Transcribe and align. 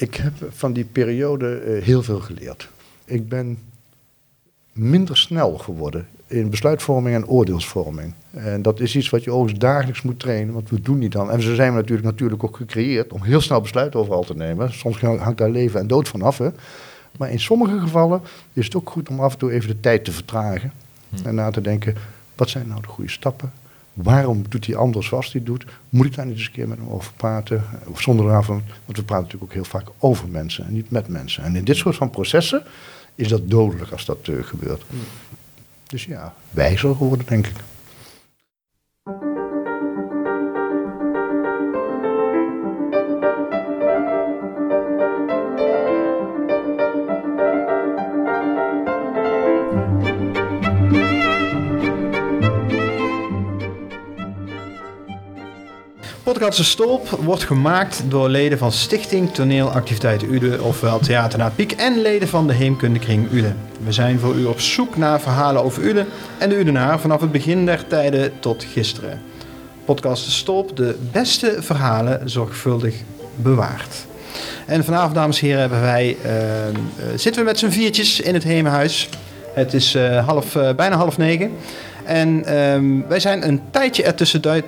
Ik 0.00 0.14
heb 0.14 0.32
van 0.50 0.72
die 0.72 0.84
periode 0.84 1.56
eh, 1.56 1.82
heel 1.82 2.02
veel 2.02 2.20
geleerd. 2.20 2.68
Ik 3.04 3.28
ben 3.28 3.58
minder 4.72 5.16
snel 5.16 5.58
geworden 5.58 6.08
in 6.26 6.50
besluitvorming 6.50 7.14
en 7.14 7.26
oordeelsvorming. 7.26 8.14
En 8.30 8.62
dat 8.62 8.80
is 8.80 8.96
iets 8.96 9.10
wat 9.10 9.24
je 9.24 9.30
overigens 9.30 9.60
dagelijks 9.60 10.02
moet 10.02 10.18
trainen, 10.18 10.54
want 10.54 10.70
we 10.70 10.80
doen 10.80 10.98
niet 10.98 11.12
dan. 11.12 11.30
En 11.30 11.42
zo 11.42 11.54
zijn 11.54 11.70
we 11.70 11.76
natuurlijk, 11.76 12.06
natuurlijk 12.06 12.44
ook 12.44 12.56
gecreëerd 12.56 13.12
om 13.12 13.22
heel 13.22 13.40
snel 13.40 13.60
besluiten 13.60 14.00
overal 14.00 14.24
te 14.24 14.36
nemen. 14.36 14.72
Soms 14.72 15.00
hangt 15.00 15.38
daar 15.38 15.50
leven 15.50 15.80
en 15.80 15.86
dood 15.86 16.08
van 16.08 16.22
af. 16.22 16.38
Hè. 16.38 16.48
Maar 17.18 17.30
in 17.30 17.40
sommige 17.40 17.78
gevallen 17.78 18.20
is 18.52 18.64
het 18.64 18.76
ook 18.76 18.90
goed 18.90 19.08
om 19.08 19.20
af 19.20 19.32
en 19.32 19.38
toe 19.38 19.52
even 19.52 19.68
de 19.68 19.80
tijd 19.80 20.04
te 20.04 20.12
vertragen. 20.12 20.72
Hm. 21.08 21.26
En 21.26 21.34
na 21.34 21.50
te 21.50 21.60
denken, 21.60 21.94
wat 22.34 22.48
zijn 22.48 22.68
nou 22.68 22.80
de 22.80 22.88
goede 22.88 23.10
stappen? 23.10 23.52
Waarom 24.02 24.44
doet 24.48 24.66
hij 24.66 24.76
anders 24.76 25.06
zoals 25.06 25.32
hij 25.32 25.42
doet? 25.42 25.64
Moet 25.88 26.06
ik 26.06 26.14
daar 26.14 26.26
niet 26.26 26.36
eens 26.36 26.46
een 26.46 26.52
keer 26.52 26.68
met 26.68 26.78
hem 26.78 26.88
over 26.88 27.12
praten? 27.16 27.64
Of 27.86 28.00
zonder 28.00 28.26
daarvan, 28.26 28.62
want 28.84 28.98
we 28.98 29.02
praten 29.02 29.24
natuurlijk 29.24 29.42
ook 29.42 29.52
heel 29.52 29.64
vaak 29.64 29.88
over 29.98 30.28
mensen 30.28 30.66
en 30.66 30.72
niet 30.72 30.90
met 30.90 31.08
mensen. 31.08 31.44
En 31.44 31.56
in 31.56 31.64
dit 31.64 31.76
soort 31.76 31.96
van 31.96 32.10
processen 32.10 32.62
is 33.14 33.28
dat 33.28 33.50
dodelijk 33.50 33.90
als 33.90 34.04
dat 34.04 34.26
uh, 34.26 34.44
gebeurt. 34.44 34.82
Hm. 34.90 34.96
Dus 35.86 36.04
ja, 36.04 36.34
wijzer 36.50 36.94
geworden, 36.94 37.26
denk 37.26 37.46
ik. 37.46 37.56
Podcast 56.38 56.70
Stolp 56.70 57.08
wordt 57.08 57.44
gemaakt 57.44 58.02
door 58.08 58.28
leden 58.28 58.58
van 58.58 58.72
Stichting 58.72 59.34
Toneelactiviteiten 59.34 60.32
Ude, 60.34 60.62
ofwel 60.62 60.98
Theater 60.98 61.38
naar 61.38 61.50
Piek, 61.50 61.72
en 61.72 62.00
leden 62.00 62.28
van 62.28 62.46
de 62.46 62.52
Heemkundekring 62.52 63.32
Ude. 63.32 63.52
We 63.84 63.92
zijn 63.92 64.18
voor 64.18 64.34
u 64.34 64.44
op 64.44 64.60
zoek 64.60 64.96
naar 64.96 65.20
verhalen 65.20 65.62
over 65.62 65.82
Ude 65.82 66.06
en 66.38 66.48
de 66.48 66.58
Udenaar 66.58 67.00
vanaf 67.00 67.20
het 67.20 67.32
begin 67.32 67.66
der 67.66 67.86
tijden 67.86 68.32
tot 68.40 68.64
gisteren. 68.72 69.20
Podcast 69.84 70.30
Stolp, 70.30 70.76
de 70.76 70.96
beste 71.12 71.56
verhalen 71.60 72.30
zorgvuldig 72.30 72.94
bewaard. 73.36 74.06
En 74.66 74.84
vanavond, 74.84 75.14
dames 75.14 75.40
en 75.40 75.46
heren, 75.46 75.60
hebben 75.60 75.80
wij, 75.80 76.16
uh, 76.24 76.30
zitten 77.16 77.42
we 77.42 77.48
met 77.48 77.58
z'n 77.58 77.70
viertjes 77.70 78.20
in 78.20 78.34
het 78.34 78.44
Heemhuis. 78.44 79.08
Het 79.54 79.74
is 79.74 79.94
uh, 79.94 80.26
half, 80.26 80.52
bijna 80.76 80.96
half 80.96 81.18
negen. 81.18 81.52
En 82.08 82.58
um, 82.58 83.04
wij 83.08 83.20
zijn 83.20 83.48
een 83.48 83.62
tijdje 83.70 84.02
er 84.02 84.14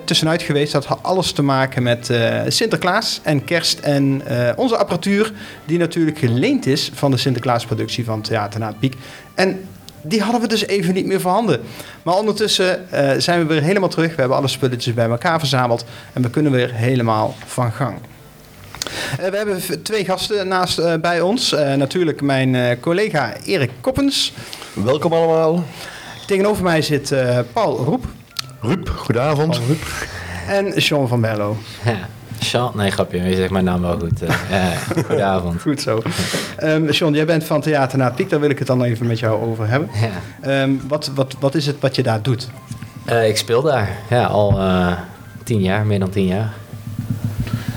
tussenuit 0.05 0.41
geweest. 0.41 0.71
Dat 0.71 0.85
had 0.85 0.99
alles 1.01 1.31
te 1.31 1.41
maken 1.41 1.83
met 1.83 2.09
uh, 2.09 2.41
Sinterklaas 2.47 3.19
en 3.23 3.43
kerst 3.43 3.79
en 3.79 4.21
uh, 4.31 4.49
onze 4.55 4.77
apparatuur. 4.77 5.33
Die 5.65 5.77
natuurlijk 5.77 6.17
geleend 6.17 6.65
is 6.65 6.91
van 6.93 7.11
de 7.11 7.17
Sinterklaasproductie 7.17 8.05
van 8.05 8.21
Theater 8.21 8.59
na 8.59 8.73
Piek. 8.79 8.95
En 9.35 9.59
die 10.01 10.21
hadden 10.21 10.41
we 10.41 10.47
dus 10.47 10.65
even 10.65 10.93
niet 10.93 11.05
meer 11.05 11.21
voorhanden. 11.21 11.61
Maar 12.03 12.15
ondertussen 12.15 12.85
uh, 12.93 13.11
zijn 13.17 13.39
we 13.39 13.45
weer 13.45 13.61
helemaal 13.61 13.89
terug. 13.89 14.09
We 14.09 14.19
hebben 14.19 14.37
alle 14.37 14.47
spulletjes 14.47 14.93
bij 14.93 15.09
elkaar 15.09 15.39
verzameld. 15.39 15.85
En 16.13 16.21
we 16.21 16.29
kunnen 16.29 16.51
weer 16.51 16.73
helemaal 16.73 17.35
van 17.45 17.71
gang. 17.71 17.97
We 19.17 19.37
hebben 19.37 19.83
twee 19.83 20.05
gasten 20.05 20.47
naast 20.47 21.01
bij 21.01 21.21
ons. 21.21 21.51
Natuurlijk 21.51 22.21
mijn 22.21 22.79
collega 22.79 23.33
Erik 23.45 23.71
Koppens. 23.81 24.33
Welkom 24.73 25.13
allemaal. 25.13 25.63
Tegenover 26.31 26.63
mij 26.63 26.81
zit 26.81 27.11
uh, 27.11 27.39
Paul 27.53 27.77
Roep. 27.77 28.05
Roep, 28.59 28.89
goedenavond. 28.89 29.51
Paul 29.51 29.67
Roep. 29.67 29.81
En 30.47 30.81
Sean 30.81 31.07
van 31.07 31.21
Bello. 31.21 31.57
Ja. 31.85 31.97
Sean, 32.39 32.71
nee 32.75 32.91
grapje, 32.91 33.23
je 33.23 33.35
zegt 33.35 33.51
mijn 33.51 33.63
naam 33.63 33.81
wel 33.81 33.99
goed. 33.99 34.21
Uh, 34.23 34.29
goedenavond. 35.05 35.61
goed 35.67 35.81
zo. 35.81 36.01
Um, 36.63 36.93
Sean, 36.93 37.13
jij 37.13 37.25
bent 37.25 37.43
van 37.43 37.61
Theater 37.61 37.97
naar 37.97 38.13
Piek, 38.13 38.29
daar 38.29 38.39
wil 38.39 38.49
ik 38.49 38.57
het 38.57 38.67
dan 38.67 38.83
even 38.83 39.07
met 39.07 39.19
jou 39.19 39.41
over 39.41 39.67
hebben. 39.67 39.89
Ja. 40.41 40.61
Um, 40.61 40.81
wat, 40.87 41.11
wat, 41.15 41.35
wat 41.39 41.55
is 41.55 41.65
het 41.65 41.79
wat 41.79 41.95
je 41.95 42.03
daar 42.03 42.21
doet? 42.21 42.47
Uh, 43.09 43.27
ik 43.27 43.37
speel 43.37 43.61
daar, 43.61 43.89
ja, 44.09 44.25
al 44.25 44.59
uh, 44.59 44.91
tien 45.43 45.61
jaar, 45.61 45.85
meer 45.85 45.99
dan 45.99 46.09
tien 46.09 46.25
jaar. 46.25 46.53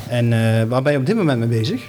En 0.09 0.29
waar 0.69 0.83
ben 0.83 0.93
je 0.93 0.99
op 0.99 1.07
dit 1.07 1.17
moment 1.17 1.39
mee 1.39 1.49
bezig? 1.49 1.83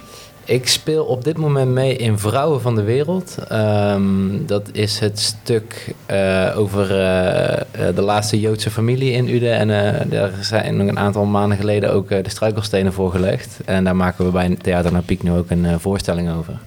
Ik 0.48 0.68
speel 0.68 1.04
op 1.04 1.24
dit 1.24 1.36
moment 1.36 1.70
mee 1.70 1.96
in 1.96 2.18
Vrouwen 2.18 2.60
van 2.60 2.74
de 2.74 2.82
Wereld. 2.82 3.36
Um, 3.52 4.46
dat 4.46 4.68
is 4.72 4.98
het 4.98 5.18
stuk 5.18 5.94
uh, 6.10 6.54
over 6.56 6.82
uh, 6.82 7.94
de 7.94 8.02
laatste 8.02 8.40
Joodse 8.40 8.70
familie 8.70 9.12
in 9.12 9.28
Uden. 9.28 9.52
En 9.52 9.68
uh, 9.68 10.10
daar 10.10 10.32
zijn 10.40 10.78
een 10.78 10.98
aantal 10.98 11.24
maanden 11.24 11.58
geleden 11.58 11.92
ook 11.92 12.08
de 12.08 12.22
struikelstenen 12.26 12.92
voor 12.92 13.10
gelegd. 13.10 13.60
En 13.64 13.84
daar 13.84 13.96
maken 13.96 14.24
we 14.24 14.30
bij 14.30 14.56
Theater 14.62 14.92
naar 14.92 15.02
Piek 15.02 15.22
nu 15.22 15.30
ook 15.30 15.50
een 15.50 15.80
voorstelling 15.80 16.30
over. 16.30 16.58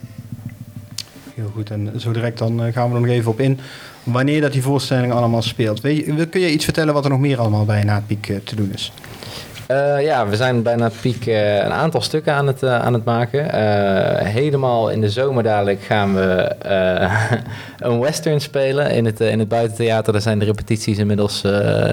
Heel 1.35 1.51
goed, 1.53 1.71
en 1.71 1.91
zo 1.97 2.11
direct 2.11 2.37
dan 2.37 2.71
gaan 2.73 2.89
we 2.89 2.95
er 2.95 3.01
nog 3.01 3.09
even 3.09 3.31
op 3.31 3.39
in. 3.39 3.59
Wanneer 4.03 4.41
dat 4.41 4.51
die 4.51 4.61
voorstelling 4.61 5.13
allemaal 5.13 5.41
speelt. 5.41 5.81
Kun 6.29 6.41
je 6.41 6.51
iets 6.51 6.65
vertellen 6.65 6.93
wat 6.93 7.03
er 7.03 7.09
nog 7.09 7.19
meer 7.19 7.39
allemaal 7.39 7.65
bij 7.65 7.83
Na 7.83 8.03
Piek 8.07 8.39
te 8.43 8.55
doen 8.55 8.71
is? 8.73 8.91
Uh, 9.71 10.03
ja, 10.03 10.27
we 10.27 10.35
zijn 10.35 10.63
bijna 10.63 10.91
piek 11.01 11.25
uh, 11.25 11.55
een 11.55 11.71
aantal 11.71 12.01
stukken 12.01 12.33
aan 12.33 12.47
het, 12.47 12.63
uh, 12.63 12.81
aan 12.81 12.93
het 12.93 13.05
maken. 13.05 13.55
helemaal 14.25 14.89
in 14.89 15.01
de 15.01 15.09
zomer 15.09 15.43
dadelijk 15.43 15.81
gaan 15.81 16.15
we 16.15 16.55
een 17.87 17.99
western 17.99 18.41
spelen 18.41 18.91
in 18.91 19.05
het, 19.05 19.19
in 19.19 19.39
het 19.39 19.47
buitentheater. 19.47 20.13
Daar 20.13 20.21
zijn 20.21 20.39
de 20.39 20.45
repetities 20.45 20.97
inmiddels 20.97 21.41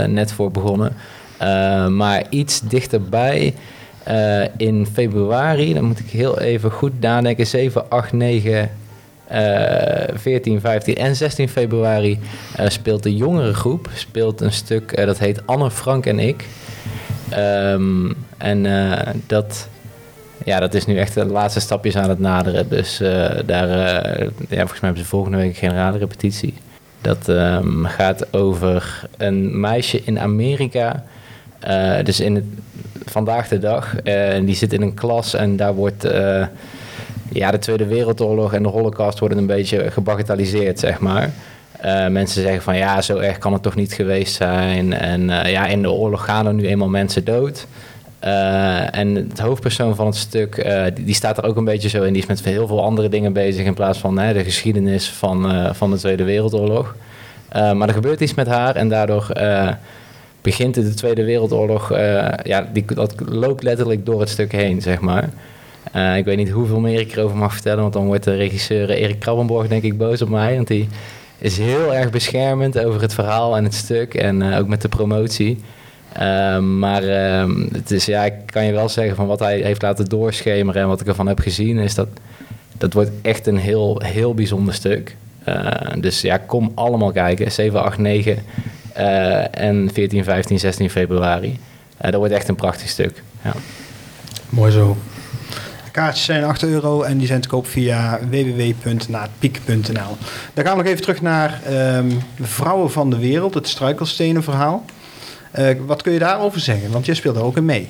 net 0.07 0.33
voor 0.33 0.51
begonnen. 0.51 0.93
maar 1.97 2.23
iets 2.29 2.61
dichterbij 2.61 3.55
in 4.57 4.87
februari, 4.93 5.75
dan 5.75 5.85
moet 5.85 5.99
ik 5.99 6.11
heel 6.11 6.41
even 6.41 6.71
goed 6.71 7.01
nadenken, 7.01 7.47
7, 7.47 7.91
8, 7.91 8.13
9... 8.13 8.71
14, 10.15 10.61
15 10.61 10.95
en 10.95 11.17
16 11.17 11.49
februari 11.49 12.19
speelt 12.67 13.03
de 13.03 13.17
jongere 13.17 13.55
groep 13.55 13.89
speelt 13.95 14.41
een 14.41 14.53
stuk 14.53 15.07
dat 15.07 15.19
heet 15.19 15.47
Anne, 15.47 15.71
Frank 15.71 16.07
en 16.07 16.19
ik. 16.19 16.45
Um, 17.33 18.17
en 18.37 18.65
uh, 18.65 19.01
dat, 19.27 19.69
ja, 20.45 20.61
dat 20.61 20.75
is 20.75 20.87
nu 20.87 20.99
echt 20.99 21.15
de 21.15 21.25
laatste 21.25 21.61
stapjes 21.61 21.97
aan 21.97 22.09
het 22.09 22.19
naderen. 22.19 22.69
Dus 22.69 23.01
uh, 23.01 23.31
daar, 23.47 23.69
uh, 23.69 24.29
ja, 24.49 24.57
volgens 24.57 24.81
mij 24.81 24.89
hebben 24.91 24.99
ze 25.03 25.05
volgende 25.05 25.37
week 25.37 25.49
een 25.49 25.55
generale 25.55 25.99
repetitie. 25.99 26.55
Dat 27.01 27.29
um, 27.29 27.85
gaat 27.85 28.33
over 28.33 29.09
een 29.17 29.61
meisje 29.61 30.03
in 30.05 30.19
Amerika. 30.19 31.05
dus 32.05 32.21
in 32.21 32.35
het, 32.35 32.45
vandaag 33.05 33.49
de 33.49 33.59
dag. 33.59 33.95
die 34.45 34.55
zit 34.55 34.73
in 34.73 34.83
een 34.83 34.95
klas 34.95 35.35
en 35.35 35.57
daar 35.57 35.75
wordt 35.75 36.07
ja, 37.33 37.51
de 37.51 37.59
Tweede 37.59 37.87
Wereldoorlog 37.87 38.55
en 38.55 38.63
de 38.63 38.69
Holocaust 38.69 39.19
worden 39.19 39.39
een 39.39 39.47
beetje 39.47 39.91
gebagatelliseerd, 39.91 40.79
zeg 40.79 40.99
maar. 41.01 41.31
Uh, 41.85 42.07
mensen 42.07 42.43
zeggen 42.43 42.63
van 42.63 42.77
ja, 42.77 43.03
zo 43.03 43.19
erg 43.19 43.39
kan 43.39 43.53
het 43.53 43.63
toch 43.63 43.75
niet 43.75 43.93
geweest 43.93 44.35
zijn. 44.35 44.93
En 44.93 45.21
uh, 45.23 45.51
ja, 45.51 45.67
in 45.67 45.83
de 45.83 45.91
oorlog 45.91 46.25
gaan 46.25 46.47
er 46.47 46.55
nu 46.55 46.67
eenmaal 46.67 46.89
mensen 46.89 47.25
dood. 47.25 47.67
Uh, 48.25 48.97
en 48.97 49.15
het 49.15 49.39
hoofdpersoon 49.39 49.95
van 49.95 50.07
het 50.07 50.17
stuk, 50.17 50.55
die, 50.95 51.05
die, 51.05 51.15
staat 51.15 51.39
er 51.39 51.45
ook 51.45 51.57
een 51.57 51.65
beetje 51.65 51.89
zo 51.89 52.03
in. 52.03 52.13
Die 52.13 52.23
is 52.23 52.29
met 52.29 52.45
heel 52.45 52.67
veel 52.67 52.83
andere 52.83 53.09
dingen 53.09 53.33
bezig 53.33 53.67
in 53.67 53.75
plaats 53.75 53.99
van 53.99 54.17
de 54.17 54.45
geschiedenis 54.45 55.09
van, 55.11 55.75
van 55.75 55.91
de 55.91 55.97
Tweede 55.97 56.25
Wereldoorlog. 56.25 56.95
maar 57.53 57.89
er 57.89 57.95
gebeurt 57.95 58.21
iets 58.21 58.35
met 58.35 58.47
haar 58.47 58.77
en 58.77 58.89
daardoor 58.89 59.33
begint 60.43 60.75
de 60.75 60.95
Tweede 60.95 61.25
Wereldoorlog. 61.25 61.91
ja, 62.43 62.69
die, 62.73 62.85
dat 62.95 63.15
loopt 63.29 63.63
letterlijk 63.63 64.07
door 64.07 64.21
het 64.21 64.29
stuk 64.29 64.53
heen, 64.53 64.83
zeg 64.83 65.01
maar. 65.01 65.29
ik 66.17 66.25
weet 66.25 66.37
niet 66.37 66.51
hoeveel 66.51 66.81
meer 66.81 67.01
ik 67.01 67.17
erover 67.17 67.37
mag 67.37 67.53
vertellen, 67.53 67.81
want 67.81 67.93
dan 67.93 68.07
wordt 68.07 68.25
de 68.25 68.37
regisseur 68.37 68.91
Erik 68.91 69.19
Krabbenborg 69.19 69.69
denk 69.69 69.83
ik 69.83 69.99
boos 69.99 70.23
op 70.23 70.29
mij. 70.29 70.55
Want 70.55 70.69
die 70.69 70.89
is 71.39 71.59
heel 71.59 71.95
erg 71.95 72.11
beschermend 72.11 72.79
over 72.79 73.01
het 73.01 73.15
verhaal 73.15 73.57
en 73.57 73.65
het 73.65 73.75
stuk 73.75 74.15
en 74.15 74.43
uh, 74.43 74.59
ook 74.59 74.67
met 74.67 74.83
de 74.83 74.89
promotie. 74.89 75.61
Uh, 76.21 76.59
maar 76.59 77.05
uh, 77.05 77.45
het 77.73 77.91
is, 77.91 78.05
ja, 78.05 78.25
ik 78.25 78.35
kan 78.47 78.65
je 78.65 78.73
wel 78.73 78.89
zeggen 78.89 79.17
van 79.17 79.27
wat 79.27 79.39
hij 79.39 79.61
heeft 79.61 79.83
laten 79.83 80.05
doorschemeren 80.05 80.83
en 80.83 80.89
wat 80.89 81.01
ik 81.01 81.07
ervan 81.07 81.27
heb 81.27 81.39
gezien, 81.39 81.79
is 81.79 81.95
dat 81.95 82.09
dat 82.79 82.93
wordt 82.93 83.11
echt 83.23 83.47
een 83.47 83.57
heel, 83.57 84.01
heel 84.05 84.35
bijzonder 84.35 84.75
stuk. 84.75 85.17
Uh, 85.49 85.71
dus 85.99 86.21
ja, 86.21 86.37
kom 86.37 86.73
allemaal 86.75 87.13
kijken. 87.13 87.53
7, 87.53 87.83
8, 87.83 87.99
9 87.99 88.39
en 89.51 89.91
14, 89.93 90.25
15, 90.25 90.59
16 90.59 90.91
februari. 90.91 91.59
dat 92.01 92.15
wordt 92.15 92.33
echt 92.33 92.49
een 92.49 92.55
prachtig 92.55 92.89
stuk. 92.89 93.23
Ja. 93.45 93.53
Mooi 94.49 94.73
zo 94.73 94.97
kaartjes 95.97 96.25
zijn 96.25 96.45
8 96.45 96.63
euro 96.63 97.03
en 97.03 97.19
die 97.19 97.27
zijn 97.27 97.41
te 97.41 97.49
koop 97.49 97.67
via 97.67 98.19
www.naatpiek.nl. 98.31 100.17
Dan 100.55 100.65
gaan 100.65 100.77
we 100.77 100.83
nog 100.83 100.87
even 100.87 101.03
terug 101.03 101.23
naar 101.23 101.61
um, 101.97 102.19
Vrouwen 102.41 102.91
van 102.91 103.11
de 103.11 103.19
Wereld, 103.19 103.55
het 103.55 103.69
struikelstenen 103.69 104.43
verhaal. 104.43 104.85
Uh, 105.59 105.69
wat 105.87 106.03
kun 106.03 106.13
je 106.13 106.19
daarover 106.19 106.61
zeggen? 106.61 106.91
Want 106.91 107.07
jij 107.07 107.15
speelt 107.15 107.35
daar 107.35 107.45
ook 107.45 107.57
in 107.57 107.65
mee. 107.65 107.89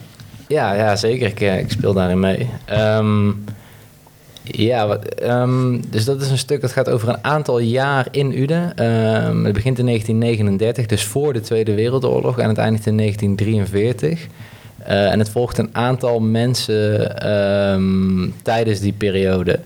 Ja, 0.49 0.75
ja 0.75 0.97
zeker. 0.97 1.27
Ik, 1.27 1.41
eh, 1.41 1.59
ik 1.59 1.71
speel 1.71 1.93
daarin 1.93 2.21
mee. 2.21 2.49
Um, 2.73 3.45
ja, 4.43 4.99
um, 5.23 5.91
dus 5.91 6.05
dat 6.05 6.21
is 6.21 6.31
een 6.31 6.39
stuk 6.39 6.61
dat 6.61 6.73
gaat 6.73 6.89
over 6.89 7.09
een 7.09 7.25
aantal 7.25 7.59
jaar 7.59 8.09
in 8.11 8.39
Uden. 8.39 8.63
het 9.45 9.53
begint 9.53 9.79
in 9.79 9.87
1939, 9.87 10.87
dus 10.87 11.05
voor 11.05 11.33
de 11.33 11.41
Tweede 11.41 11.75
Wereldoorlog, 11.75 12.39
en 12.39 12.49
het 12.49 12.59
eindigt 12.59 12.87
in 12.87 12.97
1943. 12.97 14.27
Eh, 14.87 15.13
en 15.13 15.19
het 15.19 15.29
volgt 15.29 15.59
een 15.59 15.71
aantal 15.73 16.21
mensen 16.21 17.17
ehm, 17.19 18.29
tijdens 18.43 18.81
die 18.81 18.93
periode. 18.93 19.59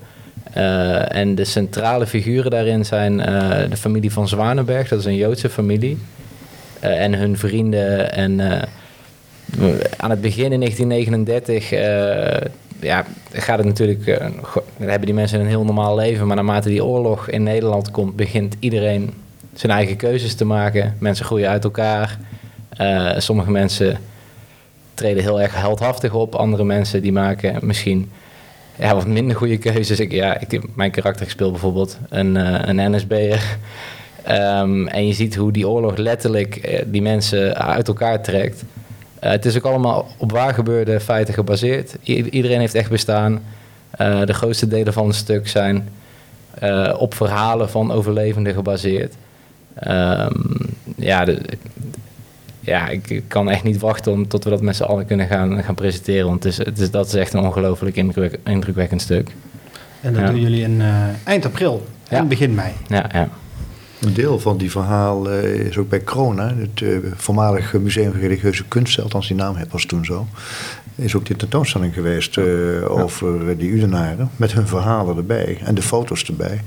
Eh, 0.53 1.17
en 1.17 1.35
de 1.35 1.45
centrale 1.45 2.07
figuren 2.07 2.51
daarin 2.51 2.85
zijn 2.85 3.21
eh, 3.21 3.71
de 3.71 3.77
familie 3.77 4.13
van 4.13 4.29
Zwanenberg, 4.29 4.89
dat 4.89 4.99
is 4.99 5.05
een 5.05 5.17
Joodse 5.17 5.49
familie. 5.49 5.99
En 6.81 7.15
hun 7.15 7.39
vrienden. 7.39 8.13
En 8.13 8.41
aan 9.97 10.11
het 10.11 10.21
begin 10.21 10.53
in 10.53 10.61
1939 10.61 11.73
eh, 11.73 12.51
ja, 12.81 13.05
gaat 13.33 13.59
het 13.59 13.67
natuurlijk. 13.67 14.21
hebben 14.79 15.07
die 15.07 15.15
mensen 15.15 15.41
een 15.41 15.47
heel 15.47 15.65
normaal 15.65 15.97
leven. 15.97 16.27
Maar 16.27 16.37
naarmate 16.37 16.69
die 16.69 16.85
oorlog 16.85 17.29
in 17.29 17.43
Nederland 17.43 17.91
komt, 17.91 18.17
begint 18.17 18.57
iedereen 18.59 19.15
zijn 19.55 19.73
eigen 19.73 19.97
keuzes 19.97 20.35
te 20.35 20.45
maken. 20.45 20.97
Mensen 20.99 21.25
groeien 21.25 21.49
uit 21.49 21.65
elkaar. 21.65 22.19
Sommige 23.17 23.51
mensen 23.51 23.99
treden 25.01 25.23
heel 25.23 25.41
erg 25.41 25.55
heldhaftig 25.55 26.15
op. 26.15 26.35
Andere 26.35 26.65
mensen 26.65 27.03
die 27.03 27.13
maken 27.13 27.59
misschien 27.63 28.11
ja, 28.79 28.95
wat 28.95 29.07
minder 29.07 29.37
goede 29.37 29.59
keuzes. 29.59 30.01
Ik, 30.01 30.13
ja, 30.13 30.41
ik, 30.41 30.77
mijn 30.77 30.91
karakter 30.91 31.31
speelt 31.31 31.51
bijvoorbeeld 31.51 31.99
een, 32.09 32.37
eh, 32.37 32.69
een 32.69 32.91
NSB'er. 32.95 33.43
Ehm, 34.23 34.87
en 34.87 35.07
je 35.07 35.13
ziet 35.13 35.35
hoe 35.35 35.53
die 35.53 35.69
oorlog 35.69 35.97
letterlijk 35.97 36.57
eh, 36.57 36.83
die 36.87 37.03
mensen 37.03 37.57
uit 37.57 37.89
elkaar 37.89 38.23
trekt. 38.23 38.63
Eh, 39.19 39.31
het 39.31 39.45
is 39.45 39.57
ook 39.57 39.65
allemaal 39.65 40.09
op 40.17 40.33
waar 40.33 40.55
gebeurde 40.55 41.01
feiten 41.01 41.35
gebaseerd. 41.35 41.97
Iedereen 42.03 42.61
heeft 42.61 42.75
echt 42.75 42.91
bestaan. 42.91 43.43
De 44.25 44.33
grootste 44.33 44.69
delen 44.69 44.93
van 44.93 45.07
het 45.07 45.17
stuk 45.17 45.49
zijn 45.49 45.89
op 46.99 47.15
verhalen 47.15 47.71
van 47.71 47.93
overlevenden 47.93 48.55
gebaseerd. 48.55 49.15
Ehm, 49.75 50.33
ja, 50.97 51.25
de, 51.25 51.39
ja 52.61 52.89
ik, 52.89 53.23
kan 53.29 53.51
echt 53.51 53.63
niet 53.63 53.79
wachten 53.81 54.13
om, 54.13 54.29
tot 54.29 54.45
we 54.45 54.51
dat 54.51 54.61
met 54.63 54.77
z'n 54.77 54.83
allen 54.83 55.07
kunnen 55.07 55.27
gaan, 55.27 55.63
gaan 55.63 55.75
presenteren. 55.75 56.27
Want 56.27 56.45
het 56.45 56.53
is, 56.53 56.59
het 56.59 56.79
is, 56.79 56.91
dat 56.91 57.07
is 57.07 57.15
echt 57.15 57.33
een 57.33 57.41
ongelooflijk 57.41 57.97
indruk, 57.97 58.39
indrukwekkend 58.45 59.03
stuk. 59.03 59.31
En 60.01 60.13
dat 60.13 60.23
Ja. 60.23 60.31
doen 60.31 60.41
jullie 60.41 60.63
in 60.63 60.81
eh, 60.81 61.05
eind 61.25 61.45
april 61.45 61.87
en 62.09 62.17
Ja. 62.17 62.25
begin 62.25 62.55
mei. 62.55 62.73
Ja, 62.87 63.11
ja. 63.13 63.29
Een 64.01 64.15
deel 64.15 64.39
van 64.39 64.57
die 64.57 64.71
verhaal 64.71 65.31
eh, 65.31 65.55
is 65.55 65.77
ook 65.79 65.89
bij 65.89 66.03
Corona, 66.05 66.55
het 66.57 66.83
eh, 66.83 66.89
voormalige 67.15 67.79
Museum 67.79 68.11
voor 68.13 68.21
Religieuze 68.21 68.65
Kunst, 68.69 69.01
althans 69.01 69.27
die 69.27 69.37
naam 69.37 69.57
was 69.71 69.85
toen 69.85 70.05
zo. 70.05 70.27
Is 71.01 71.15
ook 71.15 71.27
die 71.27 71.37
tentoonstelling 71.37 71.95
geweest 71.95 72.37
eh, 72.39 72.45
over 72.91 73.59
die 73.59 73.71
Udenaren, 73.71 74.31
met 74.37 74.53
hun 74.53 74.67
verhalen 74.67 75.17
erbij 75.17 75.59
en 75.65 75.75
de 75.75 75.83
foto's 75.83 76.25
erbij. 76.25 76.61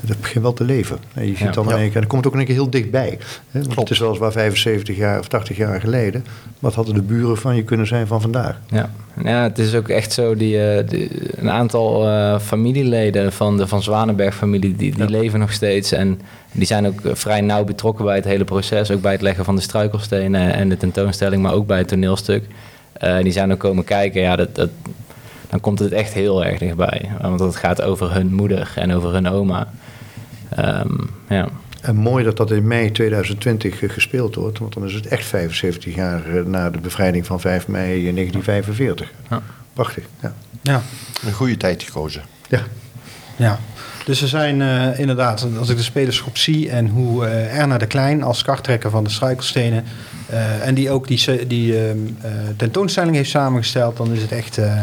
Dat 0.00 0.20
begint 0.20 0.42
wel 0.44 0.52
te 0.52 0.64
leven. 0.64 0.98
En 1.14 1.22
je 1.22 1.28
ziet 1.28 1.38
Ja. 1.38 1.50
dan 1.50 1.64
in 1.70 1.76
één 1.76 1.78
keer, 1.86 1.94
en 1.94 2.00
dan 2.00 2.06
komt 2.06 2.24
het 2.24 2.26
ook 2.26 2.32
in 2.32 2.38
één 2.38 2.46
keer 2.46 2.56
heel 2.62 2.70
dichtbij. 2.70 3.18
Hè? 3.50 3.62
Want 3.62 3.76
het 3.76 3.90
is 3.90 3.98
weliswaar 3.98 4.32
75 4.32 4.96
jaar 4.96 5.18
of 5.18 5.28
80 5.28 5.56
jaar 5.56 5.80
geleden. 5.80 6.24
Wat 6.58 6.74
hadden 6.74 6.94
de 6.94 7.02
buren 7.02 7.36
van 7.36 7.56
je 7.56 7.62
kunnen 7.62 7.86
zijn 7.86 8.06
van 8.06 8.20
vandaag? 8.20 8.60
Ja. 8.70 8.90
ja, 9.24 9.42
het 9.42 9.58
is 9.58 9.74
ook 9.74 9.88
echt 9.88 10.12
zo, 10.12 10.34
die, 10.36 10.60
eh, 10.68 10.88
die- 10.88 11.10
een 11.40 11.50
aantal 11.50 12.08
eh, 12.08 12.38
familieleden 12.40 13.32
van 13.32 13.56
de 13.56 13.66
Van 13.66 13.82
Zwanenberg-familie, 13.82 14.76
die, 14.76 14.94
die 14.94 15.08
leven 15.08 15.38
nog 15.38 15.52
steeds. 15.52 15.92
En 15.92 16.20
die 16.52 16.66
zijn 16.66 16.86
ook 16.86 17.00
vrij 17.02 17.40
nauw 17.40 17.64
betrokken 17.64 18.04
bij 18.04 18.14
het 18.16 18.24
hele 18.24 18.44
proces. 18.44 18.90
Ook 18.90 19.00
bij 19.02 19.12
het 19.12 19.22
leggen 19.22 19.44
van 19.44 19.56
de 19.56 19.62
struikelstenen 19.62 20.54
en 20.54 20.68
de 20.68 20.76
tentoonstelling, 20.76 21.42
maar 21.42 21.52
ook 21.52 21.66
bij 21.66 21.78
het 21.78 21.88
toneelstuk. 21.88 22.44
Eh, 22.94 23.18
die 23.18 23.32
zijn 23.32 23.52
ook 23.52 23.58
komen 23.58 23.84
kijken, 23.84 24.20
ja, 24.20 24.36
dat, 24.36 24.54
dat, 24.54 24.70
dan 25.48 25.60
komt 25.60 25.78
het 25.78 25.92
echt 25.92 26.12
heel 26.12 26.44
erg 26.44 26.58
dichtbij. 26.58 27.10
Want 27.20 27.40
het 27.40 27.56
gaat 27.56 27.82
over 27.82 28.12
hun 28.12 28.34
moeder 28.34 28.72
en 28.74 28.92
over 28.92 29.12
hun 29.12 29.28
oma. 29.28 29.72
Ehm, 30.48 30.96
ja. 31.28 31.48
En 31.80 31.96
mooi 31.96 32.24
dat 32.24 32.36
dat 32.36 32.50
in 32.50 32.66
mei 32.66 32.92
2020 32.92 33.82
eh, 33.82 33.90
gespeeld 33.90 34.34
wordt, 34.34 34.58
want 34.58 34.74
dan 34.74 34.84
is 34.84 34.94
het 34.94 35.06
echt 35.06 35.26
75 35.26 35.94
jaar 35.94 36.36
eh, 36.36 36.44
na 36.44 36.70
de 36.70 36.78
bevrijding 36.78 37.26
van 37.26 37.40
5 37.40 37.68
mei 37.68 38.08
eh, 38.08 38.14
1945. 38.14 39.12
Ja. 39.30 39.42
Prachtig, 39.72 40.04
ja. 40.20 40.34
Ja. 40.62 40.82
Een 41.26 41.32
goede 41.32 41.56
tijd 41.56 41.82
gekozen. 41.82 42.22
ja. 42.48 42.60
Ja, 43.36 43.58
dus 44.04 44.22
er 44.22 44.28
zijn 44.28 44.62
eh, 44.62 44.98
inderdaad, 44.98 45.46
als 45.58 45.68
ik 45.68 45.76
de 45.76 45.82
spelersgroep 45.82 46.38
zie 46.38 46.70
en 46.70 46.88
hoe 46.88 47.26
eh, 47.26 47.58
Erna 47.58 47.78
de 47.78 47.86
Klein 47.86 48.22
als 48.22 48.42
karttrekker 48.42 48.90
van 48.90 49.04
de 49.04 49.10
struikelstenen 49.10 49.84
eh, 50.26 50.66
en 50.66 50.74
die 50.74 50.90
ook 50.90 51.08
die, 51.08 51.46
die 51.46 51.78
ehm, 51.78 51.98
eh, 52.22 52.30
tentoonstelling 52.56 53.16
heeft 53.16 53.30
samengesteld, 53.30 53.96
dan 53.96 54.12
is 54.12 54.22
het 54.22 54.32
echt 54.32 54.58
eh, 54.58 54.80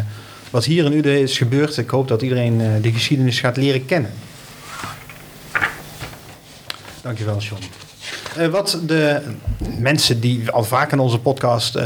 wat 0.49 0.65
hier 0.65 0.85
in 0.85 0.93
Uden 0.93 1.21
is 1.21 1.38
gebeurd. 1.38 1.77
Ik 1.77 1.89
hoop 1.89 2.07
dat 2.07 2.21
iedereen 2.21 2.81
die 2.81 2.93
geschiedenis 2.93 3.39
gaat 3.39 3.57
leren 3.57 3.85
kennen. 3.85 4.11
Dankjewel, 7.01 7.38
John. 7.38 7.61
Eh, 8.38 8.47
wat 8.47 8.79
de 8.85 9.21
mensen 9.77 10.19
die 10.19 10.51
al 10.51 10.63
vaak 10.63 10.91
in 10.91 10.99
onze 10.99 11.19
podcast 11.19 11.79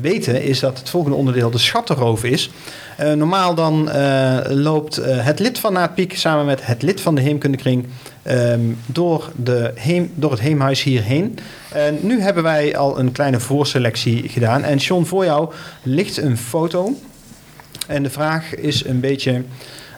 weten, 0.00 0.42
is 0.42 0.60
dat 0.60 0.78
het 0.78 0.88
volgende 0.88 1.16
onderdeel 1.16 1.50
de 1.50 1.58
schattenroof 1.58 2.24
is. 2.24 2.50
Normaal 2.96 3.54
dan 3.54 3.90
loopt 4.48 4.96
het 5.04 5.38
lid 5.38 5.58
van 5.58 5.72
Naatpiek 5.72 6.16
samen 6.16 6.46
met 6.46 6.66
het 6.66 6.82
lid 6.82 7.00
van 7.00 7.14
de 7.14 7.20
Heemkundekring 7.20 7.86
ehm, 8.26 8.60
door, 8.86 9.30
de 9.36 9.72
door 10.14 10.30
het 10.30 10.40
Heemhuis 10.40 10.82
hierheen. 10.82 11.38
En 11.72 11.98
nu 12.00 12.20
hebben 12.20 12.42
wij 12.42 12.76
al 12.76 12.98
een 12.98 13.12
kleine 13.12 13.40
voorselectie 13.40 14.28
gedaan. 14.28 14.62
En 14.62 14.76
John, 14.76 15.04
voor 15.04 15.24
jou 15.24 15.52
ligt 15.82 16.16
een 16.16 16.38
foto. 16.38 16.94
En 17.86 18.02
de 18.02 18.10
vraag 18.10 18.54
is 18.54 18.84
een 18.84 19.00
beetje, 19.00 19.42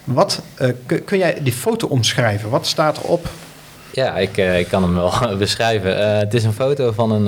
wat, 0.05 0.43
eh, 0.55 0.69
kun, 1.05 1.19
jij 1.19 1.39
die 1.43 1.53
foto 1.53 1.87
omschrijven? 1.87 2.51
Wat 2.51 2.67
staat 2.67 2.99
erop? 3.05 3.27
Ja, 3.93 4.17
ik, 4.17 4.37
eh, 4.37 4.59
ik 4.59 4.69
kan 4.69 4.83
hem 4.83 4.95
wel 4.95 5.13
beschrijven. 5.39 5.99
Eh, 5.99 6.19
het 6.19 6.35
is 6.35 6.45
een 6.45 6.53
foto 6.53 6.93
van 6.93 7.11
een, 7.11 7.27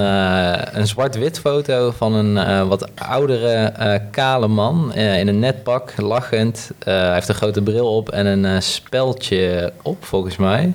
een 0.78 0.86
zwart-wit 0.86 1.40
foto 1.40 1.90
van 1.96 2.14
een 2.14 2.68
wat 2.68 2.88
oudere 2.94 3.72
kale 4.10 4.48
man 4.48 4.94
in 4.94 5.28
een 5.28 5.38
net 5.38 5.62
pak, 5.62 5.92
lachend. 5.96 6.70
Hij 6.78 7.14
heeft 7.14 7.28
een 7.28 7.34
grote 7.34 7.62
bril 7.62 7.96
op 7.96 8.08
en 8.08 8.26
een 8.26 8.62
speldje 8.62 9.72
op, 9.82 10.04
volgens 10.04 10.36
mij. 10.36 10.72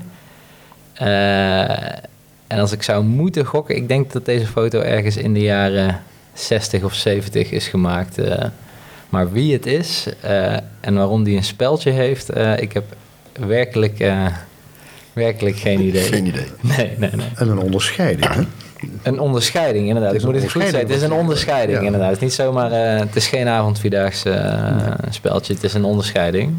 Eh, 0.95 1.87
en 2.47 2.59
als 2.59 2.71
ik 2.71 2.83
zou 2.83 3.03
moeten 3.03 3.45
gokken, 3.45 3.75
ik 3.75 3.87
denk 3.87 4.11
dat 4.11 4.25
deze 4.25 4.47
foto 4.47 4.79
ergens 4.79 5.17
in 5.17 5.33
de 5.33 5.39
jaren 5.41 6.01
60 6.33 6.83
of 6.83 6.93
70 6.93 7.51
is 7.51 7.67
gemaakt. 7.67 8.17
eh. 8.17 8.45
maar 9.09 9.31
wie 9.31 9.53
het 9.53 9.65
is 9.65 10.05
eh, 10.21 10.53
en 10.79 10.95
waarom 10.95 11.23
die 11.23 11.37
een 11.37 11.43
speldje 11.43 11.91
heeft, 11.91 12.37
ik 12.57 12.73
heb 12.73 12.83
werkelijk... 13.39 14.03
Werkelijk 15.13 15.57
geen 15.57 15.79
idee. 15.79 16.03
Geen 16.03 16.25
idee. 16.25 16.45
Nee, 16.77 16.93
nee, 16.97 17.09
nee. 17.15 17.27
En 17.35 17.49
een 17.49 17.57
onderscheiding, 17.59 18.33
hè? 18.33 18.41
Een 19.03 19.19
onderscheiding, 19.19 19.87
inderdaad. 19.87 20.11
Ik 20.13 20.19
is 20.19 20.25
moet 20.25 20.35
het 20.35 20.51
goed 20.51 20.61
zeggen. 20.61 20.79
Het 20.79 20.89
is 20.89 21.01
een 21.01 21.11
onderscheiding, 21.11 21.79
Ja. 21.79 21.85
inderdaad. 21.85 22.07
Het 22.09 22.17
is 22.17 22.23
niet 22.23 22.33
zomaar... 22.33 22.71
het 22.99 23.15
is 23.15 23.27
geen 23.27 23.47
avondvierdaagse 23.47 24.57
speltje. 25.09 25.53
Het 25.53 25.63
is 25.63 25.73
een 25.73 25.83
onderscheiding. 25.83 26.53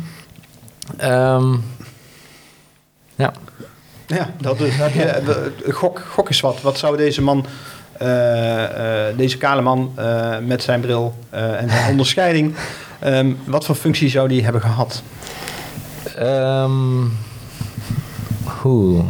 Ehm, 0.96 1.54
ja. 3.14 3.32
Ja, 4.06 4.30
dat 4.40 4.60
is, 4.60 4.76
heb 4.76 4.92
je, 4.94 5.02
eh, 5.02 5.74
gok, 5.74 6.02
gok 6.10 6.28
eens 6.28 6.40
wat. 6.40 6.60
Wat 6.60 6.78
zou 6.78 6.96
deze 6.96 7.22
man, 7.22 7.46
eh, 7.92 9.08
eh, 9.08 9.16
deze 9.16 9.36
kale 9.38 9.62
man 9.62 9.92
eh, 9.94 10.38
met 10.38 10.62
zijn 10.62 10.80
bril 10.80 11.14
eh, 11.30 11.60
en 11.62 11.70
zijn 11.70 11.90
onderscheiding, 11.94 12.54
ehm, 12.98 13.32
wat 13.44 13.64
voor 13.64 13.74
functie 13.74 14.08
zou 14.08 14.28
die 14.28 14.44
hebben 14.44 14.60
gehad? 14.60 15.02
Ehm 16.16 17.04
Oeh. 18.64 19.04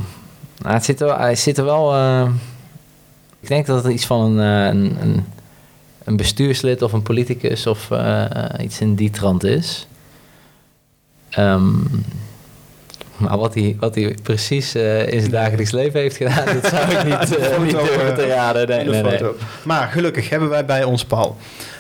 Nou, 0.59 0.75
het 0.75 0.85
zit 0.85 1.01
er, 1.01 1.19
hij 1.19 1.35
zit 1.37 1.59
er 1.59 1.65
wel... 1.65 1.95
eh, 1.95 2.29
ik 3.41 3.49
denk 3.49 3.67
dat 3.67 3.85
het 3.85 3.93
iets 3.93 4.07
van 4.07 4.21
een, 4.21 4.39
een, 4.39 4.97
een, 5.01 5.25
een 6.05 6.17
bestuurslid 6.17 6.83
of 6.83 6.93
een 6.93 7.03
politicus 7.03 7.67
of 7.67 7.91
eh, 7.91 8.25
iets 8.61 8.81
in 8.81 8.95
die 8.95 9.11
trant 9.11 9.45
is. 9.45 9.87
Ehm, 11.31 11.75
maar 13.17 13.39
wat 13.39 13.55
hij, 13.55 13.77
wat 13.81 13.95
hij 13.95 14.17
precies 14.23 14.75
eh, 14.75 15.13
in 15.13 15.21
zijn 15.21 15.33
dagelijks 15.33 15.71
leven 15.71 16.01
heeft 16.01 16.17
gedaan, 16.17 16.45
dat 16.45 16.67
zou 16.67 16.91
ik 16.91 17.05
niet, 17.05 17.37
eh, 17.37 17.45
Foto, 17.45 17.63
niet 17.63 17.71
durven 17.71 18.15
te 18.15 18.23
eh, 18.23 18.29
raden. 18.29 18.69
Nee, 18.69 18.85
nee, 18.85 19.03
nee. 19.03 19.19
foto. 19.19 19.35
Maar 19.63 19.89
gelukkig 19.89 20.29
hebben 20.29 20.49
wij 20.49 20.65
bij 20.65 20.85
ons 20.85 21.05
Paul. 21.05 21.37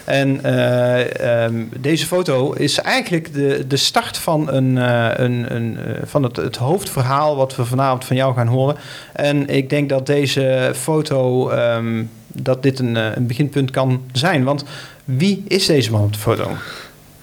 En 0.06 0.42
eh, 0.42 1.44
ehm, 1.44 1.64
deze 1.80 2.06
foto 2.06 2.52
is 2.52 2.78
eigenlijk 2.78 3.32
de, 3.32 3.64
de 3.68 3.76
start 3.76 4.16
van, 4.16 4.52
een, 4.52 4.78
eh, 4.78 5.10
een, 5.24 5.54
een, 5.54 5.76
eh, 5.76 6.02
van 6.04 6.22
het, 6.22 6.36
het 6.36 6.56
hoofdverhaal 6.56 7.36
wat 7.36 7.56
we 7.56 7.64
vanavond 7.64 8.04
van 8.04 8.16
jou 8.16 8.34
gaan 8.34 8.46
horen. 8.46 8.76
En 9.12 9.48
ik 9.48 9.70
denk 9.70 9.88
dat 9.88 10.06
deze 10.06 10.72
foto, 10.74 11.48
ehm, 11.48 12.04
dat 12.26 12.62
dit 12.62 12.78
een, 12.78 12.94
een 12.94 13.26
beginpunt 13.26 13.70
kan 13.70 14.02
zijn. 14.12 14.44
Want 14.44 14.64
wie 15.04 15.42
is 15.46 15.66
deze 15.66 15.90
man 15.90 16.02
op 16.02 16.12
de 16.12 16.18
foto? 16.18 16.50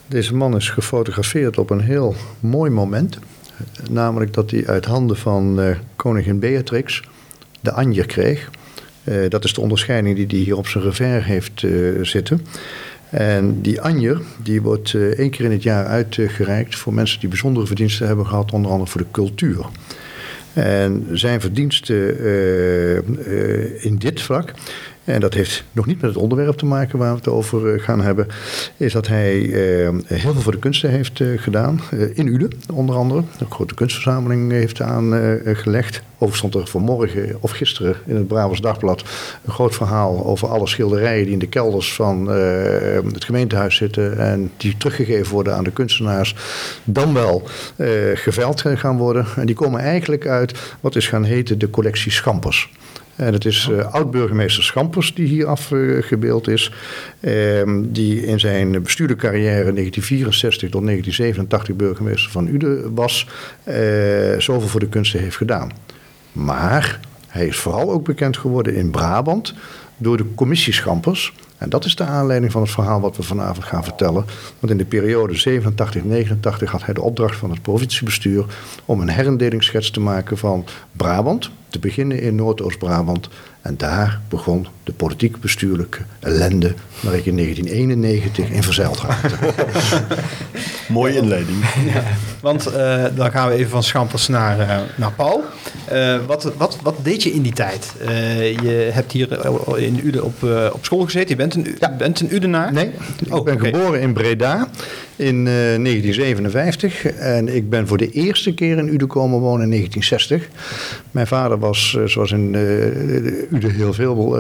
Deze 0.08 0.36
man 0.36 0.55
is 0.55 0.70
gefotografeerd 0.70 1.58
op 1.58 1.70
een 1.70 1.82
heel 1.82 2.15
mooi 2.39 2.72
moment. 2.72 3.20
Namelijk 3.89 4.34
dat 4.34 4.51
hij 4.51 4.67
uit 4.67 4.86
handen 4.86 5.17
van 5.17 5.62
eh, 5.62 5.75
koningin 5.96 6.39
Beatrix 6.39 7.03
de 7.62 7.72
anjer 7.72 8.05
kreeg. 8.05 8.50
Eh, 9.03 9.29
dat 9.29 9.43
is 9.43 9.53
de 9.53 9.62
onderscheiding 9.62 10.15
die 10.15 10.25
hij 10.27 10.38
hier 10.38 10.58
op 10.58 10.67
zijn 10.67 10.84
revers 10.84 11.25
heeft 11.25 11.63
eh, 11.63 11.72
zitten. 12.01 12.46
En 13.10 13.62
die 13.62 13.82
anjer 13.82 14.22
die 14.43 14.62
wordt 14.62 14.93
één 14.93 15.29
keer 15.29 15.46
in 15.46 15.51
het 15.51 15.63
jaar 15.63 15.86
uitgereikt 15.86 16.75
voor 16.75 16.93
mensen 16.93 17.20
die 17.20 17.29
bijzondere 17.29 17.67
verdiensten 17.67 18.08
hebben 18.08 18.25
gehad, 18.27 18.51
onder 18.51 18.72
andere 18.72 18.89
voor 18.89 19.01
de 19.01 19.12
cultuur. 19.12 19.65
En 20.53 21.08
zijn 21.12 21.41
verdiensten 21.41 22.17
in 23.82 23.96
dit 23.98 24.22
vlak 24.22 24.53
en 25.03 25.19
dat 25.19 25.33
heeft 25.33 25.63
nog 25.72 25.86
niet 25.86 26.01
met 26.01 26.10
het 26.10 26.19
onderwerp 26.19 26.57
te 26.57 26.65
maken 26.65 27.00
waar 27.00 27.12
we 27.12 27.17
het 27.17 27.27
over 27.27 27.79
gaan 27.79 28.01
hebben, 28.01 28.27
is 28.77 28.93
dat 28.93 29.07
hij 29.07 29.31
heel 30.05 30.33
veel 30.33 30.41
voor 30.41 30.51
de 30.51 30.60
kunsten 30.60 30.89
heeft 30.89 31.22
gedaan. 31.36 31.79
in 32.13 32.27
Uden, 32.27 32.51
onder 32.74 32.95
andere. 32.95 33.24
Een 33.39 33.51
grote 33.51 33.74
kunstverzameling 33.74 34.51
heeft 34.51 34.81
aangelegd. 34.81 36.01
Overigens 36.13 36.51
stond 36.51 36.65
er 36.65 36.72
vanmorgen 36.72 37.36
of 37.39 37.51
gisteren 37.51 37.95
in 38.05 38.15
het 38.15 38.27
Brabants 38.27 38.62
Dagblad 38.62 39.03
een 39.45 39.51
groot 39.51 39.75
verhaal 39.75 40.25
over 40.25 40.48
alle 40.48 40.67
schilderijen 40.67 41.24
die 41.24 41.33
in 41.33 41.39
de 41.39 41.48
kelders 41.48 41.93
van 41.93 42.27
het 43.13 43.25
gemeentehuis 43.25 43.75
zitten 43.75 44.17
en 44.17 44.51
die 44.57 44.77
teruggegeven 44.77 45.33
worden 45.33 45.55
aan 45.55 45.63
de 45.63 45.72
kunstenaars, 45.72 46.36
dan 46.83 47.13
wel 47.13 47.48
geveld 48.13 48.63
gaan 48.65 48.98
worden. 48.98 49.25
En 49.36 49.45
die 49.45 49.55
komen 49.55 49.79
eigenlijk 49.79 50.27
uit 50.27 50.60
wat 50.79 50.95
is 50.95 51.07
gaan 51.07 51.24
heten 51.24 51.57
de 51.57 51.69
collectie 51.69 52.12
Schampers. 52.12 52.72
En 53.15 53.34
het 53.34 53.46
is 53.46 53.67
uh, 53.72 53.93
oud-burgemeester 53.93 54.63
Schampers 54.63 55.13
die 55.13 55.27
hier 55.27 55.48
afgebeeld 55.48 56.48
is. 56.48 56.72
Uh, 57.20 57.62
die 57.84 58.25
in 58.25 58.39
zijn 58.39 58.84
bestuurde 58.84 59.15
carrière 59.15 59.74
1964 59.74 60.70
tot 60.70 60.86
1987 60.86 61.75
burgemeester 61.75 62.32
van 62.32 62.48
Uden 62.48 62.93
was. 62.93 63.27
Uh, 63.67 63.75
zoveel 64.39 64.67
voor 64.67 64.79
de 64.79 64.89
kunsten 64.89 65.20
heeft 65.20 65.38
gedaan. 65.38 65.72
Maar 66.32 67.00
hij 67.27 67.48
is 67.48 67.58
vooral 67.58 67.91
ook 67.91 68.05
bekend 68.05 68.38
geworden 68.38 68.75
in 68.75 68.91
Brabant 68.91 69.53
door 69.98 70.17
de 70.17 70.25
commissie 70.36 70.74
Schampers. 70.74 71.34
En 71.63 71.70
dat 71.70 71.86
is 71.86 71.96
de 71.96 72.03
aanleiding 72.03 72.51
van 72.51 72.62
het 72.62 72.72
verhaal 72.72 73.01
wat 73.01 73.17
we 73.17 73.24
vanavond 73.24 73.65
gaan 73.65 73.84
vertellen. 73.84 74.25
Want 74.60 74.72
in 74.72 74.77
de 74.77 74.86
periode 74.86 75.62
87-89 76.62 76.63
had 76.65 76.86
hij 76.86 76.93
de 76.93 77.01
opdracht 77.01 77.36
van 77.36 77.50
het 77.50 77.62
provinciebestuur 77.62 78.46
om 78.86 79.01
een 79.01 79.10
herendelingsschets 79.10 79.91
te 79.91 80.00
maken 80.00 80.38
van 80.38 80.65
Brabant, 80.91 81.51
te 81.70 81.79
beginnen 81.79 82.22
in 82.22 82.36
Noordoost-Brabant. 82.36 83.29
En 83.62 83.77
daar 83.77 84.22
begon 84.29 84.67
de 84.83 84.91
politiek-bestuurlijke 84.91 85.99
ellende 86.19 86.73
waar 86.99 87.15
ik 87.15 87.25
in 87.25 87.35
1991 87.35 88.49
in 88.49 88.63
verzeild 88.63 88.99
raakte. 88.99 89.35
Mooie 90.87 91.15
inleiding. 91.15 91.57
Ja, 91.93 92.03
want 92.41 92.67
uh, 92.67 93.05
dan 93.15 93.31
gaan 93.31 93.49
we 93.49 93.53
even 93.53 93.69
van 93.69 93.83
Schampers 93.83 94.27
naar, 94.27 94.59
uh, 94.59 94.77
naar 94.95 95.11
Paul. 95.11 95.43
Uh, 95.93 96.17
wat, 96.25 96.51
wat, 96.57 96.77
wat 96.81 96.95
deed 97.01 97.23
je 97.23 97.33
in 97.33 97.41
die 97.41 97.53
tijd? 97.53 97.91
je 98.61 98.89
hebt 98.91 99.11
hier 99.11 99.45
in 99.77 99.99
Uden 100.03 100.23
op, 100.23 100.43
op 100.73 100.85
school 100.85 101.03
gezeten. 101.03 101.29
Je 101.29 101.35
bent 101.35 101.55
een, 101.55 101.75
ja. 101.79 101.95
bent 101.97 102.19
een 102.19 102.33
Udenaar? 102.33 102.73
Nee, 102.73 102.91
ik 103.25 103.35
oh, 103.35 103.43
ben 103.43 103.53
okay. 103.53 103.71
geboren 103.71 104.01
in 104.01 104.13
Breda 104.13 104.67
in 105.15 105.43
1957. 105.45 107.05
En 107.05 107.55
ik 107.55 107.69
ben 107.69 107.87
voor 107.87 107.97
de 107.97 108.09
eerste 108.09 108.53
keer 108.53 108.77
in 108.77 108.93
Uden 108.93 109.07
komen 109.07 109.39
wonen 109.39 109.63
in 109.63 109.69
1960. 109.69 110.47
Mijn 111.11 111.27
vader 111.27 111.59
was, 111.59 111.97
zoals 112.05 112.31
in 112.31 112.55
Uden 113.51 113.71
heel 113.71 113.93
veel 113.93 114.37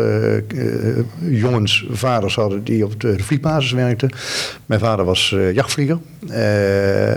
jongens, 1.19 1.85
vaders 1.89 2.35
hadden 2.35 2.63
die 2.63 2.85
op 2.85 3.01
de, 3.01 3.19
vliegbasis 3.19 3.71
werkten. 3.71 4.09
Mijn 4.65 4.79
vader 4.79 5.05
was 5.05 5.35
jachtvlieger. 5.53 5.97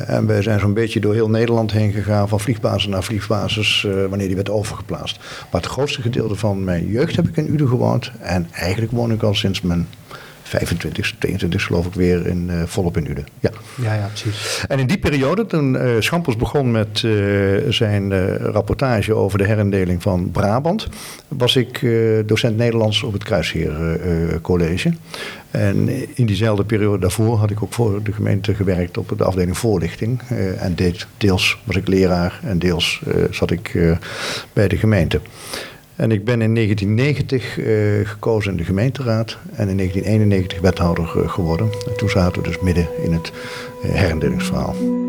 en 0.07 0.27
wij 0.27 0.43
zijn 0.43 0.61
zo'n 0.61 0.75
beetje 0.75 1.01
door 1.01 1.15
heel 1.15 1.31
Nederland 1.31 1.73
heen 1.73 1.93
gegaan, 1.93 2.29
van 2.29 2.41
vliegbasis 2.41 2.87
naar 2.87 3.05
vliegbasis, 3.05 3.87
wanneer 4.09 4.27
die 4.27 4.37
werd 4.37 4.51
overgeplaatst. 4.51 5.19
Maar 5.51 5.61
het 5.61 5.71
grootste 5.71 6.03
gedeelte 6.03 6.35
van 6.35 6.65
mijn 6.65 6.89
jeugd 6.89 7.17
heb 7.17 7.29
ik 7.29 7.37
in 7.37 7.53
Uden 7.53 7.69
gewoond. 7.69 8.11
En 8.21 8.49
eigenlijk 8.53 8.93
woon 8.93 9.13
ik 9.13 9.23
al 9.23 9.35
sinds 9.35 9.61
mijn 9.61 9.87
25, 10.47 11.15
22 11.19 11.65
geloof 11.65 11.87
ik 11.87 11.95
weer 11.95 12.27
in, 12.27 12.49
uh, 12.51 12.63
volop 12.65 12.97
in 12.97 13.11
Uden. 13.11 13.27
Ja. 13.41 13.51
Ja, 13.75 13.95
ja, 13.95 14.07
precies. 14.07 14.65
En 14.69 14.79
in 14.79 14.87
die 14.87 14.99
periode, 14.99 15.47
toen 15.47 15.75
uh, 15.75 15.91
Schampels 15.99 16.37
begon 16.37 16.71
met 16.71 17.03
uh, 17.03 17.59
zijn 17.69 18.37
rapportage 18.39 19.15
over 19.15 19.39
de 19.39 19.47
herindeling 19.47 20.03
van 20.03 20.31
Brabant, 20.31 20.89
was 21.29 21.57
ik 21.57 21.87
docent 22.27 22.57
Nederlands 22.57 23.03
op 23.03 23.13
het 23.13 23.25
Kruisheer 23.25 23.75
College. 24.43 24.93
En 25.51 25.89
in 26.17 26.27
diezelfde 26.27 26.65
periode 26.65 26.99
daarvoor 26.99 27.37
had 27.37 27.51
ik 27.51 27.63
ook 27.63 27.73
voor 27.73 28.03
de 28.03 28.13
gemeente 28.13 28.55
gewerkt 28.55 28.99
op 28.99 29.15
de 29.19 29.25
afdeling 29.25 29.59
voorlichting. 29.59 30.21
en 30.59 30.75
deed, 30.75 31.07
deels 31.17 31.59
was 31.65 31.77
ik 31.77 31.89
leraar 31.89 32.41
en 32.43 32.59
deels 32.59 33.03
zat 33.31 33.51
ik 33.51 33.97
bij 34.53 34.69
de 34.69 34.77
gemeente. 34.77 35.21
En 35.97 36.11
ik 36.11 36.25
ben 36.25 36.43
in 36.43 36.55
1990 36.55 37.59
uh, 37.59 38.09
gekozen 38.09 38.51
in 38.51 38.57
de 38.57 38.65
gemeenteraad 38.65 39.39
en 39.53 39.69
in 39.69 39.77
1991 39.77 40.61
wethouder 40.61 41.13
uh, 41.17 41.29
geworden. 41.29 41.71
En 41.87 41.97
toen 41.97 42.11
zaten 42.11 42.43
we 42.43 42.49
dus 42.49 42.61
midden 42.61 42.89
in 43.05 43.13
het 43.13 43.33
uh, 43.85 45.06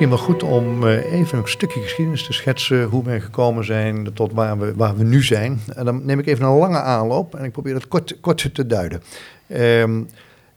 misschien 0.00 0.26
wel 0.26 0.34
goed 0.34 0.42
om 0.42 0.86
eh, 0.86 1.12
even 1.12 1.38
een 1.38 1.48
stukje 1.48 1.80
geschiedenis 1.80 2.24
te 2.24 2.32
schetsen 2.32 2.84
hoe 2.84 3.04
we 3.04 3.20
gekomen 3.20 3.64
zijn 3.64 4.12
tot 4.12 4.32
waar 4.32 4.58
we, 4.58 4.74
waar 4.74 4.96
we 4.96 5.04
nu 5.04 5.22
zijn. 5.22 5.60
En 5.74 5.84
dan 5.84 6.04
neem 6.04 6.18
ik 6.18 6.26
even 6.26 6.44
een 6.44 6.58
lange 6.58 6.80
aanloop 6.80 7.34
en 7.34 7.44
ik 7.44 7.52
probeer 7.52 7.74
het 7.74 7.88
kort, 7.88 8.20
kort 8.20 8.54
te 8.54 8.66
duiden. 8.66 9.02
Um, 9.48 10.08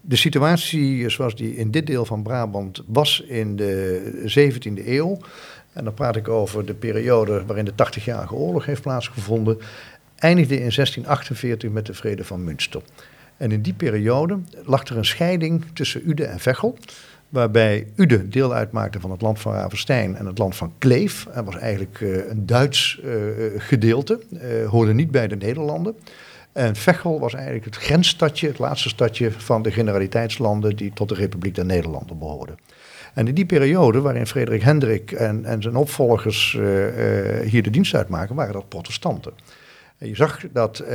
de 0.01 0.15
situatie 0.15 1.09
zoals 1.09 1.35
die 1.35 1.55
in 1.55 1.71
dit 1.71 1.87
deel 1.87 2.05
van 2.05 2.23
Brabant 2.23 2.83
was 2.87 3.21
in 3.21 3.55
de 3.55 4.01
17e 4.25 4.87
eeuw, 4.87 5.17
en 5.73 5.83
dan 5.83 5.93
praat 5.93 6.15
ik 6.15 6.27
over 6.27 6.65
de 6.65 6.73
periode 6.73 7.43
waarin 7.45 7.65
de 7.65 7.71
80-jarige 7.71 8.33
oorlog 8.33 8.65
heeft 8.65 8.81
plaatsgevonden, 8.81 9.57
eindigde 10.15 10.53
in 10.53 10.71
1648 10.75 11.71
met 11.71 11.85
de 11.85 11.93
Vrede 11.93 12.23
van 12.23 12.43
Münster. 12.43 12.81
En 13.37 13.51
in 13.51 13.61
die 13.61 13.73
periode 13.73 14.39
lag 14.65 14.85
er 14.85 14.97
een 14.97 15.05
scheiding 15.05 15.65
tussen 15.73 16.09
Uden 16.09 16.29
en 16.29 16.39
Veghel 16.39 16.77
waarbij 17.33 17.87
Ude 17.95 18.27
deel 18.27 18.53
uitmaakte 18.53 18.99
van 18.99 19.11
het 19.11 19.21
land 19.21 19.39
van 19.39 19.53
Ravenstein 19.53 20.15
en 20.15 20.25
het 20.25 20.37
land 20.37 20.55
van 20.55 20.73
Kleef. 20.77 21.27
Dat 21.35 21.45
was 21.45 21.57
eigenlijk 21.57 21.99
uh, 21.99 22.29
een 22.29 22.45
Duits 22.45 23.01
uh, 23.03 23.13
gedeelte, 23.57 24.19
uh, 24.31 24.69
hoorde 24.69 24.93
niet 24.93 25.11
bij 25.11 25.27
de 25.27 25.35
Nederlanden. 25.35 25.95
En 26.51 26.75
Veghel 26.75 27.19
was 27.19 27.33
eigenlijk 27.33 27.65
het 27.65 27.75
grensstadje, 27.75 28.47
het 28.47 28.59
laatste 28.59 28.89
stadje 28.89 29.31
van 29.31 29.61
de 29.61 29.71
generaliteitslanden 29.71 30.75
die 30.75 30.91
tot 30.93 31.09
de 31.09 31.15
Republiek 31.15 31.55
der 31.55 31.65
Nederlanden 31.65 32.19
behoorden. 32.19 32.57
En 33.13 33.27
in 33.27 33.35
die 33.35 33.45
periode 33.45 34.01
waarin 34.01 34.27
Frederik 34.27 34.61
Hendrik 34.61 35.11
en, 35.11 35.45
en 35.45 35.61
zijn 35.61 35.75
opvolgers 35.75 36.51
hier 37.43 37.63
de 37.63 37.69
dienst 37.69 37.95
uitmaken, 37.95 38.35
waren 38.35 38.53
dat 38.53 38.69
protestanten. 38.69 39.33
Je 39.97 40.15
zag 40.15 40.39
dat 40.51 40.79
uh, 40.79 40.87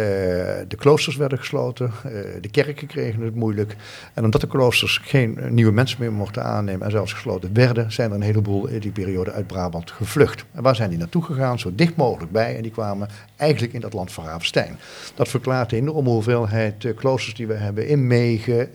de 0.69 0.76
kloosters 0.76 1.17
werden 1.17 1.38
gesloten, 1.38 1.90
uh, 2.07 2.12
de 2.40 2.50
kerken 2.50 2.87
kregen 2.87 3.23
het 3.23 3.35
moeilijk. 3.35 3.76
En 4.14 4.25
omdat 4.25 4.40
de 4.40 4.47
kloosters 4.47 5.00
geen 5.02 5.38
nieuwe 5.49 5.73
mensen 5.73 6.00
meer 6.00 6.12
mochten 6.12 6.45
aannemen 6.45 6.87
en 6.87 6.90
zelfs 6.90 7.12
gesloten 7.12 7.55
werden, 7.55 7.93
zijn 7.93 8.11
er 8.11 8.17
een 8.17 8.23
heleboel 8.23 8.67
in 8.67 8.81
die 8.81 8.90
periode 8.90 9.33
uit 9.33 9.47
Brabant 9.47 9.90
gevlucht. 9.90 10.45
En 10.52 10.62
waar 10.62 10.76
zijn 10.76 10.90
die 10.90 10.99
naartoe 10.99 11.23
gegaan? 11.23 11.59
Zo 11.59 11.75
dicht 11.75 11.97
mogelijk 11.97 12.33
bij. 12.33 12.57
En 12.57 12.62
die 12.62 12.71
kwamen 12.71 13.09
eigenlijk 13.37 13.73
in 13.73 13.81
dat 13.81 13.93
land 13.93 14.12
van 14.12 14.25
Ravenstein. 14.25 14.76
Dat 15.14 15.28
verklaart 15.28 15.71
de 15.71 15.76
enorme 15.76 16.11
hoeveelheid 16.11 16.85
uh, 16.85 16.97
kloosters 16.97 17.35
die 17.35 17.47
we 17.47 17.55
hebben 17.55 17.87
in 17.87 18.07
Megen, 18.07 18.71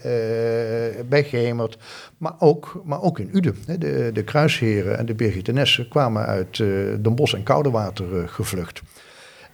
bij 1.10 1.24
Gemert, 1.24 1.78
maar 2.18 2.36
ook, 2.40 2.82
maar 2.86 3.02
ook 3.02 3.20
in 3.20 3.30
Uden. 3.34 3.56
De, 3.80 4.10
de 4.14 4.24
kruisheren 4.24 4.98
en 4.98 5.06
de 5.06 5.14
Birgitenessen 5.14 5.88
kwamen 5.88 6.26
uit 6.26 6.58
Den 6.58 7.16
Bosch 7.16 7.34
en 7.34 7.44
Koudewater 7.44 8.30
gevlucht. 8.30 8.82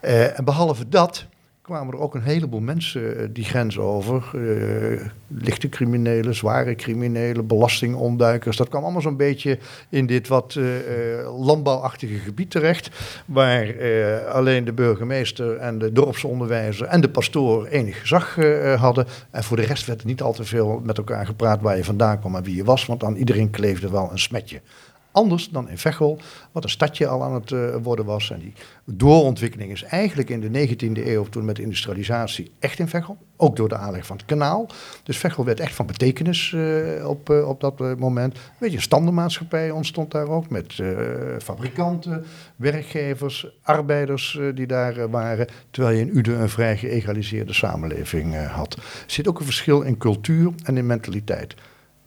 Uh, 0.01 0.37
en 0.39 0.45
behalve 0.45 0.89
dat 0.89 1.25
kwamen 1.61 1.93
er 1.93 1.99
ook 1.99 2.15
een 2.15 2.23
heleboel 2.23 2.59
mensen 2.59 3.21
uh, 3.21 3.27
die 3.31 3.43
grens 3.43 3.77
over. 3.77 4.31
Uh, 4.35 5.05
lichte 5.27 5.69
criminelen, 5.69 6.35
zware 6.35 6.75
criminelen, 6.75 7.47
belastingontduikers. 7.47 8.57
Dat 8.57 8.69
kwam 8.69 8.83
allemaal 8.83 9.01
zo'n 9.01 9.17
beetje 9.17 9.59
in 9.89 10.05
dit 10.05 10.27
wat 10.27 10.59
landbouwachtige 11.39 12.15
gebied 12.15 12.51
terecht. 12.51 12.89
Waar 13.25 13.73
alleen 14.27 14.65
de 14.65 14.73
burgemeester 14.73 15.57
en 15.57 15.77
de 15.77 15.91
dorpsonderwijzer 15.91 16.87
en 16.87 17.01
de 17.01 17.09
pastoor 17.09 17.65
enig 17.65 17.99
gezag 17.99 18.35
hadden. 18.75 19.07
En 19.31 19.43
voor 19.43 19.57
de 19.57 19.65
rest 19.65 19.85
werd 19.85 20.01
er 20.01 20.07
niet 20.07 20.21
al 20.21 20.33
te 20.33 20.43
veel 20.43 20.81
met 20.83 20.97
elkaar 20.97 21.25
gepraat 21.25 21.61
waar 21.61 21.77
je 21.77 21.83
vandaan 21.83 22.19
kwam 22.19 22.35
en 22.35 22.43
wie 22.43 22.55
je 22.55 22.63
was. 22.63 22.85
Want 22.85 23.03
aan 23.03 23.15
iedereen 23.15 23.49
kleefde 23.49 23.89
wel 23.89 24.11
een 24.11 24.19
smetje. 24.19 24.61
Anders 25.11 25.49
dan 25.49 25.69
in 25.69 25.77
Veghel, 25.77 26.19
wat 26.51 26.63
een 26.63 26.69
stadje 26.69 27.07
al 27.07 27.23
aan 27.23 27.33
het 27.33 27.51
uh, 27.51 27.75
worden 27.81 28.05
was. 28.05 28.31
En 28.31 28.39
die 28.39 28.53
doorontwikkeling 28.85 29.71
is 29.71 29.83
eigenlijk 29.83 30.29
in 30.29 30.39
de 30.39 30.67
19e 30.67 31.07
eeuw, 31.07 31.23
toen 31.23 31.45
met 31.45 31.59
industrialisatie, 31.59 32.51
echt 32.59 32.79
in 32.79 32.87
Veghel. 32.87 33.17
Ook 33.37 33.55
door 33.55 33.69
de 33.69 33.75
aanleg 33.75 34.05
van 34.05 34.17
het 34.17 34.25
kanaal. 34.25 34.69
Dus 35.03 35.17
Veghel 35.17 35.45
werd 35.45 35.59
echt 35.59 35.75
van 35.75 35.85
betekenis 35.85 36.51
uh, 36.51 37.07
op, 37.09 37.29
uh, 37.29 37.47
op 37.47 37.61
dat 37.61 37.79
moment. 37.97 38.35
Een 38.35 38.41
beetje 38.59 38.75
een 38.75 38.81
standenmaatschappij 38.81 39.71
ontstond 39.71 40.11
daar 40.11 40.27
ook. 40.27 40.49
Met 40.49 40.73
fabrikanten, 41.41 42.25
werkgevers, 42.55 43.47
arbeiders 43.63 44.39
die 44.53 44.67
daar 44.67 45.09
waren. 45.09 45.47
Terwijl 45.71 45.95
je 45.95 46.01
in 46.01 46.17
Uden 46.17 46.41
een 46.41 46.49
vrij 46.49 46.77
geëgaliseerde 46.77 47.53
samenleving 47.53 48.47
had. 48.47 48.73
Er 48.73 48.83
zit 49.07 49.27
ook 49.27 49.39
een 49.39 49.45
verschil 49.45 49.81
in 49.81 49.97
cultuur 49.97 50.51
en 50.63 50.77
in 50.77 50.85
mentaliteit. 50.85 51.55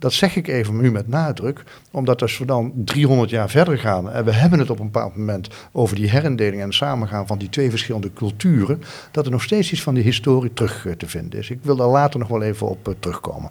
Dat 0.03 0.13
zeg 0.13 0.37
ik 0.37 0.49
even 0.49 0.81
nu 0.81 0.91
met 0.91 1.09
nadruk, 1.09 1.65
omdat 1.91 2.23
als 2.23 2.39
we 2.39 2.45
dan 2.45 2.73
300 2.75 3.31
jaar 3.31 3.51
verder 3.51 3.79
gaan 3.79 4.11
en 4.11 4.25
we 4.25 4.33
hebben 4.33 4.59
het 4.59 4.71
op 4.71 4.79
een 4.79 4.91
bepaald 4.91 5.17
moment 5.17 5.49
over 5.73 5.97
die 5.97 6.11
herindeling 6.11 6.63
en 6.63 6.73
samengaan 6.73 7.27
van 7.27 7.39
die 7.39 7.49
twee 7.49 7.71
verschillende 7.71 8.13
culturen, 8.13 8.83
dat 9.11 9.25
er 9.25 9.31
nog 9.31 9.43
steeds 9.43 9.73
iets 9.73 9.83
van 9.83 9.95
die 9.95 10.03
historie 10.03 10.53
terug 10.53 10.87
eh, 10.87 10.93
te 10.93 11.09
vinden 11.09 11.39
is. 11.39 11.51
Ik 11.51 11.59
wil 11.63 11.77
daar 11.77 11.89
later 11.89 12.19
nog 12.19 12.29
wel 12.29 12.43
even 12.43 12.69
op 12.69 12.89
eh, 12.89 12.95
terugkomen. 12.99 13.51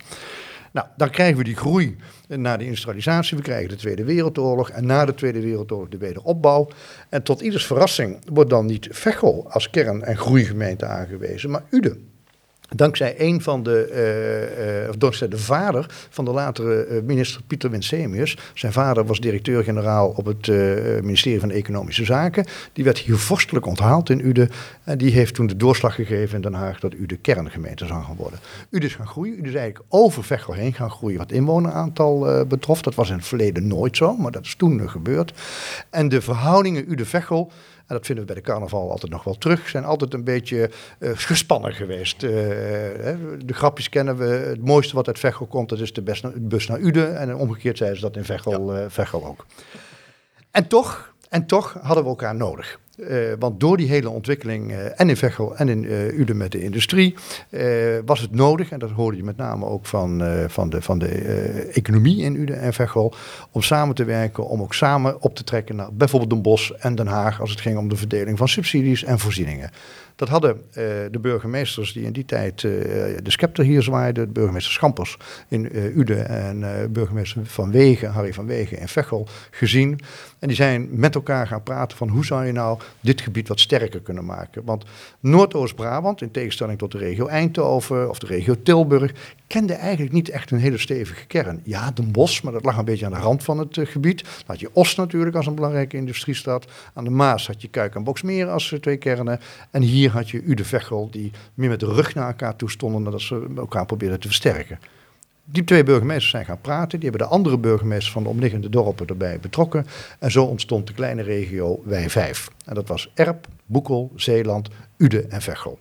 Nou, 0.72 0.88
dan 0.98 1.10
krijgen 1.10 1.38
we 1.38 1.44
die 1.44 1.56
groei 1.56 1.98
naar 2.28 2.58
de 2.58 2.64
industrialisatie. 2.66 3.38
We 3.38 3.44
krijgen 3.44 3.70
de 3.70 3.76
Tweede 3.76 4.04
Wereldoorlog 4.04 4.70
en 4.70 4.86
na 4.86 5.06
de 5.06 5.14
Tweede 5.14 5.42
Wereldoorlog 5.42 5.90
de 5.90 5.98
wederopbouw. 5.98 6.68
En 7.10 7.24
tot 7.24 7.42
ieders 7.42 7.66
verrassing 7.66 8.18
wordt 8.34 8.50
dan 8.50 8.66
niet 8.66 8.88
Veghel 8.92 9.46
als 9.50 9.70
kern- 9.70 10.04
en 10.04 10.18
groeigemeente 10.18 10.86
aangewezen, 10.86 11.50
maar 11.50 11.64
Uden. 11.70 12.11
Dankzij 12.76 13.16
een 13.18 13.42
van 13.42 13.64
de, 13.64 14.88
uh, 14.88 14.94
dankzij 14.98 15.28
de 15.28 15.38
vader 15.38 15.86
van 16.10 16.26
de 16.26 16.32
latere 16.32 16.88
uh, 16.88 17.02
minister 17.02 17.42
Pieter 17.48 17.70
Winsemius. 17.70 18.38
Zijn 18.54 18.74
vader 18.74 19.06
was 19.06 19.20
directeur-generaal 19.20 20.14
op 20.16 20.26
het 20.26 20.48
ministerie 21.04 21.40
van 21.40 21.52
Economische 21.52 22.06
Zaken. 22.06 22.46
Die 22.74 22.84
werd 22.84 22.98
hier 22.98 23.18
vorstelijk 23.18 23.66
onthaald 23.66 24.10
in 24.10 24.26
Uden. 24.26 24.50
En 24.84 24.98
die 24.98 25.12
heeft 25.12 25.34
toen 25.34 25.48
de 25.48 25.58
doorslag 25.58 25.96
gegeven 25.96 26.36
in 26.36 26.42
Den 26.42 26.54
Haag 26.54 26.80
dat 26.80 26.94
Uden 26.94 27.22
kerngemeente 27.22 27.86
zou 27.86 28.04
gaan 28.04 28.16
worden. 28.16 28.40
Uden 28.70 28.90
is 28.90 28.96
gaan 28.96 29.08
groeien. 29.08 29.34
Uden 29.34 29.52
is 29.52 29.56
eigenlijk 29.56 29.86
over 29.90 30.24
Veghel 30.24 30.54
heen 30.54 30.74
gaan 30.74 30.92
groeien 30.92 31.18
wat 31.18 31.32
inwoneraantal 31.32 32.46
betrof. 32.48 32.82
Dat 32.82 32.96
was 32.96 33.10
in 33.10 33.16
het 33.16 33.28
verleden 33.28 33.68
nooit 33.68 33.98
zo, 33.98 34.16
maar 34.16 34.32
dat 34.32 34.46
is 34.46 34.56
toen 34.56 34.90
gebeurd. 34.90 35.34
En 35.90 36.10
de 36.10 36.22
verhoudingen 36.22 36.92
Uden-Veghel 36.92 37.52
en 37.88 37.96
dat 37.96 38.06
vinden 38.06 38.26
we 38.26 38.34
bij 38.34 38.42
de 38.42 38.50
carnaval 38.50 38.92
altijd 38.92 39.12
nog 39.12 39.24
wel 39.24 39.38
terug, 39.38 39.70
zijn 39.70 39.84
altijd 39.84 40.14
een 40.14 40.24
beetje 40.24 40.72
uh, 41.00 41.12
gespannen 41.14 41.74
geweest. 41.74 42.24
Uh, 42.24 42.30
de 42.30 43.54
grapjes 43.54 43.90
kennen 43.90 44.18
we. 44.18 44.26
Het 44.26 44.66
mooiste 44.66 44.96
wat 44.96 45.08
uit 45.08 45.20
Veghel 45.20 45.46
komt, 45.46 45.70
dat 45.70 45.80
is 45.80 45.94
de 45.94 46.02
bus 46.36 46.68
naar 46.68 46.80
Uden. 46.80 47.18
En 47.18 47.36
omgekeerd 47.36 47.78
zeiden 47.78 48.00
ze 48.00 48.06
dat 48.06 48.16
in 48.16 48.26
Veghel, 48.26 48.76
ja. 48.76 48.90
Veghel 48.90 49.26
ook. 49.26 49.46
En 50.52 50.68
toch, 50.68 51.14
en 51.30 51.46
toch 51.46 51.78
hadden 51.82 52.04
we 52.04 52.10
elkaar 52.10 52.36
nodig. 52.36 52.80
Uh, 53.10 53.34
want 53.40 53.60
door 53.60 53.78
die 53.78 53.88
hele 53.88 54.10
ontwikkeling, 54.10 54.72
uh, 54.72 55.00
en 55.00 55.10
in 55.10 55.18
Veghel 55.18 55.56
en 55.56 55.70
in 55.70 55.84
uh, 55.84 56.20
Uden 56.20 56.38
met 56.38 56.52
de 56.52 56.64
industrie, 56.64 57.16
was 58.06 58.20
het 58.20 58.36
nodig, 58.36 58.70
en 58.70 58.80
dat 58.80 58.92
hoorde 58.92 59.18
je 59.18 59.24
met 59.24 59.38
name 59.38 59.66
ook 59.66 59.86
van, 59.86 60.24
van 60.48 60.70
de, 60.70 60.82
van 60.82 61.00
de 61.00 61.08
economie 61.74 62.24
in 62.24 62.36
Uden 62.36 62.60
en 62.60 62.74
Veghel, 62.74 63.14
om 63.52 63.62
samen 63.62 63.96
te 63.96 64.04
werken, 64.04 64.48
om 64.48 64.62
ook 64.62 64.74
samen 64.74 65.22
op 65.22 65.36
te 65.36 65.44
trekken 65.44 65.76
naar 65.76 65.94
bijvoorbeeld 65.94 66.32
Den 66.32 66.42
Bosch 66.42 66.72
en 66.72 66.96
Den 66.96 67.08
Haag, 67.08 67.42
als 67.42 67.50
het 67.50 67.62
ging 67.62 67.78
om 67.78 67.90
de 67.90 67.96
verdeling 67.96 68.38
van 68.38 68.48
subsidies 68.48 69.04
en 69.04 69.20
voorzieningen. 69.20 69.72
Dat 70.16 70.30
hadden 70.30 70.56
uh, 70.56 70.64
de 71.12 71.20
burgemeesters 71.22 71.94
die 71.94 72.04
in 72.04 72.12
die 72.12 72.26
tijd 72.26 72.64
uh, 72.64 72.72
de 73.24 73.32
scepter 73.32 73.64
hier 73.64 73.82
zwaaiden, 73.82 74.32
burgemeester 74.32 74.74
Schampers 74.74 75.18
in 75.48 75.70
uh, 75.76 75.98
Uden 75.98 76.28
en 76.28 76.90
burgemeester 76.94 77.46
Van 77.46 77.72
Wegen, 77.72 78.12
Harry 78.12 78.34
van 78.34 78.46
Wegen 78.46 78.78
in 78.78 78.88
Veghel, 78.88 79.28
gezien. 79.52 80.00
En 80.40 80.48
die 80.48 80.56
zijn 80.56 80.88
met 80.92 81.16
elkaar 81.16 81.48
gaan 81.48 81.64
praten 81.64 81.98
van 81.98 82.10
hoe 82.10 82.26
zou 82.26 82.46
je 82.46 82.52
nou 82.52 82.80
dit 83.02 83.22
gebied 83.22 83.48
wat 83.48 83.60
sterker 83.60 84.00
kunnen 84.00 84.26
maken. 84.26 84.64
Want 84.66 84.86
Noordoost-Brabant, 85.20 86.22
in 86.22 86.32
tegenstelling 86.32 86.78
tot 86.78 86.92
de 86.92 86.98
regio 86.98 87.28
Eindhoven 87.28 88.10
of 88.10 88.20
de 88.20 88.26
regio 88.28 88.56
Tilburg, 88.64 89.14
kende 89.48 89.74
eigenlijk 89.74 90.14
niet 90.14 90.30
echt 90.30 90.52
een 90.52 90.60
hele 90.60 90.78
stevige 90.78 91.26
kern. 91.26 91.62
Ja, 91.64 91.92
Den 91.92 92.12
Bosch, 92.12 92.44
maar 92.44 92.54
dat 92.54 92.66
lag 92.66 92.78
een 92.78 92.86
beetje 92.86 93.06
aan 93.06 93.12
de 93.12 93.18
rand 93.18 93.44
van 93.44 93.58
het 93.58 93.80
gebied. 93.82 94.24
Dan 94.24 94.32
had 94.46 94.60
je 94.60 94.70
Oost 94.74 94.98
natuurlijk 94.98 95.36
als 95.36 95.46
een 95.46 95.56
belangrijke 95.56 95.98
industriestad. 95.98 96.66
Aan 96.94 97.04
de 97.04 97.10
Maas 97.10 97.48
had 97.48 97.62
je 97.62 97.68
Kuik 97.68 97.96
en 97.96 98.04
Boksmeer 98.04 98.48
als 98.48 98.76
twee 98.82 98.98
kernen. 98.98 99.40
En 99.72 99.82
hier 99.82 100.01
had 100.10 100.30
je 100.30 100.44
Ude-Veghel, 100.44 101.08
die 101.12 101.32
meer 101.54 101.70
met 101.70 101.80
de 101.80 101.86
rug 101.86 102.14
naar 102.14 102.28
elkaar 102.28 102.56
toe 102.56 102.70
stonden... 102.70 103.04
nadat 103.04 103.22
ze 103.22 103.48
elkaar 103.58 103.86
probeerden 103.86 104.20
te 104.20 104.28
versterken. 104.28 104.80
Die 105.46 105.64
twee 105.64 105.84
burgemeesters 105.84 106.30
zijn 106.30 106.46
gaan 106.46 106.62
praten. 106.62 107.00
Die 107.00 107.10
hebben 107.10 107.28
de 107.28 107.34
andere 107.34 107.58
burgemeesters 107.58 108.12
van 108.12 108.24
de 108.24 108.30
omliggende 108.30 108.70
dorpen 108.70 109.08
erbij 109.08 109.40
betrokken. 109.40 109.86
En 110.20 110.32
zo 110.32 110.44
ontstond 110.44 110.88
de 110.88 110.94
kleine 110.94 111.22
regio 111.22 111.82
Wij 111.86 112.10
Vijf. 112.10 112.50
En 112.66 112.76
dat 112.76 112.88
was 112.88 113.12
Erp, 113.14 113.48
Boekel, 113.66 114.12
Zeeland, 114.16 114.70
Ude 114.98 115.22
en 115.22 115.42
Veghel. 115.42 115.80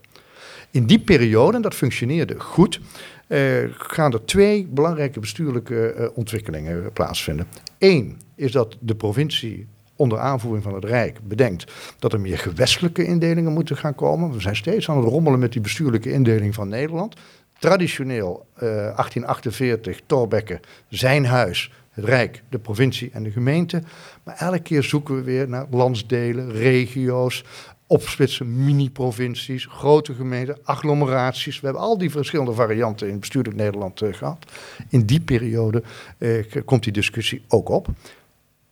In 0.70 0.86
die 0.86 0.98
periode, 0.98 1.56
en 1.56 1.62
dat 1.62 1.74
functioneerde 1.74 2.40
goed, 2.40 2.80
uh, 3.28 3.38
gaan 3.72 4.12
er 4.12 4.24
twee 4.24 4.66
belangrijke 4.66 5.20
bestuurlijke 5.20 5.94
uh, 5.98 6.06
ontwikkelingen 6.14 6.92
plaatsvinden. 6.92 7.46
Eén 7.78 8.20
is 8.34 8.52
dat 8.52 8.76
de 8.80 8.94
provincie 8.94 9.66
onder 10.00 10.18
aanvoering 10.18 10.62
van 10.62 10.74
het 10.74 10.84
Rijk 10.84 11.18
bedenkt 11.22 11.72
dat 11.98 12.12
er 12.12 12.20
meer 12.20 12.38
gewestelijke 12.38 13.04
indelingen 13.04 13.52
moeten 13.52 13.76
gaan 13.76 13.94
komen. 13.94 14.32
We 14.32 14.40
zijn 14.40 14.56
steeds 14.56 14.88
aan 14.88 14.96
het 14.96 15.08
rommelen 15.08 15.38
met 15.38 15.52
die 15.52 15.60
bestuurlijke 15.60 16.12
indeling 16.12 16.54
van 16.54 16.68
Nederland. 16.68 17.16
Traditioneel 17.58 18.46
uh, 18.54 18.60
1848, 18.60 20.00
Thorbecke, 20.06 20.60
zijn 20.88 21.26
huis, 21.26 21.72
het 21.90 22.04
Rijk, 22.04 22.42
de 22.48 22.58
provincie 22.58 23.10
en 23.12 23.22
de 23.22 23.30
gemeente. 23.30 23.82
Maar 24.22 24.36
elke 24.38 24.58
keer 24.58 24.82
zoeken 24.82 25.14
we 25.14 25.22
weer 25.22 25.48
naar 25.48 25.66
landsdelen, 25.70 26.52
regio's, 26.52 27.44
opsplitsen, 27.86 28.64
mini-provincies, 28.64 29.66
grote 29.66 30.14
gemeenten, 30.14 30.58
agglomeraties. 30.62 31.60
We 31.60 31.66
hebben 31.66 31.84
al 31.84 31.98
die 31.98 32.10
verschillende 32.10 32.52
varianten 32.52 33.08
in 33.08 33.20
bestuurlijk 33.20 33.56
Nederland 33.56 34.02
uh, 34.02 34.14
gehad. 34.14 34.44
In 34.88 35.06
die 35.06 35.20
periode 35.20 35.82
uh, 36.18 36.44
komt 36.64 36.82
die 36.82 36.92
discussie 36.92 37.42
ook 37.48 37.68
op. 37.68 37.88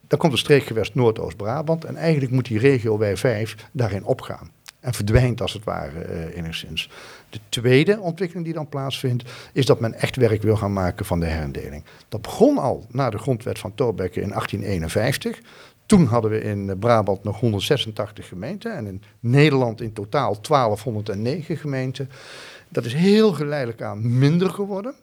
Dan 0.09 0.18
komt 0.18 0.33
het 0.33 0.40
streekgewest 0.40 0.94
Noordoost-Brabant 0.94 1.85
en 1.85 1.97
eigenlijk 1.97 2.33
moet 2.33 2.47
die 2.47 2.59
regio 2.59 2.99
wij 2.99 3.16
5 3.16 3.57
daarin 3.73 4.05
opgaan. 4.05 4.51
En 4.81 4.94
verdwijnt 4.94 5.40
als 5.40 5.53
het 5.53 5.64
ware 5.64 6.07
uh, 6.09 6.37
enigszins. 6.37 6.90
De 7.31 7.38
tweede 7.49 8.01
ontwikkeling 8.01 8.44
die 8.44 8.55
dan 8.55 8.68
plaatsvindt, 8.68 9.25
is 9.53 9.66
dat 9.66 9.81
men 9.81 9.94
echt 9.94 10.16
werk 10.16 10.42
wil 10.42 10.57
gaan 10.57 10.73
maken 10.73 11.07
van 11.07 11.21
de 11.21 11.27
herindeling. 11.27 11.85
Dat 12.09 12.23
begon 12.23 12.59
al 12.59 12.87
na 12.90 13.11
de 13.11 13.18
grondwet 13.18 13.59
van 13.59 13.75
Thorbecke 13.75 14.21
in 14.21 14.29
1851. 14.29 15.40
Toen 15.87 16.07
hadden 16.07 16.31
we 16.31 16.40
in 16.40 16.79
Brabant 16.79 17.25
nog 17.25 17.40
186 17.40 18.29
gemeenten 18.29 18.77
en 18.77 18.87
in 18.87 19.03
Nederland 19.21 19.81
in 19.81 19.92
totaal 19.92 20.40
1209 20.40 21.57
gemeenten. 21.57 22.11
Dat 22.68 22.85
is 22.85 22.94
heel 22.94 23.33
geleidelijk 23.33 23.83
aan 23.83 24.18
minder 24.18 24.51
geworden. 24.51 24.94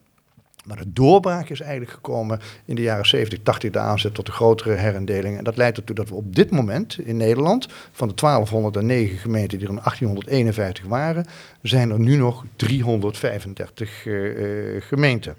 Maar 0.66 0.78
de 0.78 0.94
doorbraak 0.94 1.50
is 1.50 1.60
eigenlijk 1.60 1.92
gekomen 1.92 2.40
in 2.66 2.76
de 2.76 2.82
jaren 2.82 3.06
70, 3.06 3.40
80, 3.44 3.72
de 3.72 3.80
aanzet 3.80 4.14
tot 4.14 4.26
de 4.26 4.32
grotere 4.32 4.74
herindeling. 4.74 5.38
En 5.38 5.44
dat 5.44 5.58
leidt 5.58 5.78
ertoe 5.78 5.96
dat 5.96 6.10
we 6.10 6.16
op 6.16 6.36
dit 6.36 6.52
moment 6.52 7.00
in 7.00 7.18
Nederland, 7.18 7.68
van 7.92 8.08
de 8.08 8.14
1209 8.14 9.18
gemeenten 9.18 9.58
die 9.58 9.68
er 9.68 9.74
in 9.74 9.80
1851 9.84 10.86
waren, 10.86 11.26
zijn 11.62 11.90
er 11.90 12.00
nu 12.00 12.16
nog 12.16 12.44
335 12.56 14.06
uh, 14.06 14.82
gemeenten. 14.82 15.36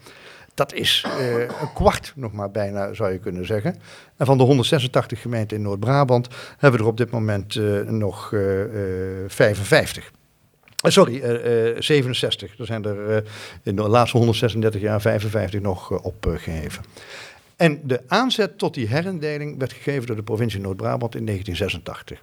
Dat 0.55 0.73
is 0.73 1.07
uh, 1.21 1.41
een 1.41 1.73
kwart 1.75 2.13
nog 2.17 2.33
maar 2.33 2.51
bijna, 2.51 2.95
zou 2.95 3.13
je 3.13 3.19
kunnen 3.19 3.47
zeggen. 3.47 3.77
En 4.17 4.27
van 4.27 4.39
de 4.39 4.45
186 4.45 5.21
gemeenten 5.21 5.57
in 5.57 5.63
Noord-Brabant 5.63 6.29
hebben 6.59 6.81
we 6.81 6.87
er 6.87 6.91
op 6.93 6.97
dit 6.97 7.11
moment 7.11 7.55
nog 7.91 8.33
uh, 8.33 8.41
55. 9.27 10.11
Sorry, 10.93 11.15
uh, 11.15 11.81
67. 11.81 12.59
Er 12.59 12.67
zijn 12.67 12.85
er 12.85 13.25
in 13.63 13.77
de 13.77 13.89
laatste 13.89 14.17
136 14.17 14.81
jaar 14.81 15.01
55 15.01 15.61
nog 15.61 16.03
opgeheven. 16.03 16.85
En 17.57 17.81
de 17.85 18.01
aanzet 18.07 18.59
tot 18.59 18.75
die 18.75 18.89
herindeling 18.89 19.59
werd 19.59 19.73
gegeven 19.73 20.07
door 20.07 20.17
de 20.17 20.23
provincie 20.23 20.61
Noord-Brabant 20.61 21.15
in 21.15 21.25
1986 21.25 22.23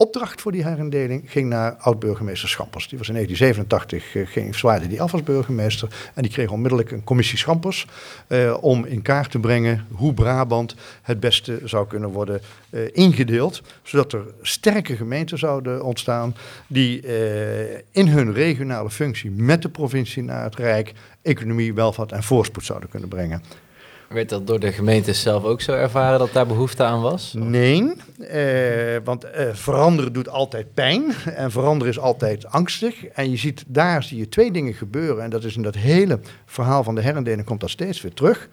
opdracht 0.00 0.40
voor 0.40 0.52
die 0.52 0.64
herindeling 0.64 1.30
ging 1.30 1.48
naar 1.48 1.72
oud-burgemeester 1.72 2.48
Schampers. 2.48 2.88
Die 2.88 2.98
was 2.98 3.08
in 3.08 3.14
1987, 3.14 4.14
uh, 4.14 4.26
ging, 4.26 4.54
zwaaide 4.54 4.88
die 4.88 5.02
af 5.02 5.12
als 5.12 5.22
burgemeester. 5.22 5.88
En 6.14 6.22
die 6.22 6.30
kreeg 6.30 6.50
onmiddellijk 6.50 6.90
een 6.90 7.04
commissie 7.04 7.38
Schampers 7.38 7.86
uh, 8.28 8.56
om 8.60 8.84
in 8.84 9.02
kaart 9.02 9.30
te 9.30 9.38
brengen 9.38 9.86
hoe 9.90 10.14
Brabant 10.14 10.74
het 11.02 11.20
beste 11.20 11.60
zou 11.64 11.86
kunnen 11.86 12.10
worden 12.10 12.40
uh, 12.70 12.80
ingedeeld. 12.92 13.62
Zodat 13.82 14.12
er 14.12 14.24
sterke 14.42 14.96
gemeenten 14.96 15.38
zouden 15.38 15.84
ontstaan 15.84 16.36
die 16.66 17.02
in 17.90 18.08
hun 18.08 18.32
regionale 18.32 18.90
functie 18.90 19.30
met 19.30 19.62
de 19.62 19.68
provincie 19.68 20.22
naar 20.22 20.44
het 20.44 20.56
Rijk 20.56 20.92
economie, 21.22 21.74
welvaart 21.74 22.12
en 22.12 22.22
voorspoed 22.22 22.64
zouden 22.64 22.88
kunnen 22.88 23.08
brengen. 23.08 23.42
Werd 24.14 24.28
dat 24.28 24.46
door 24.46 24.60
de 24.60 24.72
gemeente 24.72 25.12
zelf 25.12 25.44
ook 25.44 25.60
zo 25.60 25.72
ervaren 25.72 26.18
dat 26.18 26.32
daar 26.32 26.46
behoefte 26.46 26.84
aan 26.84 27.00
was? 27.00 27.32
Nee, 27.36 27.92
eh, 28.18 28.96
want 29.04 29.24
eh, 29.24 29.48
veranderen 29.52 30.12
doet 30.12 30.28
altijd 30.28 30.74
pijn 30.74 31.14
en 31.24 31.50
veranderen 31.50 31.92
is 31.92 31.98
altijd 31.98 32.46
angstig. 32.46 33.04
En 33.06 33.30
je 33.30 33.36
ziet, 33.36 33.64
daar 33.66 34.02
zie 34.02 34.18
je 34.18 34.28
twee 34.28 34.50
dingen 34.50 34.74
gebeuren. 34.74 35.24
En 35.24 35.30
dat 35.30 35.44
is 35.44 35.56
in 35.56 35.62
dat 35.62 35.74
hele 35.74 36.20
verhaal 36.46 36.84
van 36.84 36.94
de 36.94 37.00
herindeling 37.00 37.44
komt 37.44 37.60
dat 37.60 37.70
steeds 37.70 38.00
weer 38.00 38.14
terug. 38.14 38.48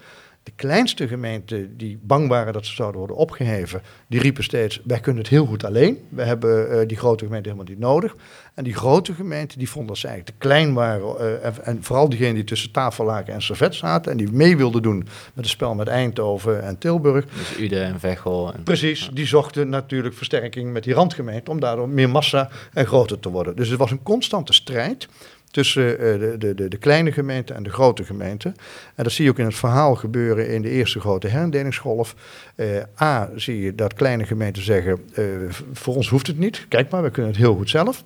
De 0.47 0.53
kleinste 0.55 1.07
gemeenten 1.07 1.77
die 1.77 1.99
bang 2.01 2.27
waren 2.27 2.53
dat 2.53 2.65
ze 2.65 2.73
zouden 2.73 2.99
worden 2.99 3.17
opgeheven, 3.17 3.81
die 4.07 4.19
riepen 4.19 4.43
steeds: 4.43 4.81
wij 4.83 4.99
kunnen 4.99 5.21
het 5.21 5.31
heel 5.31 5.45
goed 5.45 5.63
alleen. 5.63 5.97
We 6.09 6.23
hebben 6.23 6.71
uh, 6.71 6.87
die 6.87 6.97
grote 6.97 7.25
gemeenten 7.25 7.51
helemaal 7.51 7.73
niet 7.73 7.83
nodig. 7.83 8.15
En 8.53 8.63
die 8.63 8.73
grote 8.73 9.13
gemeenten 9.13 9.57
die 9.57 9.69
vonden 9.69 9.87
dat 9.87 9.97
ze 9.97 10.07
eigenlijk 10.07 10.39
te 10.39 10.47
klein 10.47 10.73
waren. 10.73 11.15
Uh, 11.19 11.45
en, 11.45 11.53
en, 11.63 11.83
vooral 11.83 12.09
diegenen 12.09 12.35
die 12.35 12.43
tussen 12.43 12.71
tafellaken 12.71 13.33
en 13.33 13.41
servet 13.41 13.75
zaten 13.75 14.11
en 14.11 14.17
die 14.17 14.31
mee 14.31 14.57
wilden 14.57 14.81
doen 14.81 14.97
met 14.97 15.09
het 15.35 15.47
spel 15.47 15.75
met 15.75 15.87
Eindhoven 15.87 16.63
en 16.63 16.77
Tilburg. 16.77 17.25
Dus 17.25 17.57
Uden 17.57 17.83
en 17.83 17.99
Veghel. 17.99 18.53
En, 18.53 18.63
Precies, 18.63 19.09
die 19.13 19.25
zochten 19.25 19.69
natuurlijk 19.69 20.15
versterking 20.15 20.71
met 20.73 20.83
die 20.83 20.93
randgemeenten 20.93 21.53
om 21.53 21.59
daardoor 21.59 21.89
meer 21.89 22.09
massa 22.09 22.49
en 22.73 22.85
groter 22.85 23.19
te 23.19 23.29
worden. 23.29 23.55
Dus 23.55 23.69
het 23.69 23.79
was 23.79 23.91
een 23.91 24.03
constante 24.03 24.53
strijd 24.53 25.07
tussen 25.51 25.99
eh, 25.99 26.19
de, 26.39 26.53
de, 26.55 26.67
de, 26.67 26.77
kleine 26.77 27.11
gemeente 27.11 27.53
en 27.53 27.63
de 27.63 27.69
grote 27.69 28.03
gemeente. 28.03 28.53
En 28.95 29.03
dat 29.03 29.11
zie 29.11 29.23
je 29.23 29.29
ook 29.31 29.39
in 29.39 29.45
het 29.45 29.55
verhaal 29.55 29.95
gebeuren 29.95 30.49
in 30.49 30.61
de 30.61 30.69
eerste 30.69 30.99
grote 30.99 31.27
herendelingsgolf. 31.27 32.15
Eh, 32.55 32.67
A, 33.01 33.29
zie 33.35 33.61
je 33.61 33.75
dat 33.75 33.93
kleine 33.93 34.25
gemeenten 34.25 34.63
zeggen, 34.63 34.99
eh, 35.13 35.25
voor 35.73 35.95
ons 35.95 36.09
hoeft 36.09 36.27
het 36.27 36.39
niet. 36.39 36.65
Kijk 36.69 36.89
maar, 36.89 37.03
we 37.03 37.11
kunnen 37.11 37.31
het 37.31 37.39
heel 37.39 37.55
goed 37.55 37.69
zelf. 37.69 38.03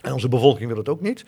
En 0.00 0.12
onze 0.12 0.28
bevolking 0.28 0.68
wil 0.68 0.78
het 0.78 0.88
ook 0.88 1.00
niet. 1.00 1.24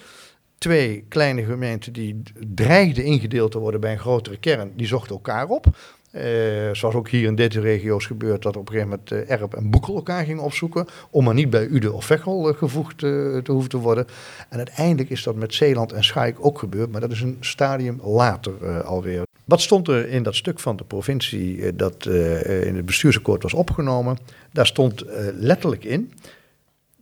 Twee 0.58 1.04
kleine 1.08 1.44
gemeenten 1.44 1.92
die 1.92 2.22
dreigden 2.54 3.04
ingedeeld 3.04 3.50
te 3.50 3.58
worden 3.58 3.80
bij 3.80 3.92
een 3.92 3.98
grotere 3.98 4.36
kern, 4.36 4.72
die 4.76 4.86
zochten 4.86 5.14
elkaar 5.14 5.48
op. 5.48 5.66
Eh, 6.14 6.68
zoals 6.72 6.94
ook 6.94 7.08
hier 7.08 7.26
in 7.26 7.34
deze 7.34 7.60
regio's 7.60 8.06
gebeurt, 8.06 8.42
dat 8.42 8.56
op 8.56 8.68
een 8.68 8.72
gegeven 8.72 8.88
moment 8.88 9.28
eh, 9.28 9.40
Erp 9.40 9.54
en 9.54 9.70
Boekel 9.70 9.94
elkaar 9.94 10.24
gingen 10.24 10.42
opzoeken. 10.42 10.86
Om 11.10 11.24
maar 11.24 11.34
niet 11.34 11.50
bij 11.50 11.66
Ude 11.66 11.92
of 11.92 12.04
Veghel 12.04 12.48
eh, 12.48 12.56
gevoegd 12.56 12.98
te 12.98 13.42
hoeven 13.46 13.70
te 13.70 13.76
worden. 13.76 14.06
En 14.48 14.56
uiteindelijk 14.56 15.10
is 15.10 15.22
dat 15.22 15.34
met 15.34 15.54
Zeeland 15.54 15.92
en 15.92 16.04
Schaik 16.04 16.36
ook 16.40 16.58
gebeurd, 16.58 16.90
maar 16.90 17.00
dat 17.00 17.10
is 17.10 17.20
een 17.20 17.36
stadium 17.40 18.00
later 18.02 18.82
alweer. 18.82 19.22
Wat 19.44 19.60
stond 19.60 19.88
er 19.88 20.08
in 20.08 20.22
dat 20.22 20.34
stuk 20.34 20.58
van 20.58 20.76
de 20.76 20.84
provincie 20.84 21.76
dat 21.76 22.06
in 22.06 22.76
het 22.76 22.86
bestuursakkoord 22.86 23.42
was 23.42 23.54
opgenomen? 23.54 24.18
Daar 24.52 24.66
stond 24.66 25.04
letterlijk 25.38 25.84
in. 25.84 26.12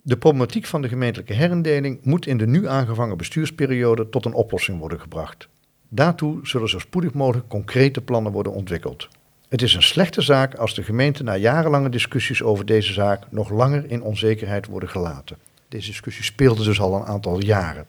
De 0.03 0.16
problematiek 0.16 0.66
van 0.66 0.83
de 0.83 0.88
gemeentelijke 0.88 1.33
herindeling 1.33 1.98
moet 2.03 2.27
in 2.27 2.37
de 2.37 2.46
nu 2.46 2.68
aangevangen 2.68 3.16
bestuursperiode 3.16 4.09
tot 4.09 4.25
een 4.25 4.35
oplossing 4.35 4.79
worden 4.79 5.01
gebracht. 5.01 5.48
Daartoe 5.94 6.38
zullen 6.42 6.68
zo 6.68 6.78
spoedig 6.78 7.12
mogelijk 7.12 7.48
concrete 7.48 8.00
plannen 8.00 8.33
worden 8.33 8.52
ontwikkeld. 8.52 9.09
Het 9.48 9.62
is 9.62 9.74
een 9.74 9.83
slechte 9.83 10.22
zaak 10.22 10.55
als 10.55 10.74
de 10.74 10.83
gemeente 10.83 11.22
na 11.22 11.37
jarenlange 11.37 11.88
discussies 11.88 12.42
over 12.42 12.66
deze 12.66 12.92
zaak 12.92 13.24
nog 13.31 13.50
langer 13.50 13.90
in 13.90 14.02
onzekerheid 14.02 14.66
worden 14.66 14.88
gelaten. 14.88 15.37
Deze 15.68 15.87
discussie 15.87 16.24
speelde 16.24 16.64
dus 16.64 16.81
al 16.81 16.94
een 16.94 17.05
aantal 17.05 17.40
jaren. 17.40 17.87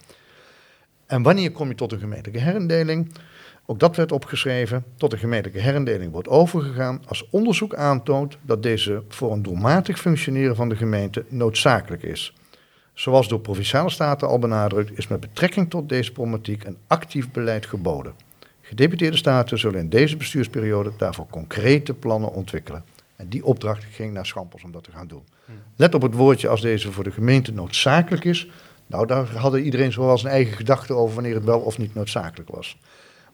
En 1.06 1.22
wanneer 1.22 1.50
kom 1.52 1.68
je 1.68 1.74
tot 1.74 1.92
een 1.92 1.98
gemeentelijke 1.98 2.40
herindeling? 2.40 3.12
Ook 3.66 3.78
dat 3.78 3.96
werd 3.96 4.12
opgeschreven. 4.12 4.84
Tot 4.96 5.12
een 5.12 5.18
gemeentelijke 5.18 5.62
herindeling 5.62 6.12
wordt 6.12 6.28
overgegaan 6.28 7.02
als 7.06 7.28
onderzoek 7.30 7.74
aantoont 7.74 8.38
dat 8.42 8.62
deze 8.62 9.02
voor 9.08 9.32
een 9.32 9.42
doelmatig 9.42 9.98
functioneren 9.98 10.56
van 10.56 10.68
de 10.68 10.76
gemeente 10.76 11.24
noodzakelijk 11.28 12.02
is. 12.02 12.34
Zoals 12.94 13.28
door 13.28 13.40
provinciale 13.40 13.90
staten 13.90 14.28
al 14.28 14.38
benadrukt, 14.38 14.98
is 14.98 15.08
met 15.08 15.20
betrekking 15.20 15.70
tot 15.70 15.88
deze 15.88 16.12
problematiek 16.12 16.64
een 16.64 16.76
actief 16.86 17.30
beleid 17.30 17.66
geboden. 17.66 18.14
Gedeputeerde 18.60 19.16
staten 19.16 19.58
zullen 19.58 19.80
in 19.80 19.88
deze 19.88 20.16
bestuursperiode 20.16 20.92
daarvoor 20.96 21.26
concrete 21.30 21.94
plannen 21.94 22.32
ontwikkelen. 22.32 22.84
En 23.16 23.28
die 23.28 23.44
opdracht 23.44 23.84
ging 23.84 24.12
naar 24.12 24.26
Schampels 24.26 24.62
om 24.62 24.72
dat 24.72 24.84
te 24.84 24.90
gaan 24.90 25.06
doen. 25.06 25.22
Let 25.76 25.94
op 25.94 26.02
het 26.02 26.14
woordje 26.14 26.48
als 26.48 26.60
deze 26.60 26.92
voor 26.92 27.04
de 27.04 27.10
gemeente 27.10 27.52
noodzakelijk 27.52 28.24
is. 28.24 28.48
Nou, 28.86 29.06
daar 29.06 29.36
hadden 29.36 29.62
iedereen 29.62 29.92
zo 29.92 30.06
wel 30.06 30.18
zijn 30.18 30.32
eigen 30.32 30.56
gedachten 30.56 30.96
over 30.96 31.14
wanneer 31.14 31.34
het 31.34 31.44
wel 31.44 31.60
of 31.60 31.78
niet 31.78 31.94
noodzakelijk 31.94 32.50
was. 32.50 32.78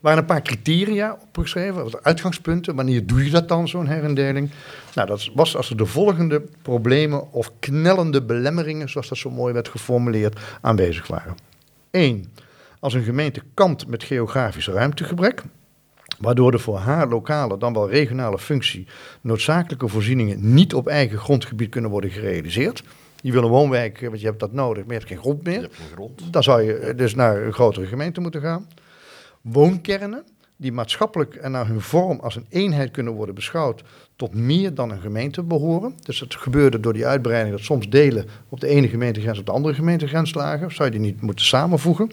Waren 0.01 0.19
een 0.19 0.25
paar 0.25 0.43
criteria 0.43 1.19
opgeschreven, 1.23 1.83
wat 1.83 2.05
uitgangspunten. 2.05 2.75
Wanneer 2.75 3.07
doe 3.07 3.25
je 3.25 3.31
dat 3.31 3.49
dan, 3.49 3.69
zo'n 3.69 3.87
herindeling? 3.87 4.51
Nou, 4.95 5.09
dat 5.09 5.31
was 5.35 5.57
als 5.57 5.71
er 5.71 5.77
de 5.77 5.87
volgende 5.87 6.43
problemen 6.63 7.33
of 7.33 7.53
knellende 7.59 8.23
belemmeringen, 8.23 8.89
zoals 8.89 9.09
dat 9.09 9.19
zo 9.19 9.31
mooi 9.31 9.53
werd 9.53 9.69
geformuleerd, 9.69 10.41
aanwezig 10.61 11.07
waren. 11.07 11.37
Eén, 11.91 12.33
als 12.81 12.95
een 12.95 13.03
gemeente 13.03 13.43
kampt 13.55 13.87
met 13.87 14.05
geografisch 14.05 14.69
ruimtegebrek, 14.69 15.43
waardoor 16.19 16.51
de 16.51 16.59
voor 16.59 16.79
haar 16.79 17.09
lokale, 17.09 17.59
dan 17.59 17.73
wel 17.73 17.91
regionale 17.91 18.39
functie 18.39 18.87
noodzakelijke 19.21 19.89
voorzieningen 19.89 20.55
niet 20.55 20.75
op 20.75 20.87
eigen 20.87 21.19
grondgebied 21.19 21.71
kunnen 21.71 21.91
worden 21.91 22.11
gerealiseerd. 22.11 22.83
Je 23.23 23.33
wil 23.33 23.43
een 23.43 23.51
woonwijk, 23.51 24.01
want 24.01 24.21
je 24.21 24.27
hebt 24.27 24.41
dat 24.41 24.53
nodig, 24.53 24.83
maar 24.85 24.93
je 24.93 24.99
hebt 24.99 25.13
geen 25.13 25.19
grond 25.19 25.41
Je 25.43 25.51
meer. 25.51 25.61
hebt 25.61 25.77
geen 25.77 25.93
grond. 25.93 26.33
Dan 26.33 26.43
zou 26.43 26.63
je 26.63 26.75
eh, 26.75 26.97
dus 26.97 27.15
naar 27.15 27.43
een 27.43 27.53
grotere 27.53 27.87
gemeente 27.87 28.21
moeten 28.21 28.41
gaan. 28.41 28.67
Woonkernen, 29.40 30.24
die 30.57 30.72
maatschappelijk 30.72 31.35
en 31.35 31.50
naar 31.50 31.66
hun 31.66 31.81
vorm 31.81 32.20
als 32.20 32.37
een 32.37 32.46
eenheid 32.48 32.90
kunnen 32.90 33.12
worden 33.12 33.35
beschouwd, 33.35 33.83
tot 34.16 34.35
meer 34.35 34.74
dan 34.74 34.90
een 34.90 35.00
gemeente 35.00 35.42
behoren. 35.42 35.94
Dus 36.03 36.20
het 36.20 36.35
gebeurde 36.35 36.81
door 36.81 36.92
die 36.92 37.07
uitbreiding 37.07 37.57
dat 37.57 37.64
soms 37.64 37.88
delen 37.88 38.26
op 38.48 38.61
de 38.61 38.66
ene 38.66 38.88
gemeentegrens 38.88 39.38
op 39.38 39.46
de 39.46 39.53
andere 39.53 39.74
gemeentegrens 39.74 40.35
lagen. 40.35 40.72
Zou 40.72 40.85
je 40.90 40.98
die 40.98 41.07
niet 41.07 41.20
moeten 41.20 41.44
samenvoegen? 41.44 42.11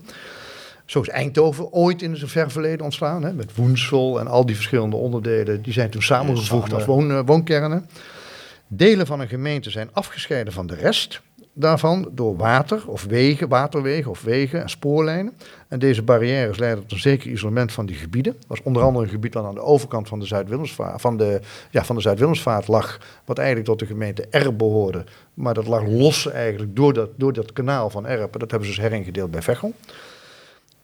Zo 0.85 1.01
is 1.01 1.09
Eindhoven 1.09 1.71
ooit 1.71 2.01
in 2.01 2.17
zijn 2.17 2.29
ver 2.29 2.51
verleden 2.51 2.85
ontstaan, 2.85 3.23
hè, 3.23 3.33
met 3.33 3.55
Woensel 3.55 4.19
en 4.19 4.27
al 4.27 4.45
die 4.45 4.55
verschillende 4.55 4.95
onderdelen. 4.95 5.61
Die 5.61 5.73
zijn 5.73 5.89
toen 5.89 6.01
samengevoegd 6.01 6.69
samen. 6.69 6.75
als 6.75 6.85
woon, 6.85 7.11
eh, 7.11 7.19
woonkernen. 7.25 7.89
Delen 8.67 9.05
van 9.05 9.19
een 9.19 9.27
gemeente 9.27 9.69
zijn 9.69 9.89
afgescheiden 9.93 10.53
van 10.53 10.67
de 10.67 10.75
rest 10.75 11.21
daarvan 11.59 12.09
door 12.11 12.35
water 12.35 12.83
of 12.87 13.03
wegen, 13.03 13.47
waterwegen 13.47 14.11
of 14.11 14.21
wegen 14.21 14.61
en 14.61 14.69
spoorlijnen. 14.69 15.33
En 15.67 15.79
deze 15.79 16.03
barrières 16.03 16.57
leiden 16.57 16.81
tot 16.81 16.91
een 16.91 16.99
zeker 16.99 17.31
isolement 17.31 17.71
van 17.71 17.85
die 17.85 17.95
gebieden. 17.95 18.33
Dat 18.33 18.47
was 18.47 18.61
onder 18.63 18.81
andere 18.81 19.05
een 19.05 19.11
gebied 19.11 19.33
dat 19.33 19.45
aan 19.45 19.53
de 19.53 19.61
overkant 19.61 20.07
van 20.07 20.19
de 20.19 20.25
Zuid-Willemsvaart, 20.25 21.01
de, 21.17 21.39
ja, 21.69 21.83
de 21.87 22.01
Zuid-Willemsvaart 22.01 22.67
lag, 22.67 22.99
wat 23.25 23.37
eigenlijk 23.37 23.67
tot 23.67 23.79
de 23.79 23.85
gemeente 23.85 24.27
Erp 24.29 24.57
behoorde. 24.57 25.03
Maar 25.33 25.53
dat 25.53 25.67
lag 25.67 25.87
los 25.87 26.27
eigenlijk 26.31 26.75
door 26.75 26.93
dat, 26.93 27.09
door 27.15 27.33
dat 27.33 27.53
kanaal 27.53 27.89
van 27.89 28.07
Erp. 28.07 28.39
Dat 28.39 28.51
hebben 28.51 28.69
ze 28.69 28.75
dus 28.75 28.83
heringedeeld 28.83 29.31
bij 29.31 29.41
Veghel. 29.41 29.73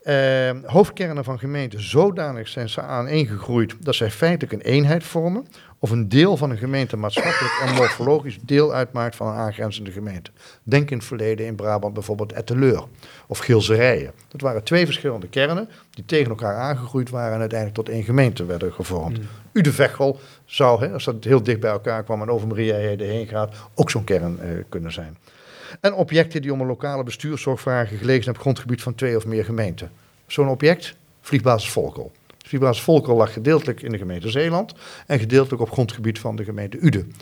Eh, 0.04 0.52
hoofdkernen 0.66 1.24
van 1.24 1.40
gemeenten 1.40 1.84
zodanig 1.84 2.48
zijn 2.48 2.70
ze 2.70 2.82
aaneengegroeid 2.82 3.76
dat 3.80 3.96
zij 3.96 4.12
feitelijk 4.12 4.54
een 4.54 4.72
eenheid 4.72 5.04
vormen, 5.04 5.48
of 5.84 5.92
een 5.92 6.10
deel 6.10 6.38
van 6.38 6.50
een 6.50 6.58
gemeente 6.58 6.98
maatschappelijk 6.98 7.60
en 7.66 7.74
morfologisch 7.74 8.38
deel 8.42 8.74
uitmaakt 8.74 9.16
van 9.16 9.28
een 9.28 9.34
aangrenzende 9.34 9.92
gemeente. 9.92 10.32
Denk 10.64 10.92
in 10.92 10.98
het 10.98 11.06
verleden 11.06 11.46
in 11.46 11.56
Brabant 11.56 11.94
bijvoorbeeld 11.94 12.32
Etteleur 12.32 12.84
of 13.28 13.38
Gilserijen. 13.38 14.12
Dat 14.28 14.42
waren 14.42 14.64
twee 14.64 14.86
verschillende 14.86 15.28
kernen 15.28 15.70
die 15.90 16.06
tegen 16.06 16.30
elkaar 16.30 16.56
aangegroeid 16.56 17.10
waren 17.10 17.34
en 17.34 17.40
uiteindelijk 17.40 17.80
tot 17.80 17.90
één 17.90 18.04
gemeente 18.04 18.46
werden 18.46 18.74
gevormd. 18.74 19.20
Ude-Veghel 19.52 20.20
zou, 20.46 20.86
hè, 20.86 20.92
als 20.92 21.04
dat 21.04 21.24
heel 21.24 21.44
dicht 21.44 21.60
bij 21.60 21.72
elkaar 21.72 22.04
kwam 22.04 22.22
en 22.22 22.30
over 22.30 22.48
Maria 22.48 22.76
heen 22.98 23.28
gaat, 23.28 23.56
ook 23.76 23.90
zo'n 23.90 24.04
kern 24.04 24.40
eh, 24.40 24.50
kunnen 24.70 24.92
zijn. 24.92 25.18
En 25.80 25.94
objecten 25.94 26.42
die 26.42 26.54
om 26.54 26.62
een 26.62 26.68
lokale 26.68 27.04
bestuurszorgvragen 27.04 27.98
gelegen 27.98 28.24
zijn 28.24 28.36
op 28.36 28.42
grondgebied 28.42 28.82
van 28.82 28.96
twee 28.96 29.16
of 29.16 29.26
meer 29.26 29.46
gemeenten. 29.46 29.92
Zo'n 30.28 30.50
object, 30.50 30.96
vliegbasis 31.22 31.70
Volkel. 31.70 32.12
Vliegbasis 32.44 32.84
Volkel 32.84 33.16
lag 33.16 33.34
gedeeltelijk 33.34 33.82
in 33.82 33.92
de 33.92 33.98
gemeente 33.98 34.30
Zeeland 34.30 34.74
en 35.08 35.20
gedeeltelijk 35.20 35.62
op 35.62 35.72
grondgebied 35.72 36.20
van 36.20 36.36
de 36.36 36.44
gemeente 36.44 36.78
Uden. 36.80 37.14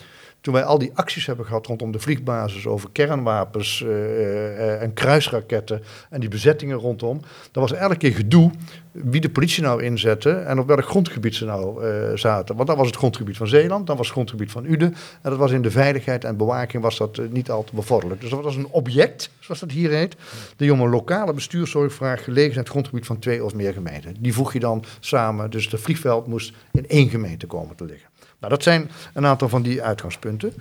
Toen 0.42 0.54
wij 0.54 0.64
al 0.64 0.78
die 0.78 0.92
acties 0.94 1.26
hebben 1.26 1.46
gehad 1.46 1.68
rondom 1.68 1.92
de 1.92 2.00
vliegbasis 2.00 2.68
over 2.68 2.90
kernwapens 2.92 3.84
eh, 3.84 3.90
eh, 3.90 4.82
en 4.82 4.94
kruisraketten 4.94 5.84
en 6.10 6.20
die 6.20 6.30
bezettingen 6.30 6.78
rondom, 6.78 7.22
dan 7.52 7.64
was 7.64 7.74
elke 7.74 7.98
keer 7.98 8.14
gedoe 8.14 8.52
wie 8.92 9.22
de 9.22 9.30
politie 9.30 9.64
nou 9.64 9.84
inzette 9.84 10.32
en 10.32 10.60
op 10.60 10.68
welk 10.68 10.86
grondgebied 10.86 11.36
ze 11.36 11.46
nou 11.46 11.86
eh, 11.86 12.18
zaten. 12.18 12.56
Want 12.56 12.68
dan 12.68 12.78
was 12.78 12.88
het 12.88 12.96
grondgebied 12.96 13.38
van 13.38 13.48
Zeeland, 13.48 13.88
dan 13.88 13.96
was 13.98 14.06
het 14.06 14.16
grondgebied 14.16 14.52
van 14.52 14.66
Uden 14.66 14.96
en 15.22 15.30
dat 15.30 15.38
was 15.38 15.52
in 15.52 15.62
de 15.62 15.72
veiligheid 15.72 16.24
en 16.24 16.38
bewaking 16.38 16.84
was 16.84 16.98
dat 16.98 17.22
niet 17.30 17.52
al 17.52 17.64
te 17.64 17.76
bevorderlijk. 17.76 18.22
Dus 18.22 18.30
dat 18.30 18.44
was 18.44 18.56
een 18.56 18.68
object, 18.68 19.30
zoals 19.40 19.60
dat 19.60 19.72
hier 19.72 19.90
heet, 19.90 20.16
die 20.56 20.74
om 20.74 20.82
een 20.82 20.90
lokale 20.90 21.34
bestuurszorgvraag 21.34 22.24
gelegen 22.24 22.52
in 22.52 22.60
het 22.60 22.70
grondgebied 22.70 23.06
van 23.06 23.20
twee 23.20 23.44
of 23.44 23.54
meer 23.54 23.74
gemeenten. 23.74 24.16
Die 24.20 24.34
voeg 24.34 24.54
je 24.54 24.60
dan 24.60 24.84
samen, 25.00 25.50
dus 25.50 25.72
het 25.72 25.82
vliegveld 25.82 26.28
moest 26.28 26.54
in 26.72 26.88
één 26.88 27.10
gemeente 27.10 27.48
komen 27.48 27.76
te 27.76 27.86
liggen. 27.86 28.11
Nou, 28.42 28.54
dat 28.54 28.64
zijn 28.64 28.90
een 29.14 29.26
aantal 29.26 29.50
van 29.50 29.62
die 29.62 29.84
uitgangspunten. 29.84 30.54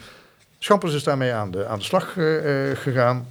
Schampers 0.58 0.94
is 0.94 1.02
daarmee 1.02 1.32
aan 1.32 1.50
de, 1.50 1.66
aan 1.66 1.78
de 1.78 1.84
slag 1.84 2.16
eh, 2.16 2.70
eh, 2.70 2.78
gegaan 2.78 3.26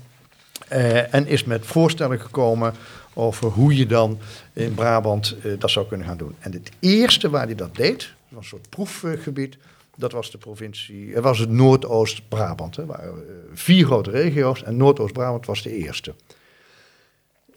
eh, 0.68 1.14
en 1.14 1.28
is 1.28 1.44
met 1.44 1.66
voorstellen 1.66 2.20
gekomen 2.20 2.74
over 3.14 3.48
hoe 3.50 3.76
je 3.76 3.86
dan 3.86 4.20
in 4.54 4.74
Brabant 4.74 5.36
dat 5.60 5.72
zou 5.72 5.88
kunnen 5.88 6.08
gaan 6.08 6.18
doen. 6.18 6.36
En 6.40 6.52
het 6.52 6.72
eerste 6.80 7.30
waar 7.30 7.46
hij 7.46 7.56
dat 7.56 7.76
deed, 7.76 8.14
was 8.30 8.44
een 8.44 8.50
soort 8.50 8.70
proefgebied, 8.70 9.58
dat 9.96 10.12
was 10.12 10.32
de 10.32 10.38
provincie, 10.38 11.14
dat 11.14 11.24
was 11.24 11.40
het 11.40 11.50
Noordoost-Brabant. 11.50 12.78
Er 12.78 12.86
waren 12.86 13.24
vier 13.54 13.86
grote 13.86 14.12
regio's 14.12 14.64
en 14.64 14.78
Noordoost-Brabant 14.78 15.46
was 15.46 15.64
de 15.64 15.76
eerste. 15.76 16.14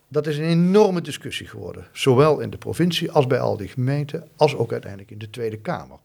Dat 0.08 0.26
is 0.26 0.38
een 0.38 0.44
enorme 0.44 1.00
discussie 1.00 1.46
geworden, 1.46 1.86
zowel 1.92 2.40
in 2.40 2.50
de 2.50 2.58
provincie 2.58 3.10
als 3.10 3.26
bij 3.26 3.40
al 3.40 3.56
die 3.56 3.68
gemeenten, 3.68 4.28
als 4.36 4.56
ook 4.56 4.72
uiteindelijk 4.72 5.10
in 5.10 5.18
de 5.18 5.30
Tweede 5.30 5.58
Kamer. 5.58 5.98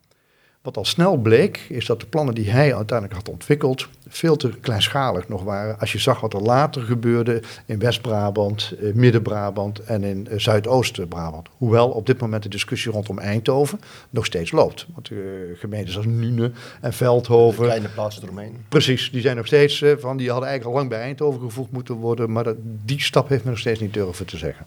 Wat 0.68 0.78
al 0.78 0.86
snel 0.86 1.18
bleek, 1.18 1.66
is 1.70 1.86
dat 1.86 2.00
de 2.00 2.06
plannen 2.06 2.36
die 2.36 2.50
hij 2.50 2.76
uiteindelijk 2.76 3.20
had 3.20 3.30
ontwikkeld 3.30 3.88
veel 4.08 4.36
te 4.36 4.50
kleinschalig 4.50 5.28
nog 5.28 5.44
waren. 5.44 5.80
Als 5.80 5.92
je 5.92 5.98
zag 5.98 6.20
wat 6.20 6.34
er 6.34 6.42
later 6.42 6.82
gebeurde 6.82 7.42
in 7.66 7.80
West-Brabant, 7.80 8.74
eh, 8.82 8.94
Midden-Brabant 8.94 9.80
en 9.80 10.04
in 10.04 10.28
eh, 10.28 10.40
Zuidoost-Brabant. 10.40 11.48
Hoewel 11.58 11.90
op 11.90 12.06
dit 12.06 12.20
moment 12.20 12.44
de 12.44 12.50
discussie 12.50 12.92
rondom 12.92 13.20
Eindhoven 13.20 13.80
nog 14.10 14.26
steeds 14.26 14.52
loopt. 14.52 14.86
Want 14.94 15.12
eh, 15.12 15.18
gemeentes 15.56 15.98
als 15.98 16.06
Nune 16.06 16.52
en 16.82 16.90
De 16.90 16.92
Veldhoven, 16.92 17.64
kleine 17.64 17.90
plaatsen 17.90 18.24
eromheen. 18.24 18.66
Precies, 18.70 19.12
die 19.12 19.22
zijn 19.22 19.36
nog 19.36 19.46
steeds 19.46 19.84
van, 19.98 20.18
die 20.18 20.30
hadden 20.32 20.50
eigenlijk 20.50 20.66
al 20.66 20.74
lang 20.74 20.90
bij 20.90 21.02
Eindhoven 21.02 21.42
gevoegd 21.42 21.72
moeten 21.72 21.96
worden, 21.96 22.32
maar 22.32 22.44
dat, 22.44 22.56
die 22.62 23.02
stap 23.02 23.30
heeft 23.30 23.44
men 23.44 23.52
nog 23.52 23.62
steeds 23.62 23.80
niet 23.80 23.94
durven 23.94 24.26
te 24.26 24.38
zeggen. 24.38 24.66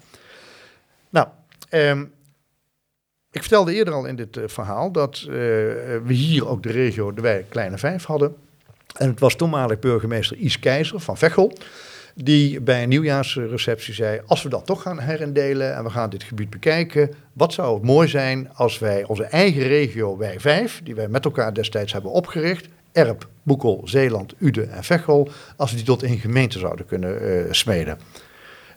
Nou, 1.10 1.26
ehm, 1.68 2.04
ik 3.32 3.40
vertelde 3.40 3.74
eerder 3.74 3.94
al 3.94 4.04
in 4.04 4.16
dit 4.16 4.36
eh, 4.36 4.44
verhaal 4.46 4.92
dat 4.92 5.16
eh, 5.18 5.26
we 6.04 6.12
hier 6.12 6.48
ook 6.48 6.62
de 6.62 6.72
regio 6.72 7.14
de 7.14 7.20
wijk 7.20 7.50
Kleine 7.50 7.78
Vijf 7.78 8.04
hadden. 8.04 8.34
En 8.96 9.08
het 9.08 9.20
was 9.20 9.36
toenmalig 9.36 9.78
burgemeester 9.78 10.36
Is 10.38 10.58
Keizer 10.58 11.00
van 11.00 11.16
Veghel, 11.16 11.52
die 12.14 12.60
bij 12.60 12.82
een 12.82 12.88
nieuwjaarsreceptie 12.88 13.94
zei: 13.94 14.20
Als 14.26 14.42
we 14.42 14.48
dat 14.48 14.66
toch 14.66 14.82
gaan 14.82 15.00
herindelen 15.00 15.74
en 15.74 15.84
we 15.84 15.90
gaan 15.90 16.10
dit 16.10 16.22
gebied 16.22 16.50
bekijken, 16.50 17.14
wat 17.32 17.52
zou 17.52 17.74
het 17.74 17.82
mooi 17.82 18.08
zijn 18.08 18.50
als 18.54 18.78
wij 18.78 19.04
onze 19.04 19.24
eigen 19.24 19.62
regio, 19.62 20.16
wij 20.16 20.40
vijf, 20.40 20.80
die 20.84 20.94
wij 20.94 21.08
met 21.08 21.24
elkaar 21.24 21.54
destijds 21.54 21.92
hebben 21.92 22.10
opgericht, 22.10 22.68
Erp, 22.92 23.28
Boekel, 23.42 23.82
Zeeland, 23.84 24.34
Uden 24.38 24.70
en 24.70 24.84
Veghel, 24.84 25.28
als 25.56 25.70
we 25.70 25.76
die 25.76 25.86
tot 25.86 26.02
één 26.02 26.18
gemeente 26.18 26.58
zouden 26.58 26.86
kunnen 26.86 27.20
eh, 27.20 27.52
smeden. 27.52 27.98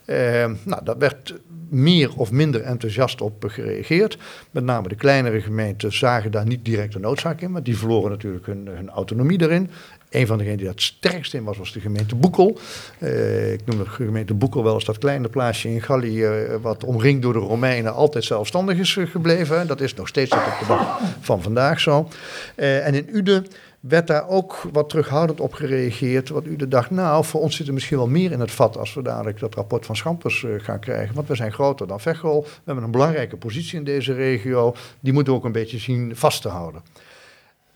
Eh, 0.04 0.50
nou, 0.64 0.84
daar 0.84 0.98
werd 0.98 1.34
meer 1.68 2.16
of 2.16 2.30
minder 2.30 2.60
enthousiast 2.60 3.20
op 3.20 3.44
gereageerd. 3.46 4.18
Met 4.50 4.64
name 4.64 4.88
de 4.88 4.94
kleinere 4.94 5.40
gemeenten 5.40 5.92
zagen 5.92 6.30
daar 6.30 6.46
niet 6.46 6.64
direct 6.64 6.92
de 6.92 6.98
noodzaak 6.98 7.40
in, 7.40 7.50
maar 7.50 7.62
die 7.62 7.78
verloren 7.78 8.10
natuurlijk 8.10 8.46
hun, 8.46 8.66
hun 8.66 8.90
autonomie 8.90 9.42
erin. 9.42 9.70
Een 10.10 10.26
van 10.26 10.38
degenen 10.38 10.58
die 10.58 10.66
dat 10.66 10.82
sterkst 10.82 11.34
in 11.34 11.44
was, 11.44 11.56
was 11.56 11.72
de 11.72 11.80
gemeente 11.80 12.14
Boekel. 12.14 12.58
Eh, 12.98 13.52
ik 13.52 13.60
noem 13.64 13.78
de 13.78 13.88
gemeente 13.88 14.34
Boekel 14.34 14.64
wel 14.64 14.74
eens 14.74 14.84
dat 14.84 14.98
kleine 14.98 15.28
plaatsje 15.28 15.68
in 15.68 15.82
Gallië, 15.82 16.24
eh, 16.24 16.54
wat 16.60 16.84
omringd 16.84 17.22
door 17.22 17.32
de 17.32 17.38
Romeinen, 17.38 17.94
altijd 17.94 18.24
zelfstandig 18.24 18.78
is 18.78 18.98
gebleven. 19.00 19.66
Dat 19.66 19.80
is 19.80 19.94
nog 19.94 20.08
steeds 20.08 20.32
op 20.32 20.56
de 20.60 20.66
dag 20.66 21.00
van 21.20 21.42
vandaag 21.42 21.80
zo. 21.80 22.08
Eh, 22.54 22.86
en 22.86 22.94
in 22.94 23.08
Uden 23.16 23.46
werd 23.88 24.06
daar 24.06 24.28
ook 24.28 24.62
wat 24.72 24.88
terughoudend 24.88 25.40
op 25.40 25.52
gereageerd. 25.52 26.28
Wat 26.28 26.44
Uden 26.44 26.68
dacht, 26.68 26.90
nou, 26.90 27.24
voor 27.24 27.40
ons 27.40 27.56
zit 27.56 27.66
er 27.66 27.72
misschien 27.72 27.96
wel 27.96 28.08
meer 28.08 28.32
in 28.32 28.40
het 28.40 28.50
vat 28.50 28.76
als 28.76 28.94
we 28.94 29.02
dadelijk 29.02 29.38
dat 29.38 29.54
rapport 29.54 29.86
van 29.86 29.96
Schampers 29.96 30.44
eh, 30.44 30.50
gaan 30.56 30.80
krijgen. 30.80 31.14
Want 31.14 31.28
we 31.28 31.34
zijn 31.34 31.52
groter 31.52 31.86
dan 31.86 32.00
Veghel. 32.00 32.42
We 32.42 32.50
hebben 32.64 32.84
een 32.84 32.90
belangrijke 32.90 33.36
positie 33.36 33.78
in 33.78 33.84
deze 33.84 34.14
regio. 34.14 34.74
Die 35.00 35.12
moeten 35.12 35.32
we 35.32 35.38
ook 35.38 35.44
een 35.44 35.52
beetje 35.52 35.78
zien 35.78 36.16
vast 36.16 36.42
te 36.42 36.48
houden. 36.48 36.82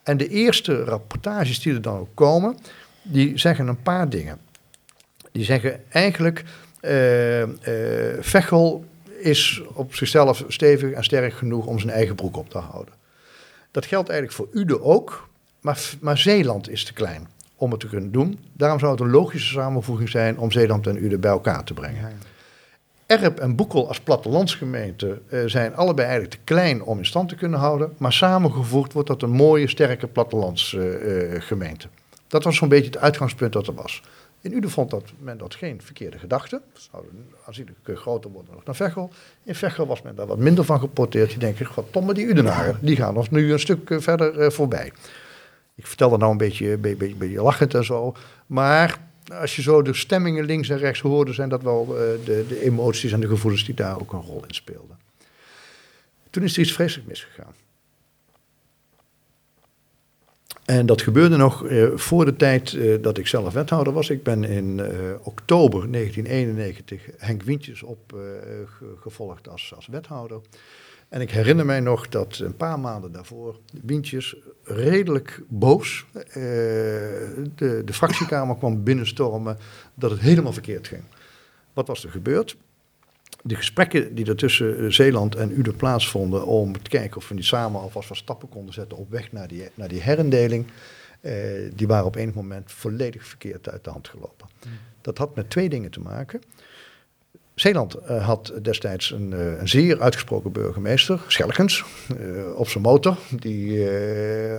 En 0.02 0.16
de 0.16 0.28
eerste 0.28 0.84
rapportages 0.84 1.60
die 1.60 1.74
er 1.74 1.82
dan 1.82 1.98
ook 1.98 2.14
komen, 2.14 2.58
die 3.02 3.38
zeggen 3.38 3.68
een 3.68 3.82
paar 3.82 4.08
dingen. 4.08 4.38
Die 5.32 5.44
zeggen 5.44 5.80
eigenlijk, 5.88 6.44
Veghel 8.20 8.84
is 9.20 9.62
op 9.72 9.94
zichzelf 9.94 10.44
stevig 10.48 10.92
en 10.92 11.04
sterk 11.04 11.32
genoeg 11.32 11.66
om 11.66 11.78
zijn 11.78 11.92
eigen 11.92 12.14
broek 12.14 12.36
op 12.36 12.50
te 12.50 12.58
houden. 12.58 12.94
Dat 13.70 13.86
geldt 13.86 14.08
eigenlijk 14.08 14.38
voor 14.38 14.60
Uden 14.60 14.82
ook, 14.82 15.28
maar, 15.60 15.90
maar 16.00 16.18
Zeeland 16.18 16.70
is 16.70 16.84
te 16.84 16.92
klein 16.92 17.28
om 17.56 17.70
het 17.70 17.80
te 17.80 17.88
kunnen 17.88 18.12
doen. 18.12 18.38
Daarom 18.52 18.78
zou 18.78 18.92
het 18.92 19.00
een 19.00 19.10
logische 19.10 19.52
samenvoeging 19.52 20.08
zijn 20.08 20.38
om 20.38 20.50
Zeeland 20.50 20.86
en 20.86 21.04
Uden 21.04 21.20
bij 21.20 21.30
elkaar 21.30 21.64
te 21.64 21.74
brengen. 21.74 22.18
Erp 23.06 23.38
en 23.38 23.56
Boekel 23.56 23.88
als 23.88 24.00
plattelandsgemeente 24.00 25.20
eh, 25.28 25.40
zijn 25.46 25.76
allebei 25.76 26.08
eigenlijk 26.08 26.36
te 26.36 26.44
klein 26.44 26.82
om 26.82 26.98
in 26.98 27.06
stand 27.06 27.28
te 27.28 27.34
kunnen 27.34 27.58
houden. 27.58 27.92
Maar 27.96 28.12
samengevoegd 28.12 28.92
wordt 28.92 29.08
dat 29.08 29.22
een 29.22 29.30
mooie, 29.30 29.68
sterke 29.68 30.06
plattelandsgemeente. 30.06 31.88
dat 32.26 32.44
was 32.44 32.56
zo'n 32.56 32.68
beetje 32.68 32.90
het 32.90 32.98
uitgangspunt 32.98 33.52
dat 33.52 33.66
er 33.66 33.74
was. 33.74 34.02
In 34.40 34.52
Uden 34.52 34.70
vond 34.70 34.90
dat 34.90 35.02
men 35.18 35.38
dat 35.38 35.54
geen 35.54 35.82
verkeerde 35.82 36.18
gedachte. 36.18 36.60
Het 36.72 36.88
zou 36.90 37.04
aanzienlijk 37.46 37.78
eh, 37.82 37.96
groter 37.96 38.30
worden 38.30 38.54
nog 38.54 38.64
dan 38.64 38.74
Veghel. 38.74 39.10
In 39.42 39.54
Veghel 39.54 39.86
was 39.86 40.02
men 40.02 40.14
daar 40.14 40.26
wat 40.26 40.38
minder 40.38 40.64
van 40.64 40.80
geporteerd. 40.80 41.32
Je 41.32 41.38
denkt, 41.38 41.74
wat 41.74 41.86
tomme 41.90 42.14
die 42.14 42.26
Udenaren, 42.26 42.78
die 42.80 42.96
gaan 42.96 43.16
ons 43.16 43.30
nu 43.30 43.52
een 43.52 43.60
stuk 43.60 43.90
eh, 43.90 43.98
verder 43.98 44.38
eh, 44.38 44.50
voorbij. 44.50 44.92
Ik 45.78 45.86
vertel 45.86 46.10
dat 46.10 46.18
nou 46.18 46.32
een 46.32 46.38
beetje, 46.38 46.72
een 46.72 46.80
beetje, 46.80 47.06
een 47.06 47.18
beetje 47.18 47.42
lachend 47.42 47.74
en 47.74 47.84
zo. 47.84 48.14
Maar 48.46 49.00
als 49.32 49.56
je 49.56 49.62
zo 49.62 49.82
de 49.82 49.94
stemmingen 49.94 50.44
links 50.44 50.68
en 50.68 50.78
rechts 50.78 51.00
hoorde, 51.00 51.32
zijn 51.32 51.48
dat 51.48 51.62
wel 51.62 51.84
eh, 51.86 52.24
de, 52.24 52.44
de 52.48 52.62
emoties 52.62 53.12
en 53.12 53.20
de 53.20 53.28
gevoelens 53.28 53.64
die 53.64 53.74
daar 53.74 54.00
ook 54.00 54.12
een 54.12 54.22
rol 54.22 54.44
in 54.46 54.54
speelden. 54.54 54.98
Toen 56.30 56.42
is 56.42 56.54
er 56.54 56.62
iets 56.62 56.72
vreselijk 56.72 57.08
misgegaan. 57.08 57.54
En 60.64 60.86
dat 60.86 61.02
gebeurde 61.02 61.36
nog 61.36 61.66
eh, 61.66 61.86
voor 61.94 62.24
de 62.24 62.36
tijd 62.36 62.74
eh, 62.74 63.02
dat 63.02 63.18
ik 63.18 63.26
zelf 63.26 63.52
wethouder 63.52 63.92
was. 63.92 64.10
Ik 64.10 64.22
ben 64.22 64.44
in 64.44 64.80
oktober 65.22 65.92
1991 65.92 67.02
Henk 67.16 67.42
Wientjes 67.42 67.82
opgevolgd 67.82 69.48
als, 69.48 69.72
als 69.76 69.86
wethouder. 69.86 70.40
En 71.08 71.20
ik 71.20 71.30
herinner 71.30 71.66
mij 71.66 71.80
nog 71.80 72.08
dat 72.08 72.38
een 72.38 72.56
paar 72.56 72.80
maanden 72.80 73.12
daarvoor 73.12 73.58
Wientjes 73.82 74.36
redelijk 74.68 75.40
boos 75.48 76.04
eh, 76.12 76.24
de, 77.54 77.82
de 77.84 77.92
fractiekamer 77.92 78.56
kwam 78.56 78.82
binnenstormen 78.82 79.58
dat 79.94 80.10
het 80.10 80.20
helemaal 80.20 80.52
verkeerd 80.52 80.88
ging. 80.88 81.02
Wat 81.72 81.86
was 81.86 82.04
er 82.04 82.10
gebeurd? 82.10 82.56
De 83.42 83.54
gesprekken 83.54 84.14
die 84.14 84.26
er 84.26 84.36
tussen 84.36 84.78
eh, 84.78 84.90
Zeeland 84.90 85.34
en 85.34 85.58
Uden 85.58 85.76
plaatsvonden 85.76 86.46
om 86.46 86.82
te 86.82 86.90
kijken 86.90 87.16
of 87.16 87.28
we 87.28 87.34
niet 87.34 87.44
samen 87.44 87.80
alvast 87.80 88.08
wat 88.08 88.18
stappen 88.18 88.48
konden 88.48 88.74
zetten 88.74 88.98
op 88.98 89.10
weg 89.10 89.32
naar 89.32 89.48
die, 89.48 89.68
naar 89.74 89.88
die 89.88 90.00
herindeling, 90.00 90.66
eh, 91.20 91.32
die 91.74 91.86
waren 91.86 92.06
op 92.06 92.16
enig 92.16 92.34
moment 92.34 92.72
volledig 92.72 93.26
verkeerd 93.26 93.68
uit 93.68 93.84
de 93.84 93.90
hand 93.90 94.08
gelopen. 94.08 94.48
Dat 95.00 95.18
had 95.18 95.34
met 95.34 95.50
twee 95.50 95.68
dingen 95.68 95.90
te 95.90 96.00
maken. 96.00 96.40
Zeeland 97.60 97.94
eh, 97.94 98.26
had 98.26 98.52
destijds 98.62 99.10
een, 99.10 99.32
eh, 99.32 99.58
een 99.58 99.68
zeer 99.68 100.00
uitgesproken 100.00 100.52
burgemeester, 100.52 101.20
Schelkens, 101.26 101.84
eh, 102.08 102.54
op 102.54 102.68
zijn 102.68 102.82
motor. 102.82 103.16
Die 103.30 103.88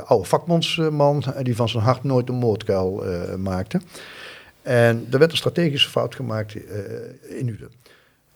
oude 0.05 0.27
vakbondsman 0.27 1.23
die 1.41 1.55
van 1.55 1.69
zijn 1.69 1.83
hart 1.83 2.03
nooit 2.03 2.29
een 2.29 2.35
moordkuil 2.35 3.03
maakte. 3.37 3.81
En 4.61 5.07
er 5.11 5.19
werd 5.19 5.31
een 5.31 5.37
strategische 5.37 5.89
fout 5.89 6.15
gemaakt 6.15 6.55
in 7.29 7.47
Uden. 7.47 7.71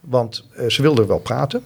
Want 0.00 0.48
ze 0.68 0.82
wilden 0.82 1.06
wel 1.06 1.18
praten, 1.18 1.64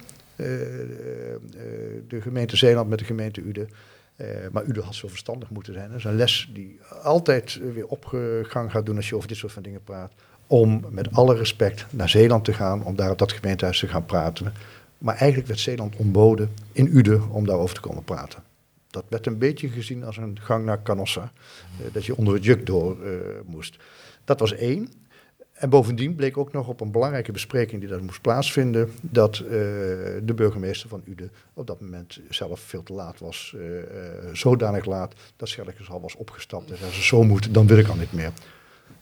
de 2.08 2.20
gemeente 2.20 2.56
Zeeland 2.56 2.88
met 2.88 2.98
de 2.98 3.04
gemeente 3.04 3.40
Uden. 3.40 3.68
Maar 4.52 4.64
Uden 4.64 4.82
had 4.82 4.94
zo 4.94 5.08
verstandig 5.08 5.50
moeten 5.50 5.72
zijn. 5.72 5.88
Dat 5.88 5.98
is 5.98 6.04
een 6.04 6.16
les 6.16 6.50
die 6.54 6.80
altijd 7.02 7.60
weer 7.74 7.86
opgang 7.86 8.70
gaat 8.70 8.86
doen 8.86 8.96
als 8.96 9.08
je 9.08 9.16
over 9.16 9.28
dit 9.28 9.36
soort 9.36 9.52
van 9.52 9.62
dingen 9.62 9.84
praat 9.84 10.12
om 10.48 10.84
met 10.90 11.12
alle 11.12 11.36
respect 11.36 11.86
naar 11.90 12.08
Zeeland 12.08 12.44
te 12.44 12.52
gaan, 12.52 12.84
om 12.84 12.96
daar 12.96 13.10
op 13.10 13.18
dat 13.18 13.32
gemeentehuis 13.32 13.78
te 13.78 13.88
gaan 13.88 14.04
praten. 14.04 14.52
Maar 14.98 15.16
eigenlijk 15.16 15.48
werd 15.48 15.60
Zeeland 15.60 15.96
ontboden 15.96 16.50
in 16.72 16.96
Uden 16.96 17.30
om 17.30 17.46
daarover 17.46 17.74
te 17.74 17.80
komen 17.80 18.04
praten. 18.04 18.42
Dat 18.90 19.04
werd 19.08 19.26
een 19.26 19.38
beetje 19.38 19.68
gezien 19.68 20.04
als 20.04 20.16
een 20.16 20.38
gang 20.40 20.64
naar 20.64 20.82
Canossa, 20.82 21.32
eh, 21.78 21.86
dat 21.92 22.06
je 22.06 22.16
onder 22.16 22.34
het 22.34 22.44
juk 22.44 22.66
door 22.66 23.04
eh, 23.04 23.10
moest. 23.46 23.76
Dat 24.24 24.40
was 24.40 24.54
één. 24.54 24.88
En 25.58 25.70
bovendien 25.70 26.14
bleek 26.14 26.36
ook 26.36 26.52
nog 26.52 26.68
op 26.68 26.80
een 26.80 26.90
belangrijke 26.90 27.32
bespreking 27.32 27.80
die 27.80 27.90
daar 27.90 28.04
moest 28.04 28.20
plaatsvinden, 28.20 28.90
dat 29.00 29.38
eh, 29.38 29.48
de 30.22 30.32
burgemeester 30.34 30.88
van 30.88 31.02
Uden 31.04 31.30
op 31.54 31.66
dat 31.66 31.80
moment 31.80 32.20
zelf 32.30 32.60
veel 32.60 32.82
te 32.82 32.92
laat 32.92 33.18
was. 33.18 33.54
eh, 33.56 33.68
zodanig 34.32 34.84
laat 34.84 35.14
dat 35.36 35.48
Schellekens 35.48 35.90
al 35.90 36.00
was 36.00 36.16
opgestapt 36.16 36.70
en 36.70 36.76
zei, 36.76 36.92
zo 36.92 37.22
moet, 37.22 37.54
dan 37.54 37.66
wil 37.66 37.78
ik 37.78 37.88
al 37.88 37.96
niet 37.96 38.12
meer. 38.12 38.32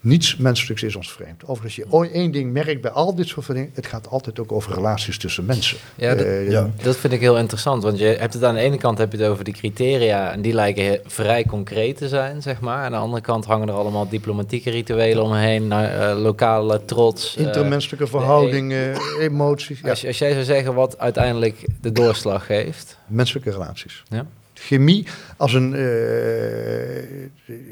Niets 0.07 0.37
menselijks 0.37 0.83
is 0.83 0.97
ons 0.97 1.13
vreemd. 1.13 1.43
Overigens, 1.45 1.77
je 1.77 1.85
ooit 1.89 2.13
één 2.13 2.31
ding 2.33 2.53
merkt 2.53 2.81
bij 2.81 2.91
al 2.91 3.15
dit 3.15 3.29
soort 3.29 3.47
dingen, 3.47 3.71
het 3.75 3.87
gaat 3.87 4.09
altijd 4.09 4.39
ook 4.39 4.53
over 4.53 4.75
relaties 4.75 5.19
tussen 5.19 5.45
mensen. 5.45 5.79
Ja, 5.95 6.15
dat- 6.15 6.27
Eh, 6.27 6.51
Ja. 6.51 6.71
Dat 6.83 6.97
vind 6.97 7.13
ik 7.13 7.21
heel 7.21 7.39
interessant, 7.39 7.83
want 7.83 7.99
je 7.99 8.05
hebt 8.05 8.35
het 8.35 8.45
aan 8.45 8.55
de 8.55 8.61
ene 8.61 8.77
kant 8.77 8.99
heb 8.99 9.13
je 9.13 9.19
het 9.19 9.27
over 9.31 9.45
die 9.45 9.55
criteria 9.55 10.33
en 10.33 10.43
die 10.43 10.53
lijken 10.53 11.01
vrij 11.07 11.45
concreet 11.45 11.97
te 11.97 12.09
zijn, 12.09 12.43
zeg 12.43 12.61
maar. 12.61 12.85
Aan 12.85 12.91
de 12.91 12.97
andere 12.97 13.23
kant 13.23 13.45
hangen 13.45 13.69
er 13.69 13.75
allemaal 13.75 14.09
diplomatieke 14.09 14.71
rituelen 14.71 15.23
omheen, 15.25 15.67
naar, 15.69 16.11
eh, 16.11 16.19
lokale 16.23 16.85
trots. 16.85 17.37
eh, 17.37 17.45
Intermenselijke 17.45 18.07
verhoudingen, 18.07 18.97
emoties, 19.21 19.81
ja, 19.83 19.91
als, 19.91 20.07
als 20.07 20.19
jij 20.19 20.33
zou 20.33 20.45
zeggen 20.45 20.75
wat 20.75 20.99
uiteindelijk 20.99 21.67
de 21.81 21.93
doorslag 21.93 22.47
geeft. 22.47 22.99
menselijke 23.07 23.51
relaties. 23.51 24.03
Ja. 24.09 24.27
Chemie, 24.59 25.07
als 25.37 25.55
een, 25.55 25.75
eh, 25.75 27.13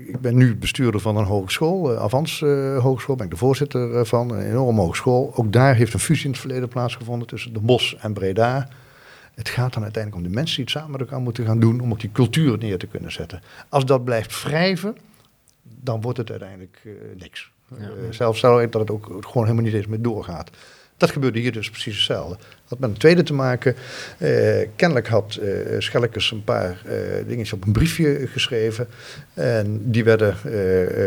ik 0.09 0.21
ben 0.21 0.37
nu 0.37 0.57
bestuurder 0.57 1.01
van 1.01 1.17
een 1.17 1.25
hogeschool, 1.25 1.93
uh, 1.93 1.99
Avans 1.99 2.43
eh, 2.43 2.79
Hogeschool, 2.79 3.17
ben 3.17 3.25
ik 3.25 3.31
de 3.31 3.39
voorzitter 3.39 3.97
eh, 3.97 4.05
van, 4.05 4.31
een 4.31 4.51
enorme 4.51 4.81
hogeschool. 4.81 5.33
Ook 5.35 5.53
daar 5.53 5.75
heeft 5.75 5.95
een 5.95 6.01
fusie 6.01 6.25
in 6.25 6.31
het 6.31 6.41
verleden 6.41 6.69
plaatsgevonden 6.69 7.29
tussen 7.29 7.53
de 7.53 7.61
Bos 7.61 7.97
en 8.01 8.13
Breda. 8.13 8.69
Het 9.35 9.49
gaat 9.49 9.73
dan 9.73 9.83
uiteindelijk 9.83 10.25
om 10.25 10.31
de 10.31 10.35
mensen 10.35 10.57
die 10.57 10.65
het 10.65 10.75
samen 10.75 10.91
met 10.91 11.01
elkaar 11.01 11.21
moeten 11.21 11.45
gaan 11.45 11.61
doen 11.61 11.81
om 11.81 11.91
ook 11.91 12.01
die 12.01 12.13
cultuur 12.13 12.59
neer 12.59 12.79
te 12.79 12.87
kunnen 12.87 13.13
zetten. 13.13 13.43
Als 13.69 13.85
dat 13.85 14.05
blijft 14.05 14.43
wrijven, 14.43 14.97
dan 15.63 16.01
wordt 16.01 16.19
het 16.19 16.31
uiteindelijk 16.31 16.81
eh, 16.85 16.93
niks. 17.17 17.51
Ja. 17.69 17.77
Eh, 17.77 17.91
zelfs 18.11 18.43
ik 18.43 18.73
dat 18.73 18.81
het 18.81 18.91
ook 18.91 19.05
gewoon 19.05 19.47
helemaal 19.47 19.65
niet 19.65 19.75
eens 19.75 19.87
meer 19.87 20.03
doorgaat. 20.03 20.51
Dat 20.97 21.11
gebeurde 21.11 21.39
hier 21.39 21.53
dus 21.53 21.71
precies 21.71 21.95
hetzelfde. 21.95 22.37
Dat 22.69 22.79
met 22.79 22.91
een 22.91 22.97
tweede 22.97 23.23
te 23.23 23.35
maken. 23.35 23.75
Eh, 24.19 24.31
kennelijk 24.77 25.09
had 25.09 25.41
Schellekes 25.79 26.31
een 26.31 26.45
paar 26.45 26.83
eh 26.87 26.97
dingetjes 27.27 27.53
op 27.53 27.67
een 27.67 27.73
briefje 27.73 28.27
geschreven. 28.27 28.89
En 29.35 29.91
die 29.91 30.05
werden 30.05 30.37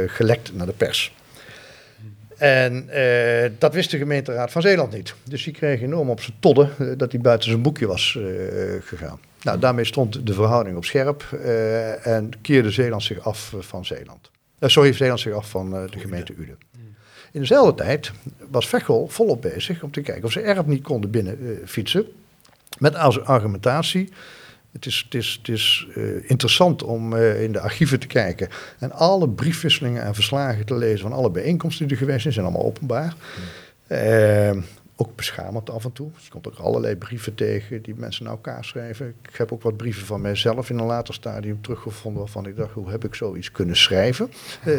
gelekt 0.10 0.56
naar 0.56 0.66
de 0.66 0.74
pers. 0.74 1.16
En 2.38 2.90
dat 3.58 3.74
wist 3.74 3.92
de 3.92 3.98
gemeenteraad 3.98 4.52
van 4.52 4.62
Zeeland 4.62 4.94
niet. 4.94 5.14
Dus 5.24 5.44
die 5.44 5.54
kreeg 5.54 5.82
enorm 5.82 6.10
op 6.10 6.22
zijn 6.22 6.38
todden 6.40 6.98
dat 6.98 7.12
hij 7.12 7.22
buiten 7.22 7.50
zijn 7.50 7.62
boekje 7.62 7.88
was 7.88 8.20
gegaan. 8.82 9.20
Nou, 9.42 9.60
daarmee 9.60 9.86
stond 9.86 10.28
de 10.28 10.34
verhouding 10.34 10.78
op 10.78 10.86
scherp 10.86 11.24
en 12.04 12.32
keerde 12.42 12.72
Zeeland 12.72 13.04
zich 13.04 13.20
af 13.20 13.54
van 13.60 13.86
Zeeland. 13.86 14.32
Sorry, 14.60 14.94
Zeeland 14.94 15.20
zich 15.20 15.34
af 15.34 15.50
van 15.50 15.70
de 15.70 16.00
gemeente 16.00 16.34
Uden. 16.38 16.58
In 17.38 17.44
dezelfde 17.44 17.84
tijd 17.84 18.12
was 18.50 18.68
Veghel 18.68 19.08
volop 19.08 19.42
bezig 19.42 19.84
om 19.84 19.92
te 19.92 20.02
kijken 20.02 20.24
of 20.24 20.32
ze 20.32 20.42
erf 20.42 20.66
niet 20.66 20.84
konden 20.84 21.10
binnen 21.10 21.40
eh, 21.40 21.68
fietsen. 21.68 22.06
Met 22.78 22.96
als 22.96 23.24
argumentatie, 23.24 24.10
Het 24.72 24.86
is, 24.86 25.02
het 25.06 25.14
is, 25.14 25.36
het 25.38 25.48
is 25.48 25.88
eh, 25.96 26.30
interessant 26.30 26.84
om 26.84 27.14
eh, 27.14 27.44
in 27.44 27.52
de 27.52 27.60
archieven 27.60 28.00
te 28.00 28.08
kijken 28.08 28.50
en 28.80 28.92
alle 28.92 29.30
briefwisselingen 29.30 30.04
en 30.04 30.14
verslagen 30.14 30.66
te 30.66 30.76
lezen 30.76 31.00
van 31.00 31.14
alle 31.14 31.32
bijeenkomsten 31.32 31.88
die 31.88 31.96
er 31.96 32.04
geweest 32.04 32.22
zijn, 32.22 32.34
zijn 32.34 32.46
allemaal 32.46 32.66
openbaar. 32.66 33.14
Eh, 33.88 34.58
ook 35.00 35.16
beschamend 35.16 35.70
af 35.70 35.84
en 35.84 35.92
toe. 35.92 36.10
Je 36.24 36.30
komt 36.30 36.48
ook 36.48 36.58
allerlei 36.58 36.96
brieven 36.96 37.36
tegen 37.36 37.82
die 37.82 37.96
mensen 37.96 38.24
naar 38.24 38.34
elkaar 38.34 38.66
schrijven. 38.66 39.08
Ik 39.08 39.36
heb 39.36 39.52
ook 39.52 39.62
wat 39.62 39.78
brieven 39.78 40.06
van 40.06 40.22
mijzelf 40.22 40.70
in 40.70 40.78
een 40.80 40.86
later 40.86 41.14
stadium 41.14 41.62
teruggevonden 41.62 42.22
waarvan 42.22 42.46
ik 42.48 42.56
dacht, 42.56 42.74
hoe 42.74 42.90
heb 42.90 43.06
ik 43.06 43.16
zoiets 43.16 43.52
kunnen 43.52 43.76
schrijven? 43.76 44.32
Eh, 44.64 44.76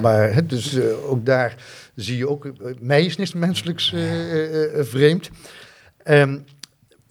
maar 0.00 0.34
hè, 0.34 0.46
dus 0.46 0.74
eh, 0.74 1.10
ook 1.10 1.26
daar 1.26 1.56
zie 1.94 2.16
je 2.16 2.28
ook, 2.28 2.44
eh, 2.46 2.52
mij 2.80 3.04
is 3.04 3.16
niets 3.16 3.32
menselijks 3.34 3.92
eh, 3.92 4.32
eh, 4.32 4.78
eh, 4.78 4.86
vreemd. 4.86 5.30
Ehm, 6.02 6.38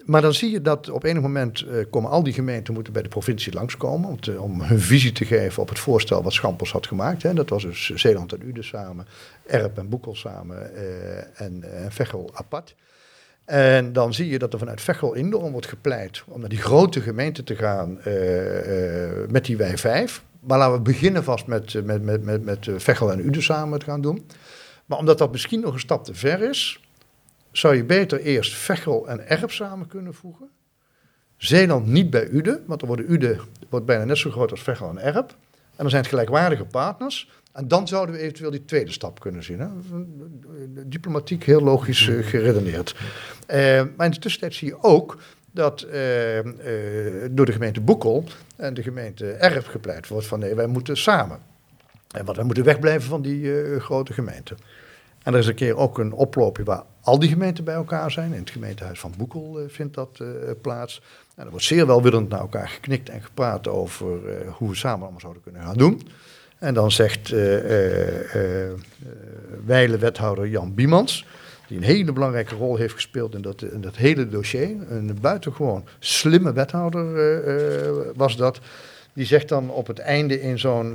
maar 0.06 0.22
dan 0.22 0.34
zie 0.34 0.52
je 0.52 0.62
dat 0.62 0.90
op 0.90 1.04
enig 1.04 1.22
moment 1.22 1.62
eh, 1.62 1.86
komen 1.90 2.12
al 2.12 2.24
die 2.24 2.34
gemeenten 2.34 2.74
moeten 2.74 2.94
bij 2.94 3.02
de 3.02 3.10
provincie 3.10 3.54
langskomen 3.54 4.10
om, 4.10 4.38
om 4.38 4.62
hun 4.62 4.80
visie 4.80 5.12
te 5.12 5.26
geven 5.26 5.62
op 5.62 5.70
het 5.70 5.80
voorstel 5.80 6.24
wat 6.24 6.34
Schampels 6.34 6.72
had 6.72 6.88
gemaakt. 6.88 7.24
Hè. 7.24 7.34
Dat 7.34 7.50
was 7.50 7.64
dus 7.64 7.90
Zeeland 7.90 8.34
en 8.34 8.48
Uden 8.48 8.64
samen, 8.64 9.08
Erp 9.46 9.78
en 9.78 9.90
Boekel 9.90 10.16
samen 10.16 10.76
eh, 10.76 11.42
en, 11.42 11.84
en 11.84 11.92
Veghel 11.92 12.30
apart. 12.34 12.76
En 13.46 13.94
dan 13.94 14.14
zie 14.14 14.30
je 14.30 14.40
dat 14.40 14.54
er 14.54 14.60
vanuit 14.60 14.82
Veghel 14.82 15.16
enorm 15.16 15.52
wordt 15.52 15.68
gepleit 15.68 16.24
om 16.28 16.40
naar 16.40 16.50
die 16.50 16.62
grote 16.62 17.02
gemeente 17.02 17.44
te 17.44 17.56
gaan 17.56 18.00
met 19.32 19.46
die 19.46 19.58
wij 19.58 19.78
vijf. 19.78 20.24
Maar 20.40 20.58
laten 20.58 20.76
we 20.76 20.82
beginnen 20.82 21.24
vast 21.24 21.48
met, 21.48 21.86
met, 21.86 22.04
met, 22.04 22.24
met, 22.24 22.44
met 22.44 22.68
Veghel 22.78 23.12
en 23.12 23.26
Uden 23.26 23.44
samen 23.44 23.80
te 23.80 23.86
gaan 23.86 24.02
doen. 24.02 24.26
Maar 24.86 24.98
omdat 24.98 25.18
dat 25.18 25.32
misschien 25.32 25.60
nog 25.60 25.74
een 25.74 25.80
stap 25.80 26.04
te 26.04 26.16
ver 26.16 26.50
is, 26.50 26.85
zou 27.58 27.76
je 27.76 27.84
beter 27.84 28.20
eerst 28.20 28.56
Veghel 28.56 29.08
en 29.08 29.30
Erp 29.30 29.52
samen 29.52 29.88
kunnen 29.88 30.14
voegen. 30.14 30.50
Zeeland 31.38 31.88
niet 31.88 32.10
bij 32.10 32.28
Uden, 32.28 32.64
want 32.66 32.80
dan 32.80 32.90
wordt 32.90 33.10
Uden 33.10 33.40
wordt 33.70 33.86
bijna 33.86 34.04
net 34.04 34.18
zo 34.18 34.32
groot 34.32 34.52
als 34.52 34.64
Veghel 34.64 34.90
en 34.90 34.98
Erp. 34.98 35.36
En 35.52 35.82
dan 35.82 35.90
zijn 35.90 36.02
het 36.02 36.12
gelijkwaardige 36.12 36.66
partners. 36.66 37.30
En 37.52 37.68
dan 37.68 37.88
zouden 37.88 38.16
we 38.16 38.22
eventueel 38.22 38.52
die 38.52 38.66
tweede 38.66 38.92
stap 38.92 39.20
kunnen 39.20 39.44
zien. 39.44 39.60
Hè? 39.60 39.68
Diplomatiek 40.88 41.44
heel 41.44 41.62
logisch 41.62 42.08
eh, 42.08 42.26
geredeneerd. 42.26 42.96
Eh, 43.46 43.84
maar 43.96 44.06
in 44.06 44.12
de 44.12 44.20
tussentijd 44.20 44.54
zie 44.54 44.68
je 44.68 44.84
ook 44.84 45.18
dat 45.52 45.82
eh, 45.82 46.40
door 47.32 47.46
de 47.46 47.52
gemeente 47.52 47.82
Boekel 47.82 48.24
en 48.56 48.74
de 48.74 48.84
gemeente 48.84 49.32
Erp 49.32 49.68
gepleit 49.68 50.08
wordt 50.08 50.28
van 50.28 50.40
nee, 50.40 50.56
wij 50.56 50.68
moeten 50.68 50.98
samen. 50.98 51.40
En 52.12 52.26
want 52.26 52.38
wij 52.38 52.46
moeten 52.46 52.64
wegblijven 52.64 53.10
van 53.10 53.22
die 53.22 53.80
grote 53.80 54.14
gemeenten. 54.14 54.58
En 55.26 55.34
er 55.34 55.40
is 55.40 55.48
een 55.48 55.56
keer 55.56 55.78
ook 55.78 55.98
een 55.98 56.14
oploopje 56.14 56.64
waar 56.64 56.84
al 57.02 57.20
die 57.20 57.30
gemeenten 57.30 57.64
bij 57.64 57.76
elkaar 57.76 58.12
zijn. 58.12 58.34
In 58.34 58.40
het 58.40 58.50
gemeentehuis 58.50 59.00
van 59.00 59.14
Boekel 59.18 59.60
eh, 59.60 59.66
vindt 59.68 59.94
dat 59.94 60.20
eh, 60.20 60.28
plaats. 60.62 61.02
En 61.36 61.44
er 61.44 61.50
wordt 61.50 61.66
zeer 61.66 61.88
welwillend 61.88 62.30
naar 62.30 62.40
elkaar 62.40 62.68
geknikt 62.68 63.10
en 63.10 63.22
gepraat 63.22 63.68
over 63.68 64.30
eh, 64.30 64.54
hoe 64.54 64.70
we 64.70 64.76
samen 64.76 65.02
allemaal 65.02 65.20
zouden 65.20 65.44
kunnen 65.44 65.62
gaan 65.62 65.78
doen. 65.78 66.02
En 66.58 66.74
dan 66.74 66.92
zegt 66.92 67.30
wijle 69.66 69.98
wethouder 69.98 70.48
Jan 70.48 70.74
Biemans, 70.74 71.26
die 71.68 71.78
een 71.78 71.84
hele 71.84 72.12
belangrijke 72.12 72.56
rol 72.56 72.76
heeft 72.76 72.94
gespeeld 72.94 73.36
in 73.36 73.42
dat, 73.42 73.62
in 73.62 73.82
dat 73.82 73.96
hele 73.96 74.28
dossier. 74.28 74.76
Een 74.90 75.18
buitengewoon 75.22 75.84
slimme 76.00 76.54
wethouder 76.54 78.14
was 78.16 78.38
dat. 78.38 78.60
Die 79.14 79.26
zegt 79.26 79.50
dan 79.50 79.70
op 79.70 79.88
het 79.88 80.00
einde 80.00 80.42
in 80.42 80.60
zo'n 80.60 80.88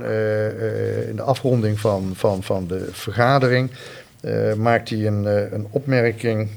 in 1.07 1.15
de 1.15 1.23
afronding 1.25 1.79
van, 1.79 2.11
van, 2.15 2.43
van 2.43 2.67
de 2.67 2.87
vergadering, 2.91 3.71
eh, 4.21 4.53
maakt 4.53 4.89
hij 4.89 5.07
een, 5.07 5.27
eh, 5.27 5.51
een 5.51 5.67
opmerking. 5.69 6.49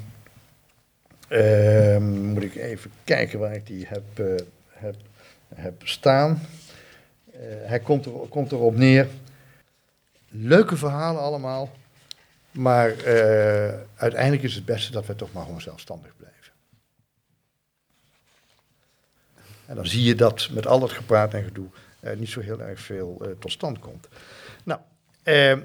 Ehm, 1.28 2.32
moet 2.32 2.42
ik 2.42 2.54
even 2.54 2.90
kijken 3.04 3.38
waar 3.38 3.54
ik 3.54 3.66
die 3.66 3.86
heb, 3.86 4.18
eh, 4.18 4.44
heb, 4.68 4.96
heb 5.54 5.74
staan. 5.86 6.40
Eh, 7.32 7.40
hij 7.62 7.80
komt, 7.80 8.06
er, 8.06 8.12
komt 8.12 8.52
erop 8.52 8.76
neer. 8.76 9.08
Leuke 10.28 10.76
verhalen 10.76 11.22
allemaal. 11.22 11.70
Maar 12.50 12.90
eh, 12.90 13.74
uiteindelijk 13.94 14.42
is 14.42 14.54
het 14.54 14.64
beste 14.64 14.92
dat 14.92 15.06
we 15.06 15.16
toch 15.16 15.32
maar 15.32 15.44
gewoon 15.44 15.60
zelfstandig 15.60 16.16
blijven. 16.16 16.52
En 19.66 19.74
dan 19.74 19.86
zie 19.86 20.02
je 20.02 20.14
dat 20.14 20.48
met 20.50 20.66
al 20.66 20.80
dat 20.80 20.90
gepraat 20.90 21.34
en 21.34 21.44
gedoe 21.44 21.66
er 22.00 22.16
niet 22.16 22.28
zo 22.28 22.40
heel 22.40 22.60
erg 22.60 22.80
veel 22.80 23.20
eh, 23.22 23.30
tot 23.38 23.52
stand 23.52 23.78
komt. 23.78 24.08
Nou, 24.64 24.80
eh, 25.22 25.58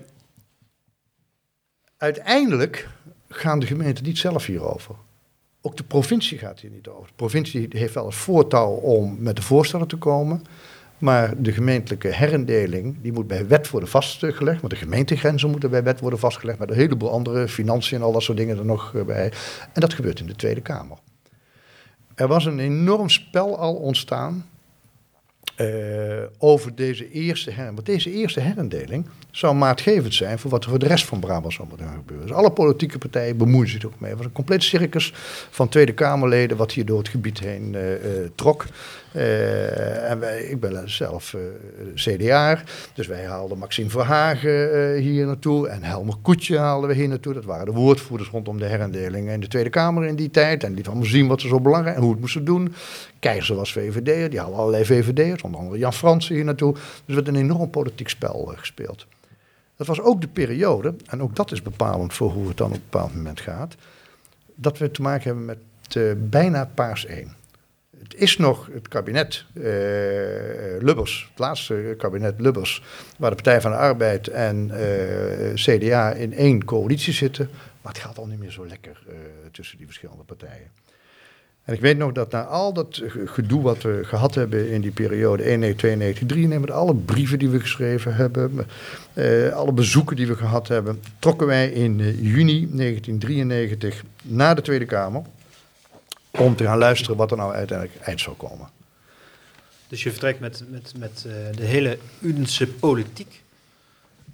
uiteindelijk 2.00 2.88
gaan 3.30 3.60
de 3.60 3.66
gemeenten 3.66 4.04
niet 4.04 4.18
zelf 4.18 4.46
hierover. 4.46 4.96
Ook 5.62 5.78
de 5.78 5.84
provincie 5.84 6.38
gaat 6.38 6.60
hier 6.60 6.72
niet 6.72 6.88
over. 6.88 7.08
De 7.08 7.14
provincie 7.16 7.68
heeft 7.70 7.94
wel 7.94 8.06
het 8.06 8.16
voortouw 8.16 8.72
om 8.72 9.16
met 9.20 9.36
de 9.36 9.42
voorstellen 9.42 9.88
te 9.88 9.98
komen. 9.98 10.44
Maar 10.98 11.42
de 11.42 11.52
gemeentelijke 11.52 12.08
herindeling 12.08 13.02
die 13.02 13.12
moet 13.12 13.28
bij 13.28 13.48
wet 13.48 13.70
worden 13.70 13.90
vastgelegd. 13.90 14.62
Want 14.62 14.74
de 14.74 14.80
gemeentegrenzen 14.80 15.50
moeten 15.50 15.70
bij 15.70 15.84
wet 15.84 16.00
worden 16.00 16.20
vastgelegd. 16.20 16.60
Met 16.60 16.70
een 16.70 16.76
heleboel 16.76 17.12
andere 17.12 17.48
financiën 17.48 17.98
en 17.98 18.04
al 18.04 18.12
dat 18.12 18.24
soort 18.24 18.38
dingen 18.38 18.58
er 18.58 18.66
nog 18.66 18.96
eh, 18.96 19.04
bij. 19.04 19.32
En 19.74 19.82
dat 19.82 19.94
gebeurt 19.94 20.20
in 20.20 20.28
de 20.28 20.36
Tweede 20.36 20.62
Kamer. 20.62 20.98
Er 22.16 22.28
was 22.28 22.46
een 22.46 22.60
enorm 22.60 23.10
spel 23.10 23.58
al 23.58 23.76
ontstaan 23.76 24.46
eh, 25.60 25.66
over 26.38 26.76
deze 26.76 27.12
eerste 27.12 27.50
herindeling. 27.50 27.76
Want 27.76 27.86
deze 27.86 28.12
eerste 28.20 28.40
herindeling 28.40 29.06
zou 29.32 29.56
maatgevend 29.56 30.14
zijn 30.14 30.40
voor 30.40 30.52
wat 30.52 30.64
er 30.64 30.70
voor 30.70 30.80
de 30.80 30.88
rest 30.88 31.06
van 31.06 31.20
Brabant 31.20 31.54
zou 31.54 31.68
moeten 31.68 31.88
gebeuren. 31.88 32.28
Dus 32.28 32.36
alle 32.36 32.52
politieke 32.52 32.98
partijen 32.98 33.38
bemoeien 33.38 33.70
zich 33.70 33.82
er 33.82 33.88
ook 33.88 34.00
mee. 34.00 34.10
Het 34.10 34.18
was 34.18 34.28
een 34.28 34.34
compleet 34.34 34.64
circus 34.64 35.14
van 35.50 35.70
Tweede 35.70 35.94
Kamerleden 35.94 36.58
wat 36.58 36.72
hier 36.72 36.86
door 36.86 36.98
het 36.98 37.08
gebied 37.08 37.40
heen 37.40 37.76
eh, 37.76 37.94
eh, 37.94 38.30
trok. 38.36 38.66
En 39.12 40.20
wij, 40.20 40.42
ik 40.42 40.60
ben 40.60 40.90
zelf 40.90 41.36
CDA, 41.96 42.62
dus 42.94 43.08
wij 43.08 43.26
haalden 43.26 43.58
Maxime 43.58 43.90
Verhagen 43.90 44.96
hier 44.96 45.26
naartoe 45.26 45.68
en 45.68 45.84
Helmer 45.84 46.16
Koetje 46.22 46.58
haalden 46.58 46.90
we 46.90 46.96
hier 46.96 47.08
naartoe. 47.08 47.34
Dat 47.34 47.46
waren 47.46 47.66
de 47.66 47.72
woordvoerders 47.72 48.30
rondom 48.30 48.60
de 48.60 48.66
herindeling 48.66 49.30
in 49.30 49.40
de 49.40 49.48
Tweede 49.48 49.70
Kamer 49.70 50.06
in 50.06 50.16
die 50.16 50.32
tijd. 50.32 50.64
En 50.64 50.74
die 50.74 50.84
van 50.84 51.06
zien 51.06 51.28
wat 51.28 51.42
ze 51.42 51.48
zo 51.48 51.60
belangrijk 51.60 51.96
en 51.96 52.02
hoe 52.02 52.12
het 52.12 52.20
moesten 52.20 52.46
doen. 52.46 52.74
Keizer 53.20 53.56
was 53.56 53.72
VVD'er, 53.72 54.30
die 54.30 54.40
hadden 54.40 54.58
allerlei 54.58 54.86
VVD'ers, 54.86 55.42
onder 55.42 55.60
andere 55.60 55.80
Jan 55.80 55.94
Fransen 55.94 56.36
hier 56.36 56.44
naartoe. 56.44 56.74
Dus 56.74 56.84
er 57.06 57.14
werd 57.14 57.28
een 57.28 57.36
enorm 57.36 57.70
politiek 57.70 58.10
spel 58.10 58.52
eh, 58.52 58.58
gespeeld. 58.58 59.06
Dat 59.80 59.88
was 59.88 60.02
ook 60.02 60.22
de 60.22 60.28
periode, 60.28 60.96
en 61.06 61.22
ook 61.22 61.36
dat 61.36 61.52
is 61.52 61.62
bepalend 61.62 62.14
voor 62.14 62.32
hoe 62.32 62.48
het 62.48 62.58
dan 62.58 62.68
op 62.68 62.74
een 62.74 62.82
bepaald 62.90 63.16
moment 63.16 63.42
gaat, 63.42 63.76
dat 64.56 64.78
we 64.78 64.92
te 64.92 65.02
maken 65.02 65.24
hebben 65.24 65.46
met 65.46 65.58
eh, 65.96 66.04
bijna 66.18 66.66
paars 66.74 67.06
1. 67.06 67.36
Het 68.00 68.16
is 68.16 68.38
nog 68.38 68.70
het 68.74 68.88
kabinet 68.88 69.46
eh, 69.54 69.64
Lubbers, 70.80 71.28
het 71.30 71.40
laatste 71.40 71.96
kabinet 71.98 72.40
Lubbers, 72.40 72.84
waar 73.18 73.30
de 73.30 73.36
Partij 73.36 73.62
van 73.62 73.72
de 73.72 73.78
Arbeid 73.78 74.28
en 74.28 74.72
eh, 74.72 75.54
CDA 75.54 76.12
in 76.12 76.34
één 76.34 76.66
coalitie 76.66 77.14
zitten. 77.14 77.50
Maar 77.82 77.94
het 77.94 78.02
gaat 78.02 78.18
al 78.18 78.28
niet 78.28 78.40
meer 78.40 78.52
zo 78.52 78.68
lekker 78.68 79.04
tussen 79.52 79.78
die 79.78 79.86
verschillende 79.86 80.24
partijen. 80.24 80.79
En 81.70 81.76
ik 81.76 81.82
weet 81.82 81.98
nog 81.98 82.12
dat 82.12 82.32
na 82.32 82.44
al 82.44 82.74
dat 82.74 83.02
ge- 83.08 83.28
gedoe 83.28 83.62
wat 83.62 83.82
we 83.82 84.00
gehad 84.04 84.36
hebben 84.36 84.70
in 84.70 84.82
die 84.82 84.92
periode 84.92 85.44
1, 85.44 85.76
2, 85.76 85.96
9, 85.96 86.28
3, 86.28 86.48
met 86.48 86.72
alle 86.72 86.96
brieven 86.96 87.40
die 87.40 87.50
we 87.50 87.60
geschreven 87.60 88.16
hebben, 88.16 88.68
eh, 89.14 89.50
alle 89.54 89.72
bezoeken 89.72 90.16
die 90.16 90.28
we 90.28 90.36
gehad 90.36 90.68
hebben, 90.68 91.02
trokken 91.20 91.48
wij 91.48 91.70
in 91.70 92.00
eh, 92.00 92.22
juni 92.22 92.68
1993 92.72 94.04
naar 94.22 94.56
de 94.56 94.62
Tweede 94.62 94.86
Kamer 94.86 95.22
om 96.32 96.56
te 96.56 96.64
gaan 96.64 96.78
luisteren 96.78 97.18
wat 97.18 97.32
er 97.32 97.38
nou 97.38 97.54
uiteindelijk 97.54 98.00
eind 98.02 98.22
zou 98.22 98.36
komen. 98.36 98.70
Dus 99.88 100.04
je 100.04 100.10
vertrekt 100.12 100.40
met, 100.40 100.64
met, 100.70 100.94
met 100.98 101.26
eh, 101.28 101.56
de 101.58 101.66
hele 101.66 101.98
Udense 102.22 102.68
politiek. 102.68 103.42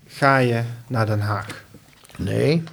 Ga 0.08 0.38
je 0.38 0.62
naar 0.88 1.06
Den 1.06 1.20
Haag. 1.20 1.64
Nee, 2.18 2.64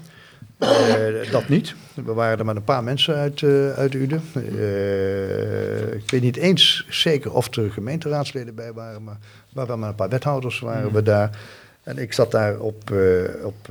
dat 1.30 1.48
niet. 1.48 1.74
We 1.94 2.12
waren 2.12 2.38
er 2.38 2.44
met 2.44 2.56
een 2.56 2.64
paar 2.64 2.84
mensen 2.84 3.14
uit, 3.14 3.42
eh 3.42 3.70
uit 3.70 3.94
Uden. 3.94 4.22
Eh, 4.34 5.92
ik 5.92 6.10
weet 6.10 6.22
niet 6.22 6.36
eens 6.36 6.86
zeker 6.88 7.32
of 7.32 7.56
er 7.56 7.70
gemeenteraadsleden 7.70 8.54
bij 8.54 8.72
waren, 8.72 9.04
maar, 9.04 9.18
maar 9.52 9.66
wel 9.66 9.76
met 9.76 9.88
een 9.88 9.94
paar 9.94 10.08
wethouders 10.08 10.60
waren 10.60 10.92
we 10.92 11.02
daar. 11.02 11.38
En 11.82 11.98
ik 11.98 12.12
zat 12.12 12.30
daar 12.30 12.58
op, 12.58 12.90
eh, 12.90 13.44
op 13.44 13.66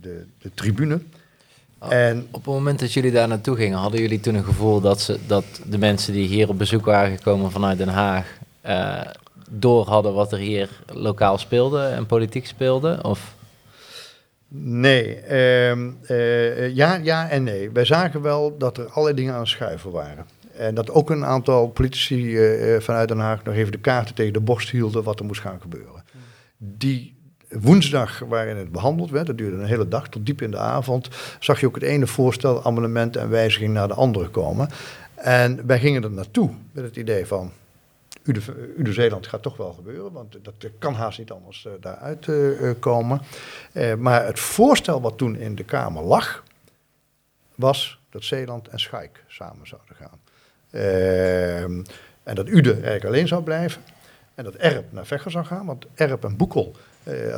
de, 0.00 0.24
de 0.38 0.50
tribune. 0.54 1.00
Oh. 1.78 1.92
En 1.92 2.26
Op 2.30 2.44
het 2.44 2.54
moment 2.54 2.78
dat 2.78 2.92
jullie 2.92 3.12
daar 3.12 3.28
naartoe 3.28 3.56
gingen, 3.56 3.78
hadden 3.78 4.00
jullie 4.00 4.20
toen 4.20 4.34
een 4.34 4.44
gevoel 4.44 4.80
dat, 4.80 5.00
ze, 5.00 5.18
dat 5.26 5.44
de 5.66 5.78
mensen 5.78 6.12
die 6.12 6.28
hier 6.28 6.48
op 6.48 6.58
bezoek 6.58 6.84
waren 6.84 7.16
gekomen 7.16 7.50
vanuit 7.50 7.78
Den 7.78 7.88
Haag 7.88 8.26
door 9.50 9.86
hadden 9.86 10.14
wat 10.14 10.32
er 10.32 10.38
hier 10.38 10.68
lokaal 10.92 11.38
speelde 11.38 11.82
en 11.82 12.06
politiek 12.06 12.46
speelde? 12.46 12.98
Of 13.02 13.36
Nee, 14.50 15.14
ehm, 15.14 15.90
eh, 16.06 16.74
ja, 16.74 16.94
ja 16.94 17.28
en 17.30 17.42
nee. 17.42 17.70
Wij 17.70 17.84
zagen 17.84 18.22
wel 18.22 18.58
dat 18.58 18.78
er 18.78 18.86
allerlei 18.86 19.16
dingen 19.16 19.34
aan 19.34 19.40
het 19.40 19.48
schuiven 19.48 19.90
waren. 19.90 20.26
En 20.56 20.74
dat 20.74 20.90
ook 20.90 21.10
een 21.10 21.24
aantal 21.24 21.68
politici 21.68 22.36
eh, 22.36 22.74
eh, 22.74 22.82
vanuit 22.82 23.08
Den 23.08 23.18
Haag 23.18 23.44
nog 23.44 23.54
even 23.54 23.72
de 23.72 23.78
kaarten 23.78 24.14
tegen 24.14 24.32
de 24.32 24.40
borst 24.40 24.70
hielden 24.70 25.02
wat 25.02 25.18
er 25.18 25.24
moest 25.24 25.40
gaan 25.40 25.60
gebeuren. 25.60 26.04
Die 26.56 27.16
woensdag 27.48 28.18
waarin 28.28 28.56
het 28.56 28.72
behandeld 28.72 29.10
werd, 29.10 29.26
dat 29.26 29.38
duurde 29.38 29.56
een 29.56 29.66
hele 29.66 29.88
dag 29.88 30.08
tot 30.08 30.26
diep 30.26 30.42
in 30.42 30.50
de 30.50 30.58
avond, 30.58 31.08
zag 31.40 31.60
je 31.60 31.66
ook 31.66 31.74
het 31.74 31.84
ene 31.84 32.06
voorstel, 32.06 32.64
amendement 32.64 33.16
en 33.16 33.28
wijziging 33.28 33.72
naar 33.72 33.88
de 33.88 33.94
andere 33.94 34.28
komen. 34.28 34.68
En 35.14 35.66
wij 35.66 35.78
gingen 35.78 36.02
er 36.02 36.10
naartoe 36.10 36.50
met 36.72 36.84
het 36.84 36.96
idee 36.96 37.26
van, 37.26 37.52
Ude, 38.28 38.40
Ude 38.76 38.92
Zeeland 38.92 39.26
gaat 39.26 39.42
toch 39.42 39.56
wel 39.56 39.72
gebeuren, 39.72 40.12
want 40.12 40.36
dat 40.42 40.54
kan 40.78 40.94
haast 40.94 41.18
niet 41.18 41.30
anders 41.30 41.64
uh, 41.64 41.72
daaruit 41.80 42.26
uh, 42.26 42.70
komen. 42.78 43.20
Uh, 43.72 43.94
maar 43.94 44.26
het 44.26 44.40
voorstel 44.40 45.00
wat 45.00 45.18
toen 45.18 45.36
in 45.36 45.54
de 45.54 45.64
Kamer 45.64 46.02
lag, 46.02 46.44
was 47.54 48.00
dat 48.10 48.24
Zeeland 48.24 48.68
en 48.68 48.80
Schaik 48.80 49.24
samen 49.26 49.66
zouden 49.66 49.96
gaan. 49.96 50.20
Ehm, 50.70 51.82
en 52.22 52.34
dat 52.34 52.48
Ude 52.48 52.72
eigenlijk 52.72 53.04
alleen 53.04 53.28
zou 53.28 53.42
blijven. 53.42 53.82
En 54.34 54.44
dat 54.44 54.54
Erp 54.54 54.92
naar 54.92 55.06
Veghel 55.06 55.30
zou 55.30 55.44
gaan, 55.44 55.66
want 55.66 55.86
Erp 55.94 56.24
en 56.24 56.36
Boekel 56.36 56.76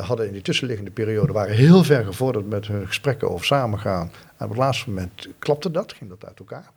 hadden 0.01 0.27
in 0.27 0.33
die 0.33 0.41
tussenliggende 0.41 0.91
periode 0.91 1.33
waren 1.33 1.55
heel 1.55 1.83
ver 1.83 2.05
gevorderd 2.05 2.49
met 2.49 2.67
hun 2.67 2.87
gesprekken 2.87 3.29
over 3.29 3.45
samengaan. 3.45 4.11
En 4.37 4.45
op 4.45 4.49
het 4.49 4.59
laatste 4.59 4.89
moment 4.89 5.27
klapte 5.39 5.71
dat, 5.71 5.93
ging 5.93 6.09
dat 6.09 6.25
uit 6.25 6.39
elkaar. 6.39 6.71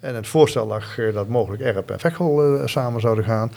En 0.00 0.14
het 0.14 0.26
voorstel 0.26 0.66
lag 0.66 0.98
uh, 0.98 1.14
dat 1.14 1.28
mogelijk 1.28 1.62
Erp 1.62 1.90
en 1.90 2.00
Veghel 2.00 2.54
uh, 2.54 2.66
samen 2.66 3.00
zouden 3.00 3.24
gaan. 3.24 3.52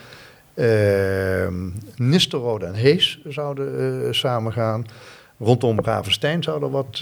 Ehm, 0.54 1.70
Nisterode 1.96 2.66
en 2.66 2.74
Hees 2.74 3.22
zouden 3.26 4.16
samen 4.16 4.54
gaan. 4.54 4.86
Rondom 5.40 5.82
Ravenstein 5.82 6.44
zou 6.44 6.64
er 6.64 6.70
wat 6.70 6.98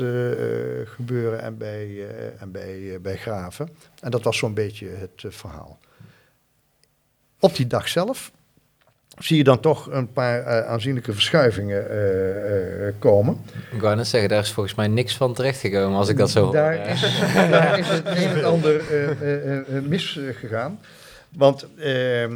gebeuren 0.86 1.42
en 1.42 1.58
bij, 1.58 2.08
en 2.40 2.52
bij, 2.52 3.00
bij 3.02 3.18
Graven. 3.18 3.70
En 4.00 4.12
dat 4.12 4.24
was 4.24 4.38
zo'n 4.38 4.54
beetje 4.54 4.88
het 4.88 5.24
verhaal. 5.36 5.80
Op 7.40 7.56
die 7.56 7.68
dag 7.68 7.88
zelf 7.88 8.32
zie 9.24 9.38
je 9.38 9.44
dan 9.44 9.60
toch 9.60 9.92
een 9.92 10.12
paar 10.12 10.42
uh, 10.42 10.68
aanzienlijke 10.68 11.14
verschuivingen 11.14 11.86
uh, 11.92 12.86
uh, 12.86 12.94
komen. 13.00 13.38
Ik 13.72 13.82
wou 13.82 13.96
net 13.96 14.08
zeggen, 14.08 14.30
daar 14.30 14.42
is 14.42 14.52
volgens 14.52 14.76
mij 14.76 14.88
niks 14.88 15.18
van 15.18 15.34
terechtgekomen 15.34 15.98
als 15.98 16.10
ik 16.10 16.18
dat 16.18 16.30
zo 16.30 16.52
daar 16.52 16.78
hoor. 16.78 16.88
Is, 16.88 17.20
daar 17.34 17.80
is 17.84 17.88
het 17.88 18.06
een 18.06 18.38
en 18.38 18.44
ander 18.44 18.82
misgegaan. 19.88 20.80
Want 21.38 21.68
ehm, 21.80 22.34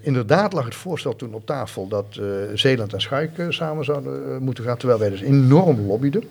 inderdaad 0.00 0.52
lag 0.52 0.64
het 0.64 0.74
voorstel 0.74 1.16
toen 1.16 1.34
op 1.34 1.46
tafel 1.46 1.88
dat 1.88 2.20
Zeeland 2.54 2.92
en 2.92 3.00
Schaik 3.00 3.30
samen 3.48 3.84
zouden 3.84 4.42
moeten 4.42 4.64
gaan, 4.64 4.76
terwijl 4.76 4.98
wij 4.98 5.10
dus 5.10 5.20
enorm 5.20 5.86
lobbyden. 5.86 6.24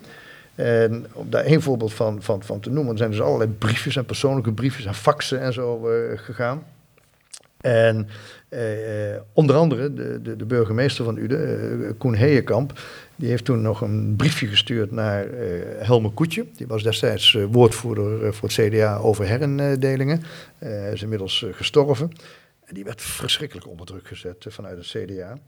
En 0.54 1.06
om 1.12 1.30
daar 1.30 1.44
één 1.44 1.62
voorbeeld 1.62 1.92
van, 1.92 2.22
van, 2.22 2.42
van 2.42 2.60
te 2.60 2.70
noemen, 2.70 2.92
er 2.92 2.98
zijn 2.98 3.10
dus 3.10 3.20
allerlei 3.20 3.50
briefjes 3.50 3.96
en 3.96 4.04
persoonlijke 4.04 4.52
briefjes 4.52 4.84
en 4.84 4.94
faxen 4.94 5.40
en 5.40 5.52
zo 5.52 5.88
gegaan. 6.16 6.62
En 7.62 8.08
eh, 8.48 8.60
onder 9.32 9.56
andere 9.56 9.94
de, 9.94 10.22
de, 10.22 10.36
de, 10.36 10.44
burgemeester 10.44 11.04
van 11.04 11.16
Uden, 11.16 11.80
uh, 11.80 11.90
Koen 11.98 12.14
Heijenkamp, 12.14 12.80
die 13.16 13.28
heeft 13.28 13.44
toen 13.44 13.62
nog 13.62 13.80
een 13.80 14.14
briefje 14.16 14.46
gestuurd 14.46 14.90
naar 14.90 15.26
uh, 15.26 15.62
Helme 15.78 16.10
Koetje. 16.10 16.46
Die 16.56 16.66
was 16.66 16.82
destijds 16.82 17.38
woordvoerder 17.50 18.34
voor 18.34 18.48
het 18.48 18.58
CDA 18.58 18.96
over 18.96 19.24
herindelingen. 19.24 20.22
Is 20.92 21.02
inmiddels 21.02 21.46
gestorven. 21.52 22.10
En 22.64 22.74
die 22.74 22.84
werd 22.84 23.02
verschrikkelijk 23.02 23.68
onder 23.68 23.86
druk 23.86 24.06
gezet 24.06 24.46
vanuit 24.48 24.76
het 24.76 24.86
CDA. 24.86 25.38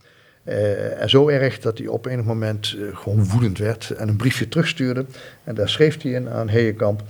en 0.99 1.11
zo 1.11 1.29
erg 1.29 1.59
dat 1.61 1.79
hij 1.79 1.87
op 1.87 2.07
enig 2.07 2.25
moment 2.25 2.77
gewoon 2.93 3.25
woedend 3.25 3.59
werd 3.59 3.91
en 3.91 4.09
een 4.09 4.17
briefje 4.17 4.49
terugstuurde. 4.49 5.05
En 5.45 5.55
daar 5.55 5.69
schreef 5.69 6.03
hij 6.03 6.13
in 6.13 6.29
aan 6.29 6.49
Heijenkamp. 6.49 7.03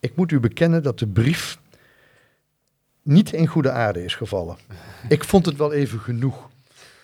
Ik 0.00 0.16
moet 0.16 0.32
u 0.32 0.40
bekennen 0.40 0.82
dat 0.82 0.98
de 0.98 1.06
brief 1.06 1.58
niet 3.08 3.32
in 3.32 3.46
goede 3.46 3.70
aarde 3.70 4.04
is 4.04 4.14
gevallen. 4.14 4.56
Ik 5.08 5.24
vond 5.24 5.46
het 5.46 5.56
wel 5.56 5.72
even 5.72 5.98
genoeg. 5.98 6.48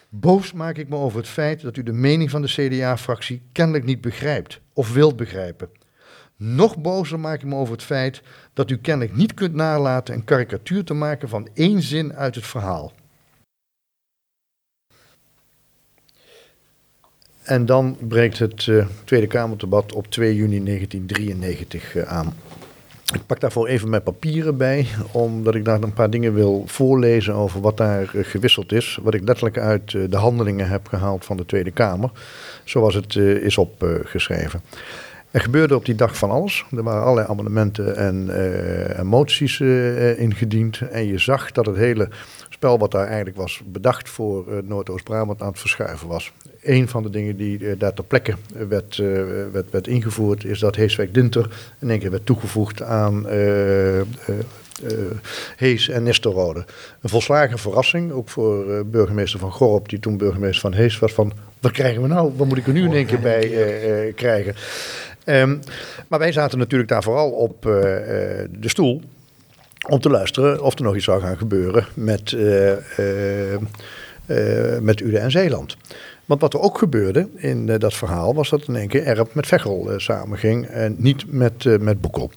Boos 0.09 0.53
maak 0.53 0.77
ik 0.77 0.89
me 0.89 0.97
over 0.97 1.19
het 1.19 1.29
feit 1.29 1.61
dat 1.61 1.77
u 1.77 1.83
de 1.83 1.93
mening 1.93 2.31
van 2.31 2.43
de 2.43 2.49
CDA-fractie 2.49 3.43
kennelijk 3.53 3.85
niet 3.85 4.01
begrijpt 4.01 4.61
of 4.73 4.93
wilt 4.93 5.17
begrijpen. 5.17 5.69
Nog 6.37 6.79
bozer 6.79 7.21
maak 7.21 7.43
ik 7.43 7.49
me 7.49 7.55
over 7.55 7.73
het 7.73 7.83
feit 7.83 8.23
dat 8.53 8.71
u 8.71 8.79
kennelijk 8.79 9.17
niet 9.17 9.35
kunt 9.35 9.55
nalaten 9.55 10.15
een 10.15 10.25
karikatuur 10.25 10.85
te 10.85 10.95
maken 10.95 11.29
van 11.29 11.49
één 11.55 11.83
zin 11.83 12.15
uit 12.15 12.35
het 12.35 12.47
verhaal. 12.47 12.93
En 17.43 17.67
dan 17.67 17.97
breekt 18.01 18.39
het 18.39 18.67
uh, 18.67 18.87
Tweede 19.05 19.27
Kamerdebat 19.27 19.93
op 19.93 20.07
2 20.07 20.35
juni 20.35 20.65
1993 20.65 21.95
uh, 21.95 22.03
aan. 22.03 22.35
Ik 23.13 23.27
pak 23.27 23.41
daarvoor 23.41 23.67
even 23.67 23.89
mijn 23.89 24.03
papieren 24.03 24.57
bij, 24.57 24.87
omdat 25.13 25.55
ik 25.55 25.65
daar 25.65 25.83
een 25.83 25.93
paar 25.93 26.11
dingen 26.11 26.35
wil 26.35 26.63
voorlezen 26.67 27.35
over 27.35 27.61
wat 27.61 27.77
daar 27.77 28.03
eh, 28.15 28.25
gewisseld 28.25 28.73
is. 28.73 28.99
Wat 29.03 29.15
ik 29.15 29.25
letterlijk 29.25 29.59
uit 29.59 29.95
eh, 29.95 30.03
de 30.09 30.17
handelingen 30.17 30.69
heb 30.69 30.87
gehaald 30.89 31.25
van 31.25 31.37
de 31.37 31.47
Tweede 31.47 31.71
Kamer, 31.71 32.11
zoals 32.65 32.95
het 32.95 33.17
eh, 33.17 33.37
is 33.37 33.59
opgeschreven. 33.59 34.63
Er 35.31 35.41
gebeurde 35.41 35.77
op 35.77 35.85
die 35.85 35.95
dag 35.95 36.17
van 36.17 36.31
alles. 36.31 36.65
Er 36.77 36.83
waren 36.83 37.03
allerlei 37.03 37.29
amendementen 37.29 37.97
en, 37.97 39.07
moties 39.07 39.61
ingediend. 40.17 40.81
En 40.81 41.07
je 41.07 41.19
zag 41.19 41.53
dat 41.53 41.67
het 41.67 41.77
hele 41.77 42.09
spel 42.65 42.79
wat 42.79 42.91
daar 42.91 43.07
eigenlijk 43.07 43.37
was 43.37 43.63
bedacht 43.67 44.09
voor 44.09 44.45
uh, 44.49 44.59
Noordoost-Brabant 44.63 45.41
aan 45.43 45.49
het 45.49 45.59
verschuiven 45.59 46.09
was. 46.09 46.33
Een 46.63 46.89
van 46.89 47.03
de 47.03 47.11
dingen 47.11 47.37
die 47.37 47.77
daar 47.77 47.95
ter 47.95 48.05
plekke 48.05 48.35
werd, 48.69 48.97
werd, 49.53 49.71
werd 49.71 49.87
ingevoerd 49.87 50.45
is 50.45 50.59
dat 50.59 50.77
Heeswijk-Dinter 50.77 51.51
in 51.81 51.91
één 51.91 51.99
keer 51.99 52.11
werd 52.11 52.27
toegevoegd 52.27 52.83
aan 52.83 53.27
Hees 55.57 55.89
en 55.89 56.03
Nistelrode. 56.03 56.65
Een 57.01 57.09
volslagen 57.09 57.59
verrassing, 57.59 58.13
ook 58.13 58.29
voor 58.29 58.87
burgemeester 58.87 59.39
Van 59.41 59.53
Gorp, 59.53 59.89
die 59.89 59.99
toen 59.99 60.17
burgemeester 60.17 60.61
van 60.61 60.73
Hees 60.73 60.99
was, 60.99 61.13
van 61.13 61.33
wat 61.61 61.73
krijgen 61.73 62.03
we 62.03 62.09
nou? 62.09 62.33
Wat 62.37 62.47
moet 62.47 62.59
ik 62.59 62.67
er 62.67 62.73
nu 62.73 62.85
in 62.85 62.93
één 62.93 63.07
keer 63.07 63.21
bij 63.21 64.13
krijgen? 64.17 64.55
Um, 65.27 65.61
maar 66.09 66.19
wij 66.19 66.33
zaten 66.33 66.59
natuurlijk 66.59 66.91
daar 66.91 67.03
vooral 67.03 67.31
op 67.31 67.63
de 67.63 68.49
stoel 68.61 69.03
om 69.89 70.01
te 70.01 70.11
luisteren 70.11 70.63
of 70.63 70.75
er 70.75 70.83
nog 70.83 70.95
iets 70.95 71.05
zou 71.05 71.21
gaan 71.21 71.37
gebeuren 71.37 71.87
met, 71.95 72.33
uh, 72.33 72.73
met 74.81 75.01
Uden 75.01 75.21
en 75.21 75.31
Zeeland. 75.31 75.77
Want 76.25 76.41
wat 76.41 76.55
er 76.55 76.61
ook 76.61 76.79
gebeurde 76.79 77.29
in 77.35 77.67
dat 77.67 77.95
verhaal 77.95 78.35
was 78.35 78.51
dat 78.51 78.69
in 78.69 78.77
één 78.77 78.89
keer 78.89 79.03
Erp 79.03 79.35
met 79.35 79.47
Veghel 79.47 79.93
samenging 79.97 80.67
en 80.67 80.97
niet 80.99 81.33
met, 81.33 81.81
met 81.81 82.01
Boekel. 82.01 82.31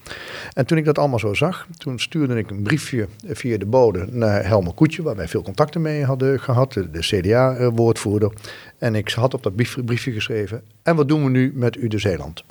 En 0.53 0.65
toen 0.65 0.77
ik 0.77 0.85
dat 0.85 0.97
allemaal 0.97 1.19
zo 1.19 1.33
zag, 1.33 1.67
toen 1.77 1.99
stuurde 1.99 2.37
ik 2.37 2.49
een 2.49 2.63
briefje 2.63 3.07
via 3.25 3.57
de 3.57 3.65
bode 3.65 4.05
naar 4.09 4.45
Helmer 4.45 4.73
Koetje, 4.73 5.03
waar 5.03 5.15
wij 5.15 5.27
veel 5.27 5.41
contacten 5.41 5.81
mee 5.81 6.03
hadden 6.03 6.39
gehad, 6.39 6.73
de, 6.73 6.91
de 6.91 6.99
CDA-woordvoerder. 6.99 8.31
En 8.77 8.95
ik 8.95 9.09
had 9.09 9.33
op 9.33 9.43
dat 9.43 9.55
briefje 9.85 10.11
geschreven, 10.11 10.63
en 10.83 10.95
wat 10.95 11.07
doen 11.07 11.23
we 11.23 11.29
nu 11.29 11.51
met 11.55 11.75
Uden 11.75 11.99
Zeeland? 11.99 12.43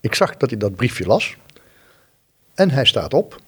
Ik 0.00 0.14
zag 0.14 0.36
dat 0.36 0.50
hij 0.50 0.58
dat 0.58 0.74
briefje 0.74 1.06
las. 1.06 1.36
En 2.54 2.70
hij 2.70 2.84
staat 2.84 3.14
op, 3.14 3.40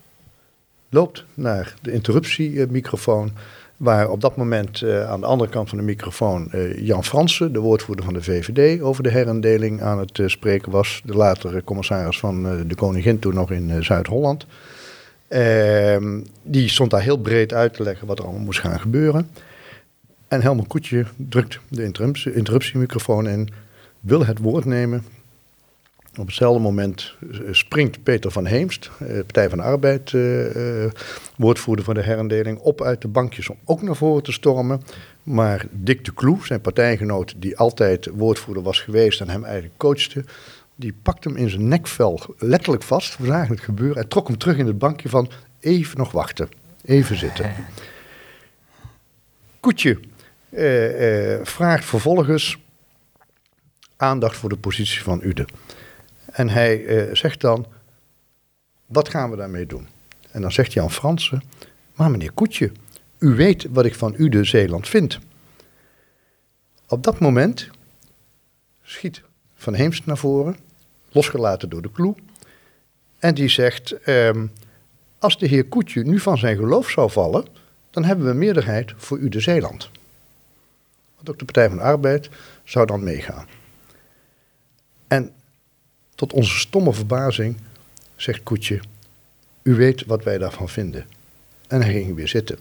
loopt 0.88 1.24
naar 1.34 1.74
de 1.82 1.92
interruptiemicrofoon, 1.92 3.30
waar 3.76 4.10
op 4.10 4.20
dat 4.20 4.36
moment 4.36 4.80
uh, 4.80 5.10
aan 5.10 5.20
de 5.20 5.26
andere 5.26 5.50
kant 5.50 5.68
van 5.68 5.78
de 5.78 5.84
microfoon 5.84 6.48
uh, 6.52 6.78
Jan 6.78 7.04
Fransen, 7.04 7.52
de 7.52 7.58
woordvoerder 7.58 8.04
van 8.04 8.14
de 8.14 8.22
VVD, 8.22 8.80
over 8.80 9.02
de 9.02 9.10
herindeling 9.10 9.82
aan 9.82 9.98
het 9.98 10.18
uh, 10.18 10.28
spreken 10.28 10.72
was. 10.72 11.02
De 11.04 11.14
latere 11.14 11.64
commissaris 11.64 12.18
van 12.18 12.42
de 12.66 12.74
Koningin, 12.74 13.18
toen 13.18 13.34
nog 13.34 13.50
in 13.50 13.84
Zuid-Holland. 13.84 14.46
Ehm, 15.28 16.20
die 16.42 16.68
stond 16.68 16.90
daar 16.90 17.02
heel 17.02 17.18
breed 17.18 17.52
uit 17.52 17.74
te 17.74 17.82
leggen 17.82 18.06
wat 18.06 18.18
er 18.18 18.24
allemaal 18.24 18.44
moest 18.44 18.60
gaan 18.60 18.80
gebeuren. 18.80 19.30
En 20.28 20.42
Helmer 20.42 20.66
Koetje 20.66 21.04
drukt 21.16 21.60
de 21.68 21.82
interruptie, 21.82 22.34
interruptiemicrofoon 22.34 23.28
in, 23.28 23.48
wil 24.00 24.26
het 24.26 24.38
woord 24.38 24.64
nemen 24.64 25.04
op 26.18 26.26
hetzelfde 26.26 26.60
moment 26.60 27.14
eh, 27.32 27.38
springt 27.50 28.02
Peter 28.02 28.30
van 28.30 28.46
Heemst, 28.46 28.90
eh, 28.98 29.06
Partij 29.08 29.48
van 29.48 29.58
de 29.58 29.64
Arbeid, 29.64 30.12
uh, 30.12 30.90
woordvoerder 31.36 31.84
van 31.84 31.94
de 31.94 32.02
herindeling, 32.02 32.58
op 32.58 32.82
uit 32.82 33.02
de 33.02 33.08
bankjes 33.08 33.48
om 33.48 33.56
ook 33.64 33.82
naar 33.82 33.96
voren 33.96 34.22
te 34.22 34.32
stormen. 34.32 34.82
Maar 35.22 35.66
Dick 35.70 36.04
de 36.04 36.12
Kloe, 36.12 36.46
zijn 36.46 36.60
partijgenoot, 36.60 37.34
die 37.36 37.58
altijd 37.58 38.08
woordvoerder 38.14 38.62
was 38.62 38.80
geweest 38.80 39.20
en 39.20 39.28
hem 39.28 39.44
eigenlijk 39.44 39.76
coachte, 39.76 40.24
die 40.74 40.94
pakt 41.02 41.24
hem 41.24 41.36
in 41.36 41.50
zijn 41.50 41.68
nekvel 41.68 42.34
letterlijk 42.38 42.82
vast. 42.82 43.18
We 43.18 43.26
zagen 43.26 43.54
het 43.54 43.64
gebeuren. 43.64 44.02
en 44.02 44.08
trok 44.08 44.28
hem 44.28 44.38
terug 44.38 44.56
in 44.56 44.66
het 44.66 44.78
bankje 44.78 45.08
van 45.08 45.30
even 45.60 45.98
nog 45.98 46.12
wachten, 46.12 46.48
even 46.84 47.16
zitten. 47.16 47.54
Koetje 49.60 49.98
vraagt 51.42 51.84
vervolgens 51.84 52.58
aandacht 53.96 54.36
voor 54.36 54.48
de 54.48 54.56
positie 54.56 55.02
van 55.02 55.20
Ude. 55.22 55.46
En 56.36 56.48
hij 56.48 56.80
uh, 56.80 57.14
zegt 57.14 57.40
dan, 57.40 57.66
wat 58.86 59.08
gaan 59.08 59.30
we 59.30 59.36
daarmee 59.36 59.66
doen? 59.66 59.88
En 60.30 60.40
dan 60.40 60.52
zegt 60.52 60.72
Jan 60.72 60.90
Fransen, 60.90 61.42
maar 61.94 62.10
meneer 62.10 62.32
Koetje, 62.32 62.72
u 63.18 63.34
weet 63.34 63.66
wat 63.70 63.84
ik 63.84 63.94
van 63.94 64.14
u 64.16 64.28
de 64.28 64.44
Zeeland 64.44 64.88
vind. 64.88 65.18
Op 66.88 67.02
dat 67.02 67.18
moment 67.18 67.70
schiet 68.82 69.22
Van 69.54 69.74
Heemst 69.74 70.06
naar 70.06 70.16
voren, 70.18 70.56
losgelaten 71.08 71.68
door 71.68 71.82
de 71.82 71.92
kloe. 71.92 72.14
En 73.18 73.34
die 73.34 73.48
zegt, 73.48 74.08
um, 74.08 74.52
als 75.18 75.38
de 75.38 75.46
heer 75.46 75.64
Koetje 75.64 76.02
nu 76.02 76.18
van 76.18 76.38
zijn 76.38 76.56
geloof 76.56 76.90
zou 76.90 77.10
vallen, 77.10 77.46
dan 77.90 78.04
hebben 78.04 78.26
we 78.26 78.32
meerderheid 78.32 78.92
voor 78.96 79.18
u 79.18 79.28
de 79.28 79.40
Zeeland. 79.40 79.90
Want 81.16 81.30
ook 81.30 81.38
de 81.38 81.44
Partij 81.44 81.68
van 81.68 81.76
de 81.76 81.82
Arbeid 81.82 82.28
zou 82.64 82.86
dan 82.86 83.04
meegaan. 83.04 83.46
En 85.06 85.32
tot 86.16 86.32
onze 86.32 86.58
stomme 86.58 86.92
verbazing 86.92 87.56
zegt 88.16 88.42
Koetje: 88.42 88.80
u 89.62 89.74
weet 89.74 90.06
wat 90.06 90.24
wij 90.24 90.38
daarvan 90.38 90.68
vinden. 90.68 91.06
En 91.68 91.82
hij 91.82 91.92
ging 91.92 92.14
weer 92.14 92.28
zitten. 92.28 92.58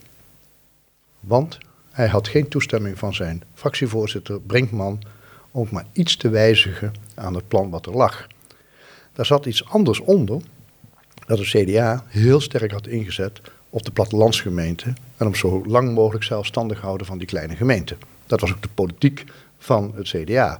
Want 1.20 1.58
hij 1.92 2.08
had 2.08 2.28
geen 2.28 2.48
toestemming 2.48 2.98
van 2.98 3.14
zijn 3.14 3.44
fractievoorzitter 3.54 4.42
Brinkman 4.42 5.02
om 5.52 5.68
maar 5.72 5.86
iets 5.92 6.18
te 6.18 6.30
wijzigen 6.30 6.94
aan 7.16 7.34
het 7.34 7.48
plan 7.48 7.70
wat 7.70 7.86
er 7.86 7.96
lag. 7.96 8.28
Daar 9.14 9.26
zat 9.26 9.46
iets 9.46 9.66
anders 9.66 10.00
onder, 10.00 10.42
dat 11.28 11.38
het 11.38 11.48
CDA 11.48 12.04
heel 12.08 12.42
sterk 12.42 12.72
had 12.72 12.88
ingezet 12.88 13.42
op 13.70 13.84
de 13.84 13.92
plattelandsgemeente 13.92 14.94
en 15.18 15.28
om 15.28 15.36
zo 15.36 15.64
lang 15.66 15.94
mogelijk 15.94 16.24
zelfstandig 16.24 16.82
houden 16.82 17.08
van 17.08 17.18
die 17.18 17.28
kleine 17.28 17.56
gemeente. 17.56 17.98
Dat 18.26 18.42
was 18.42 18.52
ook 18.52 18.62
de 18.62 18.70
politiek 18.74 19.24
van 19.58 19.94
het 19.96 20.08
CDA, 20.08 20.60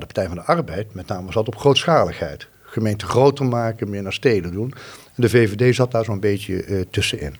de 0.00 0.06
Partij 0.06 0.26
van 0.26 0.36
de 0.36 0.42
Arbeid 0.42 0.94
met 0.94 1.06
name 1.06 1.32
zat 1.32 1.46
op 1.46 1.56
grootschaligheid. 1.56 2.46
Gemeenten 2.62 3.08
groter 3.08 3.44
maken, 3.44 3.90
meer 3.90 4.02
naar 4.02 4.12
steden 4.12 4.52
doen. 4.52 4.74
En 5.14 5.22
de 5.22 5.28
VVD 5.28 5.74
zat 5.74 5.90
daar 5.90 6.04
zo'n 6.04 6.20
beetje 6.20 6.66
uh, 6.66 6.84
tussenin. 6.90 7.36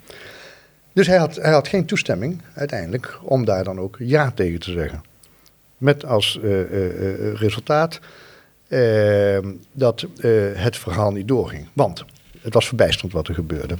Dus 0.93 1.07
hij 1.07 1.17
had, 1.17 1.37
hij 1.37 1.53
had 1.53 1.69
geen 1.69 1.87
toestemming 1.87 2.43
uiteindelijk 2.55 3.19
om 3.23 3.45
daar 3.45 3.65
dan 3.65 3.81
ook 3.81 3.97
ja 3.99 4.31
tegen 4.31 4.61
te 4.61 4.73
zeggen. 4.73 5.05
Met 5.77 6.05
als 6.05 6.39
uh, 6.43 6.71
uh, 6.71 7.35
resultaat 7.35 8.01
dat 9.73 10.07
het 10.55 10.77
verhaal 10.77 11.13
niet 11.13 11.29
doorging. 11.29 11.69
Want 11.73 12.05
het 12.41 12.55
was 12.55 12.67
verbijsterend 12.67 13.13
wat 13.13 13.29
er 13.29 13.35
gebeurde. 13.35 13.77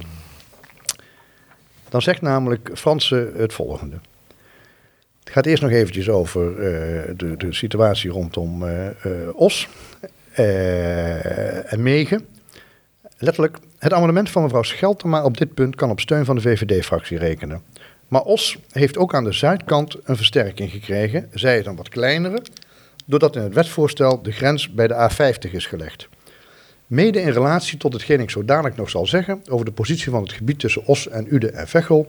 Dan 1.89 2.01
zegt 2.01 2.21
namelijk 2.21 2.69
Franse 2.73 3.31
het 3.37 3.53
volgende. 3.53 3.95
Het 5.27 5.35
gaat 5.35 5.45
eerst 5.45 5.61
nog 5.61 5.71
eventjes 5.71 6.09
over 6.09 6.55
de, 7.17 7.37
de, 7.37 7.53
situatie 7.53 8.09
rondom 8.11 8.63
Os 9.33 9.67
en 10.33 11.83
Megen. 11.83 12.25
Letterlijk, 13.17 13.57
het 13.79 13.93
amendement 13.93 14.29
van 14.29 14.43
mevrouw 14.43 14.63
Scheltema 14.63 15.23
op 15.23 15.37
dit 15.37 15.53
punt 15.53 15.75
kan 15.75 15.89
op 15.89 15.99
steun 15.99 16.25
van 16.25 16.35
de 16.35 16.41
VVD-fractie 16.41 17.17
rekenen. 17.17 17.61
Maar 18.07 18.21
Os 18.21 18.57
heeft 18.71 18.97
ook 18.97 19.15
aan 19.15 19.23
de 19.23 19.31
zuidkant 19.31 19.97
een 20.03 20.15
versterking 20.15 20.71
gekregen, 20.71 21.29
zij 21.33 21.55
het 21.55 21.65
een 21.65 21.75
wat 21.75 21.89
kleinere, 21.89 22.41
doordat 23.05 23.35
in 23.35 23.41
het 23.41 23.53
wetsvoorstel 23.53 24.21
de 24.21 24.31
grens 24.31 24.73
bij 24.73 24.87
de 24.87 25.09
A50 25.11 25.51
is 25.51 25.65
gelegd. 25.65 26.07
Mede 26.87 27.21
in 27.21 27.31
relatie 27.31 27.77
tot 27.77 27.93
hetgeen 27.93 28.19
ik 28.19 28.29
zo 28.29 28.45
dadelijk 28.45 28.75
nog 28.75 28.89
zal 28.89 29.05
zeggen 29.05 29.41
over 29.49 29.65
de 29.65 29.71
positie 29.71 30.11
van 30.11 30.21
het 30.21 30.31
gebied 30.31 30.59
tussen 30.59 30.85
Os 30.85 31.07
en 31.07 31.33
Ude 31.33 31.49
en 31.49 31.67
Veghel, 31.67 32.07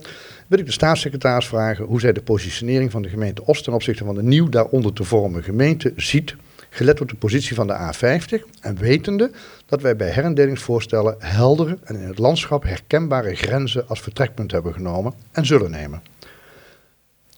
wil 0.49 0.59
ik 0.59 0.65
de 0.65 0.71
staatssecretaris 0.71 1.47
vragen 1.47 1.85
hoe 1.85 1.99
zij 1.99 2.13
de 2.13 2.21
positionering 2.21 2.91
van 2.91 3.01
de 3.01 3.09
gemeente 3.09 3.45
Os 3.45 3.61
ten 3.61 3.73
opzichte 3.73 4.05
van 4.05 4.15
de 4.15 4.23
nieuw 4.23 4.49
daaronder 4.49 4.93
te 4.93 5.03
vormen 5.03 5.43
gemeente 5.43 5.93
ziet 5.95 6.35
gelet 6.69 7.01
op 7.01 7.09
de 7.09 7.15
positie 7.15 7.55
van 7.55 7.67
de 7.67 7.93
A50 7.93 8.59
en 8.61 8.77
wetende 8.77 9.31
dat 9.65 9.81
wij 9.81 9.95
bij 9.95 10.09
herendelingsvoorstellen 10.09 11.15
heldere 11.19 11.77
en 11.83 11.95
in 11.95 12.07
het 12.07 12.17
landschap 12.17 12.63
herkenbare 12.63 13.35
grenzen 13.35 13.87
als 13.87 14.01
vertrekpunt 14.01 14.51
hebben 14.51 14.73
genomen 14.73 15.13
en 15.31 15.45
zullen 15.45 15.71
nemen. 15.71 16.01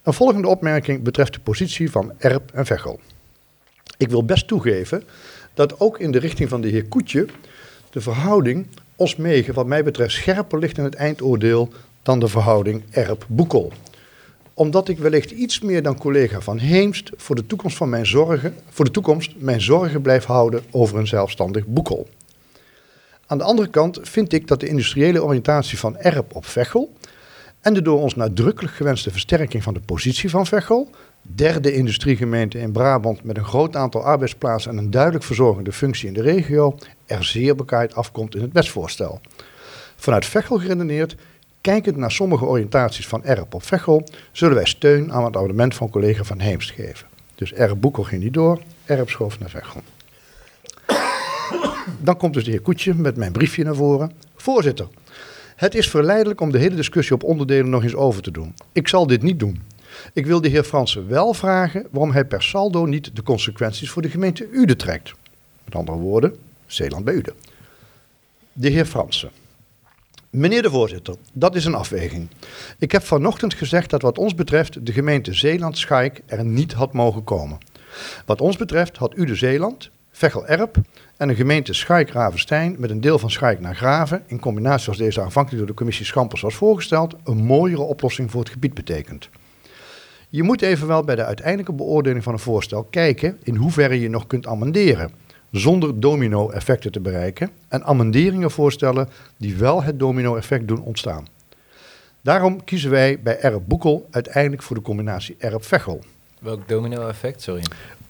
Een 0.04 0.14
volgende 0.14 0.48
opmerking 0.48 1.04
betreft 1.04 1.34
de 1.34 1.40
positie 1.40 1.92
van 1.92 2.14
Erp 2.18 2.52
en 2.54 2.66
Veghel. 2.66 3.00
Ik 3.98 4.10
wil 4.10 4.26
best 4.26 4.48
toegeven 4.48 5.04
dat 5.54 5.80
ook 5.80 6.00
in 6.00 6.12
de 6.12 6.20
richting 6.20 6.50
van 6.50 6.62
de 6.62 6.68
heer 6.68 6.86
Koetje 6.86 7.26
de 7.90 8.02
verhouding 8.02 8.68
Osmegen 8.96 9.54
wat 9.54 9.66
mij 9.66 9.84
betreft 9.84 10.14
scherper 10.14 10.60
ligt 10.60 10.78
in 10.78 10.84
het 10.84 10.96
eindoordeel 10.96 11.70
dan 12.04 12.20
de 12.20 12.28
verhouding 12.28 12.84
Erp-Boekel 12.92 13.72
omdat 14.54 14.88
ik 14.88 15.00
wellicht 15.00 15.32
iets 15.32 15.60
meer 15.60 15.84
dan 15.84 15.98
collega 15.98 16.42
Van 16.42 16.58
Heemst 16.58 17.12
voor 17.16 17.36
de 17.36 17.46
toekomst 17.46 17.78
van 17.78 17.90
mijn 17.90 18.06
zorgen, 18.06 18.56
voor 18.70 18.86
de 18.86 18.92
toekomst 18.92 19.34
mijn 19.38 19.62
zorgen 19.62 20.02
blijf 20.02 20.26
houden 20.26 20.64
over 20.72 20.98
een 20.98 21.08
zelfstandig 21.08 21.66
boekel. 21.66 22.08
Aan 23.28 23.38
de 23.38 23.44
andere 23.44 23.68
kant 23.68 24.00
vind 24.02 24.34
ik 24.34 24.48
dat 24.48 24.60
de 24.60 24.68
industriële 24.68 25.24
oriëntatie 25.24 25.80
van 25.80 25.98
Erp 25.98 26.36
op 26.36 26.46
Veghel 26.46 26.94
en 27.62 27.74
de 27.74 27.82
door 27.82 28.02
ons 28.02 28.16
nadrukkelijk 28.16 28.74
gewenste 28.74 29.12
versterking 29.12 29.64
van 29.64 29.74
de 29.74 29.80
positie 29.80 30.30
van 30.30 30.46
Veghel, 30.46 30.90
derde 31.22 31.74
industriegemeente 31.74 32.60
in 32.60 32.72
Brabant 32.72 33.24
met 33.24 33.38
een 33.38 33.46
groot 33.46 33.76
aantal 33.76 34.04
arbeidsplaatsen 34.04 34.72
en 34.72 34.78
een 34.78 34.92
duidelijk 34.92 35.24
verzorgende 35.24 35.72
functie 35.72 36.08
in 36.08 36.14
de 36.14 36.22
regio, 36.22 36.78
er 37.06 37.24
zeer 37.24 37.56
bekaaid 37.56 37.96
afkomt 37.96 38.36
in 38.36 38.42
het 38.42 38.54
wetsvoorstel. 38.54 39.22
Vanuit 39.96 40.26
Veghel 40.26 40.58
geredeneerd 40.58 41.16
Kijkend 41.62 41.98
naar 41.98 42.12
sommige 42.12 42.46
oriëntaties 42.46 43.08
van 43.08 43.24
Erp 43.24 43.54
op 43.54 43.64
Veghel, 43.64 44.04
zullen 44.32 44.56
wij 44.56 44.66
steun 44.66 45.14
aan 45.14 45.26
het 45.26 45.36
abonnement 45.36 45.76
van 45.76 45.90
collega 45.90 46.24
Van 46.24 46.40
Heemst 46.40 46.72
geven. 46.72 47.08
Dus 47.36 47.54
Erp 47.54 47.82
Boekel 47.82 48.04
ging 48.04 48.24
niet 48.24 48.34
door, 48.34 48.62
Erp 48.86 49.10
schoof 49.10 49.40
naar 49.40 49.50
Veghel. 49.50 49.82
Dan 52.00 52.18
komt 52.18 52.34
dus 52.34 52.44
de 52.44 52.52
heer 52.52 52.62
Koetje 52.62 52.94
met 52.94 53.16
mijn 53.16 53.32
briefje 53.32 53.64
naar 53.64 53.76
voren. 53.76 54.12
Voorzitter, 54.36 54.88
het 55.56 55.76
is 55.76 55.90
verleidelijk 55.90 56.42
om 56.42 56.52
de 56.52 56.58
hele 56.58 56.76
discussie 56.76 57.16
op 57.16 57.24
onderdelen 57.24 57.70
nog 57.70 57.84
eens 57.84 57.96
over 57.96 58.22
te 58.22 58.32
doen. 58.32 58.54
Ik 58.72 58.88
zal 58.88 59.08
dit 59.08 59.22
niet 59.22 59.40
doen. 59.40 59.62
Ik 60.14 60.26
wil 60.26 60.42
de 60.42 60.48
heer 60.48 60.64
Fransen 60.64 61.08
wel 61.08 61.34
vragen 61.34 61.88
waarom 61.92 62.12
hij 62.12 62.26
per 62.26 62.44
saldo 62.44 62.86
niet 62.86 63.16
de 63.16 63.24
consequenties 63.24 63.90
voor 63.90 64.02
de 64.02 64.10
gemeente 64.10 64.48
Uden 64.52 64.78
trekt. 64.78 65.14
Met 65.66 65.76
andere 65.76 65.98
woorden, 65.98 66.36
Zeeland 66.66 67.06
bij 67.06 67.14
Uden. 67.14 67.34
De 68.54 68.70
heer 68.70 68.86
Fransen. 68.86 69.41
Meneer 70.32 70.62
de 70.62 70.70
voorzitter, 70.70 71.16
dat 71.34 71.56
is 71.56 71.66
een 71.66 71.76
afweging. 71.76 72.30
Ik 72.80 72.92
heb 72.92 73.04
vanochtend 73.04 73.54
gezegd 73.54 73.90
dat 73.90 74.02
wat 74.02 74.18
ons 74.18 74.36
betreft 74.36 74.86
de 74.86 74.92
gemeente 74.92 75.34
Zeeland-Schaik 75.34 76.22
er 76.26 76.46
niet 76.46 76.74
had 76.74 76.94
mogen 76.94 77.24
komen. 77.24 77.58
Wat 78.26 78.42
ons 78.42 78.58
betreft 78.58 78.98
had 78.98 79.18
u 79.18 79.26
de 79.26 79.36
Zeeland, 79.36 79.90
Veghel-Erp 80.12 80.78
en 81.18 81.30
een 81.30 81.36
gemeente 81.36 81.74
Schaik-Ravenstein 81.74 82.76
met 82.80 82.90
een 82.90 83.02
deel 83.02 83.20
van 83.20 83.32
Schaik 83.32 83.60
naar 83.60 83.76
Graven, 83.76 84.24
in 84.28 84.40
combinatie 84.40 84.88
als 84.88 84.98
deze 84.98 85.22
aanvankelijk 85.22 85.58
door 85.58 85.72
de 85.72 85.78
commissie 85.78 86.06
Schampers 86.06 86.42
was 86.42 86.56
voorgesteld, 86.56 87.16
een 87.24 87.44
mooiere 87.44 87.82
oplossing 87.82 88.32
voor 88.32 88.42
het 88.42 88.52
gebied 88.52 88.74
betekent. 88.74 89.30
Je 90.30 90.44
moet 90.44 90.62
evenwel 90.62 91.04
bij 91.04 91.16
de 91.16 91.26
uiteindelijke 91.26 91.74
beoordeling 91.74 92.24
van 92.24 92.34
een 92.34 92.40
voorstel 92.40 92.84
kijken 92.84 93.40
in 93.44 93.56
hoeverre 93.56 94.00
je 94.00 94.10
nog 94.10 94.28
kunt 94.28 94.48
amenderen 94.48 95.12
zonder 95.52 96.00
domino-effecten 96.00 96.92
te 96.92 97.00
bereiken 97.00 97.50
en 97.68 97.84
amenderingen 97.84 98.52
voorstellen 98.52 99.10
die 99.38 99.56
wel 99.56 99.84
het 99.84 100.00
domino-effect 100.00 100.68
doen 100.68 100.82
ontstaan. 100.82 101.28
Daarom 102.22 102.64
kiezen 102.64 102.90
wij 102.90 103.20
bij 103.22 103.40
Erp 103.40 103.64
Boekel 103.68 104.08
uiteindelijk 104.12 104.64
voor 104.64 104.76
de 104.76 104.82
combinatie 104.82 105.36
Erp 105.38 105.64
Vechel. 105.64 106.04
Welk 106.40 106.68
domino-effect, 106.68 107.42
sorry? 107.42 107.64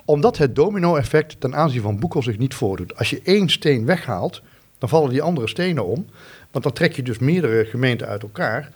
Omdat 0.05 0.37
het 0.37 0.55
domino-effect 0.55 1.39
ten 1.39 1.55
aanzien 1.55 1.81
van 1.81 1.99
Boekel 1.99 2.23
zich 2.23 2.37
niet 2.37 2.53
voordoet. 2.53 2.97
Als 2.97 3.09
je 3.09 3.21
één 3.23 3.49
steen 3.49 3.85
weghaalt, 3.85 4.41
dan 4.77 4.89
vallen 4.89 5.09
die 5.09 5.21
andere 5.21 5.47
stenen 5.47 5.85
om. 5.85 6.05
Want 6.51 6.63
dan 6.63 6.73
trek 6.73 6.93
je 6.93 7.03
dus 7.03 7.19
meerdere 7.19 7.65
gemeenten 7.65 8.07
uit 8.07 8.23
elkaar 8.23 8.71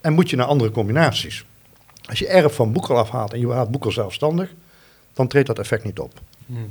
en 0.00 0.12
moet 0.12 0.30
je 0.30 0.36
naar 0.36 0.46
andere 0.46 0.70
combinaties. 0.70 1.44
Als 2.08 2.18
je 2.18 2.28
Erp 2.28 2.52
van 2.52 2.72
Boekel 2.72 2.98
afhaalt 2.98 3.32
en 3.32 3.40
je 3.40 3.52
haalt 3.52 3.70
Boekel 3.70 3.92
zelfstandig, 3.92 4.54
dan 5.12 5.28
treedt 5.28 5.46
dat 5.46 5.58
effect 5.58 5.84
niet 5.84 5.98
op. 5.98 6.20
Hmm. 6.46 6.70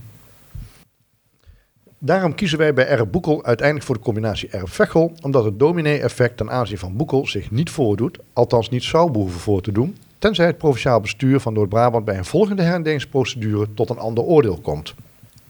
Daarom 2.03 2.35
kiezen 2.35 2.57
wij 2.57 2.73
bij 2.73 2.93
R. 2.93 3.07
Boekel 3.07 3.43
uiteindelijk 3.43 3.87
voor 3.87 3.95
de 3.95 4.01
combinatie 4.01 4.57
R. 4.57 4.67
Vechel, 4.67 5.13
omdat 5.21 5.43
het 5.43 5.59
dominee-effect 5.59 6.37
ten 6.37 6.51
aanzien 6.51 6.77
van 6.77 6.95
Boekel 6.95 7.27
zich 7.27 7.51
niet 7.51 7.69
voordoet, 7.69 8.19
althans 8.33 8.69
niet 8.69 8.83
zou 8.83 9.11
behoeven 9.11 9.39
voor 9.39 9.61
te 9.61 9.71
doen, 9.71 9.97
tenzij 10.19 10.45
het 10.45 10.57
provinciaal 10.57 11.01
bestuur 11.01 11.39
van 11.39 11.53
Noord-Brabant 11.53 12.05
bij 12.05 12.17
een 12.17 12.25
volgende 12.25 12.61
herendelingsprocedure 12.61 13.73
tot 13.73 13.89
een 13.89 13.97
ander 13.97 14.23
oordeel 14.23 14.59
komt. 14.61 14.93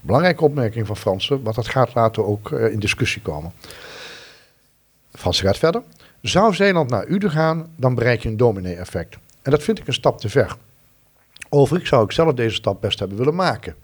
Belangrijke 0.02 0.44
opmerking 0.44 0.88
van 0.88 0.98
Fransen, 0.98 1.44
want 1.44 1.56
dat 1.56 1.68
gaat 1.68 1.94
later 1.94 2.26
ook 2.26 2.52
uh, 2.52 2.72
in 2.72 2.80
discussie 2.80 3.22
komen. 3.22 3.52
Fransen 5.12 5.46
gaat 5.46 5.58
verder. 5.58 5.82
Zou 6.22 6.54
Zeeland 6.54 6.90
naar 6.90 7.08
Uden 7.08 7.32
gaan, 7.32 7.68
dan 7.76 7.96
bereik 7.96 8.24
je 8.24 8.30
een 8.30 8.38
dominee-effect. 8.38 9.18
En 9.42 9.52
dat 9.52 9.64
vind 9.64 9.80
ik 9.80 9.88
een 9.88 9.94
stap 9.94 10.20
te 10.20 10.30
ver. 10.30 10.56
Overigens 11.50 11.90
zou 11.90 12.04
ik 12.04 12.12
zelf 12.12 12.34
deze 12.34 12.56
stap 12.56 12.82
best 12.82 13.00
hebben 13.00 13.18
willen 13.18 13.36
maken. 13.36 13.76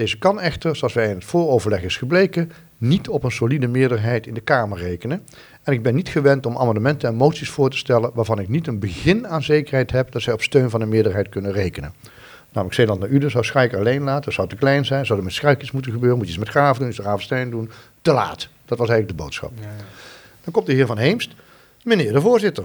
Deze 0.00 0.18
kan 0.18 0.40
echter, 0.40 0.76
zoals 0.76 0.92
wij 0.92 1.08
in 1.08 1.14
het 1.14 1.24
vooroverleg 1.24 1.82
is 1.82 1.96
gebleken, 1.96 2.52
niet 2.78 3.08
op 3.08 3.24
een 3.24 3.30
solide 3.30 3.66
meerderheid 3.66 4.26
in 4.26 4.34
de 4.34 4.40
Kamer 4.40 4.78
rekenen. 4.78 5.22
En 5.62 5.72
ik 5.72 5.82
ben 5.82 5.94
niet 5.94 6.08
gewend 6.08 6.46
om 6.46 6.56
amendementen 6.56 7.08
en 7.08 7.14
moties 7.14 7.50
voor 7.50 7.70
te 7.70 7.76
stellen 7.76 8.10
waarvan 8.14 8.38
ik 8.38 8.48
niet 8.48 8.66
een 8.66 8.78
begin 8.78 9.28
aan 9.28 9.42
zekerheid 9.42 9.90
heb 9.90 10.12
dat 10.12 10.22
zij 10.22 10.32
op 10.32 10.42
steun 10.42 10.70
van 10.70 10.80
een 10.80 10.88
meerderheid 10.88 11.28
kunnen 11.28 11.52
rekenen. 11.52 11.94
Namelijk 12.52 12.74
Zeeland 12.74 13.00
naar 13.00 13.08
Uden 13.08 13.30
zou 13.30 13.44
Schaik 13.44 13.74
alleen 13.74 14.02
laten, 14.02 14.32
zou 14.32 14.48
te 14.48 14.56
klein 14.56 14.84
zijn, 14.84 15.06
zou 15.06 15.18
er 15.18 15.24
met 15.24 15.34
Schaik 15.34 15.72
moeten 15.72 15.92
gebeuren, 15.92 16.18
moet 16.18 16.26
je 16.26 16.32
iets 16.32 16.42
met 16.42 16.50
Graven 16.50 16.80
doen, 16.80 16.90
iets 16.90 16.98
Ravenstein 16.98 17.50
doen. 17.50 17.70
Te 18.02 18.12
laat. 18.12 18.48
Dat 18.64 18.78
was 18.78 18.88
eigenlijk 18.88 19.18
de 19.18 19.24
boodschap. 19.24 19.52
Ja, 19.54 19.62
ja. 19.62 19.84
Dan 20.44 20.52
komt 20.52 20.66
de 20.66 20.72
heer 20.72 20.86
Van 20.86 20.98
Heemst. 20.98 21.32
Meneer 21.82 22.12
de 22.12 22.20
voorzitter, 22.20 22.64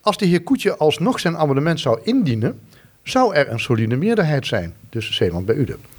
als 0.00 0.16
de 0.16 0.26
heer 0.26 0.42
Koetje 0.42 0.76
alsnog 0.76 1.20
zijn 1.20 1.36
amendement 1.36 1.80
zou 1.80 2.00
indienen, 2.02 2.60
zou 3.02 3.34
er 3.34 3.50
een 3.50 3.60
solide 3.60 3.96
meerderheid 3.96 4.46
zijn. 4.46 4.74
Dus 4.90 5.16
Zeeland 5.16 5.46
bij 5.46 5.54
Uden. 5.54 5.92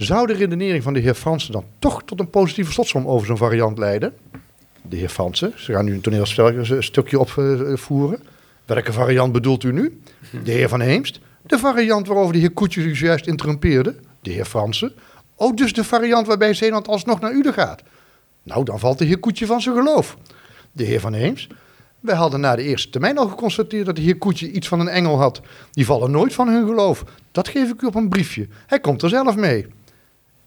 Zou 0.00 0.26
de 0.26 0.32
redenering 0.32 0.82
van 0.82 0.92
de 0.92 1.00
heer 1.00 1.14
Fransen 1.14 1.52
dan 1.52 1.64
toch 1.78 2.02
tot 2.04 2.20
een 2.20 2.30
positieve 2.30 2.72
slotsom 2.72 3.06
over 3.06 3.26
zo'n 3.26 3.36
variant 3.36 3.78
leiden? 3.78 4.14
De 4.82 4.96
heer 4.96 5.08
Fransen, 5.08 5.52
ze 5.56 5.72
gaan 5.72 5.84
nu 5.84 5.92
een 5.92 6.00
toneelstukje 6.00 7.18
opvoeren. 7.18 8.22
Welke 8.64 8.92
variant 8.92 9.32
bedoelt 9.32 9.64
u 9.64 9.72
nu? 9.72 10.00
De 10.44 10.52
heer 10.52 10.68
Van 10.68 10.80
Heemst. 10.80 11.20
De 11.42 11.58
variant 11.58 12.06
waarover 12.06 12.32
de 12.32 12.38
heer 12.38 12.50
Koetje 12.50 12.80
u 12.80 12.94
juist 12.94 13.26
interrumpeerde. 13.26 13.94
De 14.22 14.30
heer 14.30 14.44
Fransen. 14.44 14.92
Oh, 15.34 15.56
dus 15.56 15.72
de 15.72 15.84
variant 15.84 16.26
waarbij 16.26 16.54
Zeeland 16.54 16.88
alsnog 16.88 17.20
naar 17.20 17.32
Uden 17.32 17.52
gaat. 17.52 17.82
Nou, 18.42 18.64
dan 18.64 18.78
valt 18.78 18.98
de 18.98 19.04
heer 19.04 19.18
Koetje 19.18 19.46
van 19.46 19.60
zijn 19.60 19.74
geloof. 19.76 20.16
de 20.72 20.84
heer 20.84 21.00
Van 21.00 21.12
Heems. 21.12 21.48
Wij 22.00 22.14
hadden 22.14 22.40
na 22.40 22.56
de 22.56 22.62
eerste 22.62 22.90
termijn 22.90 23.18
al 23.18 23.28
geconstateerd 23.28 23.86
dat 23.86 23.96
de 23.96 24.02
heer 24.02 24.18
Koetje 24.18 24.50
iets 24.50 24.68
van 24.68 24.80
een 24.80 24.88
engel 24.88 25.18
had. 25.18 25.40
Die 25.70 25.86
vallen 25.86 26.10
nooit 26.10 26.32
van 26.32 26.48
hun 26.48 26.66
geloof. 26.66 27.04
Dat 27.32 27.48
geef 27.48 27.70
ik 27.70 27.82
u 27.82 27.86
op 27.86 27.94
een 27.94 28.08
briefje. 28.08 28.48
Hij 28.66 28.80
komt 28.80 29.02
er 29.02 29.08
zelf 29.08 29.36
mee. 29.36 29.66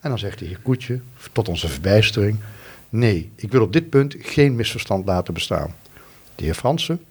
En 0.04 0.10
dan 0.10 0.20
zegt 0.20 0.39
de 0.39 0.45
heer 0.45 0.60
Koetje, 0.64 0.99
tot 1.32 1.47
onze 1.47 1.68
verbijstering... 1.68 2.39
Nee, 2.89 3.32
ik 3.36 3.51
wil 3.51 3.62
op 3.62 3.74
dit 3.74 3.89
punt 3.89 4.16
geen 4.20 4.56
misverstand 4.56 5.06
laten 5.06 5.34
bestaan. 5.34 5.76
De 6.36 6.43
heer 6.43 6.54
Fransen, 6.54 7.01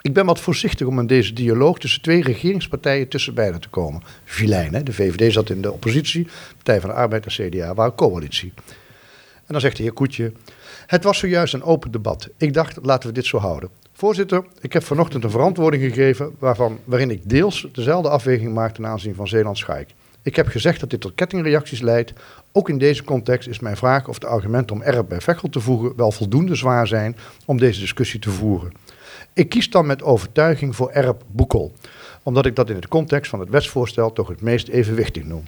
ik 0.00 0.12
ben 0.12 0.26
wat 0.26 0.40
voorzichtig 0.40 0.86
om 0.86 0.98
in 0.98 1.06
deze 1.06 1.32
dialoog 1.32 1.78
tussen 1.78 2.02
twee 2.02 2.22
regeringspartijen 2.22 3.08
tussen 3.08 3.34
beiden 3.34 3.60
te 3.60 3.68
komen. 3.68 4.02
Vilijn, 4.24 4.74
hè? 4.74 4.82
de 4.82 4.92
VVD 4.92 5.32
zat 5.32 5.50
in 5.50 5.62
de 5.62 5.72
oppositie, 5.72 6.26
Partij 6.54 6.80
van 6.80 6.90
de 6.90 6.96
Arbeid 6.96 7.26
en 7.26 7.50
CDA 7.50 7.74
waren 7.74 7.94
coalitie. 7.94 8.52
En 9.36 9.54
dan 9.54 9.60
zegt 9.60 9.76
de 9.76 9.82
heer 9.82 9.92
Koetje, 9.92 10.32
het 10.86 11.04
was 11.04 11.18
zojuist 11.18 11.54
een 11.54 11.62
open 11.62 11.90
debat. 11.90 12.28
Ik 12.36 12.52
dacht, 12.52 12.78
laten 12.82 13.08
we 13.08 13.14
dit 13.14 13.26
zo 13.26 13.38
houden. 13.38 13.68
Voorzitter, 13.92 14.44
ik 14.60 14.72
heb 14.72 14.84
vanochtend 14.84 15.24
een 15.24 15.30
verantwoording 15.30 15.82
gegeven 15.82 16.34
waarvan, 16.38 16.78
waarin 16.84 17.10
ik 17.10 17.28
deels 17.28 17.66
dezelfde 17.72 18.08
afweging 18.08 18.54
maak 18.54 18.74
ten 18.74 18.86
aanzien 18.86 19.14
van 19.14 19.28
Zeeland 19.28 19.58
Schaik. 19.58 19.88
Ik 20.28 20.36
heb 20.36 20.48
gezegd 20.48 20.80
dat 20.80 20.90
dit 20.90 21.00
tot 21.00 21.14
kettingreacties 21.14 21.80
leidt. 21.80 22.12
Ook 22.52 22.68
in 22.68 22.78
deze 22.78 23.04
context 23.04 23.48
is 23.48 23.58
mijn 23.58 23.76
vraag 23.76 24.08
of 24.08 24.18
de 24.18 24.26
argumenten 24.26 24.76
om 24.76 24.82
erp 24.82 25.08
bij 25.08 25.20
Vechel 25.20 25.48
te 25.48 25.60
voegen 25.60 25.96
wel 25.96 26.12
voldoende 26.12 26.54
zwaar 26.54 26.86
zijn 26.86 27.16
om 27.44 27.58
deze 27.58 27.80
discussie 27.80 28.20
te 28.20 28.30
voeren. 28.30 28.72
Ik 29.32 29.48
kies 29.48 29.70
dan 29.70 29.86
met 29.86 30.02
overtuiging 30.02 30.76
voor 30.76 30.90
erp 30.90 31.22
Boekel, 31.30 31.72
omdat 32.22 32.46
ik 32.46 32.56
dat 32.56 32.70
in 32.70 32.74
het 32.74 32.88
context 32.88 33.30
van 33.30 33.40
het 33.40 33.48
wetsvoorstel 33.48 34.12
toch 34.12 34.28
het 34.28 34.40
meest 34.40 34.68
evenwichtig 34.68 35.24
noem. 35.24 35.42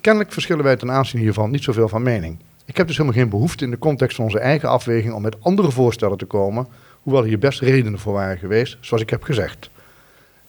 Kennelijk 0.00 0.32
verschillen 0.32 0.64
wij 0.64 0.76
ten 0.76 0.90
aanzien 0.90 1.20
hiervan 1.20 1.50
niet 1.50 1.62
zoveel 1.62 1.88
van 1.88 2.02
mening. 2.02 2.38
Ik 2.64 2.76
heb 2.76 2.86
dus 2.86 2.96
helemaal 2.96 3.20
geen 3.20 3.30
behoefte 3.30 3.64
in 3.64 3.70
de 3.70 3.78
context 3.78 4.16
van 4.16 4.24
onze 4.24 4.38
eigen 4.38 4.68
afweging 4.68 5.14
om 5.14 5.22
met 5.22 5.36
andere 5.40 5.70
voorstellen 5.70 6.18
te 6.18 6.26
komen, 6.26 6.66
hoewel 7.02 7.22
hier 7.22 7.38
best 7.38 7.60
redenen 7.60 7.98
voor 7.98 8.12
waren 8.12 8.38
geweest, 8.38 8.76
zoals 8.80 9.02
ik 9.02 9.10
heb 9.10 9.22
gezegd. 9.22 9.70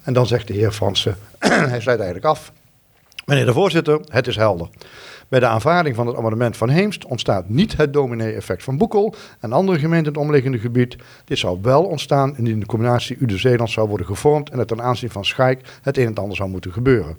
En 0.04 0.14
dan 0.14 0.28
zegt 0.28 0.48
de 0.48 0.54
heer 0.54 0.72
Fransen, 0.72 1.18
hij 1.40 1.82
sluit 1.82 2.00
eigenlijk 2.00 2.26
af. 2.26 2.52
Meneer 3.28 3.46
de 3.46 3.54
voorzitter, 3.54 4.00
het 4.08 4.28
is 4.28 4.36
helder. 4.36 4.70
Bij 5.28 5.40
de 5.40 5.46
aanvaarding 5.46 5.96
van 5.96 6.08
het 6.08 6.16
amendement 6.16 6.58
van 6.58 6.70
Heemst 6.70 7.06
ontstaat 7.06 7.50
niet 7.50 7.78
het 7.78 7.94
dominee-effect 7.94 8.64
van 8.64 8.78
Boekel 8.78 9.16
en 9.40 9.52
andere 9.52 9.80
gemeenten 9.80 10.14
in 10.14 10.20
het 10.20 10.28
omliggende 10.28 10.60
gebied. 10.60 10.98
Dit 11.26 11.38
zou 11.38 11.60
wel 11.62 11.84
ontstaan 11.84 12.38
indien 12.38 12.60
de 12.60 12.66
combinatie 12.66 13.18
Ude-Zeeland 13.20 13.70
zou 13.70 13.88
worden 13.88 14.08
gevormd 14.08 14.50
en 14.50 14.58
het 14.60 14.68
ten 14.68 14.82
aanzien 14.82 15.10
van 15.10 15.26
Schaik 15.26 15.80
het 15.82 15.98
een 15.98 16.06
en 16.06 16.16
ander 16.16 16.36
zou 16.36 16.50
moeten 16.50 16.72
gebeuren. 16.72 17.18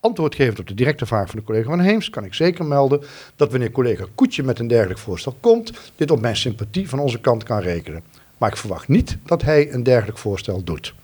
Antwoord 0.00 0.34
gevend 0.34 0.58
op 0.58 0.66
de 0.66 0.74
directe 0.74 1.06
vraag 1.06 1.30
van 1.30 1.38
de 1.38 1.44
collega 1.44 1.68
van 1.68 1.80
Heems 1.80 2.10
kan 2.10 2.24
ik 2.24 2.34
zeker 2.34 2.64
melden 2.64 3.02
dat 3.36 3.50
wanneer 3.50 3.70
collega 3.70 4.04
Koetje 4.14 4.42
met 4.42 4.58
een 4.58 4.68
dergelijk 4.68 5.00
voorstel 5.00 5.36
komt, 5.40 5.72
dit 5.96 6.10
op 6.10 6.20
mijn 6.20 6.36
sympathie 6.36 6.88
van 6.88 6.98
onze 6.98 7.20
kant 7.20 7.42
kan 7.42 7.60
rekenen. 7.60 8.02
Maar 8.38 8.50
ik 8.50 8.56
verwacht 8.56 8.88
niet 8.88 9.18
dat 9.24 9.42
hij 9.42 9.72
een 9.72 9.82
dergelijk 9.82 10.18
voorstel 10.18 10.62
doet. 10.62 10.94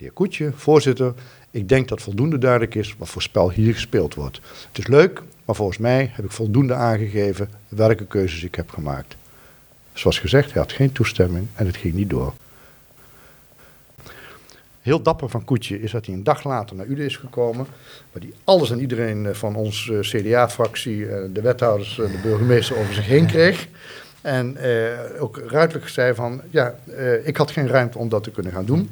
De 0.00 0.06
heer 0.06 0.14
Koetje, 0.14 0.52
voorzitter, 0.54 1.14
ik 1.50 1.68
denk 1.68 1.88
dat 1.88 2.02
voldoende 2.02 2.38
duidelijk 2.38 2.74
is 2.74 2.94
wat 2.98 3.08
voor 3.08 3.22
spel 3.22 3.50
hier 3.50 3.72
gespeeld 3.72 4.14
wordt. 4.14 4.40
Het 4.68 4.78
is 4.78 4.86
leuk, 4.86 5.22
maar 5.44 5.54
volgens 5.54 5.78
mij 5.78 6.10
heb 6.12 6.24
ik 6.24 6.30
voldoende 6.30 6.74
aangegeven 6.74 7.50
welke 7.68 8.06
keuzes 8.06 8.44
ik 8.44 8.54
heb 8.54 8.70
gemaakt. 8.70 9.16
Zoals 9.92 10.18
gezegd, 10.18 10.52
hij 10.52 10.62
had 10.62 10.72
geen 10.72 10.92
toestemming 10.92 11.46
en 11.54 11.66
het 11.66 11.76
ging 11.76 11.94
niet 11.94 12.10
door. 12.10 12.34
Heel 14.80 15.02
dapper 15.02 15.28
van 15.28 15.44
Koetje 15.44 15.82
is 15.82 15.90
dat 15.90 16.06
hij 16.06 16.14
een 16.14 16.24
dag 16.24 16.44
later 16.44 16.76
naar 16.76 16.86
Uden 16.86 17.04
is 17.04 17.16
gekomen. 17.16 17.66
Waar 18.12 18.22
hij 18.22 18.32
alles 18.44 18.70
en 18.70 18.80
iedereen 18.80 19.26
eh, 19.26 19.34
van 19.34 19.56
onze 19.56 19.94
eh, 19.94 20.00
CDA-fractie, 20.00 21.08
eh, 21.08 21.24
de 21.32 21.40
wethouders, 21.40 21.94
de 21.94 22.20
burgemeester 22.22 22.76
over 22.76 22.94
zich 22.94 23.06
heen 23.06 23.26
kreeg. 23.26 23.68
En 24.20 24.56
eh, 24.56 25.22
ook 25.22 25.40
ruidelijk 25.46 25.88
zei 25.88 26.14
van, 26.14 26.40
ja, 26.50 26.74
eh, 26.96 27.26
ik 27.26 27.36
had 27.36 27.50
geen 27.50 27.68
ruimte 27.68 27.98
om 27.98 28.08
dat 28.08 28.22
te 28.22 28.30
kunnen 28.30 28.52
gaan 28.52 28.64
doen. 28.64 28.90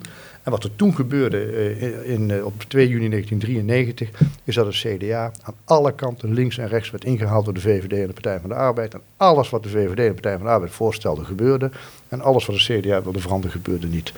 En 0.48 0.54
wat 0.54 0.64
er 0.64 0.76
toen 0.76 0.94
gebeurde 0.94 1.76
uh, 1.76 2.10
in, 2.10 2.28
uh, 2.28 2.44
op 2.44 2.62
2 2.68 2.88
juni 2.88 3.08
1993, 3.08 4.10
is 4.44 4.54
dat 4.54 4.66
het 4.66 4.74
CDA 4.74 5.32
aan 5.42 5.54
alle 5.64 5.94
kanten 5.94 6.34
links 6.34 6.58
en 6.58 6.68
rechts 6.68 6.90
werd 6.90 7.04
ingehaald 7.04 7.44
door 7.44 7.54
de 7.54 7.60
VVD 7.60 7.92
en 7.92 8.06
de 8.06 8.12
Partij 8.12 8.40
van 8.40 8.48
de 8.48 8.54
Arbeid. 8.54 8.94
En 8.94 9.00
alles 9.16 9.50
wat 9.50 9.62
de 9.62 9.68
VVD 9.68 9.98
en 9.98 10.06
de 10.06 10.12
Partij 10.12 10.36
van 10.36 10.46
de 10.46 10.52
Arbeid 10.52 10.72
voorstelden 10.72 11.26
gebeurde. 11.26 11.70
En 12.08 12.20
alles 12.20 12.46
wat 12.46 12.56
de 12.56 12.80
CDA 12.80 13.02
wilde 13.02 13.20
veranderen 13.20 13.56
gebeurde 13.56 13.86
niet. 13.86 14.12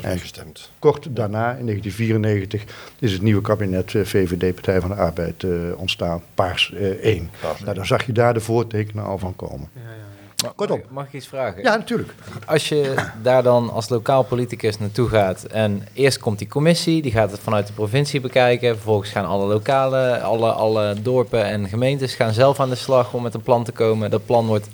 En 0.00 0.18
gestemd. 0.18 0.70
Kort 0.78 1.16
daarna, 1.16 1.54
in 1.54 1.64
1994, 1.64 2.64
is 2.98 3.12
het 3.12 3.22
nieuwe 3.22 3.42
kabinet 3.42 3.92
uh, 3.92 4.04
VVD 4.04 4.54
Partij 4.54 4.80
van 4.80 4.90
de 4.90 4.96
Arbeid 4.96 5.44
ontstaan, 5.76 6.22
Paars 6.34 6.72
1. 7.02 7.30
Paars 7.40 7.60
nou, 7.60 7.74
dan 7.74 7.86
zag 7.86 8.06
je 8.06 8.12
daar 8.12 8.34
de 8.34 8.40
voortekenen 8.40 9.04
al 9.04 9.18
van 9.18 9.36
komen. 9.36 9.68
Ja, 9.74 9.80
ja. 9.80 10.07
Kortom. 10.54 10.78
Mag, 10.78 10.90
mag 10.90 11.06
ik 11.06 11.12
iets 11.12 11.26
vragen? 11.26 11.62
Ja, 11.62 11.76
natuurlijk. 11.76 12.14
Als 12.46 12.68
je 12.68 12.94
daar 13.22 13.42
dan 13.42 13.70
als 13.70 13.88
lokaal 13.88 14.22
politicus 14.22 14.78
naartoe 14.78 15.08
gaat 15.08 15.44
en 15.44 15.86
eerst 15.92 16.18
komt 16.18 16.38
die 16.38 16.48
commissie, 16.48 17.02
die 17.02 17.12
gaat 17.12 17.30
het 17.30 17.40
vanuit 17.40 17.66
de 17.66 17.72
provincie 17.72 18.20
bekijken. 18.20 18.74
Vervolgens 18.74 19.10
gaan 19.10 19.24
alle 19.26 19.46
lokale, 19.46 20.20
alle, 20.20 20.52
alle 20.52 20.94
dorpen 21.02 21.44
en 21.44 21.68
gemeentes 21.68 22.14
gaan 22.14 22.32
zelf 22.32 22.60
aan 22.60 22.68
de 22.68 22.74
slag 22.74 23.12
om 23.14 23.22
met 23.22 23.34
een 23.34 23.42
plan 23.42 23.64
te 23.64 23.72
komen. 23.72 24.10
Dat 24.10 24.26
plan 24.26 24.46
wordt 24.46 24.68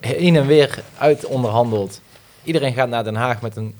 heen 0.00 0.36
en 0.36 0.46
weer 0.46 0.82
uit 0.98 1.26
onderhandeld. 1.26 2.00
Iedereen 2.42 2.72
gaat 2.72 2.88
naar 2.88 3.04
Den 3.04 3.14
Haag 3.14 3.40
met 3.40 3.56
een 3.56 3.74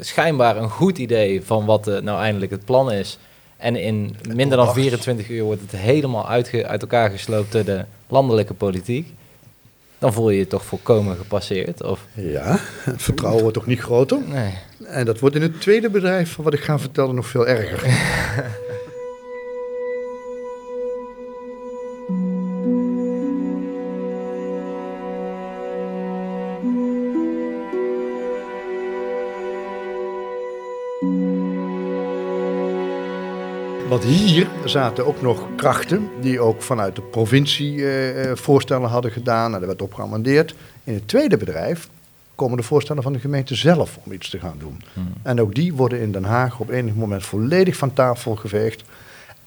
schijnbaar 0.00 0.56
een 0.56 0.70
goed 0.70 0.98
idee 0.98 1.44
van 1.44 1.64
wat 1.64 1.84
de, 1.84 2.00
nou 2.02 2.20
eindelijk 2.20 2.50
het 2.50 2.64
plan 2.64 2.92
is. 2.92 3.18
En 3.56 3.76
in 3.76 4.16
minder 4.34 4.56
dan 4.56 4.72
24 4.72 5.28
uur 5.28 5.42
wordt 5.42 5.60
het 5.60 5.70
helemaal 5.70 6.28
uit, 6.28 6.64
uit 6.64 6.82
elkaar 6.82 7.10
gesloopt 7.10 7.52
door 7.52 7.64
de 7.64 7.84
landelijke 8.08 8.54
politiek 8.54 9.16
dan 9.98 10.12
voel 10.12 10.30
je 10.30 10.38
je 10.38 10.46
toch 10.46 10.64
volkomen 10.64 11.16
gepasseerd. 11.16 11.82
Of? 11.82 12.06
Ja, 12.14 12.58
het 12.80 13.02
vertrouwen 13.02 13.42
wordt 13.42 13.56
toch 13.56 13.66
niet 13.66 13.80
groter? 13.80 14.18
Nee. 14.26 14.54
En 14.84 15.04
dat 15.04 15.18
wordt 15.18 15.36
in 15.36 15.42
het 15.42 15.60
tweede 15.60 15.90
bedrijf, 15.90 16.32
van 16.32 16.44
wat 16.44 16.54
ik 16.54 16.60
ga 16.60 16.78
vertellen, 16.78 17.14
nog 17.14 17.26
veel 17.26 17.46
erger. 17.46 17.82
Want 33.98 34.10
hier 34.10 34.48
zaten 34.64 35.06
ook 35.06 35.22
nog 35.22 35.46
krachten 35.56 36.10
die 36.20 36.40
ook 36.40 36.62
vanuit 36.62 36.96
de 36.96 37.02
provincie 37.02 37.90
eh, 37.90 38.36
voorstellen 38.36 38.88
hadden 38.88 39.10
gedaan. 39.10 39.54
En 39.54 39.58
dat 39.58 39.68
werd 39.68 39.82
opgeamendeerd. 39.82 40.54
In 40.84 40.94
het 40.94 41.08
tweede 41.08 41.36
bedrijf 41.36 41.88
komen 42.34 42.56
de 42.56 42.62
voorstellen 42.62 43.02
van 43.02 43.12
de 43.12 43.18
gemeente 43.18 43.54
zelf 43.54 43.98
om 44.04 44.12
iets 44.12 44.30
te 44.30 44.38
gaan 44.38 44.56
doen. 44.58 44.82
Hmm. 44.92 45.12
En 45.22 45.40
ook 45.40 45.54
die 45.54 45.74
worden 45.74 46.00
in 46.00 46.12
Den 46.12 46.24
Haag 46.24 46.60
op 46.60 46.70
enig 46.70 46.94
moment 46.94 47.24
volledig 47.24 47.76
van 47.76 47.92
tafel 47.92 48.36
geveegd. 48.36 48.84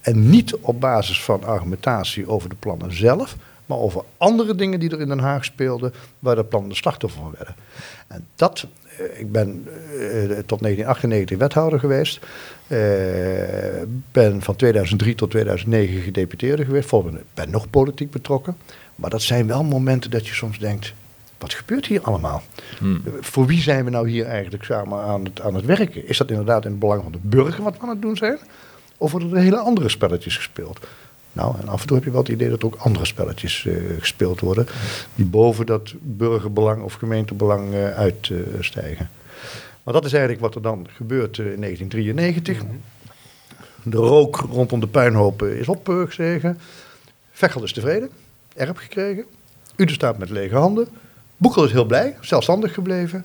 En 0.00 0.30
niet 0.30 0.56
op 0.56 0.80
basis 0.80 1.22
van 1.22 1.44
argumentatie 1.44 2.28
over 2.28 2.48
de 2.48 2.56
plannen 2.58 2.96
zelf, 2.96 3.36
maar 3.66 3.78
over 3.78 4.02
andere 4.16 4.54
dingen 4.54 4.80
die 4.80 4.90
er 4.90 5.00
in 5.00 5.08
Den 5.08 5.18
Haag 5.18 5.44
speelden, 5.44 5.92
waar 6.18 6.36
de 6.36 6.44
plannen 6.44 6.70
de 6.70 6.76
slachtoffer 6.76 7.20
van 7.20 7.34
werden. 7.38 7.54
En 8.06 8.26
dat 8.34 8.66
eh, 8.98 9.20
ik 9.20 9.32
ben 9.32 9.64
tot 10.46 10.60
1998 10.60 11.38
wethouder 11.38 11.78
geweest. 11.78 12.20
Uh, 12.72 12.78
ben 14.12 14.42
van 14.42 14.56
2003 14.56 15.14
tot 15.14 15.30
2009 15.30 16.02
gedeputeerde 16.02 16.64
geweest. 16.64 16.92
Ik 16.92 17.34
ben 17.34 17.50
nog 17.50 17.70
politiek 17.70 18.10
betrokken. 18.10 18.56
Maar 18.96 19.10
dat 19.10 19.22
zijn 19.22 19.46
wel 19.46 19.64
momenten 19.64 20.10
dat 20.10 20.26
je 20.26 20.34
soms 20.34 20.58
denkt... 20.58 20.94
Wat 21.38 21.54
gebeurt 21.54 21.86
hier 21.86 22.00
allemaal? 22.00 22.42
Hmm. 22.78 23.02
Voor 23.20 23.46
wie 23.46 23.62
zijn 23.62 23.84
we 23.84 23.90
nou 23.90 24.08
hier 24.08 24.26
eigenlijk 24.26 24.64
samen 24.64 24.98
aan 24.98 25.24
het, 25.24 25.40
aan 25.40 25.54
het 25.54 25.64
werken? 25.64 26.08
Is 26.08 26.16
dat 26.16 26.30
inderdaad 26.30 26.64
in 26.64 26.70
het 26.70 26.80
belang 26.80 27.02
van 27.02 27.12
de 27.12 27.18
burger 27.22 27.62
wat 27.62 27.76
we 27.76 27.82
aan 27.82 27.88
het 27.88 28.02
doen 28.02 28.16
zijn? 28.16 28.38
Of 28.96 29.10
worden 29.12 29.36
er 29.36 29.42
hele 29.42 29.58
andere 29.58 29.88
spelletjes 29.88 30.36
gespeeld? 30.36 30.86
Nou, 31.32 31.54
en 31.60 31.68
af 31.68 31.80
en 31.80 31.86
toe 31.86 31.96
heb 31.96 32.04
je 32.04 32.12
wel 32.12 32.20
het 32.20 32.28
idee 32.28 32.48
dat 32.48 32.58
er 32.58 32.66
ook 32.66 32.76
andere 32.78 33.04
spelletjes 33.04 33.64
uh, 33.64 33.98
gespeeld 33.98 34.40
worden. 34.40 34.66
Die 35.14 35.26
boven 35.26 35.66
dat 35.66 35.94
burgerbelang 36.00 36.82
of 36.82 36.94
gemeentebelang 36.94 37.74
uh, 37.74 37.90
uitstijgen. 37.90 39.10
Maar 39.82 39.94
dat 39.94 40.04
is 40.04 40.12
eigenlijk 40.12 40.42
wat 40.42 40.54
er 40.54 40.62
dan 40.62 40.86
gebeurt 40.90 41.38
in 41.38 41.60
1993. 41.60 42.62
De 43.82 43.96
rook 43.96 44.36
rondom 44.36 44.80
de 44.80 44.86
puinhopen 44.86 45.58
is 45.58 45.68
opgezegen. 45.68 46.58
Vechel 47.32 47.62
is 47.62 47.72
tevreden, 47.72 48.10
erp 48.54 48.76
gekregen. 48.76 49.24
Uden 49.76 49.94
staat 49.94 50.18
met 50.18 50.30
lege 50.30 50.56
handen. 50.56 50.88
Boekel 51.36 51.64
is 51.64 51.72
heel 51.72 51.84
blij, 51.84 52.16
zelfstandig 52.20 52.74
gebleven. 52.74 53.24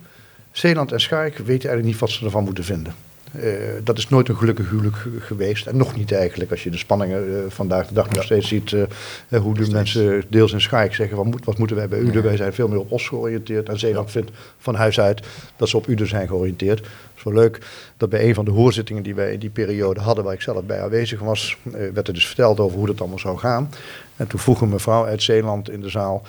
Zeeland 0.51 0.91
en 0.91 1.01
Schaik 1.01 1.38
weten 1.38 1.49
eigenlijk 1.49 1.84
niet 1.84 1.97
wat 1.97 2.10
ze 2.10 2.26
ervan 2.26 2.43
moeten 2.43 2.64
vinden. 2.64 2.93
Uh, 3.36 3.53
dat 3.84 3.97
is 3.97 4.09
nooit 4.09 4.30
een 4.30 4.38
gelukkig 4.38 4.69
huwelijk 4.69 4.95
geweest. 5.19 5.67
En 5.67 5.78
nog 5.78 5.95
niet 5.95 6.11
eigenlijk, 6.11 6.51
als 6.51 6.63
je 6.63 6.69
de 6.69 6.78
spanningen 6.78 7.30
uh, 7.30 7.38
vandaag 7.47 7.88
de 7.88 7.93
dag 7.93 8.09
nog 8.09 8.23
steeds 8.23 8.47
ziet. 8.47 8.71
Uh, 8.71 9.39
hoe 9.41 9.53
de 9.53 9.71
mensen 9.71 10.23
deels 10.30 10.53
in 10.53 10.61
Schaik 10.61 10.93
zeggen, 10.93 11.17
wat, 11.17 11.25
moet, 11.25 11.45
wat 11.45 11.57
moeten 11.57 11.75
wij 11.75 11.88
bij 11.88 11.99
Uden? 11.99 12.23
Wij 12.23 12.38
zijn 12.38 12.53
veel 12.53 12.67
meer 12.67 12.80
op 12.80 12.91
Os 12.91 13.07
georiënteerd. 13.07 13.69
En 13.69 13.80
Zeeland 13.80 14.11
vindt 14.11 14.32
van 14.57 14.75
huis 14.75 14.99
uit 14.99 15.28
dat 15.55 15.69
ze 15.69 15.78
op 15.78 15.88
Uden 15.88 16.07
zijn 16.07 16.28
georiënteerd. 16.28 16.80
Het 16.80 16.88
is 17.15 17.23
wel 17.23 17.34
leuk 17.34 17.59
dat 17.97 18.09
bij 18.09 18.28
een 18.28 18.34
van 18.34 18.45
de 18.45 18.51
hoorzittingen 18.51 19.03
die 19.03 19.15
wij 19.15 19.34
in 19.34 19.39
die 19.39 19.49
periode 19.49 19.99
hadden, 19.99 20.23
waar 20.23 20.34
ik 20.34 20.41
zelf 20.41 20.63
bij 20.63 20.82
aanwezig 20.82 21.19
was, 21.19 21.57
werd 21.93 22.07
er 22.07 22.13
dus 22.13 22.28
verteld 22.28 22.59
over 22.59 22.78
hoe 22.78 22.88
dat 22.88 22.99
allemaal 22.99 23.19
zou 23.19 23.38
gaan. 23.38 23.69
En 24.15 24.28
toen 24.28 24.39
vroeg 24.39 24.61
een 24.61 24.69
mevrouw 24.69 25.05
uit 25.05 25.23
Zeeland 25.23 25.69
in 25.69 25.82
de 25.82 25.89
zaal, 25.89 26.21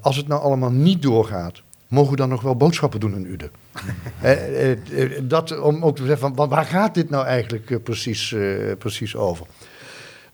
als 0.00 0.16
het 0.16 0.28
nou 0.28 0.42
allemaal 0.42 0.70
niet 0.70 1.02
doorgaat, 1.02 1.62
mogen 1.88 2.10
we 2.10 2.16
dan 2.16 2.28
nog 2.28 2.42
wel 2.42 2.56
boodschappen 2.56 3.00
doen 3.00 3.14
in 3.14 3.24
Uden? 3.26 3.50
Eh, 4.20 4.32
eh, 4.72 4.78
eh, 5.02 5.10
dat 5.22 5.60
om 5.60 5.84
ook 5.84 5.96
te 5.96 6.02
zeggen, 6.02 6.18
van, 6.20 6.34
wa- 6.34 6.48
waar 6.48 6.64
gaat 6.64 6.94
dit 6.94 7.10
nou 7.10 7.26
eigenlijk 7.26 7.70
eh, 7.70 7.76
precies, 7.82 8.32
eh, 8.32 8.56
precies 8.78 9.16
over? 9.16 9.46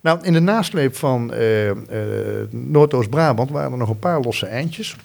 Nou, 0.01 0.19
in 0.23 0.33
de 0.33 0.41
nasleep 0.41 0.97
van 0.97 1.33
eh, 1.33 1.71
eh, 1.71 1.77
Noordoost-Brabant 2.51 3.51
waren 3.51 3.73
er 3.73 3.79
nog 3.79 3.89
een 3.89 3.99
paar 3.99 4.21
losse 4.21 4.47
eindjes. 4.47 4.97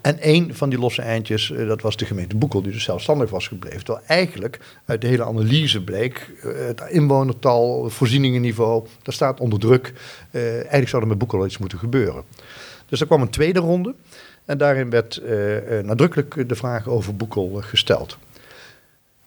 En 0.00 0.18
één 0.18 0.54
van 0.54 0.68
die 0.70 0.78
losse 0.78 1.02
eindjes, 1.02 1.52
dat 1.66 1.82
was 1.82 1.96
de 1.96 2.04
gemeente 2.04 2.36
Boekel, 2.36 2.62
die 2.62 2.72
dus 2.72 2.84
zelfstandig 2.84 3.30
was 3.30 3.48
gebleven. 3.48 3.84
Terwijl 3.84 4.06
eigenlijk 4.06 4.58
uit 4.84 5.00
de 5.00 5.06
hele 5.06 5.24
analyse 5.24 5.84
bleek, 5.84 6.30
het 6.40 6.82
inwonertal, 6.88 7.84
het 7.84 7.92
voorzieningenniveau, 7.92 8.86
dat 9.02 9.14
staat 9.14 9.40
onder 9.40 9.58
druk. 9.58 9.92
Eh, 10.30 10.54
eigenlijk 10.54 10.88
zou 10.88 11.02
er 11.02 11.08
met 11.08 11.18
Boekel 11.18 11.46
iets 11.46 11.58
moeten 11.58 11.78
gebeuren. 11.78 12.22
Dus 12.86 13.00
er 13.00 13.06
kwam 13.06 13.22
een 13.22 13.30
tweede 13.30 13.60
ronde 13.60 13.94
en 14.44 14.58
daarin 14.58 14.90
werd 14.90 15.16
eh, 15.16 15.78
eh, 15.78 15.84
nadrukkelijk 15.84 16.48
de 16.48 16.54
vraag 16.54 16.88
over 16.88 17.16
Boekel 17.16 17.58
eh, 17.58 17.64
gesteld. 17.64 18.18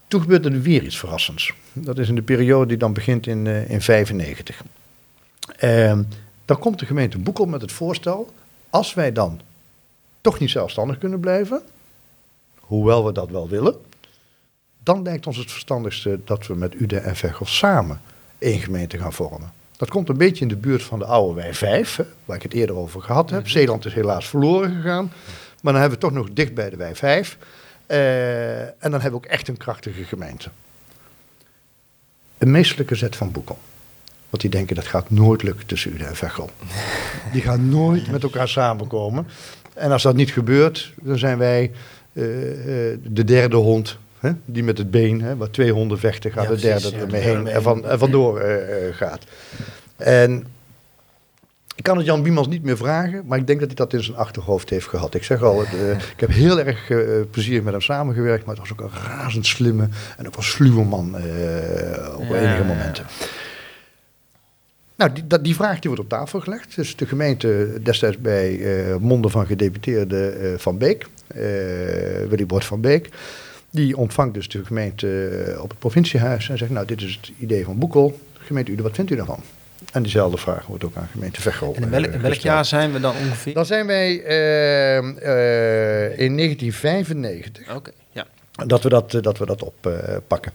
Toen 0.07 0.21
gebeurde 0.21 0.49
er 0.49 0.61
weer 0.61 0.83
iets 0.83 0.97
verrassends. 0.97 1.53
Dat 1.73 1.97
is 1.97 2.09
in 2.09 2.15
de 2.15 2.21
periode 2.21 2.65
die 2.65 2.77
dan 2.77 2.93
begint 2.93 3.27
in 3.27 3.43
1995. 3.43 4.63
dan 6.45 6.59
komt 6.59 6.79
de 6.79 6.85
gemeente 6.85 7.17
Boekel 7.17 7.45
met 7.45 7.61
het 7.61 7.71
voorstel, 7.71 8.29
als 8.69 8.93
wij 8.93 9.11
dan 9.11 9.41
toch 10.21 10.39
niet 10.39 10.49
zelfstandig 10.49 10.97
kunnen 10.97 11.19
blijven, 11.19 11.61
hoewel 12.59 13.05
we 13.05 13.11
dat 13.11 13.29
wel 13.29 13.49
willen, 13.49 13.75
dan 14.83 15.03
lijkt 15.03 15.27
ons 15.27 15.37
het 15.37 15.51
verstandigste 15.51 16.19
dat 16.23 16.47
we 16.47 16.55
met 16.55 16.73
Uden 16.73 17.03
en 17.03 17.15
Veghel 17.15 17.45
samen 17.45 18.01
één 18.37 18.59
gemeente 18.59 18.97
gaan 18.97 19.13
vormen. 19.13 19.53
Dat 19.77 19.89
komt 19.89 20.09
een 20.09 20.17
beetje 20.17 20.41
in 20.41 20.47
de 20.47 20.55
buurt 20.55 20.83
van 20.83 20.99
de 20.99 21.05
oude 21.05 21.41
Wij 21.41 21.53
5, 21.53 21.95
hè, 21.95 22.03
waar 22.25 22.35
ik 22.35 22.43
het 22.43 22.53
eerder 22.53 22.75
over 22.75 23.01
gehad 23.01 23.29
heb. 23.29 23.49
Zeeland 23.49 23.85
is 23.85 23.93
helaas 23.93 24.27
verloren 24.27 24.75
gegaan, 24.75 25.11
maar 25.61 25.73
dan 25.73 25.81
hebben 25.81 25.99
we 25.99 26.05
toch 26.05 26.13
nog 26.13 26.27
dicht 26.33 26.53
bij 26.53 26.69
de 26.69 26.75
Wij 26.75 26.95
5. 26.95 27.37
Eh, 27.85 28.59
en 28.59 28.75
dan 28.79 28.91
hebben 28.91 29.11
we 29.11 29.15
ook 29.15 29.25
echt 29.25 29.47
een 29.47 29.57
krachtige 29.57 30.03
gemeente. 30.03 30.49
Een 32.37 32.51
meestelijke 32.51 32.95
zet 32.95 33.15
van 33.15 33.31
Boekel. 33.31 33.57
Want 34.29 34.41
die 34.41 34.51
denken 34.51 34.75
dat 34.75 34.87
gaat 34.87 35.09
nooit 35.09 35.43
lukken 35.43 35.65
tussen 35.65 35.93
Uden 35.93 36.07
en 36.07 36.15
Veghel. 36.15 36.49
Die 37.33 37.41
gaan 37.41 37.69
nooit 37.69 38.11
met 38.11 38.23
elkaar 38.23 38.47
samenkomen. 38.47 39.27
En 39.73 39.91
als 39.91 40.03
dat 40.03 40.15
niet 40.15 40.31
gebeurt, 40.31 40.93
dan 41.01 41.17
zijn 41.17 41.37
wij 41.37 41.71
eh, 42.13 42.91
eh, 42.91 42.99
de 43.03 43.23
derde 43.23 43.55
hond. 43.55 43.97
Hè, 44.25 44.31
die 44.45 44.63
met 44.63 44.77
het 44.77 44.91
been, 44.91 45.21
hè, 45.21 45.37
waar 45.37 45.49
twee 45.49 45.71
honden 45.71 45.99
vechten, 45.99 46.31
gaat 46.31 46.43
Ja, 46.43 46.49
de 46.49 46.55
derde 46.55 46.79
precies, 46.79 46.97
ja, 46.97 47.05
ermee 47.05 47.21
heen 47.21 47.43
derde 47.43 47.49
en, 47.49 47.61
van, 47.61 47.85
en 47.85 47.99
vandoor 47.99 48.39
eh, 48.39 48.87
eh, 48.87 48.95
gaat. 48.95 49.23
En 49.95 50.45
ik 51.75 51.83
kan 51.83 51.97
het 51.97 52.05
Jan 52.05 52.23
Biemans 52.23 52.47
niet 52.47 52.63
meer 52.63 52.77
vragen, 52.77 53.23
maar 53.25 53.37
ik 53.37 53.47
denk 53.47 53.59
dat 53.59 53.67
hij 53.67 53.77
dat 53.77 53.93
in 53.93 54.03
zijn 54.03 54.17
achterhoofd 54.17 54.69
heeft 54.69 54.87
gehad. 54.87 55.13
Ik 55.13 55.23
zeg 55.23 55.41
al, 55.41 55.61
ik 55.61 56.15
heb 56.17 56.29
heel 56.29 56.59
erg 56.59 56.89
eh, 56.89 56.99
plezier 57.31 57.63
met 57.63 57.73
hem 57.73 57.81
samengewerkt, 57.81 58.45
maar 58.45 58.55
het 58.55 58.67
was 58.69 58.77
ook 58.77 58.91
een 58.91 58.99
razend 59.07 59.45
slimme 59.45 59.87
en 60.17 60.27
ook 60.27 60.35
wel 60.35 60.43
sluwe 60.43 60.83
man 60.83 61.15
op 62.17 62.25
Ja, 62.29 62.35
enige 62.35 62.63
momenten. 62.63 63.05
Nou, 64.95 65.13
die, 65.13 65.27
dat, 65.27 65.43
die 65.43 65.55
vraag 65.55 65.79
die 65.79 65.89
wordt 65.89 66.03
op 66.03 66.09
tafel 66.09 66.39
gelegd. 66.39 66.75
Dus 66.75 66.95
de 66.95 67.05
gemeente 67.05 67.79
destijds 67.83 68.17
bij 68.17 68.59
monden 68.99 69.31
van 69.31 69.45
gedeputeerde 69.45 70.53
Van 70.57 70.77
Beek, 70.77 71.07
Willy 72.29 72.45
Bord 72.45 72.65
van 72.65 72.81
Beek, 72.81 73.09
die 73.75 73.97
ontvangt 73.97 74.33
dus 74.33 74.47
de 74.47 74.65
gemeente 74.65 75.27
eh, 75.27 75.61
op 75.61 75.69
het 75.69 75.79
provinciehuis 75.79 76.49
en 76.49 76.57
zegt, 76.57 76.71
nou, 76.71 76.85
dit 76.85 77.01
is 77.01 77.19
het 77.21 77.31
idee 77.39 77.63
van 77.63 77.77
Boekel. 77.77 78.19
Gemeente 78.33 78.71
Uden, 78.71 78.83
wat 78.83 78.95
vindt 78.95 79.11
u 79.11 79.15
daarvan? 79.15 79.39
En 79.91 80.03
diezelfde 80.03 80.37
vraag 80.37 80.65
wordt 80.65 80.83
ook 80.83 80.95
aan 80.95 81.07
gemeente 81.11 81.41
Veghel 81.41 81.75
En 81.75 81.83
in 81.83 81.89
welk, 81.89 82.05
eh, 82.05 82.13
in 82.13 82.21
welk 82.21 82.33
jaar 82.33 82.65
zijn 82.65 82.91
we 82.91 82.99
dan 82.99 83.15
ongeveer? 83.15 83.53
Dan 83.53 83.65
zijn 83.65 83.85
wij 83.85 84.23
eh, 84.23 84.97
in 86.19 86.37
1995 86.37 87.75
Oké, 87.75 87.91
ja. 88.11 88.27
dat 88.65 88.83
we 88.83 88.89
dat, 88.89 89.11
dat, 89.21 89.37
we 89.37 89.45
dat 89.45 89.63
oppakken. 89.63 90.51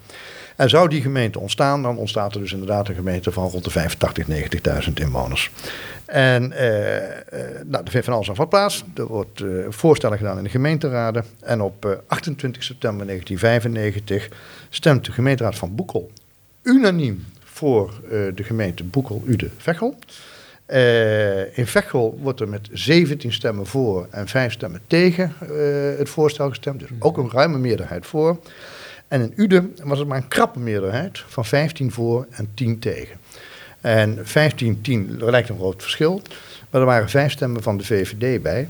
En 0.61 0.69
zou 0.69 0.89
die 0.89 1.03
gemeente 1.03 1.39
ontstaan, 1.39 1.83
dan 1.83 1.97
ontstaat 1.97 2.35
er 2.35 2.41
dus 2.41 2.53
inderdaad 2.53 2.89
een 2.89 2.95
gemeente 2.95 3.33
van 3.33 3.49
rond 3.49 3.65
de 3.65 3.71
85, 3.71 4.27
90.000 4.87 4.93
inwoners. 4.95 5.51
En 6.05 6.53
eh, 6.53 6.97
eh, 6.97 7.67
nou, 7.67 7.85
er 7.85 7.91
vindt 7.91 8.07
van 8.07 8.15
alles 8.15 8.31
af 8.31 8.37
wat 8.37 8.49
plaats. 8.49 8.85
Er 8.95 9.07
wordt 9.07 9.41
eh, 9.41 9.49
voorstellen 9.69 10.19
gedaan 10.19 10.37
in 10.37 10.45
de 10.45 10.51
gemeenteraden. 10.51 11.25
En 11.41 11.61
op 11.61 11.85
eh, 11.85 11.91
28 12.07 12.63
september 12.63 13.07
1995 13.07 14.39
stemt 14.69 15.05
de 15.05 15.13
gemeenteraad 15.13 15.57
van 15.57 15.75
Boekel 15.75 16.11
unaniem 16.63 17.25
voor 17.45 18.01
eh, 18.05 18.11
de 18.35 18.45
gemeente 18.45 18.85
Boekel-Ude-Veghel. 18.85 19.97
Eh, 20.67 21.59
in 21.59 21.67
Veghel 21.67 22.19
wordt 22.23 22.41
er 22.41 22.49
met 22.49 22.69
17 22.73 23.33
stemmen 23.33 23.67
voor 23.67 24.07
en 24.11 24.29
5 24.29 24.53
stemmen 24.53 24.81
tegen 24.87 25.33
eh, 25.41 25.99
het 25.99 26.09
voorstel 26.09 26.49
gestemd. 26.49 26.81
Dus 26.81 26.89
ook 26.99 27.19
een 27.19 27.31
ruime 27.31 27.59
meerderheid 27.59 28.07
voor. 28.07 28.39
En 29.11 29.21
in 29.21 29.33
Uden 29.37 29.77
was 29.83 29.99
het 29.99 30.09
maar 30.09 30.17
een 30.17 30.29
krappe 30.29 30.59
meerderheid 30.59 31.19
van 31.27 31.45
15 31.45 31.93
voor 31.93 32.27
en 32.31 32.51
10 32.55 32.79
tegen. 32.79 33.17
En 33.81 34.19
15-10 34.19 34.23
er 35.21 35.31
lijkt 35.31 35.49
een 35.49 35.57
groot 35.57 35.83
verschil. 35.83 36.23
Maar 36.71 36.81
er 36.81 36.87
waren 36.87 37.09
vijf 37.09 37.33
stemmen 37.33 37.63
van 37.63 37.77
de 37.77 37.85
VVD 37.85 38.43
bij. 38.43 38.69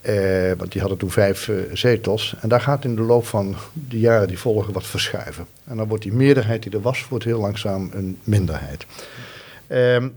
Eh, 0.00 0.52
want 0.56 0.72
die 0.72 0.80
hadden 0.80 0.98
toen 0.98 1.10
vijf 1.10 1.48
eh, 1.48 1.56
zetels. 1.72 2.34
En 2.40 2.48
daar 2.48 2.60
gaat 2.60 2.84
in 2.84 2.96
de 2.96 3.02
loop 3.02 3.26
van 3.26 3.56
de 3.72 3.98
jaren 3.98 4.28
die 4.28 4.38
volgen 4.38 4.72
wat 4.72 4.86
verschuiven. 4.86 5.46
En 5.64 5.76
dan 5.76 5.88
wordt 5.88 6.02
die 6.02 6.12
meerderheid 6.12 6.62
die 6.62 6.72
er 6.72 6.80
was, 6.80 7.08
wordt 7.08 7.24
heel 7.24 7.40
langzaam 7.40 7.90
een 7.92 8.18
minderheid. 8.24 8.86
Ehm, 9.66 10.08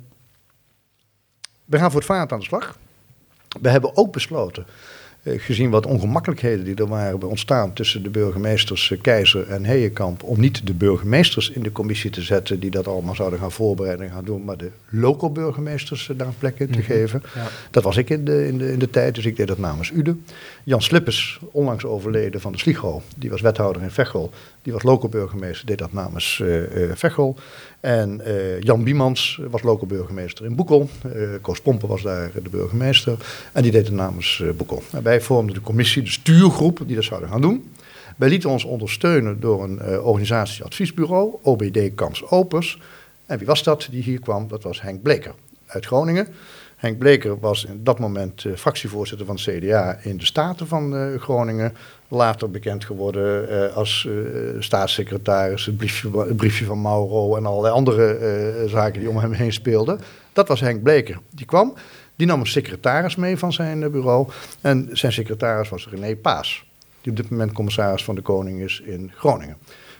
we 1.66 1.78
gaan 1.78 1.92
voor 1.92 2.00
het 2.00 2.10
vaart 2.10 2.32
aan 2.32 2.40
de 2.40 2.46
slag. 2.46 2.78
We 3.62 3.70
hebben 3.70 3.98
ook 3.98 4.12
besloten, 4.12 4.66
gezien 5.26 5.70
wat 5.70 5.86
ongemakkelijkheden 5.86 6.66
die 6.66 6.76
er 6.76 6.88
waren 6.88 7.20
bij 7.20 7.30
ontstaan 7.30 7.74
tussen 7.74 8.04
de 8.04 8.10
burgemeesters 8.10 8.92
eh, 8.92 9.02
Keizer 9.02 9.48
en 9.48 9.66
Heijenkamp, 9.66 10.24
om 10.24 10.40
niet 10.40 10.68
de 10.68 10.74
burgemeesters 10.74 11.50
in 11.50 11.64
de 11.64 11.72
commissie 11.72 12.10
te 12.10 12.22
zetten 12.22 12.60
die 12.60 12.72
dat 12.72 12.88
allemaal 12.88 13.16
zouden 13.16 13.40
gaan 13.40 13.52
voorbereiden 13.52 14.06
en 14.06 14.12
gaan 14.12 14.26
doen, 14.26 14.44
maar 14.44 14.58
de 14.58 14.72
local 14.90 15.32
burgemeesters 15.32 16.10
eh, 16.10 16.18
daar 16.18 16.28
een 16.28 16.38
plek 16.38 16.60
in 16.60 16.70
te 16.70 16.82
geven. 16.82 17.24
Ja. 17.36 17.48
Dat 17.72 17.84
was 17.84 17.98
ik 17.98 18.10
in 18.10 18.26
de, 18.26 18.48
in, 18.48 18.58
de, 18.58 18.72
in 18.72 18.80
de 18.80 18.90
tijd, 18.90 19.16
dus 19.16 19.26
ik 19.26 19.36
deed 19.36 19.48
dat 19.48 19.58
namens 19.58 19.92
Ude. 19.92 20.16
Jan 20.64 20.82
Slippers, 20.82 21.40
onlangs 21.52 21.86
overleden 21.86 22.42
van 22.42 22.52
de 22.52 22.58
Sligo, 22.58 23.02
die 23.18 23.30
was 23.30 23.42
wethouder 23.42 23.82
in 23.82 23.92
Veghel. 23.92 24.32
Die 24.66 24.74
was 24.74 24.84
local 24.84 25.10
burgemeester, 25.10 25.66
deed 25.66 25.78
dat 25.78 25.94
namens 25.94 26.40
eh 26.42 26.84
eh, 26.84 26.96
Veghel. 26.96 27.36
En 27.80 28.26
eh, 28.26 28.62
Jan 28.62 28.84
Biemans 28.84 29.40
was 29.50 29.62
local 29.62 29.88
burgemeester 29.88 30.46
in 30.46 30.56
Boekel. 30.56 30.90
Koos 31.42 31.62
Pompen 31.62 31.88
was 31.88 32.02
daar 32.02 32.32
de 32.44 32.50
burgemeester. 32.50 33.18
En 33.52 33.62
die 33.62 33.72
deed 33.72 33.86
het 33.86 33.96
namens 33.96 34.44
Boekel. 34.58 34.84
En 34.92 35.04
wij 35.04 35.22
vormden 35.22 35.56
de 35.56 35.62
commissie, 35.62 36.04
de 36.04 36.10
stuurgroep, 36.10 36.82
die 36.86 36.96
dat 36.96 37.04
zouden 37.04 37.30
gaan 37.30 37.42
doen. 37.42 37.74
Wij 38.16 38.30
lieten 38.30 38.50
ons 38.50 38.64
ondersteunen 38.64 39.40
door 39.40 39.64
een 39.64 39.80
eh, 39.80 40.06
organisatie-adviesbureau, 40.06 41.36
OBD 41.42 41.96
Kans 41.96 42.30
Opers. 42.30 42.82
En 43.26 43.38
wie 43.38 43.48
was 43.48 43.64
dat 43.64 43.88
die 43.92 44.04
hier 44.04 44.20
kwam? 44.20 44.48
Dat 44.48 44.64
was 44.64 44.82
Henk 44.82 45.02
Bleker 45.02 45.34
uit 45.66 45.86
Groningen. 45.86 46.28
Henk 46.76 46.98
Bleker 46.98 47.40
was 47.40 47.66
in 47.66 47.84
dat 47.84 48.00
moment 48.00 48.46
fractievoorzitter 48.56 49.26
van 49.26 49.36
het 49.36 49.44
CDA 49.44 49.98
in 50.02 50.18
de 50.18 50.26
Staten 50.26 50.68
van 50.68 51.18
Groningen. 51.20 51.74
Later 52.08 52.52
bekend 52.52 52.86
geworden 52.86 53.50
eh, 53.50 53.76
als 53.76 54.08
eh, 54.10 54.14
staatssecretaris, 54.60 55.66
het 55.66 55.78
briefje, 55.78 56.10
briefje 56.36 56.66
van 56.66 56.82
Mauro 56.82 57.36
en 57.36 57.46
allerlei 57.46 57.74
andere 57.74 58.14
eh, 58.14 58.70
zaken 58.70 59.00
die 59.00 59.10
om 59.10 59.18
hem 59.18 59.32
heen 59.32 59.54
speelden. 59.54 60.00
Dat 60.34 60.48
was 60.48 60.60
Henk 60.60 60.84
Bleker. 60.84 61.20
Die 61.30 61.46
kwam, 61.46 61.74
die 62.16 62.28
nam 62.28 62.40
een 62.40 62.48
secretaris 62.48 63.16
mee 63.16 63.38
van 63.38 63.54
zijn 63.54 63.92
bureau. 63.92 64.28
En 64.62 64.90
zijn 64.92 65.12
secretaris 65.12 65.70
was 65.70 65.88
René 65.90 66.16
Paas, 66.16 66.66
die 67.02 67.12
op 67.12 67.18
dit 67.18 67.30
moment 67.30 67.52
commissaris 67.52 68.04
van 68.04 68.16
de 68.16 68.22
Koning 68.22 68.62
is 68.62 68.82
in 68.86 69.12
Groningen. 69.16 69.58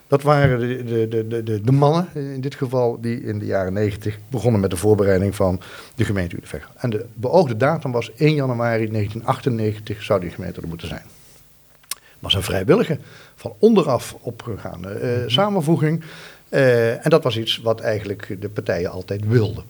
Dat 0.08 0.22
waren 0.22 0.60
de, 0.60 0.84
de, 0.84 1.28
de, 1.28 1.44
de- 1.44 1.62
de, 1.62 1.72
mannen 1.72 2.08
in 2.14 2.42
dit 2.42 2.56
geval 2.56 2.98
die 3.02 3.24
in 3.24 3.40
de 3.40 3.46
jaren 3.46 3.74
90 3.74 4.18
begonnen 4.28 4.62
met 4.62 4.70
de 4.70 4.78
voorbereiding 4.78 5.36
van 5.36 5.60
de 5.96 6.06
gemeente 6.06 6.36
Utrecht. 6.36 6.70
En 6.76 6.90
de 6.90 7.06
beoogde 7.14 7.58
datum 7.58 7.92
was 7.92 8.12
1 8.14 8.36
januari 8.36 8.88
1998 8.92 10.04
zou 10.04 10.20
die 10.20 10.30
gemeente 10.30 10.62
er 10.62 10.68
moeten 10.68 10.88
zijn. 10.88 11.04
Was 12.26 12.34
een 12.34 12.44
vrijwillige, 12.44 12.98
van 13.36 13.54
onderaf 13.60 14.16
opgegaane 14.22 14.90
eh, 14.90 15.24
samenvoeging. 15.28 16.04
Eh, 16.50 17.06
en 17.06 17.10
dat 17.10 17.24
was 17.24 17.38
iets 17.38 17.58
wat 17.58 17.80
eigenlijk 17.80 18.38
de 18.40 18.50
partijen 18.50 18.92
altijd 18.92 19.28
wilden. 19.28 19.64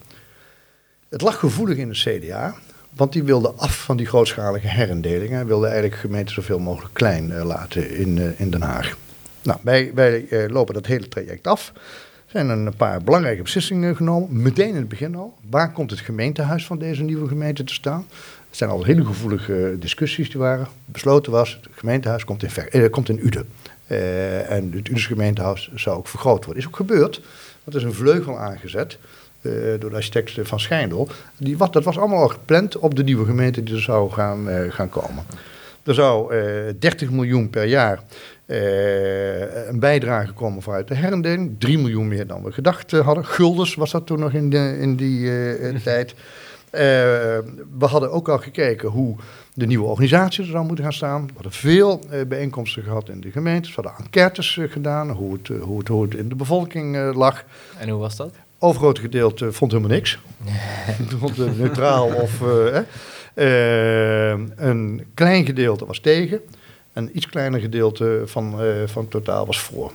Het 1.10 1.22
lag 1.22 1.40
gevoelig 1.40 1.78
in 1.78 1.90
de 1.90 1.96
CDA, 1.96 2.56
want 2.94 3.14
die 3.14 3.24
wilde 3.24 3.52
af 3.52 3.84
van 3.84 3.98
die 3.98 4.06
grootschalige 4.06 4.68
herindelingen. 4.68 5.36
Hij 5.36 5.46
wilde 5.46 5.66
eigenlijk 5.68 5.96
gemeenten 5.96 6.36
zoveel 6.36 6.60
mogelijk 6.60 6.94
klein 6.94 7.32
eh, 7.32 7.46
laten 7.46 7.96
in, 7.96 8.34
in 8.38 8.50
Den 8.50 8.62
Haag. 8.62 8.98
Nou, 9.44 9.60
wij, 9.64 9.92
wij 9.94 10.28
lopen 10.50 10.74
dat 10.74 10.86
hele 10.86 11.08
traject 11.08 11.48
af. 11.48 11.72
Er 12.26 12.32
zijn 12.32 12.50
een 12.50 12.76
paar 12.76 13.04
belangrijke 13.04 13.42
beslissingen 13.42 13.96
genomen, 13.96 14.42
meteen 14.42 14.70
in 14.70 14.76
het 14.76 14.90
begin 14.90 15.16
al. 15.16 15.34
Waar 15.50 15.72
komt 15.72 15.92
het 15.92 16.00
gemeentehuis 16.00 16.66
van 16.66 16.78
deze 16.78 17.04
nieuwe 17.04 17.28
gemeente 17.28 17.64
te 17.64 17.74
staan? 17.74 18.08
Er 18.56 18.62
zijn 18.62 18.74
al 18.74 18.84
hele 18.84 19.06
gevoelige 19.06 19.76
discussies 19.80 20.30
die 20.30 20.40
waren. 20.40 20.68
Besloten 20.86 21.32
was, 21.32 21.60
het 21.62 21.72
gemeentehuis 21.76 22.26
komt 22.26 22.44
in, 22.44 22.50
Ver- 22.50 22.68
eh, 22.68 22.90
komt 22.90 23.10
in 23.10 23.26
Uden. 23.26 23.48
Eh, 23.88 24.52
en 24.52 24.72
het 24.76 24.88
Udens 24.88 25.06
gemeentehuis 25.06 25.72
zou 25.76 25.98
ook 25.98 26.08
vergroot 26.08 26.46
worden. 26.46 26.64
Is 26.64 26.70
ook 26.70 26.76
gebeurd. 26.76 27.22
Want 27.64 27.78
er 27.78 27.82
is 27.82 27.84
een 27.84 27.94
vleugel 27.94 28.38
aangezet 28.40 28.98
eh, 29.42 29.52
door 29.80 29.90
de 29.90 29.96
architect 29.96 30.32
van 30.42 30.60
Schijndel. 30.60 31.08
Die, 31.38 31.58
wat, 31.58 31.74
dat 31.74 31.84
was 31.84 31.98
allemaal 31.98 32.22
al 32.22 32.28
gepland 32.28 32.78
op 32.78 32.96
de 32.96 33.04
nieuwe 33.04 33.26
gemeente 33.26 33.64
die 33.64 33.76
er 33.76 33.82
zou 33.82 34.12
gaan, 34.12 34.50
eh, 34.50 34.72
gaan 34.72 34.90
komen. 34.90 35.24
Er 35.84 35.94
zou 35.94 36.36
eh 36.36 36.74
30 36.80 37.12
miljoen 37.12 37.50
per 37.50 37.66
jaar 37.66 38.04
eh, 38.46 39.68
een 39.68 39.80
bijdrage 39.80 40.34
komen 40.34 40.62
vanuit 40.62 40.88
de 40.88 40.96
herindeling. 40.96 41.56
3 41.60 41.78
miljoen 41.78 42.08
meer 42.08 42.28
dan 42.28 42.44
we 42.44 42.52
gedacht 42.52 42.94
eh, 42.94 43.06
hadden. 43.06 43.26
Guldens 43.26 43.76
was 43.76 43.92
dat 43.92 44.06
toen 44.06 44.20
nog 44.20 44.34
in, 44.34 44.50
de, 44.50 44.78
in 44.80 44.96
die 44.96 45.28
eh, 45.28 45.70
eh, 45.70 45.82
tijd. 45.92 46.14
Eh, 46.76 46.82
we 47.78 47.86
hadden 47.86 48.12
ook 48.12 48.30
al 48.30 48.38
gekeken 48.38 48.90
hoe 48.90 49.16
de 49.54 49.66
nieuwe 49.66 49.86
organisatie 49.86 50.44
er 50.44 50.50
zou 50.50 50.66
moeten 50.66 50.84
gaan 50.84 50.94
staan. 50.94 51.26
We 51.26 51.34
hadden 51.34 51.52
veel 51.52 52.02
eh, 52.10 52.26
bijeenkomsten 52.28 52.84
gehad 52.84 53.10
in 53.10 53.22
de 53.22 53.32
gemeentes. 53.32 53.76
We 53.76 53.82
hadden 53.82 54.06
enquêtes 54.06 54.58
eh, 54.58 54.72
gedaan, 54.72 55.10
hoe 55.10 55.34
het, 55.34 55.48
hoe, 55.48 55.80
het, 55.80 55.88
hoe 55.88 56.04
het 56.04 56.14
in 56.14 56.30
de 56.30 56.36
bevolking 56.36 57.14
lag. 57.14 57.44
En 57.78 57.90
hoe 57.90 58.00
was 58.00 58.16
dat? 58.16 58.34
Overgrote 58.60 59.02
gedeelte 59.02 59.52
vond 59.52 59.72
helemaal 59.72 59.94
niks. 59.96 60.20
vond 61.20 61.38
het 61.38 61.58
neutraal 61.58 62.08
of... 62.08 62.42
een 64.56 65.06
klein 65.14 65.46
gedeelte 65.46 65.86
was 65.86 66.00
tegen. 66.00 66.42
Een 66.94 67.10
iets 67.14 67.30
kleiner 67.30 67.60
gedeelte 67.60 68.22
van, 68.26 68.60
van 68.86 69.02
het 69.02 69.12
totaal 69.12 69.46
was 69.46 69.60
voor. 69.60 69.92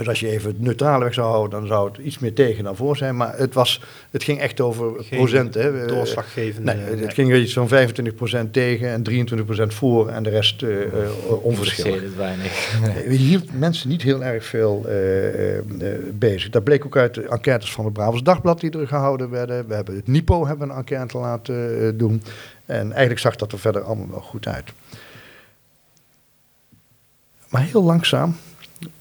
Dus 0.00 0.08
als 0.08 0.20
je 0.20 0.28
even 0.30 0.50
het 0.50 0.60
neutrale 0.60 1.04
weg 1.04 1.14
zou 1.14 1.28
houden, 1.30 1.58
dan 1.58 1.68
zou 1.68 1.88
het 1.88 1.98
iets 1.98 2.18
meer 2.18 2.34
tegen 2.34 2.64
dan 2.64 2.76
voor 2.76 2.96
zijn. 2.96 3.16
Maar 3.16 3.36
het, 3.36 3.54
was, 3.54 3.82
het 4.10 4.22
ging 4.22 4.40
echt 4.40 4.60
over 4.60 5.04
Geen 5.04 5.18
procenten. 5.18 5.62
Hè. 5.62 5.82
Eh, 5.82 5.88
Doorslaggevende. 5.88 6.74
Nee, 6.74 7.00
het 7.00 7.14
ging 7.14 7.34
iets 7.34 7.52
van 7.52 7.68
25% 7.68 8.50
tegen 8.50 8.88
en 8.88 9.02
23% 9.10 9.66
voor 9.66 10.08
en 10.08 10.22
de 10.22 10.30
rest 10.30 10.62
eh 10.62 10.82
eh, 10.82 11.44
onverschillig. 11.44 12.02
Het 12.02 12.16
weinig. 12.16 12.78
We 13.06 13.14
hield 13.14 13.58
mensen 13.58 13.88
niet 13.88 14.02
heel 14.02 14.24
erg 14.24 14.44
veel 14.44 14.84
eh, 14.86 15.20
eh, 15.20 15.58
eh, 15.58 15.64
bezig. 16.12 16.50
Dat 16.50 16.64
bleek 16.64 16.84
ook 16.86 16.96
uit 16.96 17.14
de 17.14 17.28
enquêtes 17.28 17.72
van 17.72 17.84
het 17.84 17.92
Brabants 17.92 18.22
Dagblad 18.22 18.60
die 18.60 18.70
er 18.70 18.88
gehouden 18.88 19.30
werden. 19.30 19.66
We 19.68 19.74
hebben 19.74 19.94
het 19.94 20.06
NIPO 20.06 20.46
hebben 20.46 20.70
een 20.70 20.76
enquête 20.76 21.18
laten 21.18 21.86
eh, 21.86 21.88
doen. 21.94 22.22
En 22.66 22.90
eigenlijk 22.90 23.20
zag 23.20 23.36
dat 23.36 23.52
er 23.52 23.58
verder 23.58 23.82
allemaal 23.82 24.10
wel 24.10 24.20
goed 24.20 24.46
uit. 24.46 24.72
Maar 27.48 27.62
heel 27.62 27.82
langzaam 27.82 28.36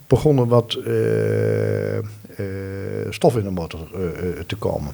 begon 0.09 0.37
er 0.37 0.47
wat 0.47 0.73
eh, 0.73 1.97
eh, 1.97 2.03
stof 3.09 3.37
in 3.37 3.43
de 3.43 3.49
motor 3.49 3.79
eh, 3.93 4.39
te 4.47 4.55
komen. 4.55 4.93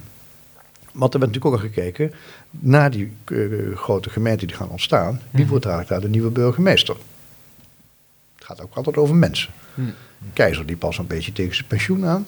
Want 0.92 1.14
er 1.14 1.20
werd 1.20 1.32
natuurlijk 1.32 1.44
ook 1.44 1.52
al 1.52 1.68
gekeken 1.68 2.12
naar 2.50 2.90
die 2.90 3.12
grote 3.74 4.10
gemeenten 4.10 4.46
die 4.46 4.56
gaan 4.56 4.68
ontstaan. 4.68 5.20
Wie 5.30 5.40
Mhm. 5.40 5.50
wordt 5.50 5.64
eigenlijk 5.64 5.94
daar 5.94 6.10
de 6.10 6.16
nieuwe 6.16 6.30
burgemeester? 6.30 6.96
Het 8.34 8.44
gaat 8.44 8.62
ook 8.62 8.74
altijd 8.74 8.96
over 8.96 9.14
mensen. 9.14 9.52
Hmm. 9.74 9.94
Keizer 10.32 10.64
liep 10.64 10.78
pas 10.78 10.98
een 10.98 11.06
beetje 11.06 11.32
tegen 11.32 11.54
zijn 11.54 11.66
pensioen 11.66 12.06
aan. 12.06 12.26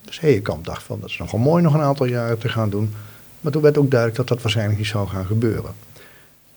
Dus 0.00 0.20
Heekamp 0.20 0.64
dacht 0.64 0.82
van 0.82 1.00
dat 1.00 1.08
is 1.08 1.18
nogal 1.18 1.38
mooi 1.38 1.62
nog 1.62 1.74
een 1.74 1.80
aantal 1.80 2.06
jaren 2.06 2.38
te 2.38 2.48
gaan 2.48 2.70
doen. 2.70 2.94
Maar 3.40 3.52
toen 3.52 3.62
werd 3.62 3.78
ook 3.78 3.90
duidelijk 3.90 4.18
dat 4.18 4.28
dat 4.28 4.42
waarschijnlijk 4.42 4.78
niet 4.78 4.86
zou 4.88 5.08
gaan 5.08 5.26
gebeuren. 5.26 5.72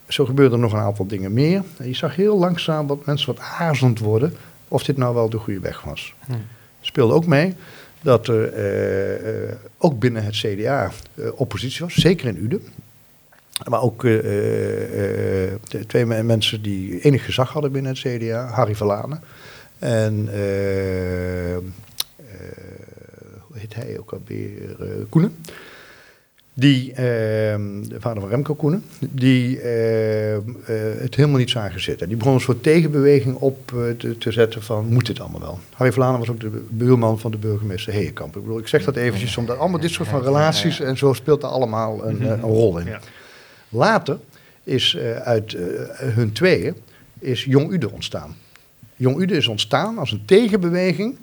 Zo 0.08 0.26
gebeurden 0.26 0.54
er 0.58 0.64
nog 0.64 0.74
een 0.74 0.80
aantal 0.80 1.08
dingen 1.08 1.34
meer. 1.34 1.64
En 1.78 1.88
je 1.88 1.96
zag 1.96 2.16
heel 2.16 2.38
langzaam 2.38 2.88
dat 2.88 3.06
mensen 3.06 3.36
wat 3.36 3.44
aarzelend 3.44 4.00
worden 4.00 4.34
of 4.70 4.84
dit 4.84 4.98
nou 4.98 5.14
wel 5.16 5.30
de 5.30 5.38
goede 5.38 5.60
weg 5.60 5.82
was. 5.82 6.14
Hmm. 6.26 6.46
Speelde 6.82 7.14
ook 7.14 7.26
mee 7.26 7.56
dat 8.02 8.28
er 8.28 8.54
eh, 8.54 9.44
eh, 9.50 9.56
ook 9.78 10.00
binnen 10.00 10.24
het 10.24 10.36
CDA 10.36 10.92
eh, 11.16 11.26
oppositie 11.36 11.86
was, 11.86 11.94
zeker 11.94 12.28
in 12.28 12.44
Uden. 12.44 12.62
Maar 13.70 13.82
ook 13.82 14.02
de 14.02 15.58
twee 15.88 16.06
me- 16.06 16.24
mensen 16.24 16.62
die 16.62 17.00
enig 17.02 17.26
gezag 17.26 17.52
hadden 17.52 17.72
binnen 17.72 17.92
het 17.92 18.02
CDA, 18.02 18.46
Harry 18.48 18.76
Verlanen 18.76 19.24
en 19.80 20.30
hoe 23.48 23.58
heet 23.58 23.76
hij 23.76 24.00
ook 24.00 24.12
alweer, 24.14 24.76
Koenen. 25.10 25.36
Die, 26.60 26.94
ehm, 26.94 27.82
de 27.82 27.96
vader 28.00 28.22
van 28.22 28.30
Remco 28.30 28.56
Koenen, 28.56 28.84
die 29.00 29.60
ehm, 29.60 30.42
eh, 30.66 30.76
het 30.98 31.16
helemaal 31.16 31.38
niet 31.38 31.50
zagen 31.50 31.82
zitten. 31.82 32.08
Die 32.08 32.18
begon 32.18 32.34
een 32.34 32.40
soort 32.40 32.64
tegenbeweging 32.64 33.36
op 33.36 33.72
eh, 33.74 33.90
te, 33.98 34.18
te 34.18 34.32
zetten 34.32 34.62
van, 34.64 34.86
moet 34.86 35.06
dit 35.06 35.20
allemaal 35.20 35.40
wel? 35.40 35.60
Harry 35.74 35.92
Vlanen 35.94 36.20
was 36.20 36.30
ook 36.30 36.40
de 36.40 36.66
buurman 36.70 37.20
van 37.20 37.32
de 37.32 37.38
burgemeester 37.38 37.94
Heekamp. 37.94 38.36
Ik 38.36 38.42
bedoel, 38.42 38.60
ik 38.60 38.68
zeg 38.68 38.84
dat 38.84 38.96
eventjes, 38.96 39.38
omdat 39.38 39.58
allemaal 39.58 39.80
dit 39.80 39.92
soort 39.92 40.08
van 40.10 40.22
relaties 40.22 40.80
en 40.80 40.98
zo 40.98 41.14
speelt 41.14 41.44
er 41.44 41.50
allemaal 41.50 42.06
een, 42.06 42.22
eh, 42.22 42.28
een 42.28 42.42
rol 42.42 42.78
in. 42.78 42.86
Ja. 42.86 43.00
Later 43.70 44.20
is 44.64 44.96
eh, 44.96 45.16
uit 45.16 45.54
eh, 45.54 45.62
hun 46.00 46.32
tweeën 46.32 46.76
is 47.20 47.44
Jong 47.44 47.72
Ude 47.72 47.92
ontstaan. 47.92 48.36
Jong 48.96 49.22
Ude 49.22 49.36
is 49.36 49.48
ontstaan 49.48 49.98
als 49.98 50.12
een 50.12 50.26
tegenbeweging 50.26 51.18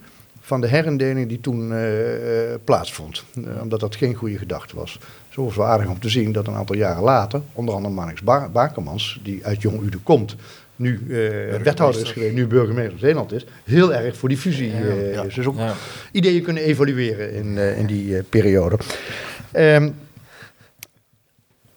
van 0.46 0.60
de 0.60 0.66
herindeling 0.66 1.28
die 1.28 1.40
toen 1.40 1.72
eh, 1.72 2.52
eh, 2.52 2.60
plaatsvond. 2.64 3.24
Eh, 3.34 3.62
omdat 3.62 3.80
dat 3.80 3.96
geen 3.96 4.14
goede 4.14 4.38
gedachte 4.38 4.76
was. 4.76 4.98
Zo 5.36 5.44
was 5.44 5.54
het 5.56 5.64
aardig 5.64 5.88
om 5.88 5.98
te 6.00 6.08
zien 6.08 6.32
dat 6.32 6.46
een 6.46 6.54
aantal 6.54 6.76
jaren 6.76 7.02
later, 7.02 7.40
onder 7.52 7.74
andere 7.74 7.94
Marnix 7.94 8.22
Ba 8.22 8.48
Bakermans, 8.48 9.20
die 9.22 9.46
uit 9.46 9.62
Jong 9.62 9.82
Ude 9.82 9.98
komt, 9.98 10.36
nu 10.76 10.94
eh, 11.02 11.62
wethouder 11.62 12.00
is 12.02 12.10
geweest, 12.10 12.34
nu 12.34 12.46
burgemeester 12.46 12.90
van 12.90 13.00
Zeeland 13.00 13.32
is, 13.32 13.46
heel 13.64 13.94
erg 13.94 14.16
voor 14.16 14.28
die 14.28 14.38
fusie 14.38 14.72
eh, 14.72 15.12
Ja. 15.12 15.22
is. 15.22 15.34
Dus 15.34 15.46
ook 15.46 15.56
Ja. 15.56 15.74
ideeën 16.12 16.42
kunnen 16.42 16.62
evalueren 16.62 17.32
in, 17.32 17.58
eh, 17.58 17.78
in 17.78 17.86
die 17.86 18.16
eh, 18.16 18.22
periode. 18.30 18.78
Ehm, 19.52 19.90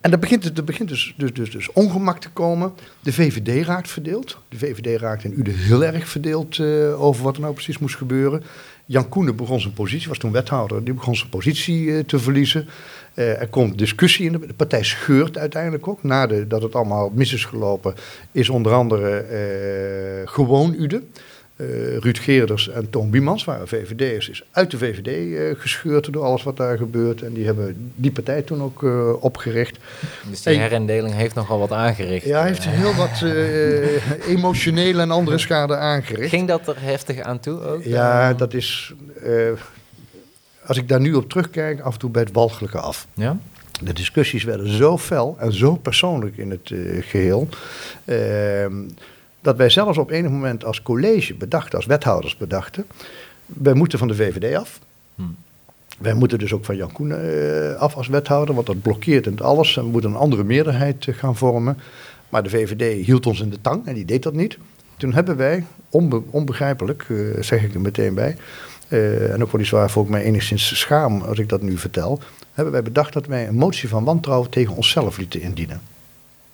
en 0.02 0.12
er 0.12 0.20
begint, 0.20 0.58
er 0.58 0.64
begint 0.64 0.90
dus, 0.90 1.14
dus, 1.18 1.34
dus, 1.34 1.52
dus 1.52 1.72
ongemak 1.72 2.20
te 2.20 2.30
komen. 2.30 2.74
De 3.02 3.14
VVD 3.14 3.66
raakt 3.66 3.90
verdeeld. 3.90 4.38
De 4.50 4.58
VVD 4.58 5.00
raakt 5.02 5.24
in 5.24 5.40
Uden 5.40 5.56
heel 5.56 5.84
erg 5.86 6.08
verdeeld 6.08 6.60
eh, 6.60 7.02
over 7.02 7.24
wat 7.24 7.36
er 7.36 7.42
nou 7.42 7.54
precies 7.54 7.78
moest 7.78 7.96
gebeuren. 7.96 8.44
Jan 8.92 9.10
Koenen 9.10 9.36
begon 9.36 9.60
zijn 9.60 9.74
positie, 9.74 10.08
was 10.08 10.18
toen 10.18 10.32
wethouder, 10.32 10.84
die 10.84 10.94
begon 10.94 11.16
zijn 11.16 11.30
positie 11.30 11.96
eh, 11.96 12.00
te 12.04 12.20
verliezen. 12.20 12.68
Eh, 13.14 13.42
er 13.42 13.48
komt 13.48 13.78
discussie 13.78 14.26
in 14.26 14.32
de, 14.32 14.48
de 14.48 14.54
partij 14.54 14.84
scheurt 14.84 15.38
uiteindelijk 15.38 15.88
ook. 15.88 16.04
Nadat 16.04 16.62
het 16.62 16.76
allemaal 16.76 17.12
mis 17.14 17.34
is 17.34 17.46
gelopen, 17.46 17.94
is 18.32 18.50
onder 18.50 18.74
andere 18.74 19.18
eh, 19.20 20.28
gewoon 20.28 20.74
Uden. 20.74 21.12
Eh, 21.60 21.98
Ruud 21.98 22.18
Geerders 22.18 22.70
en 22.70 22.90
Toon 22.90 23.10
Biemans 23.10 23.44
waren 23.44 23.68
VVD'ers, 23.68 24.30
is 24.30 24.44
uit 24.52 24.72
de 24.72 24.78
VVD 24.78 25.08
eh, 25.08 25.62
gescheurd 25.62 26.14
door 26.14 26.24
alles 26.24 26.44
wat 26.44 26.58
daar 26.58 26.78
gebeurt. 26.78 27.22
En 27.22 27.34
die 27.34 27.46
hebben 27.46 27.92
die 27.96 28.12
partij 28.12 28.42
toen 28.42 28.62
ook 28.62 28.84
eh, 28.84 29.24
opgericht. 29.24 29.78
Dus 30.30 30.42
die 30.42 30.58
herindeling 30.58 31.16
heeft 31.16 31.36
nogal 31.36 31.60
wat 31.60 31.72
aangericht. 31.72 32.26
Ja, 32.26 32.44
heeft 32.44 32.66
heel 32.66 32.96
wat 32.96 33.24
emotionele 34.38 35.02
en 35.02 35.12
andere 35.12 35.38
schade 35.38 35.76
aangericht. 35.76 36.30
Ging 36.30 36.48
dat 36.48 36.68
er 36.68 36.82
heftig 36.82 37.20
aan 37.20 37.40
toe 37.40 37.62
ook? 37.62 37.84
Ja, 37.84 38.34
dat 38.34 38.54
is. 38.54 38.94
als 40.66 40.78
ik 40.78 40.88
daar 40.88 41.02
nu 41.02 41.14
op 41.14 41.30
terugkijk, 41.30 41.82
af 41.82 41.94
en 41.94 42.00
toe 42.00 42.10
bij 42.10 42.22
het 42.22 42.32
walgelijke 42.34 42.80
af. 42.80 43.08
Ja? 43.14 43.38
De 43.82 43.94
discussies 43.94 44.44
werden 44.44 44.68
zo 44.68 44.98
fel 44.98 45.36
en 45.40 45.54
zo 45.54 45.76
persoonlijk 45.76 46.38
in 46.38 46.50
het 46.50 46.72
eh, 46.72 47.04
geheel. 47.04 47.48
Dat 49.42 49.58
wij 49.58 49.70
zelfs 49.70 49.98
op 49.98 50.10
enig 50.12 50.32
moment 50.32 50.66
als 50.66 50.82
college 50.82 51.36
bedachten, 51.36 51.78
als 51.78 51.86
wethouders 51.86 52.38
bedachten. 52.38 52.86
Wij 53.46 53.74
moeten 53.74 54.00
van 54.00 54.08
de 54.08 54.16
VVD 54.16 54.56
af. 54.56 54.80
Hm. 55.16 55.24
Wij 56.00 56.14
moeten 56.14 56.40
dus 56.40 56.54
ook 56.54 56.66
van 56.66 56.76
Jan 56.76 56.92
Koenen 56.92 57.20
eh, 57.72 57.76
af 57.76 57.96
als 57.96 58.08
wethouder, 58.08 58.56
want 58.56 58.68
dat 58.68 58.82
blokkeert 58.82 59.26
in 59.26 59.32
het 59.32 59.42
alles. 59.42 59.78
En 59.78 59.84
we 59.84 59.90
moeten 59.90 60.10
een 60.10 60.16
andere 60.16 60.44
meerderheid 60.44 61.08
eh, 61.08 61.16
gaan 61.16 61.36
vormen. 61.36 61.78
Maar 62.30 62.44
de 62.44 62.50
VVD 62.50 63.06
hield 63.06 63.26
ons 63.26 63.42
in 63.42 63.50
de 63.50 63.62
tang 63.62 63.88
en 63.88 63.94
die 63.94 64.06
deed 64.06 64.24
dat 64.24 64.34
niet. 64.34 64.58
Toen 64.98 65.14
hebben 65.14 65.38
wij, 65.38 65.66
onbe- 65.90 66.22
onbegrijpelijk, 66.30 67.06
eh, 67.10 67.18
zeg 67.40 67.64
ik 67.64 67.74
er 67.74 67.82
meteen 67.82 68.14
bij, 68.14 68.36
en 68.90 69.44
ook 69.44 69.52
wel 69.52 69.62
iets 69.62 69.70
waarvoor 69.70 70.04
ik 70.04 70.10
mij 70.10 70.24
enigszins 70.24 70.80
schaam 70.80 71.22
als 71.22 71.40
ik 71.40 71.50
dat 71.50 71.62
nu 71.62 71.78
vertel, 71.78 72.20
hebben 72.54 72.74
wij 72.74 72.84
bedacht 72.84 73.14
dat 73.14 73.26
wij 73.26 73.48
een 73.48 73.56
motie 73.56 73.90
van 73.90 74.04
wantrouwen 74.04 74.50
tegen 74.50 74.76
onszelf 74.76 75.18
lieten 75.18 75.42
indienen. 75.42 75.82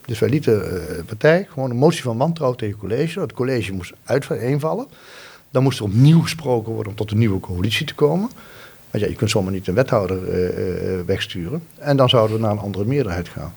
Dus 0.05 0.19
wij 0.19 0.29
lieten 0.29 0.63
eh, 0.63 0.97
de 0.97 1.03
partij 1.05 1.47
gewoon 1.49 1.69
een 1.69 1.77
motie 1.77 2.01
van 2.01 2.17
wantrouwen 2.17 2.59
tegen 2.59 2.73
het 2.73 2.81
college. 2.81 3.19
Het 3.19 3.33
college 3.33 3.73
moest 3.73 3.93
uiteenvallen. 4.03 4.87
Dan 5.51 5.63
moest 5.63 5.79
er 5.79 5.85
opnieuw 5.85 6.21
gesproken 6.21 6.73
worden 6.73 6.91
om 6.91 6.97
tot 6.97 7.11
een 7.11 7.17
nieuwe 7.17 7.39
coalitie 7.39 7.85
te 7.85 7.95
komen. 7.95 8.29
Want 8.91 9.03
ja, 9.03 9.09
je 9.09 9.15
kunt 9.15 9.29
zomaar 9.29 9.51
niet 9.51 9.67
een 9.67 9.73
wethouder 9.73 10.29
eh, 10.29 10.93
eh, 10.99 11.05
wegsturen. 11.05 11.63
En 11.77 11.97
dan 11.97 12.09
zouden 12.09 12.35
we 12.35 12.41
naar 12.41 12.51
een 12.51 12.57
andere 12.59 12.85
meerderheid 12.85 13.27
gaan. 13.27 13.53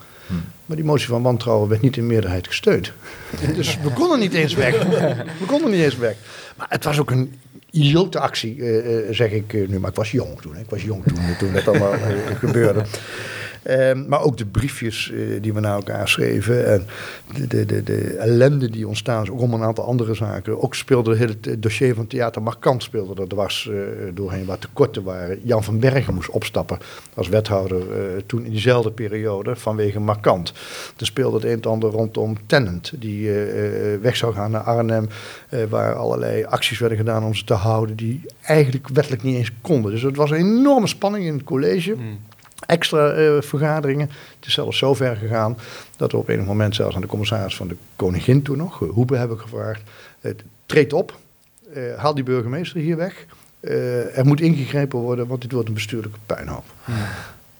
Maar 0.67 0.77
die 0.77 0.87
motie 0.87 1.07
van 1.09 1.23
wantrouwen 1.23 1.69
werd 1.69 1.81
niet 1.81 1.97
in 1.97 2.07
meerderheid 2.07 2.47
gesteund. 2.47 2.93
dus 3.55 3.79
we 3.83 3.93
konden 3.93 4.19
niet 4.19 4.35
eens 4.35 4.55
weg. 4.55 4.83
We 5.39 5.47
konden 5.47 5.71
niet 5.71 5.81
eens 5.81 5.97
weg. 5.97 6.17
Maar 6.57 6.67
het 6.69 6.85
was 6.85 6.99
ook 6.99 7.11
een 7.11 7.35
idiote 7.71 8.19
actie, 8.19 8.63
zeg 9.11 9.31
ik 9.31 9.53
nu. 9.69 9.79
Maar 9.79 9.91
ik 9.91 9.97
was 9.97 10.11
jong 10.11 10.41
toen. 10.41 10.55
hè. 10.55 10.61
Ik 10.61 10.71
was 10.71 10.83
jong 10.83 11.05
toen, 11.05 11.19
toen 11.39 11.53
dat 11.53 11.69
allemaal 11.69 11.93
gebeurde. 12.39 12.85
Ehm, 13.63 14.09
maar 14.09 14.23
ook 14.23 14.37
de 14.37 14.47
briefjes 14.47 15.13
eh, 15.13 15.19
die 15.41 15.53
we 15.53 15.61
naar 15.61 15.75
elkaar 15.75 16.09
schreven. 16.09 16.67
En 16.67 16.87
de, 17.35 17.47
de, 17.47 17.67
de, 17.67 17.83
de 17.83 18.17
ellende 18.17 18.71
die 18.71 18.89
ontstaan 18.89 19.23
is, 19.23 19.31
ook 19.31 19.41
om 19.41 19.55
een 19.55 19.63
aantal 19.63 19.85
andere 19.85 20.15
zaken. 20.15 20.63
Ook 20.63 20.75
speelde 20.75 21.17
het 21.17 21.63
dossier 21.63 21.95
van 21.95 22.07
Theater 22.07 22.43
Markant 22.43 22.83
speelde 22.83 23.23
er 23.23 23.29
dwars 23.29 23.69
eh, 23.69 23.77
doorheen, 24.15 24.45
waar 24.45 24.59
tekorten 24.59 25.03
waren. 25.03 25.41
Jan 25.43 25.65
van 25.65 25.79
Bergen 25.79 26.15
moest 26.15 26.31
opstappen 26.31 26.79
als 27.15 27.29
wethouder 27.29 27.81
eh, 27.81 28.23
toen 28.27 28.45
in 28.45 28.51
diezelfde 28.51 28.91
periode 28.91 29.57
vanwege 29.57 30.01
Markant. 30.01 30.53
Er 30.97 31.07
speelde 31.07 31.37
het 31.37 31.45
een 31.45 31.63
en 31.63 31.71
ander 31.71 31.91
rondom 31.91 32.37
Tennant, 32.47 32.93
die 32.97 33.31
weg 34.01 34.17
zou 34.17 34.35
gaan 34.35 34.51
naar 34.51 34.61
Arnhem, 34.61 35.09
waar 35.69 35.95
allerlei 35.95 36.45
acties 36.45 36.79
werden 36.79 36.99
gedaan 36.99 37.25
om 37.25 37.35
ze 37.35 37.45
te 37.45 37.55
houden, 37.55 37.97
die 37.97 38.21
eigenlijk 38.43 38.89
wettelijk 38.89 39.23
niet 39.23 39.37
eens 39.37 39.53
konden. 39.61 39.91
Dus 39.91 40.03
het 40.03 40.17
was 40.17 40.31
een 40.31 40.37
enorme 40.37 40.87
spanning 40.87 41.25
in 41.25 41.33
het 41.33 41.45
college. 41.45 41.93
Hmm. 41.93 42.19
Extra 42.67 43.11
eh, 43.11 43.41
vergaderingen. 43.41 44.11
Het 44.37 44.47
is 44.47 44.53
zelfs 44.53 44.79
zo 44.79 44.95
ver 44.95 45.17
gegaan 45.17 45.59
dat 45.97 46.13
we 46.13 46.19
op 46.19 46.29
enig 46.29 46.47
moment 46.47 46.75
zelfs 46.75 46.95
aan 46.95 47.01
de 47.01 47.07
commissaris 47.07 47.57
van 47.57 47.69
de 47.69 47.77
koningin 47.97 48.43
toen 48.43 48.57
nog, 48.57 48.81
uh, 48.81 48.91
Hoebe, 48.91 49.17
hebben 49.17 49.39
gevraagd. 49.39 49.83
Uh, 50.21 50.33
treed 50.67 50.93
op, 50.93 51.19
uh, 51.77 51.95
haal 51.97 52.15
die 52.15 52.25
burgemeester 52.25 52.81
hier 52.81 52.97
weg. 52.97 53.27
er 54.15 54.27
moet 54.27 54.41
ingegrepen 54.41 54.99
worden, 54.99 55.27
want 55.27 55.43
dit 55.43 55.53
wordt 55.53 55.69
een 55.69 55.75
bestuurlijke 55.75 56.19
puinhoop. 56.27 56.65
Hmm. 56.85 56.95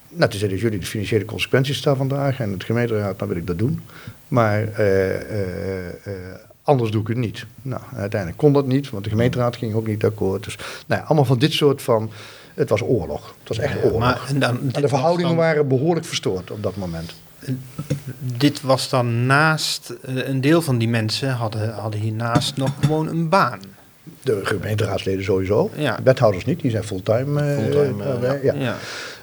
Nou, 0.09 0.31
toen 0.31 0.39
zeiden 0.39 0.61
jullie 0.61 0.79
de 0.79 0.87
financiële 0.87 1.25
consequenties 1.25 1.77
staan 1.77 1.97
vandaag 1.97 2.41
en 2.41 2.53
het 2.53 2.65
gemeenteraad, 2.65 3.19
dan 3.19 3.29
wil 3.29 3.37
ik 3.37 3.47
dat 3.47 3.59
doen. 3.59 3.81
Maar 4.29 4.69
anders 6.63 6.91
doe 6.91 7.01
ik 7.01 7.09
het 7.09 7.17
niet. 7.17 7.47
Nou, 7.63 7.83
uiteindelijk 7.95 8.41
kon 8.41 8.53
dat 8.53 8.67
niet, 8.67 8.91
want 8.91 9.05
de 9.05 9.11
gemeenteraad 9.11 9.57
ging 9.57 9.75
ook 9.75 9.87
niet 9.87 10.05
akkoord. 10.05 10.45
Dus 10.45 10.57
nou 10.87 11.01
ja, 11.01 11.07
allemaal 11.07 11.25
van 11.25 11.39
dit 11.39 11.53
soort 11.53 11.83
van 11.83 12.11
het 12.59 12.69
was 12.69 12.83
oorlog. 12.83 13.35
Het 13.39 13.49
was 13.49 13.59
echt 13.59 13.75
ja, 13.75 13.85
oorlog. 13.85 14.01
Maar, 14.01 14.21
en, 14.29 14.39
dan, 14.39 14.59
en 14.73 14.83
de 14.83 14.89
verhoudingen 14.89 15.37
waren 15.37 15.69
behoorlijk 15.69 16.07
verstoord 16.07 16.51
op 16.51 16.63
dat 16.63 16.77
moment. 16.77 17.15
Dit 18.19 18.61
was 18.61 18.89
dan 18.89 19.27
naast, 19.27 19.91
eh, 19.91 20.29
een 20.29 20.41
deel 20.41 20.63
van 20.63 20.79
die 20.79 20.89
mensen 20.89 21.31
hadden, 21.31 21.73
hadden 21.73 22.01
hiernaast 22.01 22.57
nog 22.57 22.71
gewoon 22.81 23.09
een 23.09 23.29
baan. 23.29 23.61
De 24.23 24.41
gemeenteraadsleden 24.43 25.25
sowieso. 25.25 25.71
Ja. 25.77 25.99
wethouders 26.05 26.45
niet, 26.45 26.61
die 26.61 26.71
zijn 26.71 26.85
fulltime. 26.85 27.57
Uh, 27.57 27.65
fulltime 27.65 28.05
uh, 28.23 28.43
ja. 28.43 28.55
ja. 28.55 28.77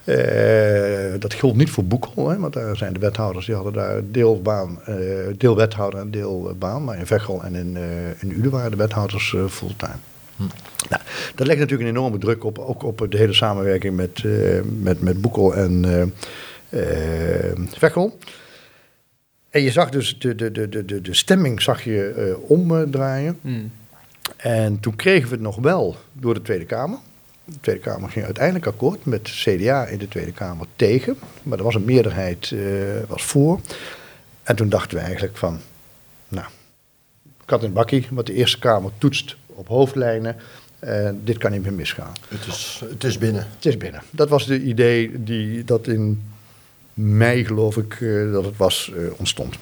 Uh, 0.06 1.20
dat 1.20 1.34
geldt 1.34 1.58
niet 1.58 1.70
voor 1.70 1.86
Boekel, 1.86 2.30
hè, 2.30 2.40
want 2.40 2.54
daar 2.54 2.78
zijn 2.78 2.94
de 2.94 3.00
wethouders, 3.00 3.46
die 3.46 3.56
hadden 3.56 3.74
daar 3.74 4.02
deelbaan, 4.12 4.80
uh, 4.90 4.96
deel 5.38 5.56
wethouder 5.56 6.00
en 6.00 6.12
deelbaan. 6.12 6.84
Maar 6.84 6.98
in 6.98 7.06
Veghel 7.06 7.44
en 7.44 7.56
in, 7.56 7.78
in 8.20 8.32
Uden 8.32 8.52
waren 8.52 8.72
de 8.72 8.78
wethouders 8.78 9.36
fulltime. 9.50 10.00
Hm. 10.36 10.44
Nou, 10.90 11.02
dat 11.36 11.48
legt 11.48 11.60
natuurlijk 11.60 11.90
een 11.90 11.96
enorme 11.96 12.18
druk 12.18 12.44
op, 12.44 12.60
ook 12.60 12.84
op 12.84 13.08
de 13.10 13.18
hele 13.18 13.34
samenwerking 13.34 13.96
met, 13.96 14.24
uh, 14.24 14.62
met, 14.80 15.02
met 15.02 15.22
Boekel 15.22 15.56
en 15.56 15.84
uh, 16.70 17.68
Vechel. 17.78 18.18
En 19.50 19.62
je 19.62 19.72
zag 19.72 19.90
dus 19.90 20.20
de, 20.20 20.36
de, 20.36 20.52
de, 20.52 20.86
de, 20.86 21.02
de 21.02 21.14
stemming 21.14 21.62
zag 21.62 21.84
je 21.84 22.38
omdraaien. 22.48 23.40
Mm. 23.42 23.72
En 24.38 24.80
toen 24.80 24.96
kregen 24.96 25.30
we 25.30 25.34
het 25.34 25.44
nog 25.44 25.56
wel 25.56 25.96
door 26.14 26.34
de 26.34 26.42
Tweede 26.42 26.66
Kamer. 26.66 26.98
De 27.46 27.60
Tweede 27.62 27.82
Kamer 27.82 28.10
ging 28.10 28.26
uiteindelijk 28.26 28.66
akkoord 28.66 29.06
met 29.06 29.22
CDA 29.24 29.86
in 29.86 29.98
de 29.98 30.08
Tweede 30.08 30.32
Kamer 30.32 30.68
tegen. 30.76 31.18
Maar 31.44 31.58
er 31.58 31.64
was 31.64 31.76
een 31.76 31.86
meerderheid 31.86 32.56
was 33.08 33.24
voor. 33.24 33.60
En 34.44 34.56
toen 34.56 34.70
dachten 34.70 34.98
we 34.98 35.04
eigenlijk 35.04 35.38
van, 35.38 35.60
nou, 36.28 36.46
kat 37.46 37.64
in 37.64 37.74
bakkie, 37.74 38.08
wat 38.12 38.26
de 38.26 38.34
Eerste 38.34 38.60
Kamer 38.60 38.92
toetst 38.98 39.36
op 39.56 39.68
hoofdlijnen. 39.68 40.36
Uh, 40.84 41.10
dit 41.24 41.38
kan 41.38 41.52
niet 41.52 41.64
meer 41.64 41.74
misgaan. 41.74 42.12
Het 42.28 42.46
is, 42.48 42.82
het 42.90 43.04
is 43.04 43.18
binnen. 43.18 43.48
Het 43.56 43.66
is 43.66 43.78
binnen. 43.78 44.02
Dat 44.10 44.30
was 44.30 44.46
de 44.46 44.62
idee 44.62 45.24
die 45.24 45.64
dat 45.64 45.88
in 45.88 46.24
mei, 46.94 47.46
geloof 47.46 47.78
ik, 47.78 48.00
uh, 48.00 48.32
dat 48.32 48.46
het 48.46 48.58
was, 48.58 48.92
uh, 48.96 49.08
ontstond. 49.18 49.56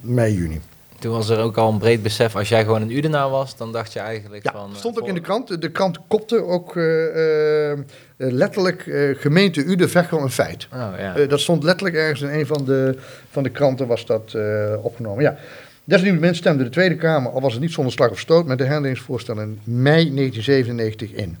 Mei, 0.00 0.34
juni. 0.34 0.60
Toen 0.98 1.12
was 1.12 1.28
er 1.28 1.38
ook 1.38 1.56
al 1.56 1.72
een 1.72 1.78
breed 1.78 2.02
besef, 2.02 2.36
als 2.36 2.48
jij 2.48 2.64
gewoon 2.64 2.82
een 2.82 2.96
Udenaar 2.96 3.30
was, 3.30 3.56
dan 3.56 3.72
dacht 3.72 3.92
je 3.92 3.98
eigenlijk 3.98 4.44
ja, 4.44 4.52
van... 4.52 4.70
stond 4.74 5.00
ook 5.00 5.08
in 5.08 5.14
de 5.14 5.20
krant. 5.20 5.60
De 5.60 5.70
krant 5.70 5.98
kopte 6.08 6.44
ook 6.44 6.74
letterlijk 8.16 8.82
gemeente 9.18 9.64
Uden, 9.64 9.90
Veghel 9.90 10.20
een 10.20 10.30
feit. 10.30 10.68
Oh, 10.72 10.92
ja. 10.98 11.26
dat 11.26 11.40
stond 11.40 11.62
letterlijk 11.62 11.96
ergens 11.96 12.20
in 12.20 12.28
een 12.28 12.46
van 12.46 12.64
de, 12.64 12.98
van 13.30 13.42
de 13.42 13.50
kranten 13.50 13.86
was 13.86 14.06
dat 14.06 14.36
opgenomen. 14.82 15.22
Ja, 15.22 15.36
Desniettemin 15.86 16.34
stemde 16.34 16.64
de 16.64 16.70
Tweede 16.70 16.96
Kamer, 16.96 17.32
al 17.32 17.40
was 17.40 17.52
het 17.52 17.62
niet 17.62 17.72
zonder 17.72 17.92
slag 17.92 18.10
of 18.10 18.18
stoot, 18.18 18.46
met 18.46 18.58
de 18.58 18.64
herdelingsvoorstel 18.64 19.40
in 19.40 19.60
mei 19.64 20.14
1997 20.14 21.10
in. 21.10 21.38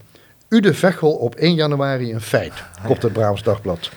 Ude 0.48 0.74
Vechel 0.74 1.10
op 1.10 1.34
1 1.34 1.54
januari 1.54 2.12
een 2.12 2.20
feit, 2.20 2.52
kopt 2.84 3.02
het 3.02 3.12
Brabants 3.12 3.42
Dagblad. 3.42 3.90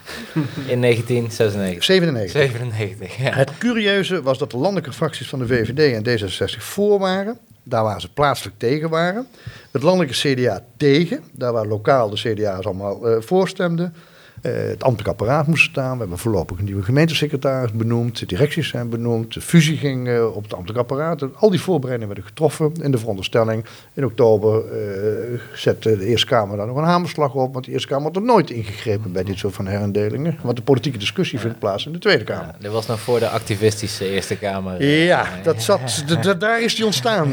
In 0.68 0.82
1996. 0.82 1.84
97. 1.84 2.42
97 2.42 3.18
ja. 3.18 3.32
Het 3.32 3.58
curieuze 3.58 4.22
was 4.22 4.38
dat 4.38 4.52
de 4.52 4.58
landelijke 4.58 4.94
fracties 4.94 5.30
van 5.30 5.40
de 5.40 5.48
VVD 5.48 6.06
en 6.06 6.20
D66 6.20 6.58
voor 6.58 7.00
waren. 7.00 7.38
Daar 7.64 7.84
waar 7.84 8.02
ze 8.02 8.14
plaatselijk 8.14 8.60
tegen 8.60 8.90
waren. 8.90 9.28
Het 9.72 9.84
landelijke 9.84 10.34
CDA 10.34 10.64
tegen, 10.78 11.24
daar 11.32 11.54
waar 11.54 11.68
lokaal 11.68 12.10
de 12.10 12.16
CDA's 12.16 12.66
allemaal 12.66 13.10
uh, 13.10 13.22
voorstemden. 13.22 13.94
Uh, 14.42 14.52
het 14.54 14.84
ambtelijk 14.84 15.10
apparaat 15.10 15.48
moest 15.48 15.70
staan. 15.70 15.94
We 15.94 16.00
hebben 16.00 16.18
voorlopig 16.18 16.58
een 16.58 16.66
nieuwe 16.66 16.84
gemeentesecretaris 16.84 17.72
benoemd. 17.72 18.20
De 18.20 18.26
directies 18.26 18.70
zijn 18.70 18.90
benoemd. 18.90 19.34
De 19.34 19.42
fusie 19.42 19.78
ging 19.78 20.08
uh, 20.08 20.36
op 20.36 20.44
het 20.44 20.54
ambtelijk 20.54 20.80
apparaat. 20.80 21.36
Al 21.36 21.50
die 21.50 21.62
voorbereidingen 21.62 22.14
werden 22.14 22.32
getroffen 22.34 22.74
in 22.82 22.92
de 22.92 22.98
veronderstelling. 22.98 23.66
In 23.94 24.06
oktober 24.06 24.64
uh, 24.64 25.40
zette 25.54 25.98
de 25.98 26.06
Eerste 26.06 26.28
Kamer 26.28 26.58
daar 26.58 26.68
nog 26.68 26.78
een 26.78 26.84
hamerslag 26.84 27.34
op. 27.34 27.54
Want 27.54 27.66
de 27.66 27.72
Eerste 27.72 27.88
Kamer 27.88 28.04
had 28.06 28.16
er 28.16 28.22
nooit 28.22 28.50
ingegrepen 28.50 29.12
bij 29.12 29.24
dit 29.24 29.38
soort 29.38 29.54
van 29.54 29.68
herindelingen. 29.68 30.38
Want 30.42 30.58
de 30.58 30.64
politieke 30.64 30.98
discussie 30.98 31.40
vindt 31.40 31.60
plaats 31.60 31.86
in 31.86 31.92
de 31.92 32.00
Tweede 32.00 32.24
Kamer. 32.24 32.46
Ja, 32.46 32.56
dat 32.60 32.72
was 32.72 32.88
nog 32.88 33.00
voor 33.00 33.20
de 33.20 33.30
activistische 33.30 34.10
Eerste 34.10 34.38
Kamer. 34.38 34.84
Ja, 34.86 35.26
dat 35.44 35.62
zat, 35.62 36.06
daar 36.40 36.62
is 36.62 36.76
die 36.76 36.86
ontstaan, 36.86 37.32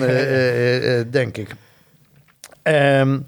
denk 1.10 1.36
ik. 1.36 1.54
Um, 2.62 3.24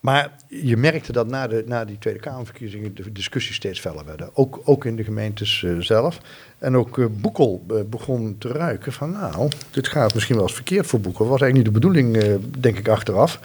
maar 0.00 0.32
je 0.46 0.76
merkte 0.76 1.12
dat 1.12 1.26
na, 1.26 1.46
de, 1.46 1.64
na 1.66 1.84
die 1.84 1.98
Tweede 1.98 2.20
Kamerverkiezingen 2.20 2.94
de 2.94 3.12
discussies 3.12 3.56
steeds 3.56 3.80
feller 3.80 4.04
werden. 4.04 4.30
Ook, 4.32 4.60
ook 4.64 4.84
in 4.84 4.96
de 4.96 5.04
gemeentes 5.04 5.62
uh, 5.62 5.80
zelf. 5.80 6.20
En 6.58 6.76
ook 6.76 6.96
uh, 6.96 7.06
Boekel 7.10 7.64
uh, 7.70 7.80
begon 7.86 8.36
te 8.38 8.48
ruiken 8.48 8.92
van 8.92 9.10
nou, 9.10 9.50
dit 9.70 9.88
gaat 9.88 10.14
misschien 10.14 10.36
wel 10.36 10.44
eens 10.44 10.54
verkeerd 10.54 10.86
voor 10.86 11.00
Boekel. 11.00 11.26
Was 11.26 11.40
eigenlijk 11.40 11.54
niet 11.54 11.74
de 11.74 11.80
bedoeling, 11.80 12.38
denk 12.60 12.78
ik, 12.78 12.88
achteraf. 12.88 13.40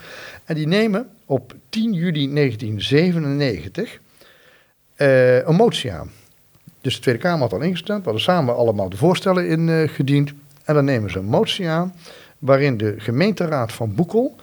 En 0.46 0.56
die 0.56 0.68
nemen 0.68 1.10
op 1.26 1.56
10 1.70 1.94
juli 1.94 2.34
1997 2.34 4.00
een 4.96 5.56
motie 5.56 5.92
aan. 5.92 6.12
Dus 6.82 6.96
de 6.96 7.02
Tweede 7.02 7.22
Kamer 7.22 7.40
had 7.40 7.54
al 7.54 7.62
ingestemd. 7.62 8.00
We 8.00 8.04
hadden 8.04 8.24
samen 8.24 8.56
allemaal 8.56 8.90
de 8.90 8.98
voorstellen 8.98 9.48
ingediend. 9.48 10.34
en 10.64 10.74
dan 10.74 10.86
nemen 10.86 11.12
ze 11.12 11.20
een 11.20 11.26
motie 11.26 11.68
aan 11.68 11.94
waarin 12.40 12.78
de 12.78 12.96
gemeenteraad 12.98 13.72
van 13.72 13.96
Boekel 13.96 14.36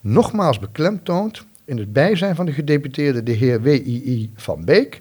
nogmaals 0.00 0.58
beklemtoont 0.58 1.44
in 1.68 1.78
het 1.78 1.92
bijzijn 1.92 2.34
van 2.34 2.46
de 2.46 2.52
gedeputeerde 2.52 3.22
de 3.22 3.32
heer 3.32 3.62
W.I.I. 3.62 4.32
van 4.34 4.64
Beek 4.64 5.00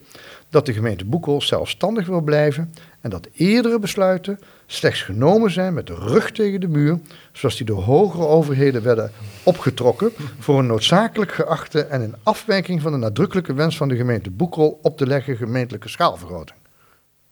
dat 0.50 0.66
de 0.66 0.74
gemeente 0.74 1.06
Boekel 1.06 1.42
zelfstandig 1.42 2.08
wil 2.08 2.22
blijven 2.22 2.74
en 3.02 3.10
dat 3.10 3.28
eerdere 3.34 3.80
besluiten 3.80 4.40
slechts 4.66 5.02
genomen 5.02 5.52
zijn 5.52 5.74
met 5.74 5.88
de 5.88 5.96
rug 5.96 6.32
tegen 6.32 6.60
de 6.60 6.68
muur, 6.68 7.00
zoals 7.32 7.58
die 7.58 7.66
door 7.66 7.82
hogere 7.82 8.26
overheden 8.26 8.84
werden 8.84 9.12
opgetrokken 9.44 10.12
voor 10.40 10.60
een 10.60 10.66
noodzakelijk 10.66 11.32
geachte 11.32 11.82
en 11.82 12.02
in 12.02 12.16
afwijking 12.24 12.82
van 12.82 12.92
de 12.92 12.98
nadrukkelijke 12.98 13.54
wens 13.54 13.78
van 13.78 13.88
de 13.88 13.96
gemeente 13.96 14.30
Boekel 14.30 14.80
op 14.82 14.98
te 14.98 15.08
leggen 15.08 15.38
gemeentelijke 15.38 15.90
schaalvergroting. 15.90 16.58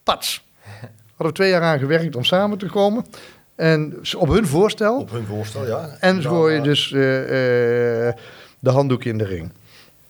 Pats! 0.03 0.43
Hadden 1.07 1.27
we 1.27 1.31
twee 1.31 1.49
jaar 1.49 1.61
aan 1.61 1.79
gewerkt 1.79 2.15
om 2.15 2.23
samen 2.23 2.57
te 2.57 2.65
komen. 2.65 3.05
En 3.55 3.99
op 4.17 4.27
hun 4.27 4.47
voorstel. 4.47 4.99
Op 4.99 5.11
hun 5.11 5.25
voorstel, 5.25 5.65
ja. 5.65 5.97
En 5.99 6.21
zo 6.21 6.51
je 6.51 6.61
dus 6.61 6.91
uh, 6.91 8.07
uh, 8.07 8.13
de 8.59 8.69
handdoek 8.69 9.03
in 9.03 9.17
de 9.17 9.25
ring. 9.25 9.51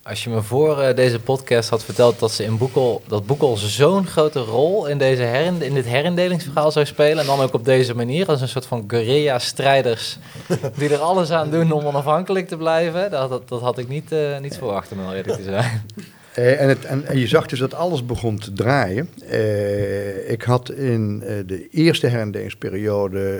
Als 0.04 0.24
je 0.24 0.30
me 0.30 0.42
voor 0.42 0.82
uh, 0.82 0.96
deze 0.96 1.20
podcast 1.20 1.70
had 1.70 1.84
verteld 1.84 2.20
dat 2.20 2.32
ze 2.32 2.44
in 2.44 2.58
Boekel, 2.58 3.04
dat 3.08 3.26
Boekel 3.26 3.58
zo'n 3.58 4.08
grote 4.08 4.40
rol 4.40 4.88
in, 4.88 4.98
deze 4.98 5.22
herind, 5.22 5.62
in 5.62 5.74
dit 5.74 5.86
herindelingsverhaal 5.86 6.72
zou 6.72 6.86
spelen. 6.86 7.20
En 7.20 7.26
dan 7.26 7.40
ook 7.40 7.54
op 7.54 7.66
deze 7.66 7.96
manier, 7.96 8.28
als 8.28 8.42
een 8.42 8.48
soort 8.48 8.66
van 8.66 8.84
guerrilla-strijders 8.88 10.18
die 10.78 10.90
er 10.90 11.00
alles 11.00 11.32
aan 11.32 11.50
doen 11.50 11.72
om 11.72 11.86
onafhankelijk 11.86 12.48
te 12.48 12.58
blijven. 12.58 13.12
Dat, 13.12 13.30
dat, 13.30 13.50
dat 13.50 13.62
had 13.62 13.78
ik 13.78 13.88
niet, 13.88 14.12
uh, 14.12 14.40
niet 14.40 14.58
verwacht, 14.58 14.92
om 14.92 15.00
eerlijk 15.00 15.28
te 15.28 15.44
zijn. 15.44 15.86
Uh, 16.40 16.62
en, 16.62 16.70
het, 16.70 16.86
en, 16.86 17.06
en, 17.06 17.20
je 17.20 17.28
zag 17.28 17.48
dus 17.48 17.60
dat 17.60 17.74
alles 17.74 18.06
begon 18.06 18.40
te 18.40 18.54
draaien. 18.54 19.10
Uh, 19.32 20.32
ik 20.32 20.42
had 20.42 20.72
in 20.72 21.24
uh, 21.24 21.30
de 21.46 21.70
eerste 21.70 22.08
herendelingsperiode, 22.08 23.40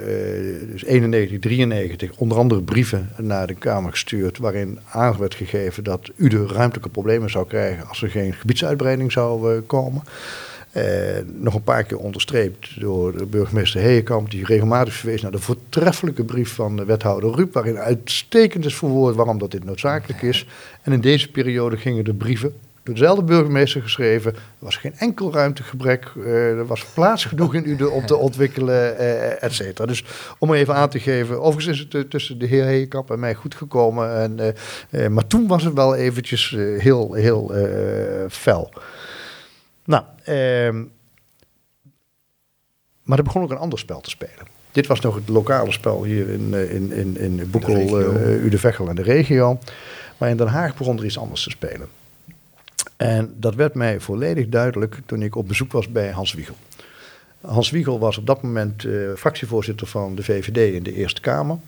dus 0.70 0.84
91, 0.84 1.38
93, 1.38 2.10
onder 2.16 2.38
andere 2.38 2.62
brieven 2.62 3.10
naar 3.16 3.46
de 3.46 3.54
Kamer 3.54 3.90
gestuurd. 3.90 4.38
waarin 4.38 4.78
aan 4.90 5.18
werd 5.18 5.34
gegeven 5.34 5.84
dat 5.84 6.10
u 6.16 6.28
de 6.28 6.46
ruimtelijke 6.46 6.88
problemen 6.88 7.30
zou 7.30 7.46
krijgen. 7.46 7.88
als 7.88 8.02
er 8.02 8.10
geen 8.10 8.34
gebiedsuitbreiding 8.34 9.12
zou 9.12 9.60
komen. 9.60 10.02
nog 11.34 11.54
een 11.54 11.62
paar 11.62 11.84
keer 11.84 11.98
onderstreept 11.98 12.80
door 12.80 13.18
de 13.18 13.26
burgemeester 13.26 13.80
Heekamp, 13.80 14.30
die 14.30 14.44
regelmatig 14.44 14.94
verwees 14.94 15.22
naar 15.22 15.30
de 15.30 15.38
voortreffelijke 15.38 16.24
brief 16.24 16.54
van 16.54 16.76
de 16.76 16.84
wethouder 16.84 17.34
Rup, 17.34 17.52
waarin 17.52 17.78
uitstekend 17.78 18.64
is 18.64 18.76
verwoord 18.76 19.14
waarom 19.14 19.38
dat 19.38 19.50
dit 19.50 19.64
noodzakelijk 19.64 20.22
is. 20.22 20.46
En 20.82 20.92
in 20.92 21.00
deze 21.00 21.30
periode 21.30 21.76
gingen 21.76 22.04
de 22.04 22.14
brieven 22.14 22.54
door 22.86 22.94
dezelfde 22.94 23.22
burgemeester 23.22 23.82
geschreven. 23.82 24.34
Er 24.34 24.40
was 24.58 24.76
geen 24.76 24.94
enkel 24.96 25.32
ruimtegebrek. 25.32 26.12
Uh, 26.16 26.58
er 26.58 26.66
was 26.66 26.84
plaats 26.84 27.24
genoeg 27.24 27.54
in 27.54 27.68
Uden 27.68 27.92
om 27.92 28.06
te 28.06 28.16
ontwikkelen, 28.26 28.94
uh, 29.00 29.42
et 29.42 29.52
cetera. 29.52 29.86
Dus 29.86 30.04
om 30.38 30.54
even 30.54 30.74
aan 30.74 30.88
te 30.88 31.00
geven. 31.00 31.42
Overigens 31.42 31.78
is 31.78 31.86
het 31.92 32.10
tussen 32.10 32.38
de 32.38 32.46
heer 32.46 32.64
Heekamp 32.64 33.10
en 33.10 33.20
mij 33.20 33.34
goed 33.34 33.54
gekomen. 33.54 34.16
En, 34.16 34.54
uh, 34.90 35.08
maar 35.08 35.26
toen 35.26 35.46
was 35.46 35.64
het 35.64 35.74
wel 35.74 35.94
eventjes 35.94 36.50
heel, 36.78 37.12
heel 37.12 37.52
fel. 38.28 38.72
Nou, 39.84 40.04
ehm, 40.24 40.84
maar 43.02 43.18
er 43.18 43.24
begon 43.24 43.42
ook 43.42 43.50
een 43.50 43.56
ander 43.56 43.78
spel 43.78 44.00
te 44.00 44.10
spelen. 44.10 44.46
Dit 44.72 44.86
was 44.86 45.00
nog 45.00 45.14
het 45.14 45.28
lokale 45.28 45.72
spel 45.72 46.04
hier 46.04 46.28
in, 46.28 46.54
in, 46.54 46.92
in, 46.92 47.18
in 47.18 47.50
Boekel, 47.50 48.00
Ude 48.28 48.58
Veghel 48.58 48.88
en 48.88 48.94
de 48.94 49.02
regio. 49.02 49.58
Maar 50.16 50.28
in 50.28 50.36
Den 50.36 50.46
Haag 50.46 50.76
begon 50.76 50.98
er 50.98 51.04
iets 51.04 51.18
anders 51.18 51.42
te 51.42 51.50
spelen. 51.50 51.88
En 52.96 53.34
dat 53.36 53.54
werd 53.54 53.74
mij 53.74 54.00
volledig 54.00 54.48
duidelijk 54.48 54.98
toen 55.06 55.22
ik 55.22 55.36
op 55.36 55.48
bezoek 55.48 55.72
was 55.72 55.88
bij 55.88 56.10
Hans 56.10 56.34
Wiegel. 56.34 56.54
Hans 57.46 57.70
Wiegel 57.70 57.98
was 57.98 58.18
op 58.18 58.26
dat 58.26 58.42
moment 58.42 58.84
eh, 58.84 58.92
fractievoorzitter 59.16 59.86
van 59.86 60.14
de 60.14 60.22
VVD 60.22 60.74
in 60.74 60.82
de 60.82 60.92
Eerste 60.92 61.20
Kamer. 61.20 61.58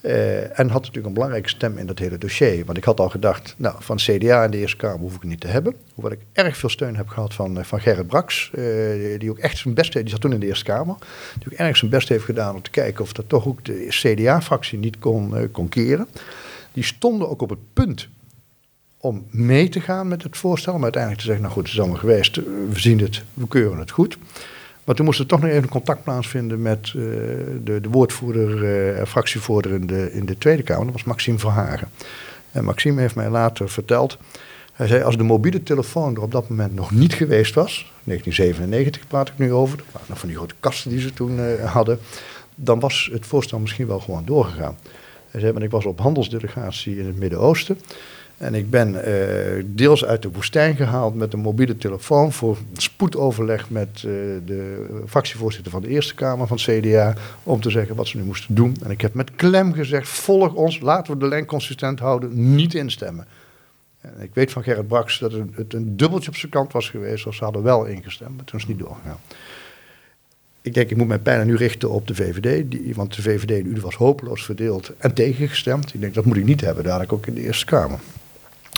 eh, 0.00 0.58
en 0.58 0.68
had 0.68 0.80
natuurlijk 0.80 1.06
een 1.06 1.12
belangrijke 1.12 1.48
stem 1.48 1.78
in 1.78 1.86
dat 1.86 1.98
hele 1.98 2.18
dossier. 2.18 2.64
Want 2.64 2.78
ik 2.78 2.84
had 2.84 3.00
al 3.00 3.08
gedacht, 3.08 3.54
nou, 3.58 3.76
van 3.78 3.96
CDA 3.96 4.44
in 4.44 4.50
de 4.50 4.58
Eerste 4.58 4.76
Kamer 4.76 4.98
hoef 4.98 5.14
ik 5.14 5.20
het 5.20 5.30
niet 5.30 5.40
te 5.40 5.46
hebben. 5.46 5.74
Hoewel 5.94 6.12
ik 6.12 6.20
erg 6.32 6.56
veel 6.56 6.68
steun 6.68 6.96
heb 6.96 7.08
gehad 7.08 7.34
van, 7.34 7.58
eh, 7.58 7.64
van 7.64 7.80
Gerrit 7.80 8.06
Brax. 8.06 8.50
die, 9.18 9.30
ook 9.30 9.38
echt 9.38 9.58
zijn 9.58 9.74
best 9.74 9.92
heeft, 9.94 10.04
die 10.04 10.14
zat 10.14 10.20
toen 10.20 10.32
in 10.32 10.40
de 10.40 10.46
Eerste 10.46 10.64
Kamer. 10.64 10.96
Die 11.38 11.52
ook 11.52 11.58
erg 11.58 11.76
zijn 11.76 11.90
best 11.90 12.08
heeft 12.08 12.24
gedaan 12.24 12.54
om 12.54 12.62
te 12.62 12.70
kijken 12.70 13.04
of 13.04 13.12
dat 13.12 13.28
toch 13.28 13.46
ook 13.46 13.64
de 13.64 13.86
CDA-fractie 13.88 14.78
niet 14.78 14.98
kon, 14.98 15.50
kon 15.52 15.68
keren. 15.68 16.08
Die 16.72 16.84
stonden 16.84 17.28
ook 17.28 17.42
op 17.42 17.50
het 17.50 17.58
punt 17.72 18.08
om 19.00 19.26
mee 19.30 19.68
te 19.68 19.80
gaan 19.80 20.08
met 20.08 20.22
het 20.22 20.36
voorstel. 20.36 20.72
Maar 20.72 20.82
uiteindelijk 20.82 21.20
te 21.22 21.26
zeggen, 21.26 21.44
nou 21.44 21.54
goed, 21.54 21.64
het 21.64 21.72
is 21.72 21.80
allemaal 21.80 21.98
geweest. 21.98 22.36
eh, 22.36 22.44
We 22.70 22.80
zien 22.80 23.00
het, 23.00 23.22
we 23.34 23.48
keuren 23.48 23.78
het 23.78 23.90
goed. 23.90 24.18
Maar 24.84 24.96
toen 24.96 25.06
moest 25.06 25.18
er 25.20 25.26
toch 25.26 25.40
nog 25.40 25.50
even 25.50 25.68
contact 25.68 26.02
plaatsvinden 26.02 26.62
met 26.62 26.86
eh, 26.86 26.92
de, 27.64 27.78
de 27.80 27.88
woordvoerder 27.90 28.64
eh, 28.64 28.98
en 28.98 29.06
fractievoerder 29.06 29.72
in 30.12 30.26
de, 30.26 30.38
Tweede 30.38 30.62
Kamer. 30.62 30.84
Dat 30.84 30.92
was 30.92 31.04
Maxime 31.04 31.38
Verhagen. 31.38 31.88
En 32.52 32.64
Maxime 32.64 33.00
heeft 33.00 33.14
mij 33.14 33.30
later 33.30 33.68
verteld. 33.68 34.18
Hij 34.72 34.86
zei, 34.86 35.02
als 35.02 35.16
de 35.16 35.22
mobiele 35.22 35.62
telefoon 35.62 36.14
er 36.14 36.22
op 36.22 36.32
dat 36.32 36.48
moment 36.48 36.74
nog 36.74 36.90
niet 36.90 37.14
geweest 37.14 37.54
was, 37.54 37.92
1997 38.04 39.06
praat 39.06 39.28
ik 39.28 39.38
nu 39.38 39.52
over, 39.52 39.76
dat 39.92 40.02
nog 40.06 40.18
van 40.18 40.28
die 40.28 40.36
grote 40.36 40.54
kasten 40.60 40.90
die 40.90 41.00
ze 41.00 41.12
toen 41.12 41.38
eh, 41.40 41.72
hadden, 41.72 41.98
dan 42.54 42.80
was 42.80 43.08
het 43.12 43.26
voorstel 43.26 43.58
misschien 43.58 43.86
wel 43.86 44.00
gewoon 44.00 44.24
doorgegaan. 44.24 44.78
Hij 45.30 45.40
zei, 45.40 45.52
want 45.52 45.64
ik 45.64 45.70
was 45.70 45.84
op 45.84 45.98
handelsdelegatie 46.00 46.98
in 46.98 47.06
het 47.06 47.18
Midden-Oosten. 47.18 47.78
En 48.38 48.54
ik 48.54 48.70
ben 48.70 49.04
eh, 49.04 49.64
deels 49.66 50.04
uit 50.04 50.22
de 50.22 50.30
woestijn 50.30 50.76
gehaald 50.76 51.14
met 51.14 51.32
een 51.32 51.38
mobiele 51.38 51.76
telefoon 51.76 52.32
voor 52.32 52.58
spoedoverleg 52.72 53.70
met 53.70 53.88
eh, 53.94 54.02
de 54.46 54.86
fractievoorzitter 55.06 55.72
van 55.72 55.82
de 55.82 55.88
Eerste 55.88 56.14
Kamer 56.14 56.46
van 56.46 56.56
het 56.56 56.80
CDA 56.80 57.14
om 57.42 57.60
te 57.60 57.70
zeggen 57.70 57.96
wat 57.96 58.06
ze 58.06 58.16
nu 58.16 58.22
moesten 58.22 58.54
doen. 58.54 58.76
En 58.84 58.90
ik 58.90 59.00
heb 59.00 59.14
met 59.14 59.34
klem 59.34 59.72
gezegd, 59.72 60.08
volg 60.08 60.54
ons, 60.54 60.80
laten 60.80 61.12
we 61.12 61.18
de 61.18 61.28
lijn 61.28 61.46
consistent 61.46 61.98
houden, 61.98 62.54
niet 62.54 62.74
instemmen. 62.74 63.26
En 64.00 64.14
ik 64.20 64.30
weet 64.32 64.52
van 64.52 64.62
Gerrit 64.62 64.88
Brax 64.88 65.18
dat 65.18 65.32
het 65.52 65.74
een 65.74 65.96
dubbeltje 65.96 66.30
op 66.30 66.36
zijn 66.36 66.52
kant 66.52 66.72
was 66.72 66.90
geweest, 66.90 67.26
als 67.26 67.36
ze 67.36 67.44
hadden 67.44 67.62
wel 67.62 67.84
ingestemd, 67.84 68.36
maar 68.36 68.44
toen 68.44 68.58
is 68.58 68.66
het 68.66 68.76
niet 68.76 68.86
doorgegaan. 68.86 69.18
Ik 70.62 70.74
denk, 70.74 70.90
ik 70.90 70.96
moet 70.96 71.08
mijn 71.08 71.22
pijlen 71.22 71.46
nu 71.46 71.56
richten 71.56 71.90
op 71.90 72.06
de 72.06 72.14
VVD, 72.14 72.70
die, 72.70 72.94
want 72.94 73.16
de 73.16 73.22
VVD 73.22 73.50
in 73.50 73.66
Uden 73.66 73.82
was 73.82 73.94
hopeloos 73.94 74.44
verdeeld 74.44 74.92
en 74.98 75.14
tegengestemd. 75.14 75.94
Ik 75.94 76.00
denk, 76.00 76.14
dat 76.14 76.24
moet 76.24 76.36
ik 76.36 76.44
niet 76.44 76.60
hebben, 76.60 76.84
dadelijk 76.84 77.12
ook 77.12 77.26
in 77.26 77.34
de 77.34 77.42
Eerste 77.42 77.64
Kamer. 77.64 77.98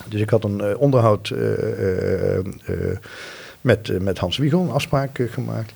Dus 0.09 0.21
ik 0.21 0.31
had 0.31 0.45
een 0.45 0.61
eh, 0.61 0.81
onderhoud 0.81 1.31
eh, 1.31 2.39
eh, 2.39 2.45
met, 3.61 4.03
met 4.03 4.19
Hans 4.19 4.37
Wiegel, 4.37 4.61
een 4.61 4.71
afspraak 4.71 5.21
gemaakt. 5.31 5.73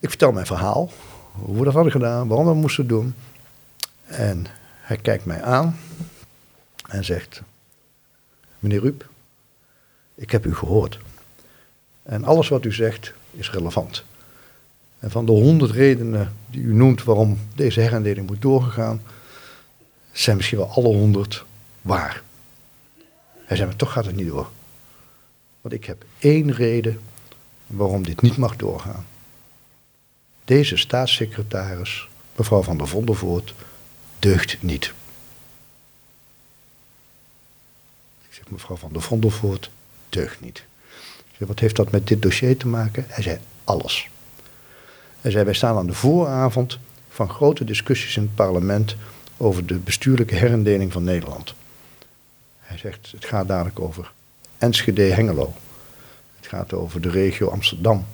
Ik 0.00 0.08
vertel 0.08 0.32
mijn 0.32 0.46
verhaal, 0.46 0.90
hoe 1.32 1.58
we 1.58 1.64
dat 1.64 1.74
hadden 1.74 1.92
gedaan, 1.92 2.28
waarom 2.28 2.46
we 2.46 2.52
het 2.52 2.60
moesten 2.60 2.86
doen. 2.86 3.14
En 4.04 4.46
hij 4.80 4.96
kijkt 4.96 5.24
mij 5.24 5.42
aan 5.42 5.76
en 6.88 7.04
zegt, 7.04 7.42
meneer 8.58 8.82
Ruip, 8.82 9.08
ik 10.14 10.30
heb 10.30 10.46
u 10.46 10.54
gehoord. 10.54 10.98
En 12.02 12.24
alles 12.24 12.48
wat 12.48 12.64
u 12.64 12.72
zegt 12.72 13.12
is 13.30 13.50
relevant. 13.50 14.04
En 14.98 15.10
van 15.10 15.26
de 15.26 15.32
honderd 15.32 15.70
redenen 15.70 16.32
die 16.46 16.62
u 16.62 16.74
noemt 16.74 17.04
waarom 17.04 17.38
deze 17.54 17.80
herindeling 17.80 18.26
moet 18.26 18.42
doorgegaan, 18.42 19.02
zijn 20.12 20.36
misschien 20.36 20.58
wel 20.58 20.70
alle 20.70 20.88
honderd 20.88 21.44
waar. 21.82 22.22
Hij 23.48 23.56
zei, 23.56 23.68
maar 23.68 23.78
toch 23.78 23.92
gaat 23.92 24.04
het 24.04 24.16
niet 24.16 24.26
door. 24.26 24.50
Want 25.60 25.74
ik 25.74 25.84
heb 25.84 26.04
één 26.18 26.52
reden 26.52 27.00
waarom 27.66 28.04
dit 28.04 28.20
niet 28.20 28.36
mag 28.36 28.56
doorgaan. 28.56 29.06
Deze 30.44 30.76
staatssecretaris, 30.76 32.08
mevrouw 32.36 32.62
van 32.62 32.78
der 32.78 32.88
Vondervoort, 32.88 33.54
deugt 34.18 34.62
niet. 34.62 34.92
Ik 38.28 38.34
zeg, 38.34 38.50
mevrouw 38.50 38.76
van 38.76 38.92
der 38.92 39.02
Vondervoort 39.02 39.70
deugt 40.08 40.40
niet. 40.40 40.64
Zeg, 41.38 41.48
wat 41.48 41.58
heeft 41.58 41.76
dat 41.76 41.90
met 41.90 42.06
dit 42.06 42.22
dossier 42.22 42.56
te 42.56 42.66
maken? 42.66 43.04
Hij 43.08 43.22
zei, 43.22 43.38
alles. 43.64 44.08
Hij 45.20 45.30
zei, 45.30 45.44
wij 45.44 45.54
staan 45.54 45.76
aan 45.76 45.86
de 45.86 45.94
vooravond 45.94 46.78
van 47.08 47.28
grote 47.28 47.64
discussies 47.64 48.16
in 48.16 48.22
het 48.22 48.34
parlement 48.34 48.96
over 49.36 49.66
de 49.66 49.74
bestuurlijke 49.74 50.34
herindeling 50.34 50.92
van 50.92 51.04
Nederland. 51.04 51.54
Hij 52.68 52.78
zegt, 52.78 53.10
het 53.10 53.24
gaat 53.24 53.48
dadelijk 53.48 53.80
over 53.80 54.12
Enschede-Hengelo. 54.58 55.54
Het 56.36 56.46
gaat 56.46 56.72
over 56.72 57.00
de 57.00 57.10
regio 57.10 57.48
Amsterdam. 57.48 58.06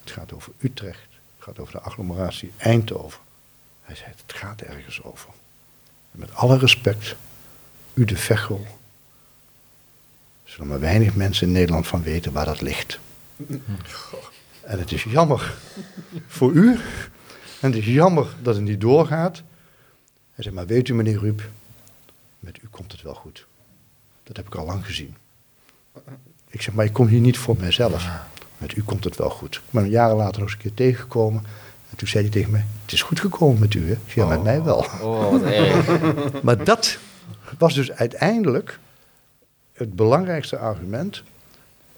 Het 0.00 0.10
gaat 0.10 0.32
over 0.32 0.52
Utrecht. 0.58 1.08
Het 1.36 1.44
gaat 1.44 1.58
over 1.58 1.72
de 1.72 1.80
agglomeratie 1.80 2.52
Eindhoven. 2.56 3.20
Hij 3.82 3.94
zei, 3.94 4.10
het 4.26 4.36
gaat 4.36 4.60
ergens 4.60 5.02
over. 5.02 5.28
En 6.12 6.18
met 6.18 6.34
alle 6.34 6.58
respect, 6.58 7.16
u 7.94 8.04
de 8.04 8.16
Vechel. 8.16 8.66
Zullen 10.44 10.66
maar 10.66 10.80
weinig 10.80 11.14
mensen 11.14 11.46
in 11.46 11.52
Nederland 11.52 11.86
van 11.86 12.02
weten 12.02 12.32
waar 12.32 12.46
dat 12.46 12.60
ligt. 12.60 12.98
En 14.60 14.78
het 14.78 14.92
is 14.92 15.02
jammer 15.02 15.54
voor 16.26 16.52
u. 16.52 16.78
En 17.60 17.70
het 17.70 17.76
is 17.76 17.86
jammer 17.86 18.34
dat 18.42 18.54
het 18.54 18.64
niet 18.64 18.80
doorgaat. 18.80 19.42
Hij 20.34 20.44
zei, 20.44 20.54
maar 20.54 20.66
weet 20.66 20.88
u 20.88 20.94
meneer 20.94 21.20
Ruip, 21.20 21.48
met 22.38 22.58
u 22.62 22.66
komt 22.70 22.92
het 22.92 23.02
wel 23.02 23.14
goed. 23.14 23.46
Dat 24.22 24.36
heb 24.36 24.46
ik 24.46 24.54
al 24.54 24.66
lang 24.66 24.86
gezien. 24.86 25.16
Ik 26.48 26.62
zeg, 26.62 26.74
maar 26.74 26.84
ik 26.84 26.92
kom 26.92 27.06
hier 27.06 27.20
niet 27.20 27.38
voor 27.38 27.56
mijzelf. 27.58 28.08
Met 28.58 28.76
u 28.76 28.82
komt 28.82 29.04
het 29.04 29.16
wel 29.16 29.30
goed. 29.30 29.54
Ik 29.54 29.62
ben 29.70 29.90
jaren 29.90 30.16
later 30.16 30.40
nog 30.40 30.48
eens 30.48 30.52
een 30.52 30.58
keer 30.58 30.74
tegengekomen. 30.74 31.44
En 31.90 31.96
toen 31.96 32.08
zei 32.08 32.22
hij 32.22 32.32
tegen 32.32 32.50
mij, 32.50 32.64
het 32.82 32.92
is 32.92 33.02
goed 33.02 33.20
gekomen 33.20 33.60
met 33.60 33.74
u, 33.74 33.88
hè? 33.88 33.96
Ja, 34.14 34.26
met 34.26 34.42
mij 34.42 34.62
wel. 34.62 34.86
Oh, 35.00 35.46
erg. 35.46 36.02
Maar 36.42 36.64
dat 36.64 36.98
was 37.58 37.74
dus 37.74 37.92
uiteindelijk 37.92 38.78
het 39.72 39.96
belangrijkste 39.96 40.58
argument. 40.58 41.22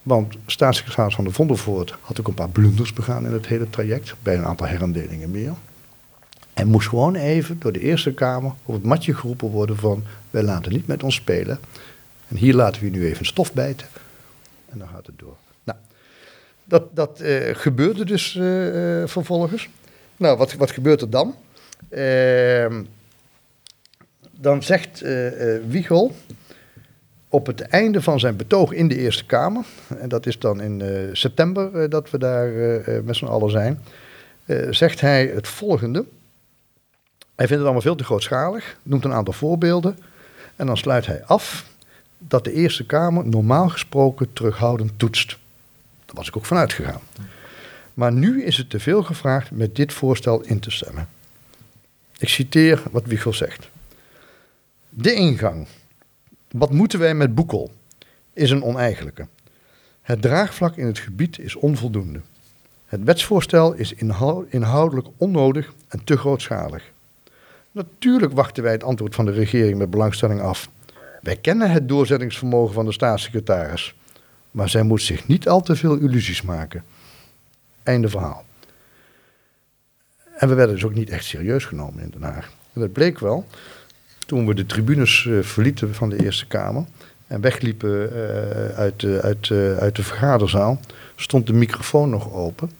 Want 0.02 0.34
staatssecretaris 0.46 1.14
van 1.14 1.24
de 1.24 1.30
Vondelvoort 1.30 1.94
had 2.00 2.20
ook 2.20 2.28
een 2.28 2.34
paar 2.34 2.48
blunders 2.48 2.92
begaan 2.92 3.26
in 3.26 3.32
het 3.32 3.46
hele 3.46 3.70
traject. 3.70 4.14
Bij 4.22 4.36
een 4.36 4.46
aantal 4.46 4.66
herindelingen 4.66 5.30
meer. 5.30 5.52
En 6.52 6.68
moest 6.68 6.88
gewoon 6.88 7.14
even 7.14 7.58
door 7.58 7.72
de 7.72 7.80
Eerste 7.80 8.14
Kamer 8.14 8.52
op 8.64 8.74
het 8.74 8.84
matje 8.84 9.14
geroepen 9.14 9.48
worden 9.48 9.76
van... 9.76 10.04
wij 10.30 10.42
laten 10.42 10.72
niet 10.72 10.86
met 10.86 11.02
ons 11.02 11.14
spelen. 11.14 11.58
Hier 12.36 12.54
laten 12.54 12.82
we 12.82 12.88
nu 12.88 13.06
even 13.06 13.26
stof 13.26 13.52
bijten. 13.52 13.86
En 14.68 14.78
dan 14.78 14.88
gaat 14.88 15.06
het 15.06 15.18
door. 15.18 15.36
Nou, 15.64 15.78
dat, 16.64 16.96
dat 16.96 17.20
eh, 17.20 17.54
gebeurde 17.54 18.04
dus 18.04 18.36
eh, 18.36 19.02
eh, 19.02 19.08
vervolgens. 19.08 19.68
Nou, 20.16 20.36
wat, 20.36 20.54
wat 20.54 20.70
gebeurt 20.70 21.00
er 21.00 21.10
dan? 21.10 21.34
Ehm 21.88 22.82
dan 24.36 24.62
zegt 24.62 25.04
Wiegel 25.68 26.14
op 27.28 27.46
het 27.46 27.60
einde 27.60 28.02
van 28.02 28.20
zijn 28.20 28.36
betoog 28.36 28.72
in 28.72 28.88
de 28.88 28.96
Eerste 28.96 29.26
Kamer, 29.26 29.64
en 29.98 30.08
dat 30.08 30.26
is 30.26 30.38
dan 30.38 30.60
in 30.60 30.82
september 31.12 31.90
dat 31.90 32.10
we 32.10 32.18
daar 32.18 32.50
met 33.04 33.16
z'n 33.16 33.24
allen 33.24 33.50
zijn, 33.50 33.80
zegt 34.70 35.00
hij 35.00 35.26
het 35.26 35.48
volgende. 35.48 36.04
Hij 37.34 37.46
vindt 37.46 37.50
het 37.50 37.62
allemaal 37.62 37.80
veel 37.80 37.94
te 37.94 38.04
grootschalig, 38.04 38.76
noemt 38.82 39.04
een 39.04 39.12
aantal 39.12 39.32
voorbeelden 39.32 39.98
en 40.56 40.66
dan 40.66 40.76
sluit 40.76 41.06
hij 41.06 41.24
af 41.24 41.73
dat 42.28 42.44
de 42.44 42.52
Eerste 42.52 42.86
Kamer 42.86 43.26
normaal 43.26 43.68
gesproken 43.68 44.32
terughoudend 44.32 44.92
toetst. 44.96 45.38
Daar 46.06 46.16
was 46.16 46.28
ik 46.28 46.36
ook 46.36 46.44
vanuit 46.44 46.72
gegaan. 46.72 47.00
Maar 47.94 48.12
nu 48.12 48.44
is 48.44 48.56
het 48.56 48.70
te 48.70 48.80
veel 48.80 49.02
gevraagd 49.02 49.50
met 49.50 49.76
dit 49.76 49.92
voorstel 49.92 50.40
in 50.40 50.60
te 50.60 50.70
stemmen. 50.70 51.08
Ik 52.18 52.28
citeer 52.28 52.82
wat 52.90 53.06
Wiegel 53.06 53.32
zegt. 53.32 53.70
De 54.88 55.14
ingang. 55.14 55.66
Wat 56.50 56.70
moeten 56.70 56.98
wij 56.98 57.14
met 57.14 57.34
Boekel? 57.34 57.72
Is 58.32 58.50
een 58.50 58.62
oneigenlijke. 58.62 59.26
Het 60.02 60.22
draagvlak 60.22 60.76
in 60.76 60.86
het 60.86 60.98
gebied 60.98 61.38
is 61.38 61.54
onvoldoende. 61.54 62.20
Het 62.86 63.04
wetsvoorstel 63.04 63.72
is 63.72 63.92
inhou- 63.92 64.46
inhoudelijk 64.48 65.08
onnodig 65.16 65.72
en 65.88 66.04
te 66.04 66.16
grootschalig. 66.16 66.92
Natuurlijk 67.70 68.32
wachten 68.32 68.62
wij 68.62 68.72
het 68.72 68.84
antwoord 68.84 69.14
van 69.14 69.24
de 69.24 69.32
regering 69.32 69.78
met 69.78 69.90
belangstelling 69.90 70.40
af. 70.40 70.68
Wij 71.24 71.36
kennen 71.36 71.70
het 71.70 71.88
doorzettingsvermogen 71.88 72.74
van 72.74 72.84
de 72.84 72.92
staatssecretaris, 72.92 73.94
maar 74.50 74.68
zij 74.68 74.82
moet 74.82 75.02
zich 75.02 75.26
niet 75.26 75.48
al 75.48 75.60
te 75.60 75.76
veel 75.76 75.96
illusies 75.96 76.42
maken. 76.42 76.84
Einde 77.82 78.08
verhaal. 78.08 78.44
En 80.36 80.48
we 80.48 80.54
werden 80.54 80.74
dus 80.74 80.84
ook 80.84 80.94
niet 80.94 81.10
echt 81.10 81.24
serieus 81.24 81.64
genomen 81.64 82.02
in 82.02 82.10
Den 82.10 82.22
Haag. 82.22 82.50
En 82.72 82.80
dat 82.80 82.92
bleek 82.92 83.18
wel 83.18 83.46
toen 84.26 84.46
we 84.46 84.54
de 84.54 84.66
tribunes 84.66 85.26
eh, 85.26 85.38
verlieten 85.40 85.94
van 85.94 86.08
de 86.08 86.24
Eerste 86.24 86.46
Kamer 86.46 86.84
en 87.26 87.40
wegliepen 87.40 88.10
eh, 88.12 88.78
uit, 88.78 89.00
de- 89.00 89.20
uit, 89.22 89.50
eh, 89.50 89.76
uit 89.76 89.96
de 89.96 90.02
vergaderzaal, 90.02 90.80
stond 91.16 91.46
de 91.46 91.52
microfoon 91.52 92.10
nog 92.10 92.32
open 92.32 92.70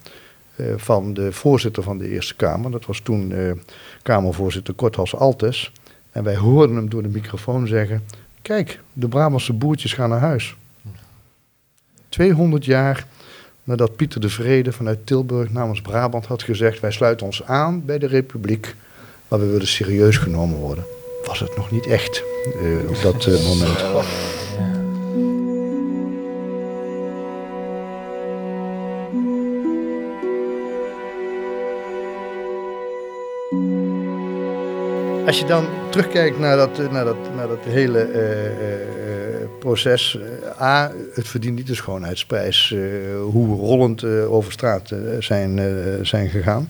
van 0.77 1.15
de 1.15 1.33
voorzitter 1.33 1.83
van 1.83 1.99
de 1.99 2.09
Eerste 2.09 2.35
Kamer. 2.35 2.71
Dat 2.71 2.87
was 2.87 3.01
toen 3.01 3.35
Kamervoorzitter 4.03 4.75
Korthals 4.75 5.15
Altes. 5.17 5.73
En 6.11 6.25
wij 6.25 6.37
hoorden 6.37 6.77
hem 6.77 6.91
door 6.91 7.03
de 7.03 7.09
microfoon 7.09 7.67
zeggen: 7.67 8.03
Kijk, 8.45 8.81
de 8.93 9.09
Brabantse 9.09 9.53
boertjes 9.53 9.93
gaan 9.93 10.09
naar 10.09 10.21
huis. 10.21 10.57
200 12.09 12.65
jaar 12.65 13.07
nadat 13.63 13.97
Pieter 13.97 14.21
de 14.21 14.29
Vrede 14.29 14.73
vanuit 14.73 15.07
Tilburg 15.07 15.51
namens 15.51 15.81
Brabant 15.81 16.27
had 16.27 16.43
gezegd: 16.43 16.81
Wij 16.81 16.91
sluiten 16.91 17.27
ons 17.27 17.45
aan 17.45 17.85
bij 17.85 17.99
de 17.99 18.07
Republiek, 18.07 18.75
maar 19.29 19.41
we 19.41 19.47
willen 19.47 19.67
serieus 19.67 20.17
genomen 20.17 20.59
worden. 20.59 20.85
Was 21.27 21.41
het 21.41 21.57
nog 21.57 21.71
niet 21.71 21.87
echt 21.87 22.23
eh, 22.45 22.89
op 22.89 23.03
dat 23.03 23.27
eh, 23.27 23.45
moment? 23.45 23.85
Als 35.35 35.43
je 35.43 35.49
dan 35.49 35.67
terugkijkt 35.91 36.39
naar 36.39 36.57
dat, 36.57 36.91
naar 36.91 37.05
dat, 37.05 37.17
naar 37.37 37.49
dat 37.49 37.59
hele 37.65 37.99
eh, 37.99 38.47
eh, 38.47 39.49
proces. 39.59 40.19
eh, 40.59 40.63
A, 40.63 40.93
het 41.15 41.29
verdient 41.29 41.57
niet 41.57 41.67
de 41.67 41.75
schoonheidsprijs. 41.75 42.73
eh, 42.73 42.81
hoe 43.31 43.57
rollend 43.57 44.05
over 44.05 44.53
straat 44.53 44.93
zijn, 45.19 45.61
zijn 46.07 46.29
gegaan. 46.29 46.69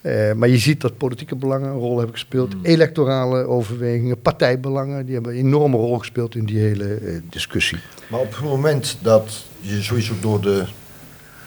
Eh, 0.00 0.32
maar 0.32 0.48
je 0.48 0.58
ziet 0.58 0.80
dat 0.80 0.96
politieke 0.96 1.36
belangen 1.36 1.68
een 1.70 1.78
rol 1.78 1.96
hebben 1.96 2.14
gespeeld. 2.14 2.54
Electorale 2.62 3.46
overwegingen, 3.46 4.20
partijbelangen. 4.20 5.04
Die 5.04 5.14
hebben 5.14 5.32
een 5.32 5.38
enorme 5.38 5.76
rol 5.76 5.98
gespeeld 5.98 6.34
in 6.34 6.44
die 6.44 6.58
hele 6.58 6.98
discussie. 7.30 7.78
Maar 8.08 8.20
op 8.20 8.34
het 8.34 8.44
moment 8.44 8.98
dat 9.02 9.44
je 9.60 9.82
sowieso 9.82 10.12
door 10.20 10.40
de 10.40 10.64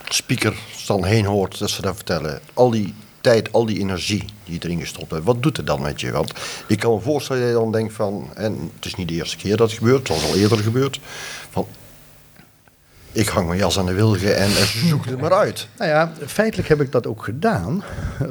speaker 0.10 0.54
dan 0.88 1.06
heen 1.06 1.26
hoort 1.26 1.60
dat 1.60 1.70
ze 1.70 1.82
dat 1.82 1.96
vertellen, 1.96 2.40
al 2.54 2.70
die 2.72 2.94
tijd, 3.22 3.52
al 3.52 3.66
die 3.66 3.80
energie 3.80 4.26
die 4.44 4.54
je 4.54 4.60
erin 4.64 4.80
gestopt 4.80 5.12
hebt, 5.12 5.26
wat 5.26 5.44
doet 5.44 5.58
het 5.58 5.68
dan 5.68 5.82
met 5.82 6.02
je? 6.02 6.12
Want 6.12 6.34
ik 6.68 6.80
kan 6.80 6.94
me 6.94 7.00
voorstellen 7.00 7.42
dat 7.42 7.52
je 7.52 7.58
dan 7.58 7.72
denkt 7.72 7.94
van, 7.94 8.30
en 8.36 8.72
het 8.76 8.86
is 8.86 8.96
niet 8.96 9.08
de 9.08 9.14
eerste 9.14 9.38
keer 9.38 9.58
dat 9.58 9.70
het 9.70 9.78
gebeurt, 9.78 10.08
het 10.08 10.18
was 10.18 10.30
al 10.30 10.36
eerder 10.36 10.58
gebeurd, 10.58 11.00
van 11.50 11.68
ik 13.14 13.28
hang 13.28 13.48
mijn 13.48 13.60
jas 13.60 13.80
aan 13.80 13.86
de 13.86 13.94
wilgen 13.94 14.38
en, 14.38 14.50
zoek 14.90 15.06
het 15.06 15.22
maar 15.22 15.34
uit. 15.34 15.68
Nou 15.78 15.90
ja, 15.90 16.12
feitelijk 16.26 16.70
heb 16.70 16.82
ik 16.82 16.92
dat 16.92 17.08
ook 17.08 17.24
gedaan. 17.24 17.84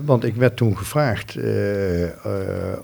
Want 0.05 0.25
ik 0.25 0.35
werd 0.35 0.57
toen 0.57 0.79
gevraagd 0.79 1.37
eh, 1.37 2.05
eh, 2.05 2.11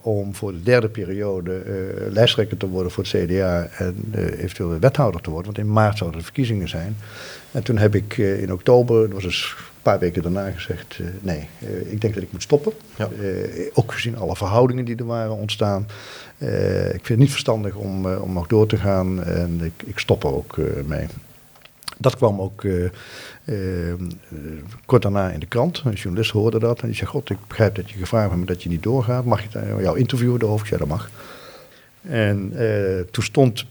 om 0.00 0.34
voor 0.34 0.52
de 0.52 0.62
derde 0.62 0.88
periode 0.88 1.54
eh, 1.56 2.12
lijsttrekker 2.12 2.56
te 2.56 2.68
worden 2.68 2.92
voor 2.92 3.04
het 3.04 3.12
CDA 3.24 3.68
en 3.78 4.12
eventueel 4.38 4.78
wethouder 4.78 5.20
te 5.20 5.30
worden. 5.30 5.52
Want 5.52 5.66
in 5.66 5.72
maart 5.72 5.98
zouden 5.98 6.18
de 6.18 6.24
verkiezingen 6.24 6.68
zijn. 6.68 6.96
En 7.52 7.62
toen 7.62 7.78
heb 7.78 7.94
ik 7.94 8.16
in 8.16 8.52
oktober, 8.52 9.02
dat 9.02 9.12
was 9.12 9.22
dus 9.22 9.54
een 9.58 9.64
paar 9.90 9.98
weken 9.98 10.22
daarna, 10.22 10.50
gezegd: 10.50 10.98
eh, 10.98 11.06
nee, 11.20 11.48
eh, 11.58 11.92
ik 11.92 12.00
denk 12.00 12.14
dat 12.14 12.22
ik 12.22 12.32
moet 12.32 12.42
stoppen. 12.42 12.72
Ja. 12.96 13.08
Eh, 13.20 13.66
ook 13.72 13.92
gezien 13.92 14.16
alle 14.16 14.36
verhoudingen 14.36 14.84
die 14.84 14.96
er 14.96 15.06
waren 15.06 15.36
ontstaan. 15.36 15.86
Ik 16.38 17.04
vind 17.04 17.08
het 17.08 17.18
niet 17.18 17.30
verstandig 17.30 17.74
om, 17.74 18.06
om 18.06 18.32
nog 18.32 18.46
door 18.46 18.66
te 18.66 18.76
gaan 18.76 19.24
en 19.24 19.60
ik, 19.62 19.82
ik 19.84 19.98
stop 19.98 20.24
er 20.24 20.34
ook 20.34 20.56
mee. 20.86 21.06
Dat 21.98 22.16
kwam 22.16 22.40
ook 22.40 22.64
kort 24.86 25.02
daarna 25.02 25.30
in 25.30 25.40
de 25.40 25.46
krant. 25.46 25.82
Een 25.84 25.92
journalist 25.92 26.30
hoorde 26.30 26.58
dat 26.58 26.80
en 26.80 26.86
die 26.86 26.96
zei: 26.96 27.10
God, 27.10 27.30
ik 27.30 27.38
begrijp 27.48 27.74
dat 27.74 27.90
je 27.90 27.98
gevraagd 27.98 28.26
hebt, 28.26 28.36
maar 28.36 28.46
dat 28.46 28.62
je 28.62 28.68
niet 28.68 28.82
doorgaat. 28.82 29.24
Mag 29.24 29.44
ik 29.44 29.52
jou 29.80 29.98
interviewen 29.98 30.40
erover? 30.40 30.60
Ik 30.60 30.66
zei: 30.66 30.80
Dat 30.80 30.88
mag. 30.88 31.10
En 32.08 32.52
eh, 32.56 33.00
toen 33.10 33.24
stond. 33.24 33.64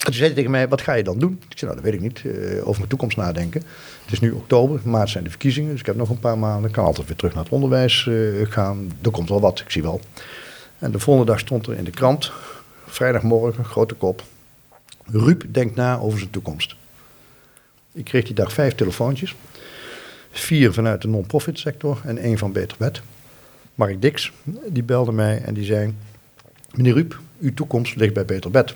Toen 0.00 0.14
zei 0.14 0.32
tegen 0.32 0.50
mij: 0.50 0.68
Wat 0.68 0.80
ga 0.80 0.92
je 0.92 1.02
dan 1.02 1.18
doen? 1.18 1.40
Ik 1.48 1.58
zei: 1.58 1.70
Nou, 1.70 1.74
dat 1.74 1.84
weet 1.84 1.94
ik 1.94 2.00
niet. 2.00 2.34
Eh, 2.34 2.58
over 2.60 2.76
mijn 2.76 2.88
toekomst 2.88 3.16
nadenken. 3.16 3.62
Het 4.02 4.12
is 4.12 4.20
nu 4.20 4.30
oktober, 4.30 4.80
maart 4.84 5.08
zijn 5.08 5.24
de 5.24 5.30
verkiezingen, 5.30 5.70
dus 5.70 5.80
ik 5.80 5.86
heb 5.86 5.96
nog 5.96 6.08
een 6.08 6.18
paar 6.18 6.38
maanden. 6.38 6.68
Ik 6.68 6.72
kan 6.72 6.84
altijd 6.84 7.06
weer 7.06 7.16
terug 7.16 7.34
naar 7.34 7.44
het 7.44 7.52
onderwijs 7.52 8.06
eh, 8.06 8.14
gaan. 8.48 8.92
Er 9.02 9.10
komt 9.10 9.28
wel 9.28 9.40
wat, 9.40 9.60
ik 9.60 9.70
zie 9.70 9.82
wel. 9.82 10.00
En 10.78 10.90
de 10.92 10.98
volgende 10.98 11.30
dag 11.30 11.40
stond 11.40 11.66
er 11.66 11.76
in 11.76 11.84
de 11.84 11.90
krant, 11.90 12.32
vrijdagmorgen, 12.86 13.64
grote 13.64 13.94
kop. 13.94 14.22
Ruud 15.06 15.44
denkt 15.48 15.74
na 15.74 15.98
over 15.98 16.18
zijn 16.18 16.30
toekomst. 16.30 16.76
Ik 17.92 18.04
kreeg 18.04 18.24
die 18.24 18.34
dag 18.34 18.52
vijf 18.52 18.74
telefoontjes. 18.74 19.36
Vier 20.30 20.72
vanuit 20.72 21.02
de 21.02 21.08
non-profit 21.08 21.58
sector 21.58 22.00
en 22.04 22.18
één 22.18 22.38
van 22.38 22.52
Beter 22.52 22.76
Wet. 22.78 23.02
Mark 23.74 24.02
Dix, 24.02 24.32
die 24.68 24.82
belde 24.82 25.12
mij 25.12 25.42
en 25.42 25.54
die 25.54 25.64
zei... 25.64 25.94
Meneer 26.74 26.94
Ruud, 26.94 27.14
uw 27.40 27.54
toekomst 27.54 27.96
ligt 27.96 28.14
bij 28.14 28.24
Beter 28.24 28.50
Bed. 28.50 28.74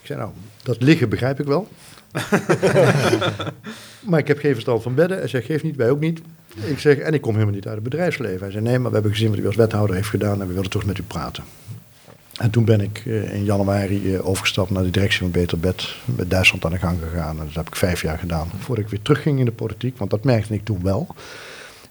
Ik 0.00 0.06
zei 0.06 0.18
nou, 0.18 0.30
dat 0.62 0.82
liggen 0.82 1.08
begrijp 1.08 1.40
ik 1.40 1.46
wel. 1.46 1.68
maar 4.08 4.18
ik 4.18 4.28
heb 4.28 4.38
geen 4.38 4.52
verstand 4.52 4.82
van 4.82 4.94
bedden. 4.94 5.18
Hij 5.18 5.28
zegt, 5.28 5.46
geef 5.46 5.62
niet, 5.62 5.76
wij 5.76 5.90
ook 5.90 6.00
niet. 6.00 6.20
Ik 6.64 6.78
zeg, 6.78 6.96
en 6.96 7.14
ik 7.14 7.20
kom 7.20 7.32
helemaal 7.32 7.54
niet 7.54 7.66
uit 7.66 7.74
het 7.74 7.84
bedrijfsleven. 7.84 8.40
Hij 8.40 8.50
zei, 8.50 8.64
nee, 8.64 8.78
maar 8.78 8.88
we 8.88 8.94
hebben 8.94 9.12
gezien 9.12 9.30
wat 9.30 9.38
u 9.38 9.46
als 9.46 9.56
wethouder 9.56 9.96
heeft 9.96 10.08
gedaan 10.08 10.40
en 10.40 10.46
we 10.46 10.54
willen 10.54 10.70
toch 10.70 10.84
met 10.84 10.98
u 10.98 11.02
praten. 11.02 11.44
En 12.40 12.50
toen 12.50 12.64
ben 12.64 12.80
ik 12.80 13.02
eh, 13.06 13.34
in 13.34 13.44
januari 13.44 14.14
eh, 14.14 14.28
overgestapt 14.28 14.70
naar 14.70 14.82
de 14.82 14.90
directie 14.90 15.18
van 15.18 15.30
Beter 15.30 15.58
Bed. 15.58 15.96
Met 16.04 16.30
Duitsland 16.30 16.64
aan 16.64 16.70
de 16.70 16.78
gang 16.78 16.98
gegaan. 17.10 17.38
En 17.38 17.44
dat 17.46 17.54
heb 17.54 17.66
ik 17.66 17.76
vijf 17.76 18.02
jaar 18.02 18.18
gedaan. 18.18 18.50
Voordat 18.58 18.84
ik 18.84 18.90
weer 18.90 19.02
terugging 19.02 19.38
in 19.38 19.44
de 19.44 19.52
politiek, 19.52 19.98
want 19.98 20.10
dat 20.10 20.24
merkte 20.24 20.54
ik 20.54 20.64
toen 20.64 20.82
wel. 20.82 21.06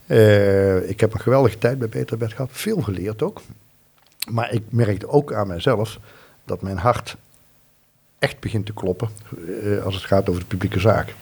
Eh, 0.05 0.89
ik 0.89 0.99
heb 0.99 1.13
een 1.13 1.19
geweldige 1.19 1.57
tijd 1.57 1.79
bij 1.79 1.89
Beter 1.89 2.17
Bed 2.17 2.33
gehad. 2.33 2.49
Veel 2.51 2.81
geleerd 2.81 3.21
ook. 3.21 3.41
Maar 4.31 4.53
ik 4.53 4.63
merkte 4.69 5.07
ook 5.07 5.33
aan 5.33 5.47
mijzelf 5.47 5.99
dat 6.45 6.61
mijn 6.61 6.77
hart 6.77 7.17
echt 8.19 8.39
begint 8.39 8.65
te 8.65 8.73
kloppen 8.73 9.09
eh, 9.63 9.83
als 9.85 9.95
het 9.95 10.03
gaat 10.03 10.29
over 10.29 10.41
de 10.41 10.47
publieke 10.47 10.79
zaak. 10.79 11.13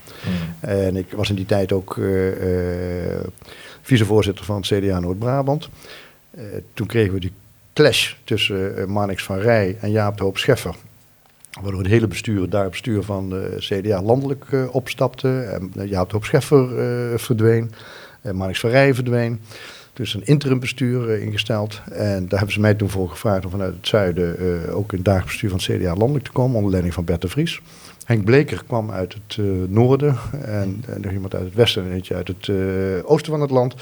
En 0.59 0.95
ik 0.95 1.11
was 1.11 1.29
in 1.29 1.35
die 1.35 1.45
tijd 1.45 1.71
ook 1.71 1.97
eh, 1.97 3.15
eh, 3.15 3.23
vicevoorzitter 3.81 4.45
van 4.45 4.55
het 4.55 4.65
CDA 4.65 4.99
Noord-Brabant. 4.99 5.69
Toen 6.73 6.87
kregen 6.87 7.13
we 7.13 7.19
die 7.19 7.31
clash 7.73 8.13
tussen 8.23 8.89
Marnix 8.89 9.23
van 9.23 9.37
Rij 9.37 9.77
en 9.81 9.91
Jaap 9.91 10.17
de 10.17 10.23
Hoop 10.23 10.37
Scheffer. 10.37 10.75
Waardoor 11.61 11.81
het 11.81 11.89
hele 11.89 12.07
bestuur, 12.07 12.49
daar 12.49 12.61
het 12.61 12.71
bestuur 12.71 13.03
van 13.03 13.29
de 13.29 13.55
CDA 13.57 14.01
landelijk 14.01 14.45
opstapte. 14.71 15.41
En 15.41 15.87
Jaap 15.87 16.07
de 16.07 16.13
Hoop 16.13 16.25
Scheffer 16.25 16.69
verdween. 17.19 17.71
En 18.21 18.35
Marnix 18.35 18.59
van 18.59 18.69
Rij 18.69 18.93
verdween. 18.93 19.41
Dus 19.97 20.13
een 20.13 20.25
interim 20.25 20.59
bestuur 20.59 21.09
eh, 21.09 21.21
ingesteld. 21.21 21.81
En 21.91 22.27
daar 22.27 22.37
hebben 22.37 22.51
ze 22.51 22.59
mij 22.59 22.73
toen 22.73 22.89
voor 22.89 23.09
gevraagd 23.09 23.45
om 23.45 23.51
vanuit 23.51 23.73
het 23.75 23.87
zuiden 23.87 24.37
eh, 24.39 24.75
ook 24.75 24.91
in 24.91 24.97
het 24.97 25.05
dagelijks 25.05 25.31
bestuur 25.31 25.49
van 25.49 25.59
het 25.75 25.81
CDA 25.81 25.95
landelijk 25.95 26.25
te 26.25 26.31
komen. 26.31 26.55
Onder 26.55 26.71
leiding 26.71 26.93
van 26.93 27.03
Bert 27.03 27.21
de 27.21 27.27
Vries. 27.27 27.61
Henk 28.05 28.25
Bleker 28.25 28.63
kwam 28.67 28.91
uit 28.91 29.13
het 29.13 29.37
eh, 29.37 29.45
noorden. 29.67 30.17
En, 30.45 30.83
nog 30.97 31.11
iemand 31.11 31.35
uit 31.35 31.43
het 31.43 31.53
westen 31.53 31.83
en 31.83 31.91
eentje 31.91 32.15
uit 32.15 32.27
het 32.27 32.49
oosten 33.03 33.31
van 33.31 33.41
het 33.41 33.49
land. 33.49 33.75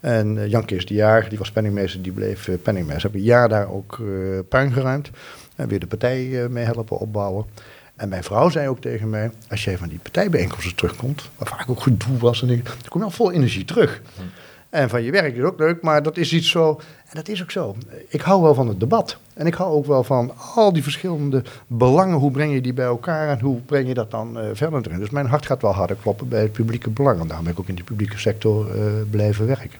En 0.00 0.48
Jan 0.48 0.64
Kees 0.64 0.86
de 0.86 0.94
Jaar, 0.94 1.28
die 1.28 1.38
was 1.38 1.50
penningmeester, 1.50 2.02
die 2.02 2.12
bleef 2.12 2.48
penningmeester. 2.62 3.10
Heb 3.10 3.14
een 3.14 3.26
jaar 3.26 3.48
daar 3.48 3.70
ook 3.70 4.00
puin 4.48 4.72
geruimd. 4.72 5.10
En 5.56 5.68
weer 5.68 5.80
de 5.80 5.86
partij 5.86 6.48
mee 6.50 6.64
helpen 6.64 6.98
opbouwen. 6.98 7.44
En 7.96 8.08
mijn 8.08 8.24
vrouw 8.24 8.48
zei 8.48 8.68
ook 8.68 8.80
tegen 8.80 9.10
mij, 9.10 9.30
als 9.48 9.64
jij 9.64 9.78
van 9.78 9.88
die 9.88 9.98
partijbijeenkomsten 9.98 10.74
terugkomt, 10.74 11.30
waar 11.36 11.48
vaak 11.48 11.70
ook 11.70 11.82
gedoe 11.82 12.18
was, 12.18 12.42
en 12.42 12.50
ik, 12.50 12.64
dan 12.64 12.88
kom 12.88 13.00
je 13.00 13.06
al 13.06 13.12
vol 13.12 13.32
energie 13.32 13.64
terug. 13.64 14.00
En 14.70 14.88
van 14.88 15.02
je 15.02 15.10
werk 15.10 15.36
is 15.36 15.42
ook 15.42 15.58
leuk, 15.58 15.82
maar 15.82 16.02
dat 16.02 16.16
is 16.16 16.32
iets 16.32 16.50
zo. 16.50 16.80
En 17.08 17.14
dat 17.14 17.28
is 17.28 17.42
ook 17.42 17.50
zo. 17.50 17.76
Ik 18.08 18.20
hou 18.20 18.42
wel 18.42 18.54
van 18.54 18.68
het 18.68 18.80
debat. 18.80 19.16
En 19.34 19.46
ik 19.46 19.54
hou 19.54 19.72
ook 19.72 19.86
wel 19.86 20.04
van 20.04 20.32
al 20.54 20.72
die 20.72 20.82
verschillende 20.82 21.42
belangen. 21.66 22.18
Hoe 22.18 22.30
breng 22.30 22.52
je 22.52 22.60
die 22.60 22.72
bij 22.72 22.84
elkaar 22.84 23.28
en 23.28 23.40
hoe 23.40 23.60
breng 23.60 23.88
je 23.88 23.94
dat 23.94 24.10
dan 24.10 24.38
eh, 24.38 24.48
verder 24.52 24.80
erin? 24.86 24.98
Dus 24.98 25.10
mijn 25.10 25.26
hart 25.26 25.46
gaat 25.46 25.62
wel 25.62 25.72
harder 25.72 25.96
kloppen 26.02 26.28
bij 26.28 26.40
het 26.40 26.52
publieke 26.52 26.90
belang. 26.90 27.20
En 27.20 27.26
daarom 27.26 27.44
ben 27.44 27.52
ik 27.52 27.60
ook 27.60 27.68
in 27.68 27.74
die 27.74 27.84
publieke 27.84 28.18
sector 28.18 28.70
eh, 28.70 28.92
blijven 29.10 29.46
werken. 29.46 29.78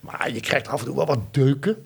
Maar 0.00 0.30
je 0.32 0.40
krijgt 0.40 0.68
af 0.68 0.80
en 0.80 0.86
toe 0.86 0.96
wel 0.96 1.06
wat 1.06 1.20
deuken. 1.30 1.76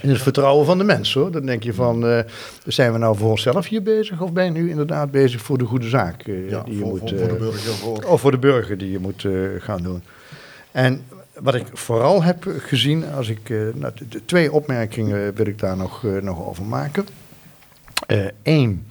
In 0.00 0.08
het 0.08 0.22
vertrouwen 0.22 0.66
van 0.66 0.78
de 0.78 0.84
mens 0.84 1.14
hoor. 1.14 1.30
Dan 1.30 1.46
denk 1.46 1.62
je 1.62 1.74
van, 1.74 2.06
eh, 2.06 2.18
zijn 2.66 2.92
we 2.92 2.98
nou 2.98 3.16
voor 3.16 3.30
onszelf 3.30 3.66
hier 3.66 3.82
bezig? 3.82 4.20
Of 4.20 4.32
ben 4.32 4.44
je 4.44 4.50
nu 4.50 4.70
inderdaad 4.70 5.10
bezig 5.10 5.40
voor 5.40 5.58
de 5.58 5.64
goede 5.64 5.88
zaak 5.88 6.22
Ja, 6.26 6.62
die 6.62 6.74
je 6.74 6.80
voor, 6.80 6.88
moet... 6.88 6.98
voor, 6.98 7.18
voor 7.18 7.28
de 7.28 7.34
burger. 7.34 7.72
Voor. 7.72 8.04
of 8.04 8.20
voor 8.20 8.30
de 8.30 8.38
burger 8.38 8.78
die 8.78 8.90
je 8.90 8.98
moet 8.98 9.26
gaan 9.58 9.82
doen. 9.82 10.02
En 10.70 11.04
wat 11.40 11.54
ik 11.54 11.66
vooral 11.72 12.22
heb 12.22 12.54
gezien, 12.58 13.04
als 13.10 13.28
ik, 13.28 13.50
eh, 13.50 13.58
nou, 13.74 13.92
twee 14.24 14.52
opmerkingen 14.52 15.34
wil 15.34 15.46
ik 15.46 15.58
daar 15.58 15.76
nog, 15.76 16.04
eh, 16.04 16.16
nog 16.22 16.46
over 16.46 16.64
maken. 16.64 17.06
Eén 18.42 18.86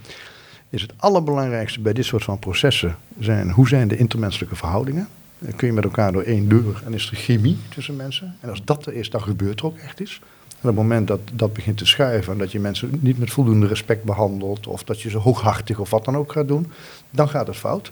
is 0.69 0.81
het 0.81 0.93
allerbelangrijkste 0.97 1.79
bij 1.79 1.93
dit 1.93 2.05
soort 2.05 2.23
van 2.23 2.39
processen 2.39 2.95
zijn 3.19 3.51
hoe 3.51 3.67
zijn 3.67 3.87
de 3.87 3.97
intermenselijke 3.97 4.55
verhoudingen. 4.55 5.07
Eh, 5.39 5.55
kun 5.55 5.67
je 5.67 5.73
met 5.73 5.83
elkaar 5.83 6.11
door 6.11 6.21
één 6.21 6.49
deur 6.49 6.81
en 6.85 6.93
is 6.93 7.09
er 7.09 7.15
chemie 7.15 7.57
tussen 7.69 7.95
mensen. 7.95 8.35
En 8.39 8.49
als 8.49 8.63
dat 8.63 8.85
er 8.85 8.93
is, 8.93 9.09
dan 9.09 9.21
gebeurt 9.21 9.59
er 9.59 9.65
ook 9.65 9.77
echt 9.77 9.99
iets. 9.99 10.21
En 10.47 10.69
op 10.69 10.75
het 10.75 10.75
moment 10.75 11.07
dat 11.07 11.19
dat 11.33 11.53
begint 11.53 11.77
te 11.77 11.85
schuiven 11.85 12.33
en 12.33 12.39
dat 12.39 12.51
je 12.51 12.59
mensen 12.59 12.89
niet 12.99 13.19
met 13.19 13.31
voldoende 13.31 13.67
respect 13.67 14.03
behandelt, 14.03 14.67
of 14.67 14.83
dat 14.83 15.01
je 15.01 15.09
ze 15.09 15.17
hooghartig 15.17 15.79
of 15.79 15.89
wat 15.89 16.05
dan 16.05 16.17
ook 16.17 16.31
gaat 16.31 16.47
doen, 16.47 16.71
dan 17.09 17.29
gaat 17.29 17.47
het 17.47 17.55
fout. 17.55 17.91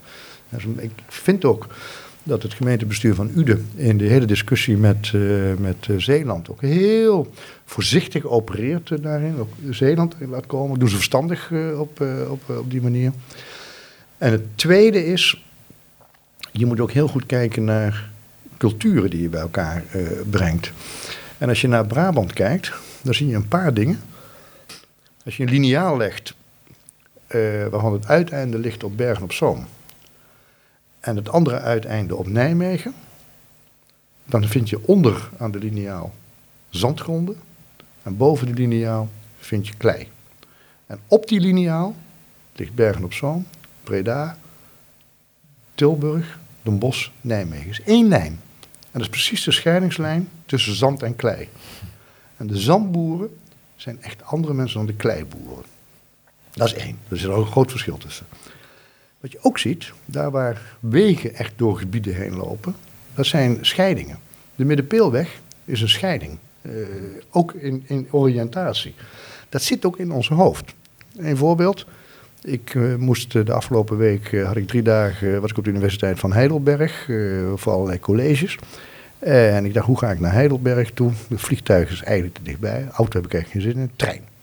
Dus 0.49 0.63
ik 0.77 0.91
vind 1.07 1.45
ook 1.45 1.67
dat 2.25 2.43
het 2.43 2.53
gemeentebestuur 2.53 3.15
van 3.15 3.31
Uden 3.35 3.69
in 3.75 3.97
de 3.97 4.05
hele 4.05 4.25
discussie 4.25 4.77
met, 4.77 5.11
eh, 5.13 5.21
met 5.57 5.75
eh, 5.89 5.97
Zeeland 5.97 6.49
ook 6.49 6.61
heel 6.61 7.33
voorzichtig 7.65 8.25
opereert 8.25 8.91
eh, 8.91 8.97
daarin. 9.01 9.37
Ook 9.39 9.53
Zeeland 9.69 10.15
laat 10.29 10.45
komen. 10.45 10.79
Doen 10.79 10.89
ze 10.89 10.95
verstandig 10.95 11.51
op, 11.77 12.01
op, 12.29 12.49
op 12.49 12.71
die 12.71 12.81
manier. 12.81 13.11
En 14.17 14.31
het 14.31 14.57
tweede 14.57 15.05
is, 15.05 15.43
je 16.51 16.65
moet 16.65 16.79
ook 16.79 16.91
heel 16.91 17.07
goed 17.07 17.25
kijken 17.25 17.63
naar 17.63 18.09
culturen 18.57 19.09
die 19.09 19.21
je 19.21 19.29
bij 19.29 19.41
elkaar 19.41 19.83
brengt. 20.29 20.71
En 21.37 21.49
als 21.49 21.61
je 21.61 21.67
naar 21.67 21.85
Brabant 21.85 22.33
kijkt, 22.33 22.71
dan 23.01 23.13
zie 23.13 23.27
je 23.27 23.35
een 23.35 23.47
paar 23.47 23.73
dingen. 23.73 23.99
Als 25.25 25.37
je 25.37 25.43
een 25.43 25.49
lineaal 25.49 25.97
legt 25.97 26.33
waarvan 27.69 27.93
het 27.93 28.07
uiteinde 28.07 28.59
ligt 28.59 28.83
op 28.83 28.97
Bergen 28.97 29.23
op 29.23 29.31
Zoom. 29.31 29.67
En 31.05 31.15
het 31.15 31.29
andere 31.29 31.59
uiteinde 31.59 32.15
op 32.15 32.27
Nijmegen. 32.27 32.93
Dan 34.25 34.47
vind 34.47 34.69
je 34.69 34.87
onder 34.87 35.29
aan 35.37 35.51
de 35.51 35.59
lineaal 35.59 36.13
zandgronden. 36.69 37.35
En 38.03 38.17
boven 38.17 38.47
de 38.47 38.53
lineaal 38.53 39.09
vind 39.39 39.67
je 39.67 39.73
klei. 39.77 40.07
En 40.85 40.99
op 41.07 41.27
die 41.27 41.39
lineaal 41.39 41.95
ligt 42.55 42.73
Bergen 42.75 43.03
op 43.03 43.13
Zoom, 43.13 43.47
Breda, 43.83 44.37
Tilburg, 45.75 46.39
Den 46.61 46.79
Bosch, 46.79 47.09
Nijmegen. 47.21 47.69
is 47.69 47.81
één 47.81 48.07
lijn. 48.07 48.39
En 48.61 48.91
dat 48.91 49.01
is 49.01 49.09
precies 49.09 49.43
de 49.43 49.51
scheidingslijn 49.51 50.29
tussen 50.45 50.75
zand 50.75 51.03
en 51.03 51.15
klei. 51.15 51.49
En 52.37 52.47
de 52.47 52.57
zandboeren 52.57 53.37
zijn 53.75 54.01
echt 54.01 54.23
andere 54.23 54.53
mensen 54.53 54.77
dan 54.77 54.87
de 54.87 54.95
kleiboeren. 54.95 55.65
Dat 56.51 56.67
is 56.67 56.73
één. 56.73 56.97
Er 57.07 57.17
zit 57.17 57.29
ook 57.29 57.45
een 57.45 57.51
groot 57.51 57.71
verschil 57.71 57.97
tussen. 57.97 58.25
Wat 59.25 59.33
je 59.33 59.39
ook 59.41 59.59
ziet, 59.59 59.91
daar 60.05 60.31
waar 60.31 60.61
wegen 60.79 61.35
echt 61.35 61.53
door 61.55 61.77
gebieden 61.77 62.15
heen 62.15 62.35
lopen, 62.35 62.75
dat 63.13 63.25
zijn 63.25 63.57
scheidingen. 63.61 64.19
De 64.55 64.65
Middenpeelweg 64.65 65.39
is 65.63 65.81
een 65.81 65.89
scheiding. 65.89 66.37
Uh, 66.61 66.71
ook 67.29 67.53
in, 67.53 67.83
in 67.87 68.07
oriëntatie. 68.11 68.93
Dat 69.49 69.61
zit 69.61 69.85
ook 69.85 69.97
in 69.97 70.11
ons 70.11 70.27
hoofd. 70.27 70.73
Een 71.17 71.37
voorbeeld. 71.37 71.85
Ik 72.41 72.73
uh, 72.73 72.95
moest 72.95 73.31
de 73.31 73.53
afgelopen 73.53 73.97
week, 73.97 74.41
had 74.41 74.55
ik 74.55 74.67
drie 74.67 74.81
dagen, 74.81 75.41
was 75.41 75.51
ik 75.51 75.57
op 75.57 75.63
de 75.63 75.69
Universiteit 75.69 76.19
van 76.19 76.33
Heidelberg, 76.33 77.09
voor 77.55 77.73
allerlei 77.73 77.99
colleges. 77.99 78.57
en 79.19 79.65
ik 79.65 79.73
dacht, 79.73 79.87
hoe 79.87 79.97
ga 79.97 80.11
ik 80.11 80.19
naar 80.19 80.33
Heidelberg 80.33 80.91
toe? 80.91 81.11
Het 81.29 81.41
vliegtuig 81.41 81.91
is 81.91 82.01
eigenlijk 82.01 82.35
te 82.35 82.43
dichtbij. 82.43 82.87
Auto 82.91 83.17
heb 83.19 83.25
ik 83.25 83.33
eigenlijk 83.33 83.51
geen 83.51 83.73
zin 83.73 83.81
in. 83.81 83.91
Trein. 83.95 84.34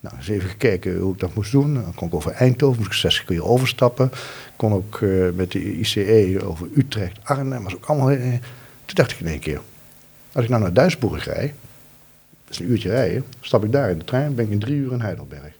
Nou, 0.00 0.16
eens 0.16 0.28
even 0.28 0.48
gekeken 0.48 0.98
hoe 0.98 1.12
ik 1.12 1.20
dat 1.20 1.34
moest 1.34 1.52
doen. 1.52 1.74
Dan 1.74 1.94
kon 1.94 2.08
ik 2.08 2.14
over 2.14 2.32
Eindhoven, 2.32 2.78
moest 2.78 2.90
ik 2.90 2.96
60 2.96 3.24
keer 3.24 3.44
overstappen. 3.44 4.10
kon 4.56 4.72
ook 4.72 4.98
uh, 5.00 5.30
met 5.34 5.52
de 5.52 5.78
ICE 5.78 6.40
over 6.44 6.68
Utrecht, 6.74 7.18
Arnhem, 7.22 7.62
was 7.62 7.74
ook 7.74 7.84
allemaal... 7.84 8.10
Uh, 8.10 8.32
toen 8.84 8.94
dacht 8.94 9.10
ik 9.10 9.20
in 9.20 9.26
één 9.26 9.38
keer, 9.38 9.60
als 10.32 10.44
ik 10.44 10.50
nou 10.50 10.62
naar 10.62 10.72
Duisburg 10.72 11.24
rijd, 11.24 11.52
dat 12.44 12.52
is 12.54 12.58
een 12.58 12.70
uurtje 12.70 12.88
rijden, 12.88 13.24
stap 13.40 13.64
ik 13.64 13.72
daar 13.72 13.90
in 13.90 13.98
de 13.98 14.04
trein, 14.04 14.34
ben 14.34 14.44
ik 14.44 14.50
in 14.50 14.58
drie 14.58 14.76
uur 14.76 14.92
in 14.92 15.00
Heidelberg. 15.00 15.52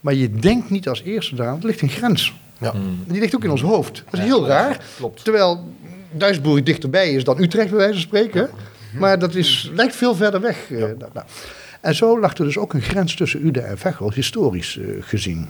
Maar 0.00 0.14
je 0.14 0.32
denkt 0.32 0.70
niet 0.70 0.88
als 0.88 1.02
eerste 1.02 1.34
daar, 1.34 1.56
er 1.56 1.64
ligt 1.66 1.80
een 1.80 1.88
grens. 1.88 2.34
Ja. 2.58 2.74
Die 3.06 3.20
ligt 3.20 3.34
ook 3.34 3.44
in 3.44 3.50
ons 3.50 3.62
hoofd. 3.62 4.02
Dat 4.04 4.12
is 4.12 4.18
ja, 4.18 4.24
heel 4.24 4.46
raar. 4.46 4.84
Klopt. 4.96 5.24
Terwijl 5.24 5.74
Duisburg 6.10 6.62
dichterbij 6.62 7.12
is 7.12 7.24
dan 7.24 7.40
Utrecht, 7.40 7.68
bij 7.68 7.78
wijze 7.78 7.92
van 7.92 8.02
spreken. 8.02 8.50
Maar 8.98 9.18
dat 9.18 9.34
is, 9.34 9.70
lijkt 9.74 9.96
veel 9.96 10.14
verder 10.14 10.40
weg. 10.40 10.68
Ja. 10.68 10.86
nou. 10.98 11.26
En 11.80 11.94
zo 11.94 12.20
lag 12.20 12.36
er 12.36 12.44
dus 12.44 12.58
ook 12.58 12.74
een 12.74 12.82
grens 12.82 13.14
tussen 13.14 13.46
Uden 13.46 13.66
en 13.66 13.78
Veghel, 13.78 14.12
historisch 14.12 14.76
uh, 14.76 14.96
gezien. 15.00 15.48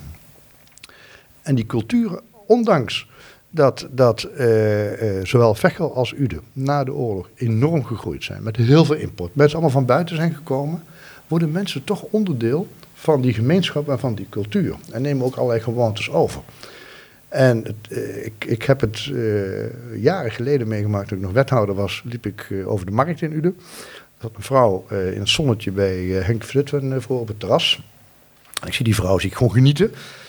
En 1.42 1.54
die 1.54 1.66
culturen, 1.66 2.20
ondanks 2.46 3.08
dat, 3.50 3.88
dat 3.90 4.28
uh, 4.38 5.18
uh, 5.18 5.24
zowel 5.24 5.54
Veghel 5.54 5.94
als 5.94 6.12
Uden 6.12 6.40
na 6.52 6.84
de 6.84 6.94
oorlog 6.94 7.28
enorm 7.34 7.84
gegroeid 7.84 8.24
zijn, 8.24 8.42
met 8.42 8.56
heel 8.56 8.84
veel 8.84 8.96
import, 8.96 9.34
mensen 9.34 9.54
allemaal 9.54 9.74
van 9.74 9.86
buiten 9.86 10.16
zijn 10.16 10.34
gekomen, 10.34 10.82
worden 11.28 11.50
mensen 11.50 11.84
toch 11.84 12.02
onderdeel 12.02 12.68
van 12.94 13.20
die 13.20 13.32
gemeenschap 13.32 13.88
en 13.88 13.98
van 13.98 14.14
die 14.14 14.26
cultuur. 14.28 14.74
En 14.92 15.02
nemen 15.02 15.26
ook 15.26 15.36
allerlei 15.36 15.60
gewoontes 15.60 16.10
over. 16.10 16.42
En 17.28 17.64
het, 17.64 17.98
ik, 18.24 18.44
ik 18.44 18.62
heb 18.62 18.80
het 18.80 19.12
jaren 19.94 20.30
geleden 20.30 20.68
meegemaakt, 20.68 21.08
toen 21.08 21.18
ik 21.18 21.24
nog 21.24 21.32
wethouder 21.32 21.74
was, 21.74 22.02
liep 22.04 22.26
ik 22.26 22.52
over 22.64 22.86
de 22.86 22.92
markt 22.92 23.22
in 23.22 23.32
Uden 23.32 23.56
zat 24.20 24.36
een 24.36 24.42
vrouw 24.42 24.86
uh, 24.92 25.12
in 25.12 25.18
het 25.18 25.28
zonnetje 25.28 25.70
bij 25.70 26.02
uh, 26.02 26.24
Henk 26.24 26.44
Flutwen 26.44 26.84
uh, 26.84 26.96
voor 26.98 27.20
op 27.20 27.28
het 27.28 27.40
terras. 27.40 27.82
En 28.60 28.66
ik 28.66 28.74
zie 28.74 28.84
die 28.84 28.94
vrouw, 28.94 29.18
zie 29.18 29.30
ik 29.30 29.36
gewoon 29.36 29.52
genieten. 29.52 29.86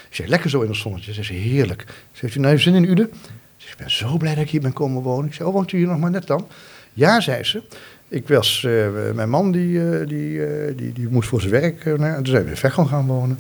Ik 0.10 0.16
zeg, 0.16 0.28
lekker 0.28 0.50
zo 0.50 0.62
in 0.62 0.68
het 0.68 0.78
zonnetje. 0.78 1.14
Ze 1.14 1.24
zegt, 1.24 1.40
heerlijk. 1.40 1.86
Ze 2.12 2.20
heeft 2.20 2.36
u 2.36 2.40
nou 2.40 2.60
zin 2.60 2.74
in 2.74 2.90
Uden? 2.90 3.10
Ze 3.14 3.28
zegt, 3.58 3.72
ik 3.72 3.78
ben 3.78 3.92
zo 3.92 4.18
blij 4.18 4.36
dat 4.36 4.44
ik 4.44 4.50
hier 4.50 4.62
ben 4.62 4.74
komen 4.74 5.02
wonen. 5.02 5.26
Ik 5.26 5.34
zeg, 5.34 5.48
oh, 5.48 5.54
woont 5.54 5.72
u 5.72 5.78
hier 5.78 5.88
nog 5.88 6.00
maar 6.00 6.12
net 6.12 6.28
dan? 6.28 6.48
Ja, 6.94 7.22
zei 7.22 7.44
ze. 7.44 7.62
Ik 8.08 8.28
was, 8.28 8.68
mijn 9.14 9.30
man 9.30 9.52
die, 9.52 10.06
die, 10.06 10.46
die, 10.76 10.94
die 10.94 11.08
moest 11.10 11.30
voor 11.30 11.40
zijn 11.40 11.52
werk, 11.52 11.86
nou, 11.86 12.16
toen 12.16 12.26
zijn 12.26 12.44
we 12.44 12.50
in 12.50 12.58
Veghel 12.58 12.86
gaan 12.86 13.06
wonen. 13.06 13.38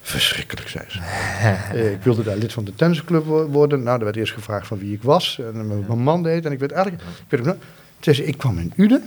Verschrikkelijk, 0.00 0.68
zei 0.68 0.84
ze. 0.88 0.98
ik 1.92 2.02
wilde 2.02 2.22
daar 2.22 2.36
lid 2.36 2.52
van 2.52 2.64
de 2.64 2.74
tennisclub 2.74 3.24
worden. 3.50 3.82
Nou, 3.82 3.98
er 3.98 4.04
werd 4.04 4.16
eerst 4.16 4.32
gevraagd 4.32 4.66
van 4.66 4.78
wie 4.78 4.92
ik 4.92 5.02
was. 5.02 5.40
En 5.52 5.66
mijn 5.66 6.02
man 6.02 6.22
deed. 6.22 6.44
En 6.46 6.52
ik 6.52 6.58
werd 6.58 6.72
eigenlijk... 6.72 7.02
Ik, 7.02 7.24
werd, 7.28 7.44
nou, 7.44 7.56
zei 8.00 8.16
ze, 8.16 8.24
ik 8.24 8.38
kwam 8.38 8.58
in 8.58 8.72
Uden. 8.76 9.04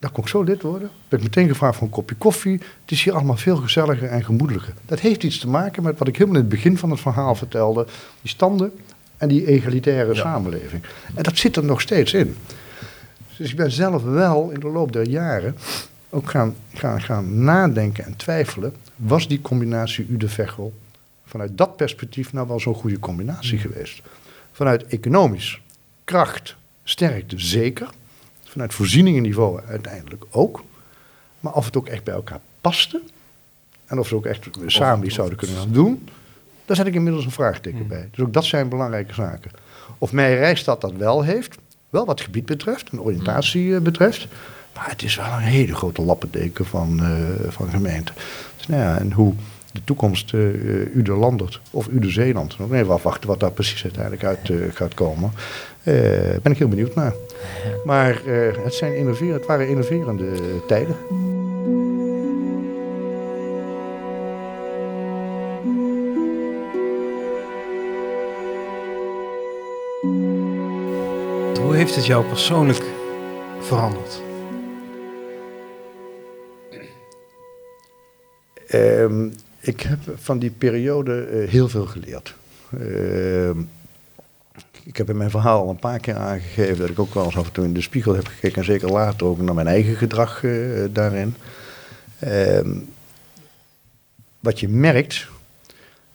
Daar 0.00 0.10
kon 0.10 0.22
ik 0.22 0.28
zo 0.28 0.42
lid 0.42 0.62
worden. 0.62 0.90
Ben 1.08 1.18
ik 1.18 1.24
meteen 1.24 1.48
gevraagd 1.48 1.76
voor 1.76 1.86
een 1.86 1.92
kopje 1.92 2.14
koffie. 2.14 2.52
Het 2.52 2.90
is 2.90 3.02
hier 3.02 3.14
allemaal 3.14 3.36
veel 3.36 3.56
gezelliger 3.56 4.08
en 4.08 4.24
gemoedelijker. 4.24 4.74
Dat 4.86 5.00
heeft 5.00 5.22
iets 5.22 5.38
te 5.38 5.48
maken 5.48 5.82
met 5.82 5.98
wat 5.98 6.08
ik 6.08 6.16
helemaal 6.16 6.36
in 6.36 6.46
het 6.46 6.50
begin 6.50 6.78
van 6.78 6.90
het 6.90 7.00
verhaal 7.00 7.34
vertelde. 7.34 7.86
Die 8.22 8.30
standen 8.30 8.72
en 9.16 9.28
die 9.28 9.46
egalitaire 9.46 10.14
samenleving. 10.14 10.82
En 11.14 11.22
dat 11.22 11.36
zit 11.36 11.56
er 11.56 11.64
nog 11.64 11.80
steeds 11.80 12.12
in. 12.12 12.36
Dus 13.36 13.50
ik 13.50 13.56
ben 13.56 13.70
zelf 13.70 14.02
wel 14.02 14.50
in 14.50 14.60
de 14.60 14.68
loop 14.68 14.92
der 14.92 15.08
jaren 15.08 15.56
ook 16.10 16.30
gaan, 16.30 16.54
gaan, 16.74 17.02
gaan 17.02 17.44
nadenken 17.44 18.04
en 18.04 18.16
twijfelen. 18.16 18.74
Was 18.96 19.28
die 19.28 19.40
combinatie 19.40 20.06
Ude-Veghel 20.10 20.72
vanuit 21.24 21.58
dat 21.58 21.76
perspectief 21.76 22.32
nou 22.32 22.48
wel 22.48 22.60
zo'n 22.60 22.74
goede 22.74 22.98
combinatie 22.98 23.54
mm. 23.54 23.60
geweest? 23.60 24.02
Vanuit 24.52 24.86
economisch, 24.86 25.60
kracht, 26.04 26.56
sterkte 26.84 27.38
zeker 27.38 27.88
vanuit 28.50 28.74
voorzieningenniveau 28.74 29.60
uiteindelijk 29.66 30.24
ook. 30.30 30.62
Maar 31.40 31.52
of 31.52 31.64
het 31.64 31.76
ook 31.76 31.86
echt 31.86 32.04
bij 32.04 32.14
elkaar 32.14 32.40
paste. 32.60 33.00
En 33.86 33.98
of 33.98 34.08
ze 34.08 34.14
ook 34.14 34.26
echt 34.26 34.46
samen 34.66 35.06
iets 35.06 35.14
zouden 35.14 35.38
kunnen 35.38 35.56
gaan 35.56 35.72
doen. 35.72 36.08
Daar 36.64 36.76
zet 36.76 36.86
ik 36.86 36.94
inmiddels 36.94 37.24
een 37.24 37.30
vraagteken 37.30 37.78
hmm. 37.78 37.88
bij. 37.88 38.08
Dus 38.10 38.24
ook 38.24 38.32
dat 38.32 38.44
zijn 38.44 38.68
belangrijke 38.68 39.14
zaken. 39.14 39.50
Of 39.98 40.12
Meijerijstad 40.12 40.80
dat 40.80 40.92
wel 40.92 41.22
heeft. 41.22 41.56
Wel 41.90 42.06
wat 42.06 42.20
gebied 42.20 42.46
betreft 42.46 42.88
en 42.90 43.00
oriëntatie 43.00 43.72
hmm. 43.72 43.82
betreft. 43.82 44.26
Maar 44.74 44.88
het 44.90 45.02
is 45.02 45.16
wel 45.16 45.26
een 45.26 45.38
hele 45.38 45.74
grote 45.74 46.02
lappendeken 46.02 46.66
van, 46.66 47.00
uh, 47.02 47.08
van 47.48 47.70
gemeenten. 47.70 48.14
Dus 48.56 48.66
nou 48.66 48.82
ja, 48.82 48.98
en 48.98 49.12
hoe 49.12 49.34
de 49.72 49.84
toekomst 49.84 50.32
uh, 50.32 50.96
Ude 50.96 51.12
Landert 51.12 51.60
of 51.70 51.88
Ude 51.88 52.10
Zeeland. 52.10 52.58
Nog 52.58 52.72
even 52.72 52.92
afwachten 52.92 53.28
wat 53.28 53.40
daar 53.40 53.52
precies 53.52 53.82
uiteindelijk 53.82 54.24
uit 54.24 54.48
uh, 54.48 54.74
gaat 54.74 54.94
komen. 54.94 55.30
Uh, 55.82 55.94
ben 56.42 56.52
ik 56.52 56.58
heel 56.58 56.68
benieuwd 56.68 56.94
naar. 56.94 57.12
Maar 57.84 58.20
het, 58.64 58.74
zijn 58.74 58.96
innoveren, 58.96 59.34
het 59.34 59.46
waren 59.46 59.68
innoverende 59.68 60.34
tijden. 60.66 60.96
Hoe 71.62 71.74
heeft 71.74 71.94
het 71.94 72.06
jou 72.06 72.24
persoonlijk 72.24 72.84
veranderd? 73.60 74.22
Um, 78.74 79.32
ik 79.60 79.80
heb 79.80 79.98
van 80.14 80.38
die 80.38 80.50
periode 80.50 81.28
uh, 81.32 81.48
heel 81.48 81.68
veel 81.68 81.86
geleerd. 81.86 82.34
Uh, 82.80 83.50
ik 84.84 84.96
heb 84.96 85.10
in 85.10 85.16
mijn 85.16 85.30
verhaal 85.30 85.62
al 85.62 85.70
een 85.70 85.76
paar 85.76 85.98
keer 85.98 86.16
aangegeven 86.16 86.78
dat 86.78 86.88
ik 86.88 86.98
ook 86.98 87.14
wel 87.14 87.24
eens 87.24 87.36
af 87.36 87.46
en 87.46 87.52
toe 87.52 87.64
in 87.64 87.74
de 87.74 87.80
spiegel 87.80 88.14
heb 88.14 88.26
gekeken. 88.26 88.56
En 88.56 88.64
zeker 88.64 88.90
later 88.90 89.26
ook 89.26 89.40
naar 89.40 89.54
mijn 89.54 89.66
eigen 89.66 89.96
gedrag 89.96 90.42
uh, 90.42 90.84
daarin. 90.90 91.34
Ehm, 92.18 92.70
wat 94.40 94.60
je 94.60 94.68
merkt, 94.68 95.26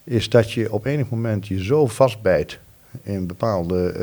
is 0.03 0.30
dat 0.30 0.51
je 0.51 0.72
op 0.72 0.85
enig 0.85 1.09
moment 1.09 1.47
je 1.47 1.63
zo 1.63 1.88
vastbijt 1.88 2.59
in 3.03 3.27
bepaalde 3.27 3.93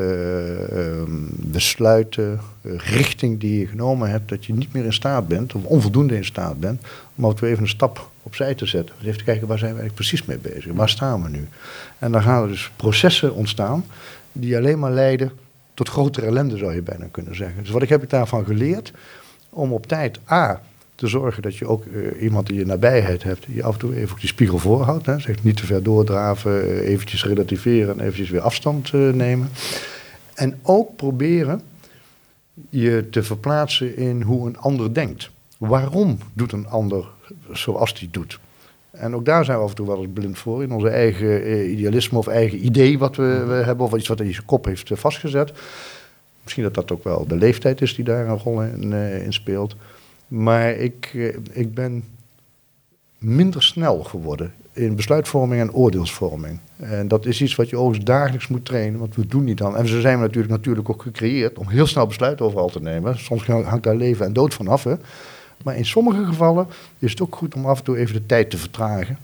uh, 1.07 1.15
besluiten, 1.35 2.39
richting 2.61 3.39
die 3.39 3.59
je 3.59 3.67
genomen 3.67 4.09
hebt, 4.09 4.29
dat 4.29 4.45
je 4.45 4.53
niet 4.53 4.73
meer 4.73 4.85
in 4.85 4.93
staat 4.93 5.27
bent, 5.27 5.55
of 5.55 5.63
onvoldoende 5.63 6.15
in 6.15 6.25
staat 6.25 6.59
bent, 6.59 6.81
om 7.15 7.25
ook 7.25 7.41
even 7.41 7.63
een 7.63 7.69
stap 7.69 8.09
opzij 8.23 8.55
te 8.55 8.65
zetten. 8.65 8.95
Even 9.01 9.17
te 9.17 9.23
kijken 9.23 9.47
waar 9.47 9.57
zijn 9.57 9.73
we 9.73 9.79
eigenlijk 9.79 10.07
precies 10.07 10.25
mee 10.25 10.53
bezig, 10.53 10.73
waar 10.73 10.89
staan 10.89 11.23
we 11.23 11.29
nu? 11.29 11.47
En 11.99 12.11
dan 12.11 12.21
gaan 12.21 12.43
er 12.43 12.47
dus 12.47 12.71
processen 12.75 13.33
ontstaan 13.33 13.85
die 14.33 14.57
alleen 14.57 14.79
maar 14.79 14.91
leiden 14.91 15.31
tot 15.73 15.89
grotere 15.89 16.25
ellende, 16.25 16.57
zou 16.57 16.73
je 16.73 16.81
bijna 16.81 17.07
kunnen 17.11 17.35
zeggen. 17.35 17.61
Dus 17.61 17.71
wat 17.71 17.81
ik 17.81 17.89
heb 17.89 18.03
ik 18.03 18.09
daarvan 18.09 18.45
geleerd, 18.45 18.93
om 19.49 19.73
op 19.73 19.87
tijd 19.87 20.19
A 20.31 20.61
te 20.95 21.07
zorgen 21.07 21.41
dat 21.41 21.55
je 21.55 21.67
ook 21.67 21.85
uh, 21.85 22.21
iemand 22.21 22.47
die 22.47 22.57
je 22.57 22.65
nabijheid 22.65 23.23
hebt, 23.23 23.45
die 23.45 23.63
af 23.63 23.73
en 23.73 23.79
toe 23.79 23.95
even 23.95 24.19
die 24.19 24.27
spiegel 24.27 24.57
voorhoudt. 24.57 25.05
Hè. 25.05 25.19
Zeg 25.19 25.43
niet 25.43 25.57
te 25.57 25.65
ver 25.65 25.83
doordraven, 25.83 26.51
uh, 26.51 26.89
eventjes 26.89 27.25
relativeren 27.25 27.93
en 27.93 27.99
eventjes 27.99 28.29
weer 28.29 28.41
afstand 28.41 28.91
uh, 28.93 29.13
nemen. 29.13 29.49
En 30.33 30.59
ook 30.61 30.95
proberen 30.95 31.61
je 32.69 33.07
te 33.09 33.23
verplaatsen 33.23 33.97
in 33.97 34.21
hoe 34.21 34.47
een 34.47 34.57
ander 34.57 34.93
denkt. 34.93 35.29
Waarom 35.57 36.17
doet 36.33 36.51
een 36.51 36.67
ander 36.67 37.05
zoals 37.51 37.99
die 37.99 38.09
doet? 38.11 38.39
En 38.93 39.15
ook 39.15 39.25
daar 39.25 39.45
zijn 39.45 39.57
we 39.57 39.63
af 39.63 39.69
en 39.69 39.75
toe 39.75 39.87
wel 39.87 40.01
eens 40.01 40.13
blind 40.13 40.37
voor, 40.37 40.63
in 40.63 40.71
onze 40.71 40.89
eigen 40.89 41.71
idealisme 41.71 42.17
of 42.17 42.27
eigen 42.27 42.65
idee 42.65 42.97
wat 42.97 43.15
we, 43.15 43.43
we 43.47 43.53
hebben, 43.53 43.85
of 43.85 43.93
iets 43.93 44.07
wat 44.07 44.19
in 44.19 44.33
zijn 44.33 44.45
kop 44.45 44.65
heeft 44.65 44.91
vastgezet. 44.93 45.51
Misschien 46.43 46.63
dat 46.63 46.73
dat 46.73 46.91
ook 46.91 47.03
wel 47.03 47.27
de 47.27 47.35
leeftijd 47.35 47.81
is 47.81 47.95
die 47.95 48.05
daar 48.05 48.27
een 48.27 48.37
rol 48.37 48.61
in, 48.61 48.93
in 48.93 49.33
speelt. 49.33 49.75
Maar 50.27 50.71
ik, 50.71 51.11
eh, 51.13 51.35
ik 51.51 51.73
ben 51.73 52.03
minder 53.17 53.63
snel 53.63 54.03
geworden 54.03 54.53
in 54.73 54.95
besluitvorming 54.95 55.61
en 55.61 55.73
oordeelsvorming. 55.73 56.59
En 56.77 57.07
dat 57.07 57.25
is 57.25 57.41
iets 57.41 57.55
wat 57.55 57.69
je 57.69 57.77
overigens 57.77 58.05
dagelijks 58.05 58.47
moet 58.47 58.65
trainen, 58.65 58.99
want 58.99 59.15
we 59.15 59.27
doen 59.27 59.43
niet 59.43 59.61
aan. 59.61 59.77
En 59.77 59.87
zo 59.87 59.99
zijn 59.99 60.17
we 60.17 60.23
natuurlijk, 60.23 60.53
natuurlijk 60.53 60.89
ook 60.89 61.01
gecreëerd 61.01 61.57
om 61.57 61.69
heel 61.69 61.87
snel 61.87 62.07
besluiten 62.07 62.45
overal 62.45 62.69
te 62.69 62.81
nemen. 62.81 63.19
Soms 63.19 63.45
hangt 63.45 63.83
daar 63.83 63.95
leven 63.95 64.25
en 64.25 64.33
dood 64.33 64.53
van 64.53 64.67
af. 64.67 64.83
Hè. 64.83 64.95
Maar 65.63 65.75
in 65.75 65.85
sommige 65.85 66.25
gevallen 66.25 66.67
is 66.99 67.11
het 67.11 67.21
ook 67.21 67.35
goed 67.35 67.55
om 67.55 67.65
af 67.65 67.77
en 67.77 67.83
toe 67.83 67.97
even 67.97 68.13
de 68.13 68.25
tijd 68.25 68.49
te 68.49 68.57
vertragen. 68.57 69.17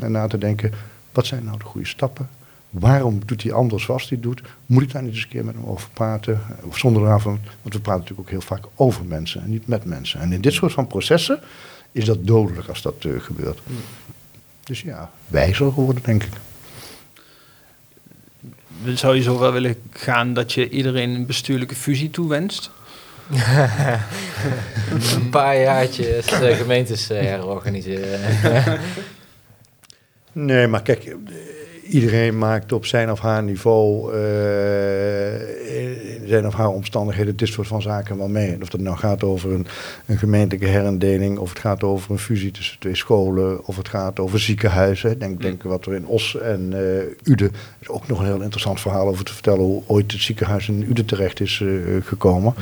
En 0.00 0.12
na 0.12 0.26
te 0.26 0.38
denken, 0.38 0.72
wat 1.12 1.26
zijn 1.26 1.44
nou 1.44 1.58
de 1.58 1.64
goede 1.64 1.86
stappen? 1.86 2.28
Waarom 2.70 3.20
doet 3.26 3.42
hij 3.42 3.52
anders 3.52 3.84
zoals 3.84 4.08
hij 4.08 4.20
doet? 4.20 4.42
Moet 4.66 4.82
ik 4.82 4.92
daar 4.92 5.02
niet 5.02 5.12
eens 5.12 5.22
een 5.22 5.28
keer 5.28 5.44
met 5.44 5.54
hem 5.54 5.64
over 5.64 5.88
praten? 5.92 6.40
Of 6.62 6.78
zonder 6.78 7.02
daarvan, 7.02 7.38
want 7.62 7.74
we 7.74 7.80
praten 7.80 8.00
natuurlijk 8.00 8.20
ook 8.20 8.30
heel 8.30 8.40
vaak 8.40 8.64
over 8.74 9.04
mensen 9.04 9.42
en 9.42 9.50
niet 9.50 9.66
met 9.66 9.84
mensen. 9.84 10.20
En 10.20 10.32
in 10.32 10.40
dit 10.40 10.52
soort 10.52 10.72
van 10.72 10.86
processen 10.86 11.40
is 11.92 12.04
dat 12.04 12.26
dodelijk 12.26 12.68
als 12.68 12.82
dat 12.82 13.04
uh, 13.04 13.20
gebeurt. 13.20 13.60
Dus 14.64 14.80
ja, 14.80 15.10
wijzer 15.26 15.72
geworden, 15.72 16.02
denk 16.02 16.22
ik. 16.22 16.32
Zou 18.94 19.14
je 19.14 19.22
zo 19.22 19.38
wel 19.38 19.52
willen 19.52 19.76
gaan 19.90 20.34
dat 20.34 20.52
je 20.52 20.68
iedereen 20.68 21.10
een 21.10 21.26
bestuurlijke 21.26 21.74
fusie 21.74 22.10
toewenst? 22.10 22.70
een 25.14 25.28
paar 25.30 25.58
jaartjes 25.58 26.32
uh, 26.32 26.56
gemeentes 26.56 27.10
uh, 27.10 27.18
herorganiseren. 27.18 28.20
nee, 30.32 30.66
maar 30.66 30.82
kijk, 30.82 31.16
iedereen 31.88 32.38
maakt 32.38 32.72
op 32.72 32.86
zijn 32.86 33.10
of 33.10 33.20
haar 33.20 33.42
niveau, 33.42 34.12
in 35.63 35.63
zijn 36.26 36.46
of 36.46 36.54
haar 36.54 36.68
omstandigheden, 36.68 37.36
dit 37.36 37.48
soort 37.48 37.66
van 37.66 37.82
zaken 37.82 38.16
wel 38.16 38.28
mee. 38.28 38.58
Of 38.62 38.72
het 38.72 38.80
nou 38.80 38.96
gaat 38.96 39.24
over 39.24 39.52
een, 39.52 39.66
een 40.06 40.18
gemeentelijke 40.18 40.68
herindeling, 40.68 41.38
of 41.38 41.48
het 41.48 41.58
gaat 41.58 41.82
over 41.82 42.10
een 42.10 42.18
fusie 42.18 42.50
tussen 42.50 42.78
twee 42.78 42.94
scholen, 42.96 43.66
of 43.66 43.76
het 43.76 43.88
gaat 43.88 44.20
over 44.20 44.40
ziekenhuizen. 44.40 45.18
Denk, 45.18 45.42
denk 45.42 45.62
wat 45.62 45.86
er 45.86 45.94
in 45.94 46.06
Os 46.06 46.38
en 46.40 46.72
uh, 46.72 47.32
Uden 47.32 47.52
is 47.78 47.88
ook 47.88 48.08
nog 48.08 48.18
een 48.18 48.26
heel 48.26 48.42
interessant 48.42 48.80
verhaal 48.80 49.08
over 49.08 49.24
te 49.24 49.32
vertellen 49.32 49.60
hoe 49.60 49.82
ooit 49.86 50.12
het 50.12 50.20
ziekenhuis 50.20 50.68
in 50.68 50.86
Uden 50.88 51.04
terecht 51.04 51.40
is 51.40 51.60
uh, 51.60 52.02
gekomen. 52.02 52.54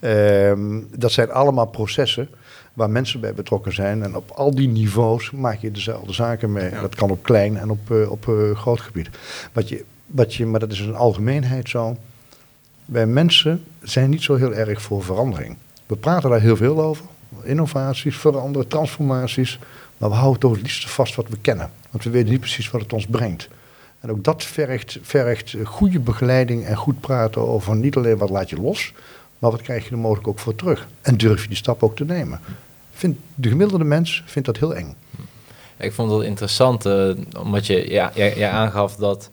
Mm. 0.00 0.86
dat 0.96 1.12
zijn 1.12 1.30
allemaal 1.30 1.66
processen 1.66 2.28
waar 2.74 2.90
mensen 2.90 3.20
bij 3.20 3.34
betrokken 3.34 3.74
zijn. 3.74 4.02
En 4.02 4.16
op 4.16 4.30
al 4.30 4.54
die 4.54 4.68
niveaus 4.68 5.30
maak 5.30 5.58
je 5.60 5.70
dezelfde 5.70 6.12
zaken 6.12 6.52
mee. 6.52 6.70
Dat 6.70 6.94
kan 6.94 7.10
op 7.10 7.22
klein 7.22 7.56
en 7.56 7.70
op, 7.70 7.90
uh, 7.90 8.10
op 8.10 8.26
uh, 8.26 8.56
groot 8.56 8.80
gebied. 8.80 9.08
Wat 9.52 9.68
je, 9.68 9.84
wat 10.06 10.34
je, 10.34 10.46
maar 10.46 10.60
dat 10.60 10.72
is 10.72 10.80
een 10.80 10.94
algemeenheid 10.94 11.68
zo. 11.68 11.96
Wij 12.84 13.06
mensen 13.06 13.64
zijn 13.82 14.10
niet 14.10 14.22
zo 14.22 14.34
heel 14.34 14.54
erg 14.54 14.82
voor 14.82 15.04
verandering. 15.04 15.56
We 15.86 15.96
praten 15.96 16.30
daar 16.30 16.40
heel 16.40 16.56
veel 16.56 16.82
over. 16.82 17.04
Innovaties, 17.42 18.16
veranderen, 18.16 18.68
transformaties. 18.68 19.58
Maar 19.98 20.08
we 20.08 20.14
houden 20.14 20.40
toch 20.40 20.52
het 20.52 20.62
liefst 20.62 20.90
vast 20.90 21.14
wat 21.14 21.28
we 21.28 21.38
kennen. 21.38 21.70
Want 21.90 22.04
we 22.04 22.10
weten 22.10 22.30
niet 22.30 22.40
precies 22.40 22.70
wat 22.70 22.80
het 22.80 22.92
ons 22.92 23.06
brengt. 23.06 23.48
En 24.00 24.10
ook 24.10 24.24
dat 24.24 24.44
vergt, 24.44 24.98
vergt 25.02 25.54
goede 25.64 26.00
begeleiding 26.00 26.64
en 26.64 26.76
goed 26.76 27.00
praten 27.00 27.48
over 27.48 27.76
niet 27.76 27.96
alleen 27.96 28.16
wat 28.16 28.30
laat 28.30 28.50
je 28.50 28.56
los, 28.56 28.92
maar 29.38 29.50
wat 29.50 29.62
krijg 29.62 29.84
je 29.84 29.90
er 29.90 29.98
mogelijk 29.98 30.28
ook 30.28 30.38
voor 30.38 30.54
terug? 30.54 30.88
En 31.02 31.16
durf 31.16 31.42
je 31.42 31.48
die 31.48 31.56
stap 31.56 31.82
ook 31.82 31.96
te 31.96 32.04
nemen? 32.04 32.40
Vind, 32.92 33.16
de 33.34 33.48
gemiddelde 33.48 33.84
mens 33.84 34.22
vindt 34.26 34.48
dat 34.48 34.58
heel 34.58 34.74
eng. 34.74 34.94
Ik 35.76 35.92
vond 35.92 36.10
het 36.10 36.22
interessant, 36.22 36.86
uh, 36.86 37.14
omdat 37.38 37.66
je 37.66 37.90
ja, 37.90 38.10
jij 38.14 38.50
aangaf 38.50 38.96
dat 38.96 39.30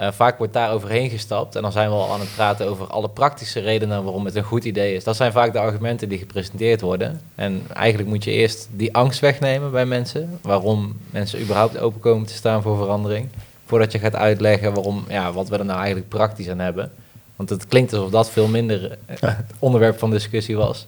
uh, 0.00 0.08
vaak 0.12 0.38
wordt 0.38 0.52
daar 0.52 0.72
overheen 0.72 1.10
gestapt. 1.10 1.56
En 1.56 1.62
dan 1.62 1.72
zijn 1.72 1.88
we 1.88 1.94
al 1.94 2.12
aan 2.12 2.20
het 2.20 2.34
praten 2.34 2.68
over 2.68 2.86
alle 2.86 3.08
praktische 3.08 3.60
redenen 3.60 4.04
waarom 4.04 4.24
het 4.24 4.34
een 4.34 4.42
goed 4.42 4.64
idee 4.64 4.94
is. 4.94 5.04
Dat 5.04 5.16
zijn 5.16 5.32
vaak 5.32 5.52
de 5.52 5.58
argumenten 5.58 6.08
die 6.08 6.18
gepresenteerd 6.18 6.80
worden. 6.80 7.20
En 7.34 7.62
eigenlijk 7.74 8.08
moet 8.08 8.24
je 8.24 8.30
eerst 8.30 8.68
die 8.72 8.94
angst 8.94 9.20
wegnemen 9.20 9.70
bij 9.70 9.86
mensen. 9.86 10.38
Waarom 10.42 10.98
mensen 11.10 11.40
überhaupt 11.40 11.78
open 11.78 12.00
komen 12.00 12.26
te 12.26 12.34
staan 12.34 12.62
voor 12.62 12.76
verandering. 12.76 13.28
Voordat 13.66 13.92
je 13.92 13.98
gaat 13.98 14.14
uitleggen 14.14 14.74
waarom, 14.74 15.04
ja, 15.08 15.32
wat 15.32 15.48
we 15.48 15.58
er 15.58 15.64
nou 15.64 15.78
eigenlijk 15.78 16.08
praktisch 16.08 16.48
aan 16.48 16.58
hebben. 16.58 16.92
Want 17.36 17.50
het 17.50 17.66
klinkt 17.66 17.92
alsof 17.92 18.10
dat 18.10 18.30
veel 18.30 18.48
minder 18.48 18.98
uh, 19.24 19.30
onderwerp 19.58 19.98
van 19.98 20.10
discussie 20.10 20.56
was. 20.56 20.84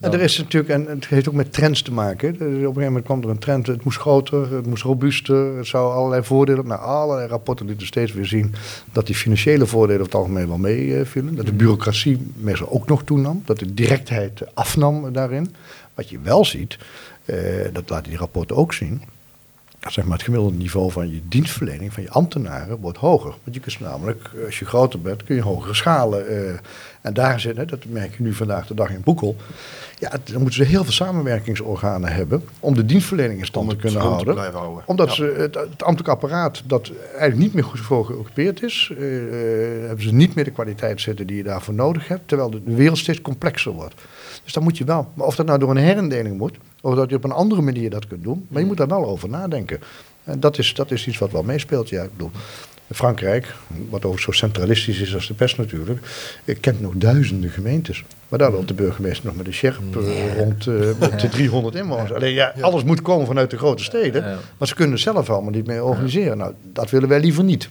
En 0.00 0.12
er 0.12 0.20
is 0.20 0.38
natuurlijk, 0.38 0.72
en 0.72 0.86
het 0.86 1.06
heeft 1.06 1.28
ook 1.28 1.34
met 1.34 1.52
trends 1.52 1.82
te 1.82 1.92
maken. 1.92 2.32
Op 2.34 2.40
een 2.40 2.48
gegeven 2.48 2.82
moment 2.82 3.04
kwam 3.04 3.22
er 3.22 3.28
een 3.28 3.38
trend, 3.38 3.66
het 3.66 3.84
moest 3.84 3.98
groter, 3.98 4.52
het 4.52 4.66
moest 4.66 4.82
robuuster, 4.82 5.56
het 5.56 5.66
zou 5.66 5.92
allerlei 5.92 6.22
voordelen. 6.22 6.66
Nou, 6.66 6.80
allerlei 6.80 7.28
rapporten 7.28 7.66
lieten 7.66 7.86
steeds 7.86 8.12
weer 8.12 8.26
zien 8.26 8.54
dat 8.92 9.06
die 9.06 9.14
financiële 9.14 9.66
voordelen 9.66 10.00
over 10.00 10.12
het 10.12 10.20
algemeen 10.20 10.48
wel 10.48 10.58
meevielen. 10.58 11.34
dat 11.34 11.46
de 11.46 11.52
bureaucratie 11.52 12.32
meestal 12.36 12.70
ook 12.70 12.88
nog 12.88 13.02
toenam, 13.02 13.42
dat 13.44 13.58
de 13.58 13.74
directheid 13.74 14.42
afnam 14.54 15.12
daarin. 15.12 15.54
Wat 15.94 16.08
je 16.08 16.18
wel 16.20 16.44
ziet, 16.44 16.78
uh, 17.24 17.36
dat 17.72 17.90
laten 17.90 18.10
die 18.10 18.18
rapporten 18.18 18.56
ook 18.56 18.72
zien, 18.72 19.02
zeg 19.92 20.04
maar, 20.04 20.16
het 20.16 20.22
gemiddelde 20.22 20.56
niveau 20.56 20.90
van 20.90 21.10
je 21.10 21.20
dienstverlening, 21.28 21.92
van 21.92 22.02
je 22.02 22.10
ambtenaren, 22.10 22.78
wordt 22.80 22.98
hoger. 22.98 23.34
Want 23.44 23.56
je 23.56 23.60
kunt 23.60 23.80
namelijk, 23.80 24.30
als 24.44 24.58
je 24.58 24.64
groter 24.64 25.00
bent, 25.00 25.24
kun 25.24 25.34
je 25.34 25.42
hogere 25.42 25.74
schalen. 25.74 26.32
Uh, 26.32 26.50
en 27.00 27.14
daar 27.14 27.40
zit, 27.40 27.68
dat 27.68 27.84
merk 27.88 28.16
je 28.16 28.22
nu 28.22 28.34
vandaag 28.34 28.66
de 28.66 28.74
dag 28.74 28.90
in 28.90 29.00
Boekel. 29.04 29.36
Ja, 29.98 30.10
dan 30.24 30.40
moeten 30.40 30.54
ze 30.54 30.64
heel 30.64 30.84
veel 30.84 30.92
samenwerkingsorganen 30.92 32.12
hebben 32.12 32.44
om 32.60 32.74
de 32.74 32.84
dienstverlening 32.84 33.38
in 33.38 33.46
stand 33.46 33.70
te 33.70 33.76
kunnen 33.76 34.00
houden. 34.00 34.34
Te 34.34 34.40
houden. 34.40 34.82
Omdat 34.86 35.08
ja. 35.08 35.14
ze, 35.14 35.34
het, 35.38 35.54
het, 35.54 35.82
ambtelijk 35.82 36.08
apparaat, 36.08 36.62
dat 36.66 36.92
eigenlijk 37.08 37.36
niet 37.36 37.54
meer 37.54 37.64
goed 37.64 37.80
voor 37.80 38.04
geoccupeerd 38.04 38.62
is, 38.62 38.92
uh, 38.92 38.98
hebben 39.86 40.04
ze 40.04 40.14
niet 40.14 40.34
meer 40.34 40.44
de 40.44 40.50
kwaliteit 40.50 41.00
zitten 41.00 41.26
die 41.26 41.36
je 41.36 41.42
daarvoor 41.42 41.74
nodig 41.74 42.08
hebt, 42.08 42.28
terwijl 42.28 42.50
de 42.50 42.60
wereld 42.64 42.98
steeds 42.98 43.20
complexer 43.20 43.72
wordt. 43.72 43.94
Dus 44.44 44.52
dan 44.52 44.62
moet 44.62 44.78
je 44.78 44.84
wel, 44.84 45.10
maar 45.14 45.26
of 45.26 45.36
dat 45.36 45.46
nou 45.46 45.58
door 45.58 45.70
een 45.70 45.76
herindeling 45.76 46.38
moet, 46.38 46.56
of 46.80 46.94
dat 46.94 47.10
je 47.10 47.16
op 47.16 47.24
een 47.24 47.32
andere 47.32 47.62
manier 47.62 47.90
dat 47.90 48.06
kunt 48.06 48.22
doen, 48.22 48.46
maar 48.48 48.60
je 48.60 48.66
moet 48.66 48.76
daar 48.76 48.88
wel 48.88 49.06
over 49.06 49.28
nadenken. 49.28 49.80
En 50.24 50.40
dat 50.40 50.58
is, 50.58 50.74
dat 50.74 50.90
is 50.90 51.06
iets 51.06 51.18
wat 51.18 51.30
wel 51.30 51.42
meespeelt, 51.42 51.88
ja. 51.88 52.02
Ik 52.02 52.10
bedoel, 52.12 52.30
Frankrijk, 52.92 53.54
wat 53.90 54.04
ook 54.04 54.20
zo 54.20 54.30
centralistisch 54.30 55.00
is 55.00 55.14
als 55.14 55.26
de 55.26 55.34
pest 55.34 55.56
natuurlijk, 55.56 56.06
kent 56.60 56.80
nog 56.80 56.92
duizenden 56.96 57.50
gemeentes. 57.50 58.04
Maar 58.28 58.38
daar 58.38 58.52
loopt 58.52 58.68
de 58.68 58.74
burgemeester 58.74 59.26
nog 59.26 59.36
met 59.36 59.46
een 59.46 59.52
sheriff 59.52 59.80
uh, 59.96 60.36
rond 60.36 60.66
uh, 60.66 60.86
met 60.98 61.30
300 61.30 61.74
inwoners. 61.74 62.12
Alleen 62.12 62.32
ja, 62.32 62.54
alles 62.60 62.84
moet 62.84 63.02
komen 63.02 63.26
vanuit 63.26 63.50
de 63.50 63.58
grote 63.58 63.84
steden, 63.84 64.38
maar 64.58 64.68
ze 64.68 64.74
kunnen 64.74 64.98
zelf 64.98 65.30
allemaal 65.30 65.50
niet 65.50 65.66
meer 65.66 65.84
organiseren. 65.84 66.36
Nou, 66.36 66.52
dat 66.72 66.90
willen 66.90 67.08
wij 67.08 67.20
liever 67.20 67.44
niet. 67.44 67.68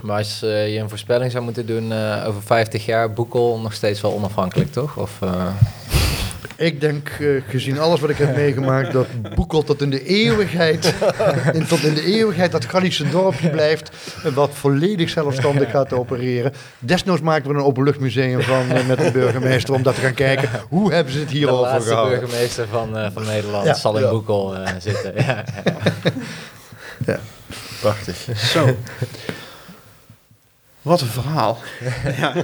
Maar 0.00 0.16
als 0.18 0.42
uh, 0.42 0.72
je 0.74 0.80
een 0.80 0.88
voorspelling 0.88 1.30
zou 1.30 1.44
moeten 1.44 1.66
doen 1.66 1.92
over 2.26 2.42
50 2.42 2.86
jaar, 2.86 3.12
Boekel 3.12 3.58
nog 3.58 3.72
steeds 3.72 4.00
wel 4.00 4.12
onafhankelijk, 4.12 4.72
toch? 4.72 4.96
Of, 4.96 5.18
ik 6.56 6.80
denk, 6.80 7.10
uh, 7.20 7.42
gezien 7.48 7.78
alles 7.78 8.00
wat 8.00 8.10
ik 8.10 8.16
heb 8.16 8.36
meegemaakt, 8.36 8.92
dat 8.92 9.06
Boekel 9.34 9.62
tot 9.62 9.82
in 9.82 9.90
de 9.90 10.04
eeuwigheid, 10.04 10.94
in, 11.52 11.66
tot 11.66 11.82
in 11.82 11.94
de 11.94 12.04
eeuwigheid 12.04 12.52
dat 12.52 12.64
Gallische 12.64 13.08
dorpje 13.08 13.50
blijft, 13.50 13.90
wat 14.34 14.50
volledig 14.52 15.10
zelfstandig 15.10 15.70
gaat 15.76 15.92
opereren. 15.92 16.52
Desnoods 16.78 17.20
maken 17.20 17.50
we 17.50 17.54
een 17.54 17.64
openluchtmuseum 17.64 18.42
van 18.42 18.76
uh, 18.76 18.86
met 18.86 18.98
de 18.98 19.10
burgemeester 19.10 19.74
om 19.74 19.82
dat 19.82 19.94
te 19.94 20.00
gaan 20.00 20.14
kijken. 20.14 20.48
Hoe 20.68 20.92
hebben 20.92 21.12
ze 21.12 21.18
het 21.18 21.30
hierover 21.30 21.80
gehouden? 21.80 21.84
De 21.84 21.94
laatste 21.94 22.26
burgemeester 22.26 22.66
van, 22.68 22.98
uh, 22.98 23.06
van 23.12 23.24
Nederland 23.26 23.64
ja, 23.64 23.74
zal 23.74 23.96
in 23.96 24.02
ja. 24.02 24.10
Boekel 24.10 24.54
zitten. 24.78 25.12
Ja. 25.16 25.44
ja. 27.06 27.18
Prachtig. 27.80 28.26
Zo. 28.36 28.76
Wat 30.82 31.00
een 31.00 31.06
verhaal. 31.06 31.58
ja. 32.20 32.34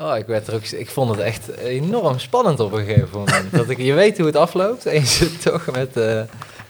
Oh, 0.00 0.16
ik, 0.16 0.26
werd 0.26 0.46
er 0.46 0.54
ook, 0.54 0.64
ik 0.64 0.90
vond 0.90 1.10
het 1.10 1.18
echt 1.18 1.56
enorm 1.56 2.18
spannend 2.18 2.60
op 2.60 2.72
een 2.72 2.84
gegeven 2.84 3.18
moment. 3.18 3.52
dat 3.52 3.68
ik, 3.68 3.78
je 3.78 3.92
weet 3.92 4.16
hoe 4.16 4.26
het 4.26 4.36
afloopt 4.36 4.86
en 4.86 4.94
je 4.94 5.06
zit 5.06 5.42
toch 5.42 5.70
met 5.72 5.96
uh, 5.96 6.20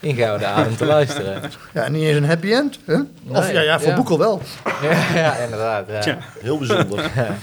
ingehouden 0.01 0.49
adem 0.49 0.77
te 0.77 0.85
luisteren. 0.85 1.43
Ja, 1.75 1.89
niet 1.89 2.03
eens 2.03 2.17
een 2.17 2.25
happy 2.25 2.53
end. 2.53 2.79
Hè? 2.85 2.95
Of 3.29 3.45
nee, 3.45 3.53
ja, 3.53 3.61
ja, 3.61 3.81
voor 3.81 3.89
ja. 3.89 3.95
Boekel 3.95 4.19
wel. 4.19 4.43
Ja, 4.83 5.15
ja 5.15 5.37
inderdaad. 5.37 5.85
Ja. 5.89 6.01
Tja, 6.01 6.19
heel 6.41 6.59
bijzonder. 6.59 7.11
Ja. 7.15 7.37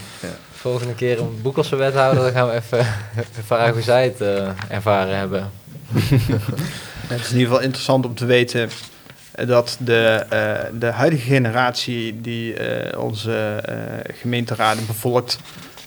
Volgende 0.52 0.94
keer 0.94 1.20
een 1.20 1.38
Boekelse 1.42 1.76
wethouder, 1.76 2.22
dan 2.22 2.32
gaan 2.32 2.48
we 2.48 2.54
even 2.54 2.86
vragen 3.46 3.72
hoe 3.72 3.82
zij 3.82 4.04
het 4.04 4.20
uh, 4.20 4.48
ervaren 4.68 5.16
hebben. 5.16 5.50
het 7.06 7.20
is 7.20 7.30
in 7.30 7.38
ieder 7.38 7.48
geval 7.48 7.60
interessant 7.60 8.06
om 8.06 8.14
te 8.14 8.24
weten 8.24 8.70
dat 9.46 9.76
de, 9.80 10.26
uh, 10.32 10.78
de 10.78 10.86
huidige 10.86 11.22
generatie 11.22 12.20
die 12.20 12.54
onze 12.98 13.62
gemeenteraden 14.20 14.86
bevolkt, 14.86 15.38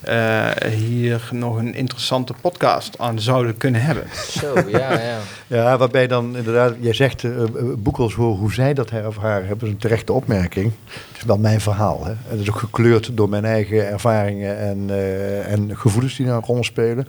uh, 0.09 0.47
hier 0.71 1.29
nog 1.31 1.57
een 1.57 1.75
interessante 1.75 2.33
podcast 2.41 2.99
aan 2.99 3.19
zouden 3.19 3.57
kunnen 3.57 3.81
hebben. 3.81 4.03
Zo, 4.29 4.53
ja, 4.67 4.91
ja. 4.99 5.17
ja, 5.57 5.77
waarbij 5.77 6.07
dan 6.07 6.37
inderdaad, 6.37 6.73
jij 6.79 6.93
zegt 6.93 7.23
uh, 7.23 7.43
Boekels, 7.77 8.13
hoe, 8.13 8.37
hoe 8.37 8.53
zij 8.53 8.73
dat 8.73 8.89
ervaren 8.89 9.47
hebben, 9.47 9.67
is 9.67 9.73
een 9.73 9.79
terechte 9.79 10.13
opmerking. 10.13 10.71
Het 10.85 11.17
is 11.17 11.23
wel 11.23 11.37
mijn 11.37 11.61
verhaal. 11.61 12.05
Hè. 12.05 12.13
Het 12.27 12.39
is 12.39 12.49
ook 12.49 12.59
gekleurd 12.59 13.17
door 13.17 13.29
mijn 13.29 13.45
eigen 13.45 13.87
ervaringen 13.87 14.57
en, 14.57 14.87
uh, 14.89 15.51
en 15.51 15.77
gevoelens 15.77 16.15
die 16.15 16.25
daar 16.25 16.35
een 16.35 16.43
rol 16.43 16.63
spelen. 16.63 17.07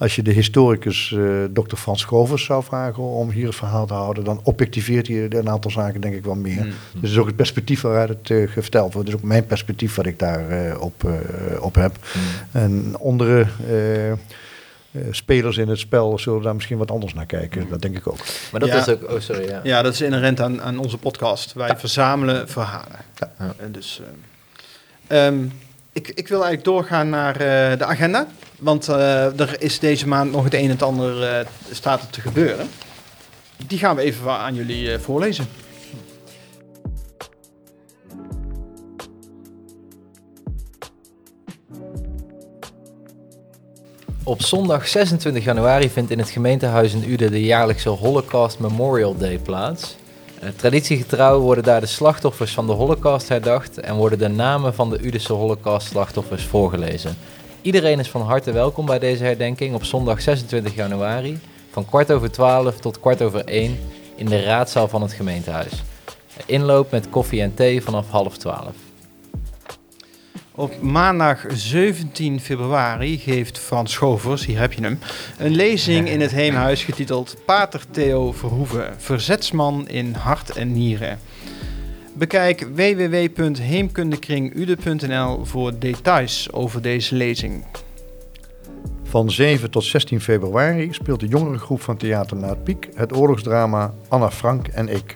Als 0.00 0.16
je 0.16 0.22
de 0.22 0.30
historicus 0.30 1.10
uh, 1.10 1.44
Dr. 1.52 1.76
Frans 1.76 2.04
Govers 2.04 2.44
zou 2.44 2.64
vragen 2.64 3.02
om 3.02 3.30
hier 3.30 3.46
het 3.46 3.54
verhaal 3.54 3.86
te 3.86 3.94
houden, 3.94 4.24
dan 4.24 4.40
objectiveert 4.42 5.06
hij 5.06 5.30
een 5.30 5.48
aantal 5.48 5.70
zaken 5.70 6.00
denk 6.00 6.14
ik 6.14 6.24
wel 6.24 6.34
meer. 6.34 6.64
Mm. 6.64 6.72
Dus 6.92 7.00
het 7.00 7.10
is 7.10 7.18
ook 7.18 7.26
het 7.26 7.36
perspectief 7.36 7.80
waaruit 7.80 8.08
het 8.08 8.28
uh, 8.28 8.48
verteld 8.48 8.92
wordt. 8.92 9.08
Dus 9.08 9.16
ook 9.16 9.24
mijn 9.24 9.46
perspectief 9.46 9.94
wat 9.94 10.06
ik 10.06 10.18
daar 10.18 10.66
uh, 10.66 10.80
op, 10.80 11.10
op 11.60 11.74
heb. 11.74 11.96
Mm. 12.14 12.60
En 12.60 12.96
onder 12.98 13.48
eh, 14.92 15.02
spelers 15.10 15.56
in 15.56 15.68
het 15.68 15.78
spel 15.78 16.18
zullen 16.18 16.42
daar 16.42 16.54
misschien 16.54 16.78
wat 16.78 16.90
anders 16.90 17.14
naar 17.14 17.26
kijken. 17.26 17.68
Dat 17.68 17.82
denk 17.82 17.96
ik 17.96 18.06
ook. 18.06 18.18
Maar 18.50 18.60
dat 18.60 18.68
Ja. 18.68 18.76
is 18.76 18.88
ook... 18.88 19.10
Oh, 19.10 19.20
sorry, 19.20 19.48
ja. 19.48 19.60
Ja, 19.62 19.82
dat 19.82 19.92
is 19.92 20.00
inherent 20.00 20.40
aan, 20.40 20.62
aan 20.62 20.78
onze 20.78 20.98
podcast. 20.98 21.52
Wij 21.52 21.76
verzamelen 21.76 22.48
verhalen. 22.48 22.98
Ja. 23.14 23.30
Ja. 23.38 23.54
En 23.56 23.72
dus, 23.72 24.00
ehm, 25.06 25.34
ehm, 25.34 25.46
ik, 25.92 26.08
ik 26.08 26.28
wil 26.28 26.42
eigenlijk 26.44 26.64
doorgaan 26.64 27.08
naar 27.08 27.32
eh, 27.32 27.78
de 27.78 27.84
agenda. 27.84 28.26
Want 28.58 28.88
eh, 28.88 29.40
er 29.40 29.62
is 29.62 29.78
deze 29.78 30.08
maand 30.08 30.32
nog 30.32 30.44
het 30.44 30.54
een 30.54 30.64
en 30.64 30.70
het 30.70 30.82
ander 30.82 31.22
eh, 31.22 31.46
staat 31.70 32.00
er 32.00 32.10
te 32.10 32.20
gebeuren. 32.20 32.68
Die 33.66 33.78
gaan 33.78 33.96
we 33.96 34.02
even 34.02 34.30
aan 34.30 34.54
jullie 34.54 34.98
voorlezen. 34.98 35.48
Op 44.24 44.42
zondag 44.42 44.88
26 44.88 45.44
januari 45.44 45.90
vindt 45.90 46.10
in 46.10 46.18
het 46.18 46.30
gemeentehuis 46.30 46.92
in 46.92 47.10
Uden 47.10 47.30
de 47.30 47.44
jaarlijkse 47.44 47.88
Holocaust 47.88 48.58
Memorial 48.58 49.16
Day 49.16 49.38
plaats. 49.38 49.96
Eh, 50.40 50.48
traditiegetrouw 50.56 51.40
worden 51.40 51.64
daar 51.64 51.80
de 51.80 51.86
slachtoffers 51.86 52.52
van 52.52 52.66
de 52.66 52.72
Holocaust 52.72 53.28
herdacht 53.28 53.80
en 53.80 53.94
worden 53.94 54.18
de 54.18 54.28
namen 54.28 54.74
van 54.74 54.90
de 54.90 54.98
Udese 55.02 55.32
Holocaust-slachtoffers 55.32 56.44
voorgelezen. 56.44 57.16
Iedereen 57.62 57.98
is 57.98 58.10
van 58.10 58.22
harte 58.22 58.52
welkom 58.52 58.86
bij 58.86 58.98
deze 58.98 59.24
herdenking 59.24 59.74
op 59.74 59.84
zondag 59.84 60.20
26 60.20 60.74
januari 60.74 61.38
van 61.70 61.84
kwart 61.84 62.12
over 62.12 62.30
12 62.30 62.76
tot 62.80 63.00
kwart 63.00 63.22
over 63.22 63.44
1 63.44 63.78
in 64.16 64.26
de 64.26 64.42
raadzaal 64.42 64.88
van 64.88 65.02
het 65.02 65.12
gemeentehuis. 65.12 65.72
Inloop 66.46 66.90
met 66.90 67.10
koffie 67.10 67.42
en 67.42 67.54
thee 67.54 67.82
vanaf 67.82 68.10
half 68.10 68.36
12. 68.36 68.89
Op 70.60 70.82
maandag 70.82 71.44
17 71.48 72.40
februari 72.40 73.18
geeft 73.18 73.58
Frans 73.58 73.92
Schovers, 73.92 74.46
hier 74.46 74.58
heb 74.58 74.72
je 74.72 74.82
hem, 74.82 74.98
een 75.38 75.50
lezing 75.50 76.08
in 76.08 76.20
het 76.20 76.30
Heemhuis 76.30 76.84
getiteld 76.84 77.36
Pater 77.44 77.82
Theo 77.90 78.32
Verhoeven, 78.32 78.94
verzetsman 78.98 79.88
in 79.88 80.14
hart 80.14 80.50
en 80.50 80.72
nieren. 80.72 81.18
Bekijk 82.14 82.66
www.heemkundekringude.nl 82.74 85.44
voor 85.44 85.78
details 85.78 86.52
over 86.52 86.82
deze 86.82 87.14
lezing. 87.14 87.64
Van 89.02 89.30
7 89.30 89.70
tot 89.70 89.84
16 89.84 90.20
februari 90.20 90.92
speelt 90.92 91.20
de 91.20 91.28
jongerengroep 91.28 91.80
van 91.80 91.96
Theater 91.96 92.36
Na 92.36 92.54
Piek 92.54 92.88
het 92.94 93.16
oorlogsdrama 93.16 93.94
Anna 94.08 94.30
Frank 94.30 94.68
en 94.68 94.88
ik. 94.88 95.14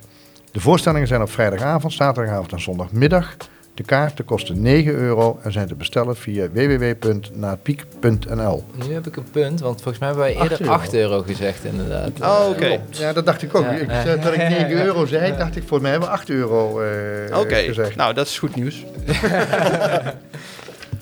De 0.50 0.60
voorstellingen 0.60 1.08
zijn 1.08 1.22
op 1.22 1.30
vrijdagavond, 1.30 1.92
zaterdagavond 1.92 2.52
en 2.52 2.60
zondagmiddag. 2.60 3.36
De 3.74 3.82
kaarten 3.82 4.24
kosten 4.24 4.62
9 4.62 4.92
euro 4.94 5.38
en 5.42 5.52
zijn 5.52 5.68
te 5.68 5.74
bestellen 5.74 6.16
via 6.16 6.48
www.naatpiek.nl. 6.52 8.64
Nu 8.86 8.94
heb 8.94 9.06
ik 9.06 9.16
een 9.16 9.30
punt, 9.30 9.60
want 9.60 9.74
volgens 9.82 9.98
mij 9.98 10.08
hebben 10.08 10.26
wij 10.26 10.36
eerder 10.42 10.60
euro. 10.60 10.72
8 10.72 10.94
euro 10.94 11.22
gezegd 11.22 11.64
inderdaad. 11.64 12.10
Oh, 12.20 12.46
oké. 12.48 12.66
Klopt. 12.66 12.96
Ja, 12.96 13.12
dat 13.12 13.26
dacht 13.26 13.42
ik 13.42 13.54
ook. 13.54 13.62
Ja. 13.64 13.70
Ik 13.70 13.90
zei 13.90 14.20
dat 14.20 14.32
ik 14.32 14.38
9 14.48 14.70
euro 14.84 15.06
zei, 15.06 15.36
dacht 15.36 15.56
ik, 15.56 15.62
volgens 15.62 15.80
mij 15.80 15.90
hebben 15.90 16.08
we 16.08 16.14
8 16.14 16.30
euro 16.30 16.80
eh, 16.80 17.38
Oké, 17.38 17.54
gezegd. 17.54 17.96
nou 17.96 18.14
dat 18.14 18.26
is 18.26 18.38
goed 18.38 18.54
nieuws. 18.56 18.84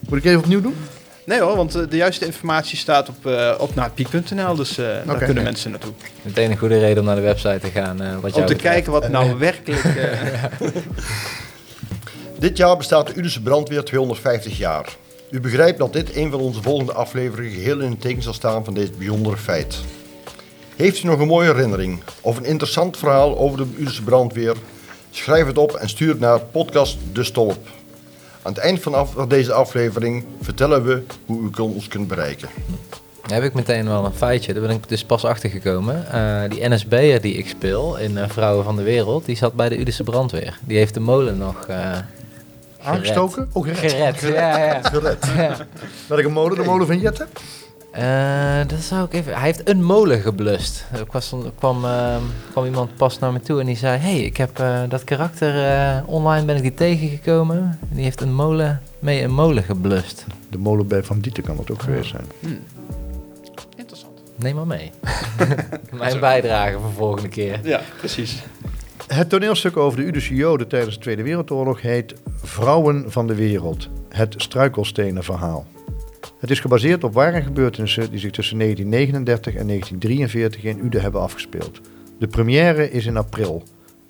Moet 0.08 0.18
ik 0.18 0.24
even 0.24 0.38
opnieuw 0.38 0.60
doen? 0.60 0.76
Nee 1.24 1.40
hoor, 1.40 1.56
want 1.56 1.74
eh, 1.74 1.82
de 1.88 1.96
juiste 1.96 2.26
informatie 2.26 2.78
staat 2.78 3.08
op, 3.08 3.26
eh 3.26 3.54
op 3.58 3.74
naatpiek.nl, 3.74 4.54
dus 4.54 4.78
eh, 4.78 4.86
daar 4.86 5.14
Oké. 5.14 5.24
kunnen 5.24 5.42
mensen 5.44 5.70
naartoe. 5.70 5.92
Meteen 6.22 6.50
een 6.50 6.58
goede 6.58 6.78
reden 6.78 6.98
om 6.98 7.04
naar 7.04 7.16
de 7.16 7.22
website 7.22 7.58
te 7.60 7.68
gaan. 7.70 8.02
eh, 8.02 8.14
wat 8.14 8.24
Om 8.24 8.30
te 8.32 8.40
betreft. 8.40 8.60
kijken 8.62 8.92
wat 8.92 9.08
nou 9.08 9.38
werkelijk... 9.48 9.82
Dit 12.42 12.56
jaar 12.56 12.76
bestaat 12.76 13.06
de 13.06 13.14
Udese 13.14 13.42
brandweer 13.42 13.84
250 13.84 14.58
jaar. 14.58 14.96
U 15.30 15.40
begrijpt 15.40 15.78
dat 15.78 15.92
dit 15.92 16.16
een 16.16 16.30
van 16.30 16.40
onze 16.40 16.62
volgende 16.62 16.92
afleveringen 16.92 17.52
geheel 17.52 17.80
in 17.80 17.90
het 17.90 18.00
teken 18.00 18.22
zal 18.22 18.32
staan 18.32 18.64
van 18.64 18.74
dit 18.74 18.98
bijzondere 18.98 19.36
feit. 19.36 19.78
Heeft 20.76 21.02
u 21.02 21.06
nog 21.06 21.20
een 21.20 21.26
mooie 21.26 21.52
herinnering 21.52 22.02
of 22.20 22.36
een 22.36 22.44
interessant 22.44 22.96
verhaal 22.96 23.38
over 23.38 23.56
de 23.56 23.66
Udese 23.78 24.02
brandweer? 24.02 24.56
Schrijf 25.10 25.46
het 25.46 25.58
op 25.58 25.72
en 25.72 25.88
stuur 25.88 26.08
het 26.08 26.20
naar 26.20 26.40
podcast 26.40 26.98
De 27.12 27.24
Stolp. 27.24 27.68
Aan 28.42 28.52
het 28.52 28.62
eind 28.62 28.80
van 28.80 29.28
deze 29.28 29.52
aflevering 29.52 30.24
vertellen 30.40 30.84
we 30.84 31.02
hoe 31.26 31.50
u 31.58 31.62
ons 31.62 31.88
kunt 31.88 32.08
bereiken. 32.08 32.48
Daar 33.26 33.40
heb 33.40 33.44
ik 33.44 33.54
meteen 33.54 33.88
wel 33.88 34.04
een 34.04 34.14
feitje. 34.14 34.52
Daar 34.52 34.62
ben 34.62 34.76
ik 34.76 34.88
dus 34.88 35.04
pas 35.04 35.24
achter 35.24 35.50
gekomen. 35.50 36.12
Eh, 36.12 36.50
die 36.50 36.68
NSB'er 36.68 37.20
die 37.20 37.34
ik 37.34 37.48
speel 37.48 37.98
in 37.98 38.18
eh, 38.18 38.28
Vrouwen 38.28 38.64
van 38.64 38.76
de 38.76 38.82
Wereld, 38.82 39.24
die 39.24 39.36
zat 39.36 39.54
bij 39.54 39.68
de 39.68 39.78
Udese 39.78 40.02
brandweer. 40.02 40.58
Die 40.64 40.76
heeft 40.76 40.94
de 40.94 41.00
molen 41.00 41.38
nog 41.38 41.66
eh, 41.66 41.96
Aangestoken? 42.84 43.48
Oh, 43.52 43.64
gered. 43.64 44.18
gered. 44.18 44.20
Ja, 44.20 44.58
ja. 44.58 44.80
Gered. 44.92 45.26
ja. 45.36 46.16
Ik 46.16 46.24
een 46.24 46.32
molen, 46.32 46.56
de 46.56 46.64
molen 46.64 46.86
van 46.86 46.98
Jette? 46.98 47.26
Eh, 47.92 48.60
dat 48.66 48.80
zou 48.80 49.04
ik 49.04 49.12
even. 49.12 49.34
Hij 49.34 49.42
heeft 49.42 49.68
een 49.68 49.82
molen 49.82 50.20
geblust. 50.20 50.84
Er 50.92 50.98
er 51.44 51.52
kwam, 51.58 51.84
eh, 51.84 52.16
kwam 52.50 52.64
iemand 52.64 52.96
pas 52.96 53.18
naar 53.18 53.32
me 53.32 53.40
toe 53.40 53.60
en 53.60 53.66
die 53.66 53.76
zei: 53.76 53.98
hey, 53.98 54.20
ik 54.20 54.36
heb 54.36 54.58
eh, 54.58 54.80
dat 54.88 55.04
karakter 55.04 55.64
eh, 55.66 55.98
online 56.06 56.44
ben 56.44 56.56
ik 56.56 56.62
die 56.62 56.74
tegengekomen. 56.74 57.56
En 57.58 57.94
die 57.94 58.04
heeft 58.04 58.20
een 58.20 58.34
molen 58.34 58.82
mee 58.98 59.22
een 59.22 59.34
molen 59.34 59.62
geblust. 59.62 60.26
De 60.48 60.58
molen 60.58 60.86
bij 60.86 61.02
Van 61.02 61.20
Dieten 61.20 61.42
kan 61.42 61.56
dat 61.56 61.70
ook 61.70 61.82
geweest 61.82 62.10
zijn. 62.10 62.24
interessant. 63.76 64.20
Neem 64.36 64.54
maar 64.54 64.66
mee. 64.66 64.90
Mijn 65.92 66.20
bijdrage 66.20 66.78
voor 66.78 66.92
volgende 66.92 67.28
keer. 67.28 67.60
Ja, 67.62 67.80
precies. 67.98 68.42
Het 69.06 69.28
toneelstuk 69.28 69.76
over 69.76 69.98
de 69.98 70.06
Udische 70.06 70.34
Joden 70.34 70.68
tijdens 70.68 70.94
de 70.94 71.00
Tweede 71.00 71.22
Wereldoorlog 71.22 71.80
heet 71.80 72.14
Vrouwen 72.42 73.10
van 73.10 73.26
de 73.26 73.34
Wereld. 73.34 73.88
Het 74.08 74.34
struikelstenen 74.36 75.24
verhaal. 75.24 75.66
Het 76.38 76.50
is 76.50 76.60
gebaseerd 76.60 77.04
op 77.04 77.14
ware 77.14 77.42
gebeurtenissen 77.42 78.10
die 78.10 78.20
zich 78.20 78.30
tussen 78.30 78.58
1939 78.58 79.54
en 79.54 79.66
1943 79.66 80.62
in 80.62 80.86
Uden 80.86 81.02
hebben 81.02 81.20
afgespeeld. 81.20 81.80
De 82.18 82.26
première 82.26 82.90
is 82.90 83.06
in 83.06 83.16
april. 83.16 83.62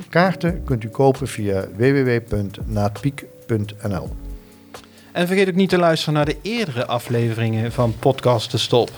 Kaarten 0.09 0.65
kunt 0.65 0.85
u 0.85 0.89
kopen 0.89 1.29
via 1.29 1.67
www.naatpiek.nl. 1.77 4.11
En 5.13 5.27
vergeet 5.27 5.49
ook 5.49 5.55
niet 5.55 5.69
te 5.69 5.79
luisteren 5.79 6.15
naar 6.15 6.25
de 6.25 6.37
eerdere 6.43 6.87
afleveringen 6.87 7.73
van 7.73 7.95
Podcast 7.99 8.51
De 8.51 8.59
Stop. 8.59 8.91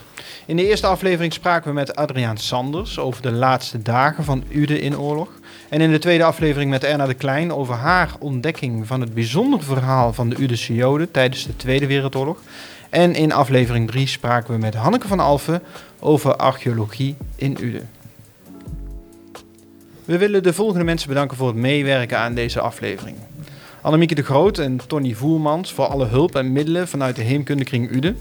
In 0.46 0.56
de 0.56 0.68
eerste 0.68 0.86
aflevering 0.86 1.32
spraken 1.32 1.68
we 1.68 1.74
met 1.74 1.96
Adriaan 1.96 2.38
Sanders 2.38 2.98
over 2.98 3.22
de 3.22 3.32
laatste 3.32 3.82
dagen 3.82 4.24
van 4.24 4.44
Ude 4.50 4.80
in 4.80 4.98
oorlog. 4.98 5.28
En 5.68 5.80
in 5.80 5.90
de 5.90 5.98
tweede 5.98 6.24
aflevering 6.24 6.70
met 6.70 6.84
Erna 6.84 7.06
de 7.06 7.14
Klein 7.14 7.52
over 7.52 7.74
haar 7.74 8.10
ontdekking 8.18 8.86
van 8.86 9.00
het 9.00 9.14
bijzonder 9.14 9.62
verhaal 9.62 10.12
van 10.12 10.28
de 10.28 10.36
Udese 10.38 10.74
Joden 10.74 11.10
tijdens 11.10 11.46
de 11.46 11.56
Tweede 11.56 11.86
Wereldoorlog. 11.86 12.38
En 12.90 13.14
in 13.14 13.32
aflevering 13.32 13.88
3 13.88 14.06
spraken 14.06 14.54
we 14.54 14.60
met 14.60 14.74
Hanneke 14.74 15.08
van 15.08 15.20
Alphen 15.20 15.62
over 16.00 16.36
archeologie 16.36 17.16
in 17.36 17.56
Ude. 17.60 17.82
We 20.04 20.18
willen 20.18 20.42
de 20.42 20.52
volgende 20.52 20.84
mensen 20.84 21.08
bedanken 21.08 21.36
voor 21.36 21.46
het 21.46 21.56
meewerken 21.56 22.18
aan 22.18 22.34
deze 22.34 22.60
aflevering. 22.60 23.16
Annemieke 23.80 24.14
de 24.14 24.22
Groot 24.22 24.58
en 24.58 24.80
Tony 24.86 25.14
Voermans 25.14 25.72
voor 25.72 25.86
alle 25.86 26.06
hulp 26.06 26.34
en 26.34 26.52
middelen 26.52 26.88
vanuit 26.88 27.16
de 27.16 27.22
Heemkundekring 27.22 27.90
Ude. 27.90 28.14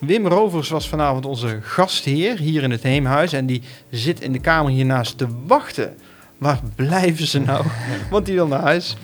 Wim 0.00 0.26
Rovers 0.26 0.68
was 0.68 0.88
vanavond 0.88 1.26
onze 1.26 1.58
gastheer 1.62 2.38
hier 2.38 2.62
in 2.62 2.70
het 2.70 2.82
Heemhuis 2.82 3.32
en 3.32 3.46
die 3.46 3.62
zit 3.90 4.20
in 4.20 4.32
de 4.32 4.40
kamer 4.40 4.72
hiernaast 4.72 5.18
te 5.18 5.26
wachten. 5.46 5.96
Waar 6.42 6.60
blijven 6.74 7.26
ze 7.26 7.40
nou? 7.40 7.64
Want 8.10 8.26
die 8.26 8.34
wil 8.34 8.46
naar 8.46 8.60
huis. 8.60 8.96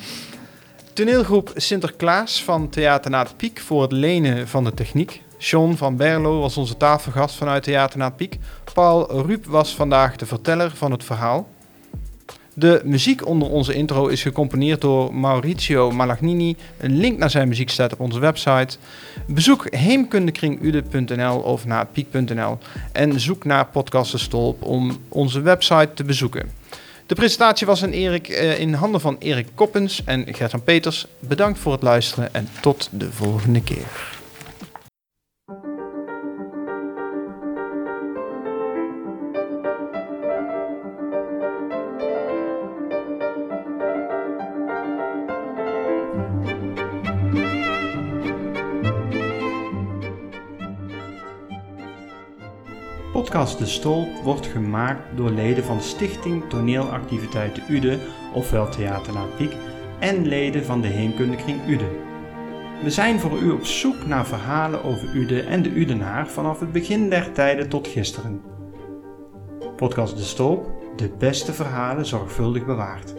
Toneelgroep 0.93 1.53
Sinterklaas 1.55 2.45
van 2.45 2.69
Theater 2.69 3.11
Na 3.11 3.23
het 3.23 3.37
Piek 3.37 3.61
voor 3.61 3.83
het 3.83 3.93
lenen 3.93 4.49
van 4.49 4.65
de 4.65 4.75
techniek. 4.75 5.23
John 5.39 5.75
van 5.75 5.97
Berlo 5.97 6.41
was 6.41 6.57
onze 6.57 6.77
tafelgast 6.77 7.37
vanuit 7.37 7.63
Theater 7.63 7.99
Na 7.99 8.05
het 8.05 8.17
Piek. 8.17 8.39
Paul 8.75 9.27
Ruep 9.27 9.47
was 9.47 9.75
vandaag 9.75 10.17
de 10.17 10.27
verteller 10.27 10.71
van 10.77 10.91
het 10.91 11.05
verhaal. 11.05 11.49
De 12.55 12.81
muziek 12.85 13.27
onder 13.27 13.51
onze 13.51 13.75
intro 13.75 14.07
is 14.07 14.23
gecomponeerd 14.23 14.81
door 14.81 15.15
Maurizio 15.15 15.91
Malagnini. 15.91 16.57
Een 16.79 16.97
link 16.97 17.19
naar 17.19 17.31
zijn 17.31 17.49
muziek 17.49 17.71
staat 17.71 17.93
op 17.93 18.01
onze 18.01 18.19
website. 18.19 18.77
Bezoek 19.27 19.75
heemkundekringude.nl 19.75 21.39
of 21.39 21.65
naar 21.65 21.87
piek.nl 21.87 22.59
en 22.93 23.21
zoek 23.21 23.45
naar 23.45 23.67
Podcast 23.67 24.13
de 24.13 24.19
Stolp 24.19 24.63
om 24.63 24.97
onze 25.09 25.41
website 25.41 25.91
te 25.95 26.05
bezoeken. 26.05 26.51
De 27.09 27.15
presentatie 27.15 27.67
was 27.67 27.83
in, 27.83 27.93
Erik, 27.93 28.29
eh, 28.29 28.61
in 28.61 28.75
handen 28.75 29.01
van 29.01 29.17
Erik 29.19 29.47
Koppens 29.55 30.03
en 30.05 30.35
Gertjan 30.35 30.63
Peters. 30.63 31.07
Bedankt 31.19 31.59
voor 31.59 31.73
het 31.73 31.83
luisteren 31.83 32.35
en 32.35 32.49
tot 32.61 32.89
de 32.93 33.13
volgende 33.13 33.63
keer. 33.63 34.18
Podcast 53.49 53.67
De 53.67 53.79
Stolp 53.79 54.09
wordt 54.23 54.47
gemaakt 54.47 55.17
door 55.17 55.31
leden 55.31 55.65
van 55.65 55.81
Stichting 55.81 56.43
Toneelactiviteiten 56.49 57.63
Ude, 57.69 57.99
ofwel 58.35 58.69
Theater 58.69 59.15
Piek, 59.37 59.53
en 59.99 60.27
leden 60.27 60.65
van 60.65 60.81
de 60.81 60.87
Heemkundekring 60.87 61.69
Ude. 61.69 61.89
We 62.83 62.91
zijn 62.91 63.21
voor 63.21 63.39
u 63.39 63.51
op 63.51 63.65
zoek 63.65 64.07
naar 64.07 64.27
verhalen 64.27 64.85
over 64.85 65.17
Ude 65.17 65.43
en 65.43 65.63
de 65.63 65.71
Udenaar 65.71 66.29
vanaf 66.29 66.61
het 66.61 66.73
begin 66.73 67.11
der 67.11 67.33
tijden 67.33 67.69
tot 67.69 67.89
gisteren. 67.89 68.43
Podcast 69.77 70.17
De 70.17 70.23
Stolp, 70.23 70.67
de 70.97 71.11
beste 71.19 71.53
verhalen 71.53 72.07
zorgvuldig 72.07 72.67
bewaard. 72.67 73.15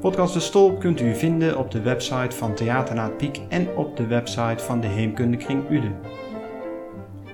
Podcast 0.00 0.34
De 0.34 0.40
Stolp 0.40 0.80
kunt 0.80 1.00
u 1.00 1.14
vinden 1.14 1.58
op 1.58 1.70
de 1.70 1.80
website 1.80 2.36
van 2.36 2.54
Theater 2.54 3.10
Piek 3.10 3.40
en 3.48 3.68
op 3.76 3.96
de 3.96 4.06
website 4.06 4.64
van 4.64 4.80
de 4.80 4.86
Heemkundekring 4.86 5.70
Uden. 5.70 5.96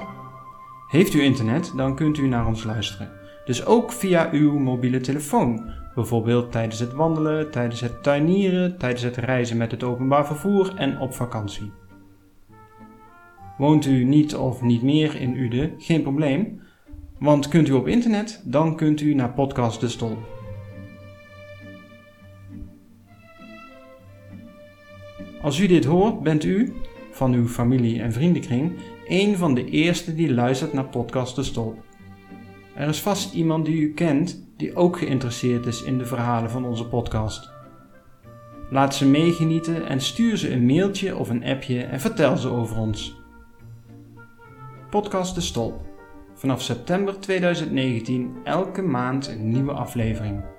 Heeft 0.88 1.14
u 1.14 1.22
internet, 1.22 1.72
dan 1.76 1.96
kunt 1.96 2.18
u 2.18 2.28
naar 2.28 2.46
ons 2.46 2.64
luisteren. 2.64 3.10
Dus 3.44 3.66
ook 3.66 3.92
via 3.92 4.30
uw 4.32 4.58
mobiele 4.58 5.00
telefoon, 5.00 5.70
bijvoorbeeld 5.94 6.52
tijdens 6.52 6.80
het 6.80 6.92
wandelen, 6.92 7.50
tijdens 7.50 7.80
het 7.80 8.02
tuinieren, 8.02 8.78
tijdens 8.78 9.02
het 9.02 9.16
reizen 9.16 9.56
met 9.56 9.70
het 9.70 9.82
openbaar 9.82 10.26
vervoer 10.26 10.74
en 10.76 10.98
op 10.98 11.14
vakantie. 11.14 11.72
Woont 13.58 13.86
u 13.86 14.04
niet 14.04 14.34
of 14.34 14.62
niet 14.62 14.82
meer 14.82 15.20
in 15.20 15.36
Uden? 15.36 15.74
Geen 15.78 16.02
probleem, 16.02 16.62
want 17.24 17.48
kunt 17.48 17.68
u 17.68 17.72
op 17.72 17.88
internet, 17.88 18.42
dan 18.44 18.76
kunt 18.76 19.00
u 19.00 19.14
naar 19.14 19.32
Podcast 19.32 19.80
De 19.80 19.88
Stolp. 19.88 20.18
Als 25.42 25.58
u 25.58 25.66
dit 25.66 25.84
hoort, 25.84 26.20
bent 26.20 26.44
u, 26.44 26.74
van 27.10 27.32
uw 27.32 27.48
familie 27.48 28.00
en 28.00 28.12
vriendenkring, 28.12 28.72
een 29.08 29.36
van 29.36 29.54
de 29.54 29.64
eerste 29.64 30.14
die 30.14 30.34
luistert 30.34 30.72
naar 30.72 30.88
Podcast 30.88 31.36
De 31.36 31.42
Stolp. 31.42 31.84
Er 32.74 32.88
is 32.88 33.00
vast 33.00 33.34
iemand 33.34 33.64
die 33.64 33.80
u 33.80 33.94
kent 33.94 34.46
die 34.56 34.76
ook 34.76 34.98
geïnteresseerd 34.98 35.66
is 35.66 35.82
in 35.82 35.98
de 35.98 36.06
verhalen 36.06 36.50
van 36.50 36.64
onze 36.64 36.86
podcast. 36.86 37.50
Laat 38.70 38.94
ze 38.94 39.06
meegenieten 39.06 39.86
en 39.86 40.00
stuur 40.00 40.36
ze 40.36 40.52
een 40.52 40.66
mailtje 40.66 41.16
of 41.16 41.28
een 41.28 41.44
appje 41.44 41.82
en 41.82 42.00
vertel 42.00 42.36
ze 42.36 42.48
over 42.48 42.76
ons. 42.76 43.16
Podcast 44.90 45.34
De 45.34 45.40
Stolp. 45.40 45.93
Vanaf 46.34 46.62
september 46.62 47.20
2019 47.20 48.36
elke 48.44 48.82
maand 48.82 49.26
een 49.28 49.48
nieuwe 49.48 49.72
aflevering. 49.72 50.53